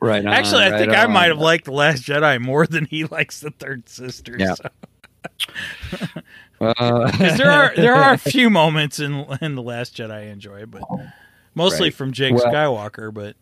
right. 0.00 0.24
on, 0.24 0.32
actually, 0.32 0.62
I 0.62 0.70
right 0.70 0.78
think 0.78 0.92
I 0.96 1.06
might 1.06 1.28
have 1.28 1.38
liked 1.38 1.64
the 1.64 1.72
Last 1.72 2.04
Jedi 2.04 2.40
more 2.40 2.66
than 2.66 2.84
he 2.84 3.04
likes 3.04 3.40
the 3.40 3.50
Third 3.50 3.88
Sister. 3.88 4.36
Yeah. 4.38 4.54
So. 4.54 4.68
Uh, 6.60 7.10
there 7.36 7.50
are 7.50 7.72
there 7.74 7.94
are 7.94 8.12
a 8.12 8.18
few 8.18 8.48
moments 8.50 9.00
in 9.00 9.26
in 9.40 9.56
the 9.56 9.62
Last 9.62 9.96
Jedi 9.96 10.12
I 10.12 10.20
enjoy, 10.26 10.66
but 10.66 10.82
mostly 11.54 11.86
Right. 11.86 11.94
from 11.94 12.12
Jake 12.12 12.34
Well- 12.34 12.44
Skywalker. 12.44 13.12
But 13.12 13.34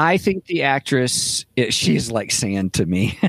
I 0.00 0.16
think 0.16 0.46
the 0.46 0.62
actress, 0.62 1.44
it, 1.56 1.74
she's 1.74 2.10
like 2.10 2.30
sand 2.30 2.72
to 2.74 2.86
me. 2.86 3.18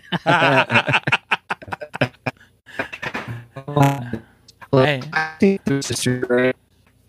Hey. 4.73 5.01
I 5.11 5.35
think 5.37 5.65
the 5.65 5.83
sister, 5.83 6.53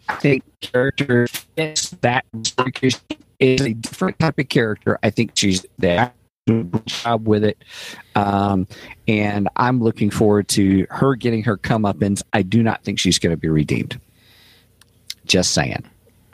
I 0.08 0.14
think 0.16 0.42
character 0.60 1.28
fits 1.28 1.90
that 2.00 2.24
because 2.64 3.00
she 3.08 3.18
is 3.38 3.60
a 3.60 3.74
different 3.74 4.18
type 4.18 4.40
of 4.40 4.48
character. 4.48 4.98
I 5.04 5.10
think 5.10 5.30
she's 5.36 5.64
that 5.78 6.12
good 6.48 6.84
job 6.86 7.28
with 7.28 7.44
it, 7.44 7.62
um, 8.16 8.66
and 9.06 9.48
I'm 9.54 9.80
looking 9.80 10.10
forward 10.10 10.48
to 10.48 10.88
her 10.90 11.14
getting 11.14 11.44
her 11.44 11.56
comeuppance. 11.56 12.20
I 12.32 12.42
do 12.42 12.64
not 12.64 12.82
think 12.82 12.98
she's 12.98 13.20
going 13.20 13.32
to 13.32 13.36
be 13.36 13.48
redeemed. 13.48 14.00
Just 15.24 15.52
saying. 15.52 15.84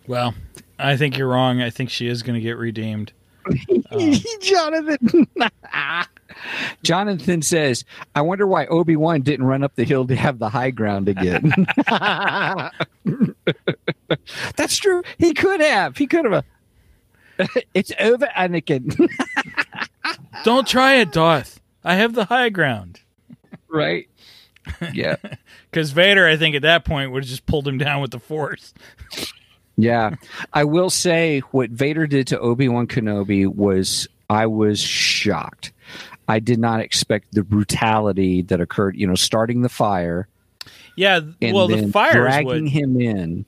well, 0.07 0.35
I 0.79 0.97
think 0.97 1.19
you're 1.19 1.29
wrong. 1.29 1.61
I 1.61 1.69
think 1.69 1.91
she 1.91 2.09
is 2.09 2.23
going 2.23 2.37
to 2.37 2.41
get 2.41 2.57
redeemed. 2.57 3.13
Um, 3.91 4.13
Jonathan. 4.43 5.27
Jonathan 6.83 7.43
says, 7.43 7.85
I 8.15 8.21
wonder 8.21 8.47
why 8.47 8.67
Obi 8.67 8.97
Wan 8.97 9.23
didn't 9.23 9.47
run 9.47 9.65
up 9.65 9.75
the 9.77 9.85
hill 9.85 10.07
to 10.07 10.15
have 10.15 10.39
the 10.39 10.49
high 10.51 10.71
ground 10.71 11.09
again. 11.09 11.53
That's 14.57 14.77
true. 14.77 15.03
He 15.19 15.33
could 15.35 15.61
have. 15.61 15.97
He 15.97 16.07
could 16.07 16.27
have. 16.27 16.45
it's 17.75 17.93
over, 17.99 18.27
Anakin. 18.37 19.09
Don't 20.45 20.67
try 20.67 20.97
it, 20.97 21.13
Darth. 21.13 21.61
I 21.85 21.95
have 21.95 22.15
the 22.15 22.27
high 22.27 22.51
ground. 22.51 23.01
right? 23.69 24.09
Yeah. 24.93 25.17
Because 25.71 25.93
Vader, 25.93 26.27
I 26.27 26.37
think 26.37 26.55
at 26.57 26.63
that 26.63 26.85
point 26.85 27.11
would 27.13 27.23
have 27.25 27.31
just 27.31 27.47
pulled 27.47 27.67
him 27.67 27.79
down 27.79 28.03
with 28.03 28.11
the 28.11 28.19
Force. 28.19 28.75
Yeah. 29.79 30.17
I 30.53 30.65
will 30.65 30.91
say 30.91 31.39
what 31.53 31.71
Vader 31.71 32.07
did 32.07 32.27
to 32.29 32.39
Obi 32.41 32.69
Wan 32.69 32.87
Kenobi 32.89 33.47
was, 33.47 34.09
I 34.29 34.47
was 34.47 34.81
shocked. 34.81 35.73
I 36.27 36.41
did 36.41 36.59
not 36.59 36.81
expect 36.81 37.33
the 37.33 37.43
brutality 37.45 38.43
that 38.43 38.61
occurred, 38.61 38.97
you 38.97 39.07
know, 39.07 39.15
starting 39.15 39.63
the 39.63 39.69
fire 39.71 40.29
Yeah, 40.97 41.21
well, 41.41 41.69
the 41.69 41.87
fire 41.89 42.13
dragging 42.13 42.65
what. 42.65 42.73
him 42.73 43.01
in. 43.01 43.45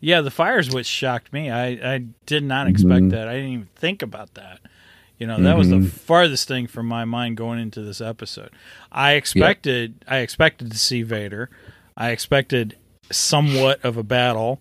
Yeah, 0.00 0.20
the 0.20 0.30
fire 0.30 0.58
is 0.58 0.70
what 0.70 0.86
shocked 0.86 1.32
me. 1.32 1.50
I 1.50 1.94
I 1.94 2.04
did 2.26 2.44
not 2.44 2.68
expect 2.68 3.02
Mhm. 3.06 3.10
that. 3.10 3.28
I 3.28 3.34
didn't 3.34 3.50
even 3.50 3.68
think 3.76 4.02
about 4.02 4.34
that. 4.34 4.60
You 5.18 5.26
know, 5.26 5.40
that 5.42 5.56
was 5.58 5.68
the 5.68 5.76
Mhm. 5.76 5.88
farthest 5.90 6.48
thing 6.48 6.66
from 6.68 6.86
my 6.86 7.04
mind 7.04 7.36
going 7.36 7.58
into 7.60 7.82
this 7.82 8.00
episode. 8.00 8.50
I 8.90 9.12
expected 9.12 9.94
I 10.08 10.18
expected 10.18 10.70
to 10.72 10.78
see 10.78 11.02
Vader. 11.02 11.50
I 11.96 12.10
expected 12.10 12.76
somewhat 13.10 13.84
of 13.84 13.96
a 13.96 14.02
battle, 14.02 14.58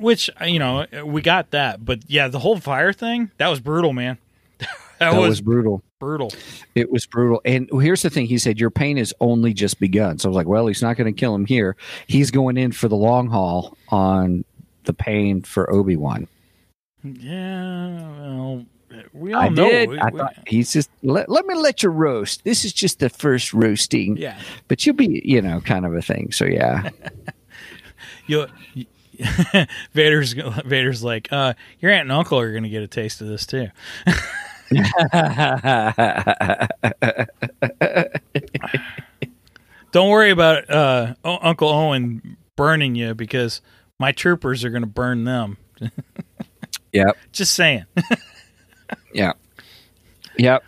which 0.00 0.30
uh, 0.40 0.44
you 0.46 0.58
know 0.58 0.86
uh, 0.98 1.06
we 1.06 1.22
got 1.22 1.50
that. 1.52 1.84
But 1.84 2.00
yeah, 2.08 2.28
the 2.28 2.38
whole 2.40 2.58
fire 2.58 2.92
thing 2.92 3.30
that 3.38 3.48
was 3.48 3.60
brutal, 3.60 3.92
man. 3.92 4.18
that, 4.58 4.68
That 4.98 5.14
was, 5.14 5.28
was 5.30 5.40
brutal. 5.40 5.82
brutal. 5.98 6.30
It 6.74 6.90
was 6.90 7.06
brutal. 7.06 7.40
And 7.44 7.68
here's 7.80 8.02
the 8.02 8.10
thing 8.10 8.26
he 8.26 8.38
said, 8.38 8.58
Your 8.60 8.70
pain 8.70 8.96
has 8.96 9.14
only 9.20 9.52
just 9.54 9.78
begun. 9.80 10.18
So 10.18 10.28
I 10.28 10.30
was 10.30 10.36
like, 10.36 10.46
Well, 10.48 10.66
he's 10.66 10.82
not 10.82 10.96
going 10.96 11.12
to 11.12 11.18
kill 11.18 11.34
him 11.34 11.46
here. 11.46 11.76
He's 12.06 12.30
going 12.30 12.56
in 12.56 12.72
for 12.72 12.88
the 12.88 12.96
long 12.96 13.28
haul 13.28 13.76
on 13.88 14.44
the 14.84 14.92
pain 14.92 15.42
for 15.42 15.70
Obi 15.72 15.96
Wan. 15.96 16.26
Yeah, 17.02 18.08
well, 18.20 18.66
we 19.14 19.32
all 19.32 19.42
I 19.42 19.48
know. 19.48 19.68
did. 19.68 19.88
we- 19.90 19.98
I 19.98 20.08
we- 20.10 20.18
thought 20.18 20.34
he's 20.46 20.72
just, 20.72 20.90
let, 21.02 21.28
let 21.30 21.46
me 21.46 21.54
let 21.54 21.82
you 21.82 21.88
roast. 21.88 22.44
This 22.44 22.64
is 22.64 22.72
just 22.72 22.98
the 22.98 23.08
first 23.08 23.54
roasting, 23.54 24.16
yeah, 24.18 24.38
but 24.68 24.84
you'll 24.84 24.96
be, 24.96 25.22
you 25.24 25.40
know, 25.40 25.60
kind 25.60 25.86
of 25.86 25.94
a 25.94 26.02
thing. 26.02 26.32
So 26.32 26.44
yeah. 26.44 26.90
you. 28.26 28.46
Vader's 29.92 30.32
Vader's 30.32 31.02
like, 31.02 31.28
uh, 31.32 31.54
your 31.80 31.92
aunt 31.92 32.02
and 32.02 32.12
uncle 32.12 32.38
are 32.38 32.50
going 32.50 32.62
to 32.62 32.68
get 32.68 32.82
a 32.82 32.88
taste 32.88 33.20
of 33.20 33.28
this 33.28 33.46
too. 33.46 33.68
Don't 39.92 40.10
worry 40.10 40.30
about 40.30 40.70
uh, 40.70 41.14
o- 41.24 41.38
Uncle 41.42 41.68
Owen 41.68 42.36
burning 42.56 42.94
you 42.94 43.14
because 43.14 43.60
my 43.98 44.12
troopers 44.12 44.64
are 44.64 44.70
going 44.70 44.82
to 44.82 44.88
burn 44.88 45.24
them. 45.24 45.58
yep. 46.92 47.16
Just 47.32 47.54
saying. 47.54 47.84
Yep. 49.12 49.36
Yep. 50.38 50.64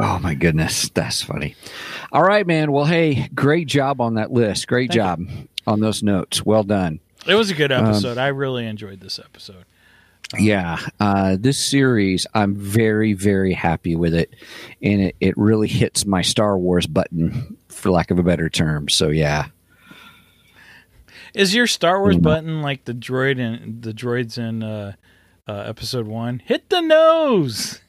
oh 0.00 0.18
my 0.20 0.34
goodness, 0.34 0.88
that's 0.90 1.22
funny. 1.22 1.56
All 2.12 2.22
right, 2.22 2.46
man. 2.46 2.72
Well, 2.72 2.84
hey, 2.84 3.28
great 3.34 3.66
job 3.66 4.00
on 4.00 4.14
that 4.14 4.32
list. 4.32 4.68
Great 4.68 4.90
Thank 4.90 5.00
job 5.00 5.26
on 5.66 5.80
those 5.80 6.02
notes. 6.02 6.44
Well 6.44 6.64
done. 6.64 7.00
It 7.26 7.34
was 7.34 7.50
a 7.50 7.54
good 7.54 7.72
Um, 7.72 7.86
episode. 7.86 8.18
I 8.18 8.28
really 8.28 8.66
enjoyed 8.66 9.00
this 9.00 9.18
episode. 9.18 9.64
Yeah, 10.38 10.78
uh, 10.98 11.36
this 11.38 11.58
series, 11.58 12.26
I'm 12.32 12.54
very, 12.56 13.12
very 13.12 13.52
happy 13.52 13.94
with 13.96 14.14
it, 14.14 14.32
and 14.82 15.02
it, 15.02 15.16
it 15.20 15.36
really 15.36 15.68
hits 15.68 16.06
my 16.06 16.22
Star 16.22 16.56
Wars 16.56 16.86
button, 16.86 17.58
for 17.68 17.90
lack 17.90 18.10
of 18.10 18.18
a 18.18 18.22
better 18.22 18.48
term. 18.48 18.88
So 18.88 19.08
yeah, 19.08 19.46
Is 21.34 21.54
your 21.54 21.66
Star 21.66 22.00
Wars 22.00 22.16
Mhm. 22.16 22.22
button 22.22 22.62
like 22.62 22.84
the 22.86 22.94
droid 22.94 23.38
in 23.38 23.80
the 23.82 23.92
droids 23.92 24.38
in 24.38 24.62
uh, 24.62 24.94
uh, 25.46 25.64
Episode 25.66 26.06
One? 26.06 26.40
Hit 26.44 26.70
the 26.70 26.80
nose. 26.80 27.80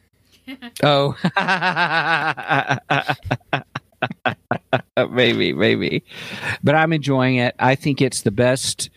oh, 0.83 1.15
maybe, 5.09 5.53
maybe, 5.53 6.03
but 6.63 6.75
I'm 6.75 6.93
enjoying 6.93 7.35
it. 7.37 7.55
I 7.59 7.75
think 7.75 8.01
it's 8.01 8.21
the 8.21 8.31
best 8.31 8.89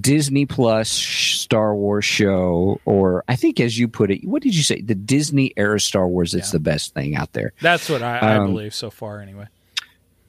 Disney 0.00 0.46
Plus 0.46 0.88
Star 0.90 1.74
Wars 1.74 2.04
show, 2.04 2.80
or 2.84 3.24
I 3.28 3.36
think, 3.36 3.60
as 3.60 3.78
you 3.78 3.88
put 3.88 4.10
it, 4.10 4.24
what 4.24 4.42
did 4.42 4.54
you 4.56 4.62
say? 4.62 4.80
The 4.80 4.94
Disney 4.94 5.52
era 5.56 5.78
Star 5.80 6.08
Wars. 6.08 6.34
It's 6.34 6.48
Yeah. 6.48 6.52
the 6.58 6.60
best 6.60 6.94
thing 6.94 7.14
out 7.16 7.32
there. 7.34 7.52
That's 7.60 7.88
what 7.88 8.02
I, 8.02 8.18
I 8.18 8.36
Um, 8.36 8.52
believe 8.52 8.74
so 8.74 8.90
far, 8.90 9.20
anyway. 9.20 9.46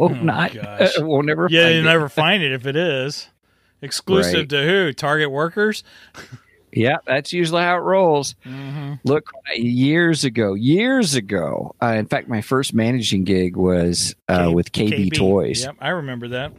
Hope 0.00 0.12
Oh, 0.12 0.22
not. 0.22 0.54
gosh. 0.54 0.92
we'll 0.98 1.22
never 1.22 1.46
Yeah, 1.50 1.64
find 1.64 1.74
you 1.74 1.80
it. 1.80 1.84
never 1.84 2.08
find 2.08 2.42
it 2.42 2.52
if 2.52 2.66
it 2.66 2.76
is. 2.76 3.28
Exclusive 3.82 4.34
Right. 4.34 4.48
to 4.50 4.62
who? 4.66 4.92
Target 4.92 5.30
workers? 5.30 5.84
Yeah, 6.72 6.98
that's 7.06 7.32
usually 7.32 7.62
how 7.62 7.76
it 7.76 7.80
rolls. 7.80 8.34
Mm-hmm. 8.46 8.94
Look, 9.04 9.30
years 9.56 10.22
ago, 10.24 10.54
years 10.54 11.14
ago, 11.16 11.74
uh, 11.82 11.94
in 11.94 12.06
fact, 12.06 12.28
my 12.28 12.40
first 12.42 12.74
managing 12.74 13.24
gig 13.24 13.56
was 13.56 14.14
uh, 14.28 14.50
with 14.54 14.70
KB, 14.72 15.12
Toys. 15.12 15.64
Yep, 15.64 15.76
I 15.80 15.88
remember 15.90 16.28
that. 16.28 16.52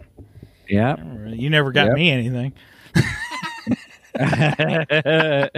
Yeah. 0.68 0.96
I 0.98 1.00
remember 1.02 1.30
that. 1.30 1.40
You 1.40 1.50
never 1.50 1.72
got 1.72 1.86
Yep. 1.88 1.96
me 1.96 2.12
anything. 2.12 2.54
I 4.20 5.50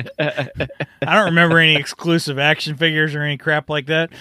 don't 1.02 1.26
remember 1.26 1.60
any 1.60 1.76
exclusive 1.76 2.38
action 2.40 2.76
figures 2.76 3.16
or 3.16 3.22
any 3.24 3.38
crap 3.38 3.70
like 3.70 3.88
that. 3.88 4.12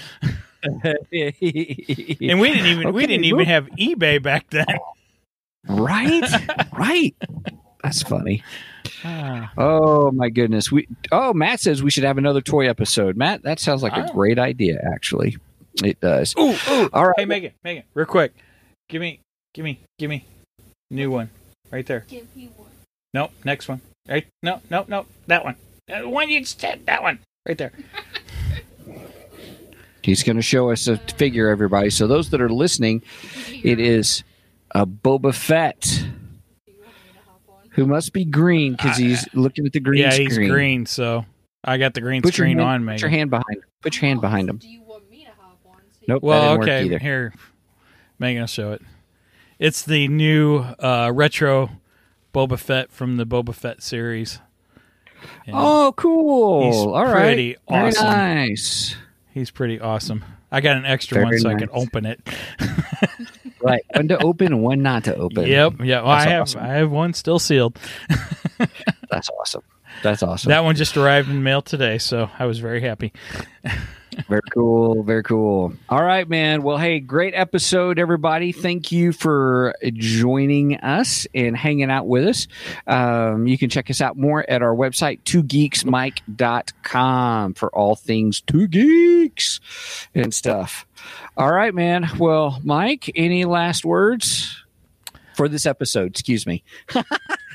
And 0.65 2.41
we 2.41 2.53
didn't 2.53 2.67
even 2.67 2.93
we 2.93 3.07
didn't 3.07 3.25
even 3.25 3.47
have 3.47 3.67
eBay 3.79 4.23
back 4.23 4.51
then. 4.51 4.67
right, 5.69 6.23
right. 6.79 7.15
That's 7.83 8.03
funny. 8.03 8.43
Ah, 9.05 9.53
Oh 9.57 10.11
my 10.13 10.29
goodness. 10.29 10.71
We 10.71 10.87
oh 11.11 11.33
Matt 11.33 11.61
says 11.61 11.83
we 11.83 11.91
should 11.91 12.05
have 12.05 12.19
another 12.19 12.41
toy 12.41 12.69
episode. 12.69 13.17
Matt, 13.17 13.43
that 13.43 13.59
sounds 13.61 13.83
like 13.83 13.93
a 13.97 14.09
Oh. 14.09 14.13
great 14.13 14.39
idea. 14.39 14.79
Actually, 14.95 15.37
it 15.83 16.01
does. 16.01 16.35
Ooh, 16.39 16.55
ooh. 16.71 16.91
All 16.93 17.07
right. 17.07 17.15
Hey 17.19 17.25
Megan, 17.25 17.53
Megan, 17.65 17.85
real 17.95 18.07
quick. 18.07 18.33
Give 18.89 19.01
me 19.01 19.21
give 19.55 19.65
me 19.65 19.81
give 19.99 20.11
me 20.11 20.25
new 20.91 21.11
one. 21.11 21.31
Right 21.71 21.87
there. 21.87 22.05
Give 22.09 22.27
me 22.37 22.51
one. 22.57 22.69
Nope, 23.15 23.33
next 23.45 23.69
one. 23.69 23.81
Right? 24.09 24.27
No, 24.43 24.61
no, 24.71 24.85
no. 24.89 25.07
That 25.27 25.45
one. 25.45 25.57
That 25.89 26.07
one 26.09 26.29
you 26.29 26.45
said 26.45 26.87
that 26.87 27.03
one. 27.03 27.19
Right 27.47 27.59
there. 27.59 27.73
He's 30.03 30.23
going 30.23 30.37
to 30.37 30.43
show 30.43 30.71
us 30.71 30.87
a 30.89 30.97
figure, 30.99 31.49
everybody. 31.49 31.91
So 31.91 32.07
those 32.07 32.31
that 32.31 32.41
are 32.41 32.49
listening, 32.49 33.03
it 33.63 33.79
is 33.79 34.25
a 34.73 34.87
Boba 34.87 35.35
Fett 35.35 36.05
who 37.71 37.87
must 37.87 38.13
be 38.13 38.25
green 38.25 38.73
because 38.73 38.97
he's 38.97 39.27
looking 39.35 39.65
at 39.67 39.73
the 39.73 39.81
green 39.81 40.03
yeah, 40.03 40.11
screen. 40.11 40.29
he's 40.29 40.39
green, 40.51 40.87
so 40.87 41.25
I 41.65 41.79
got 41.79 41.95
the 41.95 42.01
green 42.01 42.21
Put 42.23 42.37
your 42.37 42.45
screen 42.47 42.59
hand, 42.59 42.89
on, 42.89 42.95
Put 42.95 43.01
your 43.01 43.11
hand 43.11 43.31
behind. 43.31 43.57
Put 43.81 43.95
your 43.97 44.09
hand 44.09 44.21
behind 44.21 44.49
him. 44.49 44.57
Do 44.59 44.69
you 44.69 44.83
want 44.83 45.09
me 45.11 45.25
to 45.25 45.31
have 45.31 45.37
one? 45.63 45.79
You- 46.01 46.07
Nope. 46.09 46.21
that 46.23 46.27
Well, 46.27 46.43
didn't 46.43 46.59
work 46.61 46.69
okay, 46.69 46.85
either. 46.85 46.99
here, 46.99 47.35
Megan 48.19 48.43
will 48.43 48.47
show 48.49 48.73
it. 48.73 48.83
It's 49.59 49.83
the 49.83 50.09
new 50.09 50.59
uh, 50.59 51.13
retro 51.15 51.71
Boba 52.35 52.59
Fett 52.59 52.91
from 52.91 53.17
the 53.17 53.25
Boba 53.27 53.55
Fett 53.55 53.83
series. 53.83 54.41
And 55.47 55.55
Oh, 55.57 55.95
cool! 55.97 56.67
He's 56.67 56.75
All 56.77 57.05
right, 57.05 57.23
pretty 57.23 57.57
Very 57.69 57.89
awesome. 57.91 58.07
nice. 58.07 58.97
He's 59.33 59.51
pretty 59.51 59.81
awesome. 59.81 60.25
I 60.51 60.61
got 60.61 60.77
an 60.77 60.85
extra 60.85 61.17
Very 61.17 61.27
one 61.27 61.39
so 61.39 61.49
I 61.51 61.55
can 61.55 61.71
open 61.73 62.07
it. 62.07 62.21
Right, 63.63 63.83
one 63.95 64.09
to 64.09 64.19
open 64.21 64.61
one 64.61 64.83
not 64.83 65.05
to 65.05 65.15
open. 65.15 65.47
Yep, 65.47 65.75
yeah. 65.85 66.03
Well, 66.03 66.11
I 66.11 66.27
have 66.27 66.43
awesome. 66.43 66.63
I 66.63 66.69
have 66.69 66.91
one 66.91 67.15
still 67.15 67.39
sealed. 67.39 67.79
that's 69.09 69.31
awesome. 69.31 69.63
That's 70.03 70.23
awesome. 70.23 70.51
That 70.51 70.65
one 70.65 70.75
just 70.75 70.97
arrived 70.97 71.29
in 71.29 71.45
mail 71.45 71.63
today, 71.63 71.99
so 71.99 72.29
I 72.39 72.47
was 72.47 72.59
very 72.59 72.81
happy. 72.81 73.13
Very 74.29 74.43
cool. 74.53 75.03
Very 75.03 75.23
cool. 75.23 75.73
All 75.89 76.03
right, 76.03 76.29
man. 76.29 76.63
Well, 76.63 76.79
hey, 76.79 77.01
great 77.01 77.35
episode, 77.35 77.99
everybody. 77.99 78.53
Thank 78.53 78.93
you 78.93 79.13
for 79.13 79.75
joining 79.95 80.77
us 80.77 81.27
and 81.35 81.57
hanging 81.57 81.91
out 81.91 82.07
with 82.07 82.27
us. 82.27 82.47
Um, 82.87 83.47
you 83.47 83.57
can 83.57 83.71
check 83.71 83.89
us 83.91 84.01
out 84.01 84.17
more 84.17 84.49
at 84.49 84.63
our 84.63 84.75
website, 84.75 85.21
twogeeksmike.com 85.23 87.55
for 87.55 87.75
all 87.75 87.97
things 87.97 88.41
two 88.41 88.69
geeks 88.69 89.61
and 90.15 90.35
stuff. 90.35 90.87
All 91.37 91.53
right, 91.53 91.75
man. 91.75 92.09
Well, 92.19 92.61
Mike, 92.63 93.11
any 93.15 93.45
last 93.45 93.85
words 93.85 94.63
for 95.35 95.49
this 95.49 95.67
episode? 95.67 96.11
Excuse 96.11 96.47
me. 96.47 96.63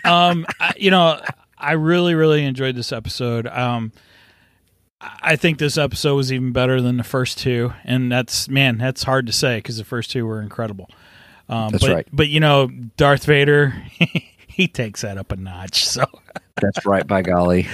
um, 0.04 0.46
I, 0.60 0.74
you 0.76 0.92
know, 0.92 1.22
I 1.58 1.74
really, 1.74 2.16
really 2.16 2.44
enjoyed 2.44 2.76
this 2.76 2.92
episode. 2.92 3.48
Um, 3.48 3.92
I 5.00 5.36
think 5.36 5.60
this 5.60 5.78
episode 5.78 6.16
was 6.16 6.32
even 6.32 6.52
better 6.52 6.82
than 6.82 6.98
the 6.98 7.04
first 7.04 7.38
two, 7.38 7.74
and 7.84 8.12
that's 8.12 8.50
man, 8.50 8.78
that's 8.78 9.04
hard 9.04 9.28
to 9.28 9.34
say 9.34 9.58
because 9.58 9.78
the 9.78 9.84
first 9.84 10.12
two 10.12 10.26
were 10.26 10.42
incredible. 10.42 10.90
Um, 11.50 11.72
That's 11.72 11.86
but, 11.86 11.94
right. 11.94 12.08
But 12.12 12.28
you 12.28 12.40
know, 12.40 12.68
Darth 12.68 13.26
Vader, 13.26 13.74
he 14.48 14.68
takes 14.68 15.02
that 15.02 15.18
up 15.18 15.32
a 15.32 15.36
notch. 15.36 15.86
So, 15.86 16.06
That's 16.62 16.86
right, 16.86 17.06
by 17.06 17.22
golly. 17.22 17.68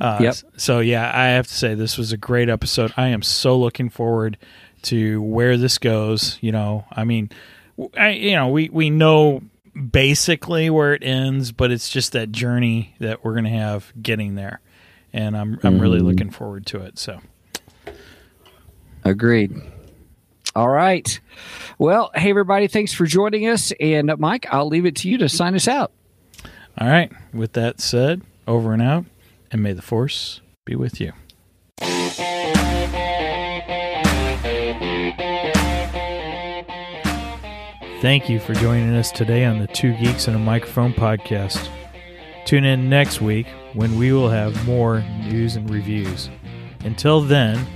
uh, 0.00 0.18
Yep. 0.20 0.36
So 0.56 0.80
yeah, 0.80 1.10
I 1.14 1.28
have 1.28 1.46
to 1.46 1.54
say 1.54 1.74
this 1.74 1.98
was 1.98 2.12
a 2.12 2.16
great 2.16 2.48
episode. 2.48 2.92
I 2.96 3.08
am 3.08 3.22
so 3.22 3.58
looking 3.58 3.90
forward 3.90 4.36
to 4.82 5.22
where 5.22 5.56
this 5.56 5.78
goes. 5.78 6.38
You 6.40 6.52
know, 6.52 6.86
I 6.90 7.04
mean, 7.04 7.30
I, 7.96 8.10
you 8.10 8.32
know, 8.32 8.48
we 8.48 8.68
we 8.70 8.90
know 8.90 9.42
basically 9.90 10.70
where 10.70 10.94
it 10.94 11.04
ends, 11.04 11.52
but 11.52 11.70
it's 11.70 11.88
just 11.88 12.12
that 12.12 12.32
journey 12.32 12.94
that 12.98 13.24
we're 13.24 13.34
gonna 13.34 13.50
have 13.50 13.92
getting 14.00 14.34
there, 14.34 14.60
and 15.12 15.36
I'm 15.36 15.58
I'm 15.62 15.78
really 15.80 16.00
Mhm. 16.00 16.04
looking 16.04 16.30
forward 16.30 16.66
to 16.66 16.80
it. 16.82 16.98
So 16.98 17.20
Agreed. 19.04 19.52
All 20.54 20.68
right. 20.68 21.18
Well, 21.78 22.10
hey, 22.14 22.28
everybody, 22.30 22.66
thanks 22.66 22.92
for 22.92 23.06
joining 23.06 23.48
us. 23.48 23.72
And 23.80 24.10
uh, 24.10 24.16
Mike, 24.18 24.46
I'll 24.50 24.66
leave 24.68 24.84
it 24.84 24.96
to 24.96 25.08
you 25.08 25.16
to 25.18 25.28
sign 25.28 25.54
us 25.54 25.66
out. 25.68 25.92
all 26.78 26.88
right. 26.88 27.10
With 27.32 27.52
that 27.54 27.80
said, 27.80 28.20
over 28.46 28.72
and 28.74 28.82
out, 28.82 29.04
and 29.50 29.62
may 29.62 29.72
the 29.72 29.80
force 29.82 30.40
be 30.66 30.74
with 30.76 31.00
you. 31.00 31.12
Thank 38.00 38.30
you 38.30 38.40
for 38.40 38.54
joining 38.54 38.94
us 38.94 39.10
today 39.12 39.44
on 39.44 39.58
the 39.58 39.66
Two 39.66 39.92
Geeks 39.96 40.26
and 40.26 40.34
a 40.34 40.38
Microphone 40.38 40.92
podcast. 40.94 41.68
Tune 42.44 42.64
in 42.64 42.88
next 42.88 43.20
week 43.20 43.46
when 43.74 43.96
we 43.96 44.12
will 44.12 44.28
have 44.28 44.66
more 44.66 45.04
news 45.24 45.56
and 45.56 45.68
reviews. 45.70 46.30
Until 46.84 47.20
then, 47.20 47.66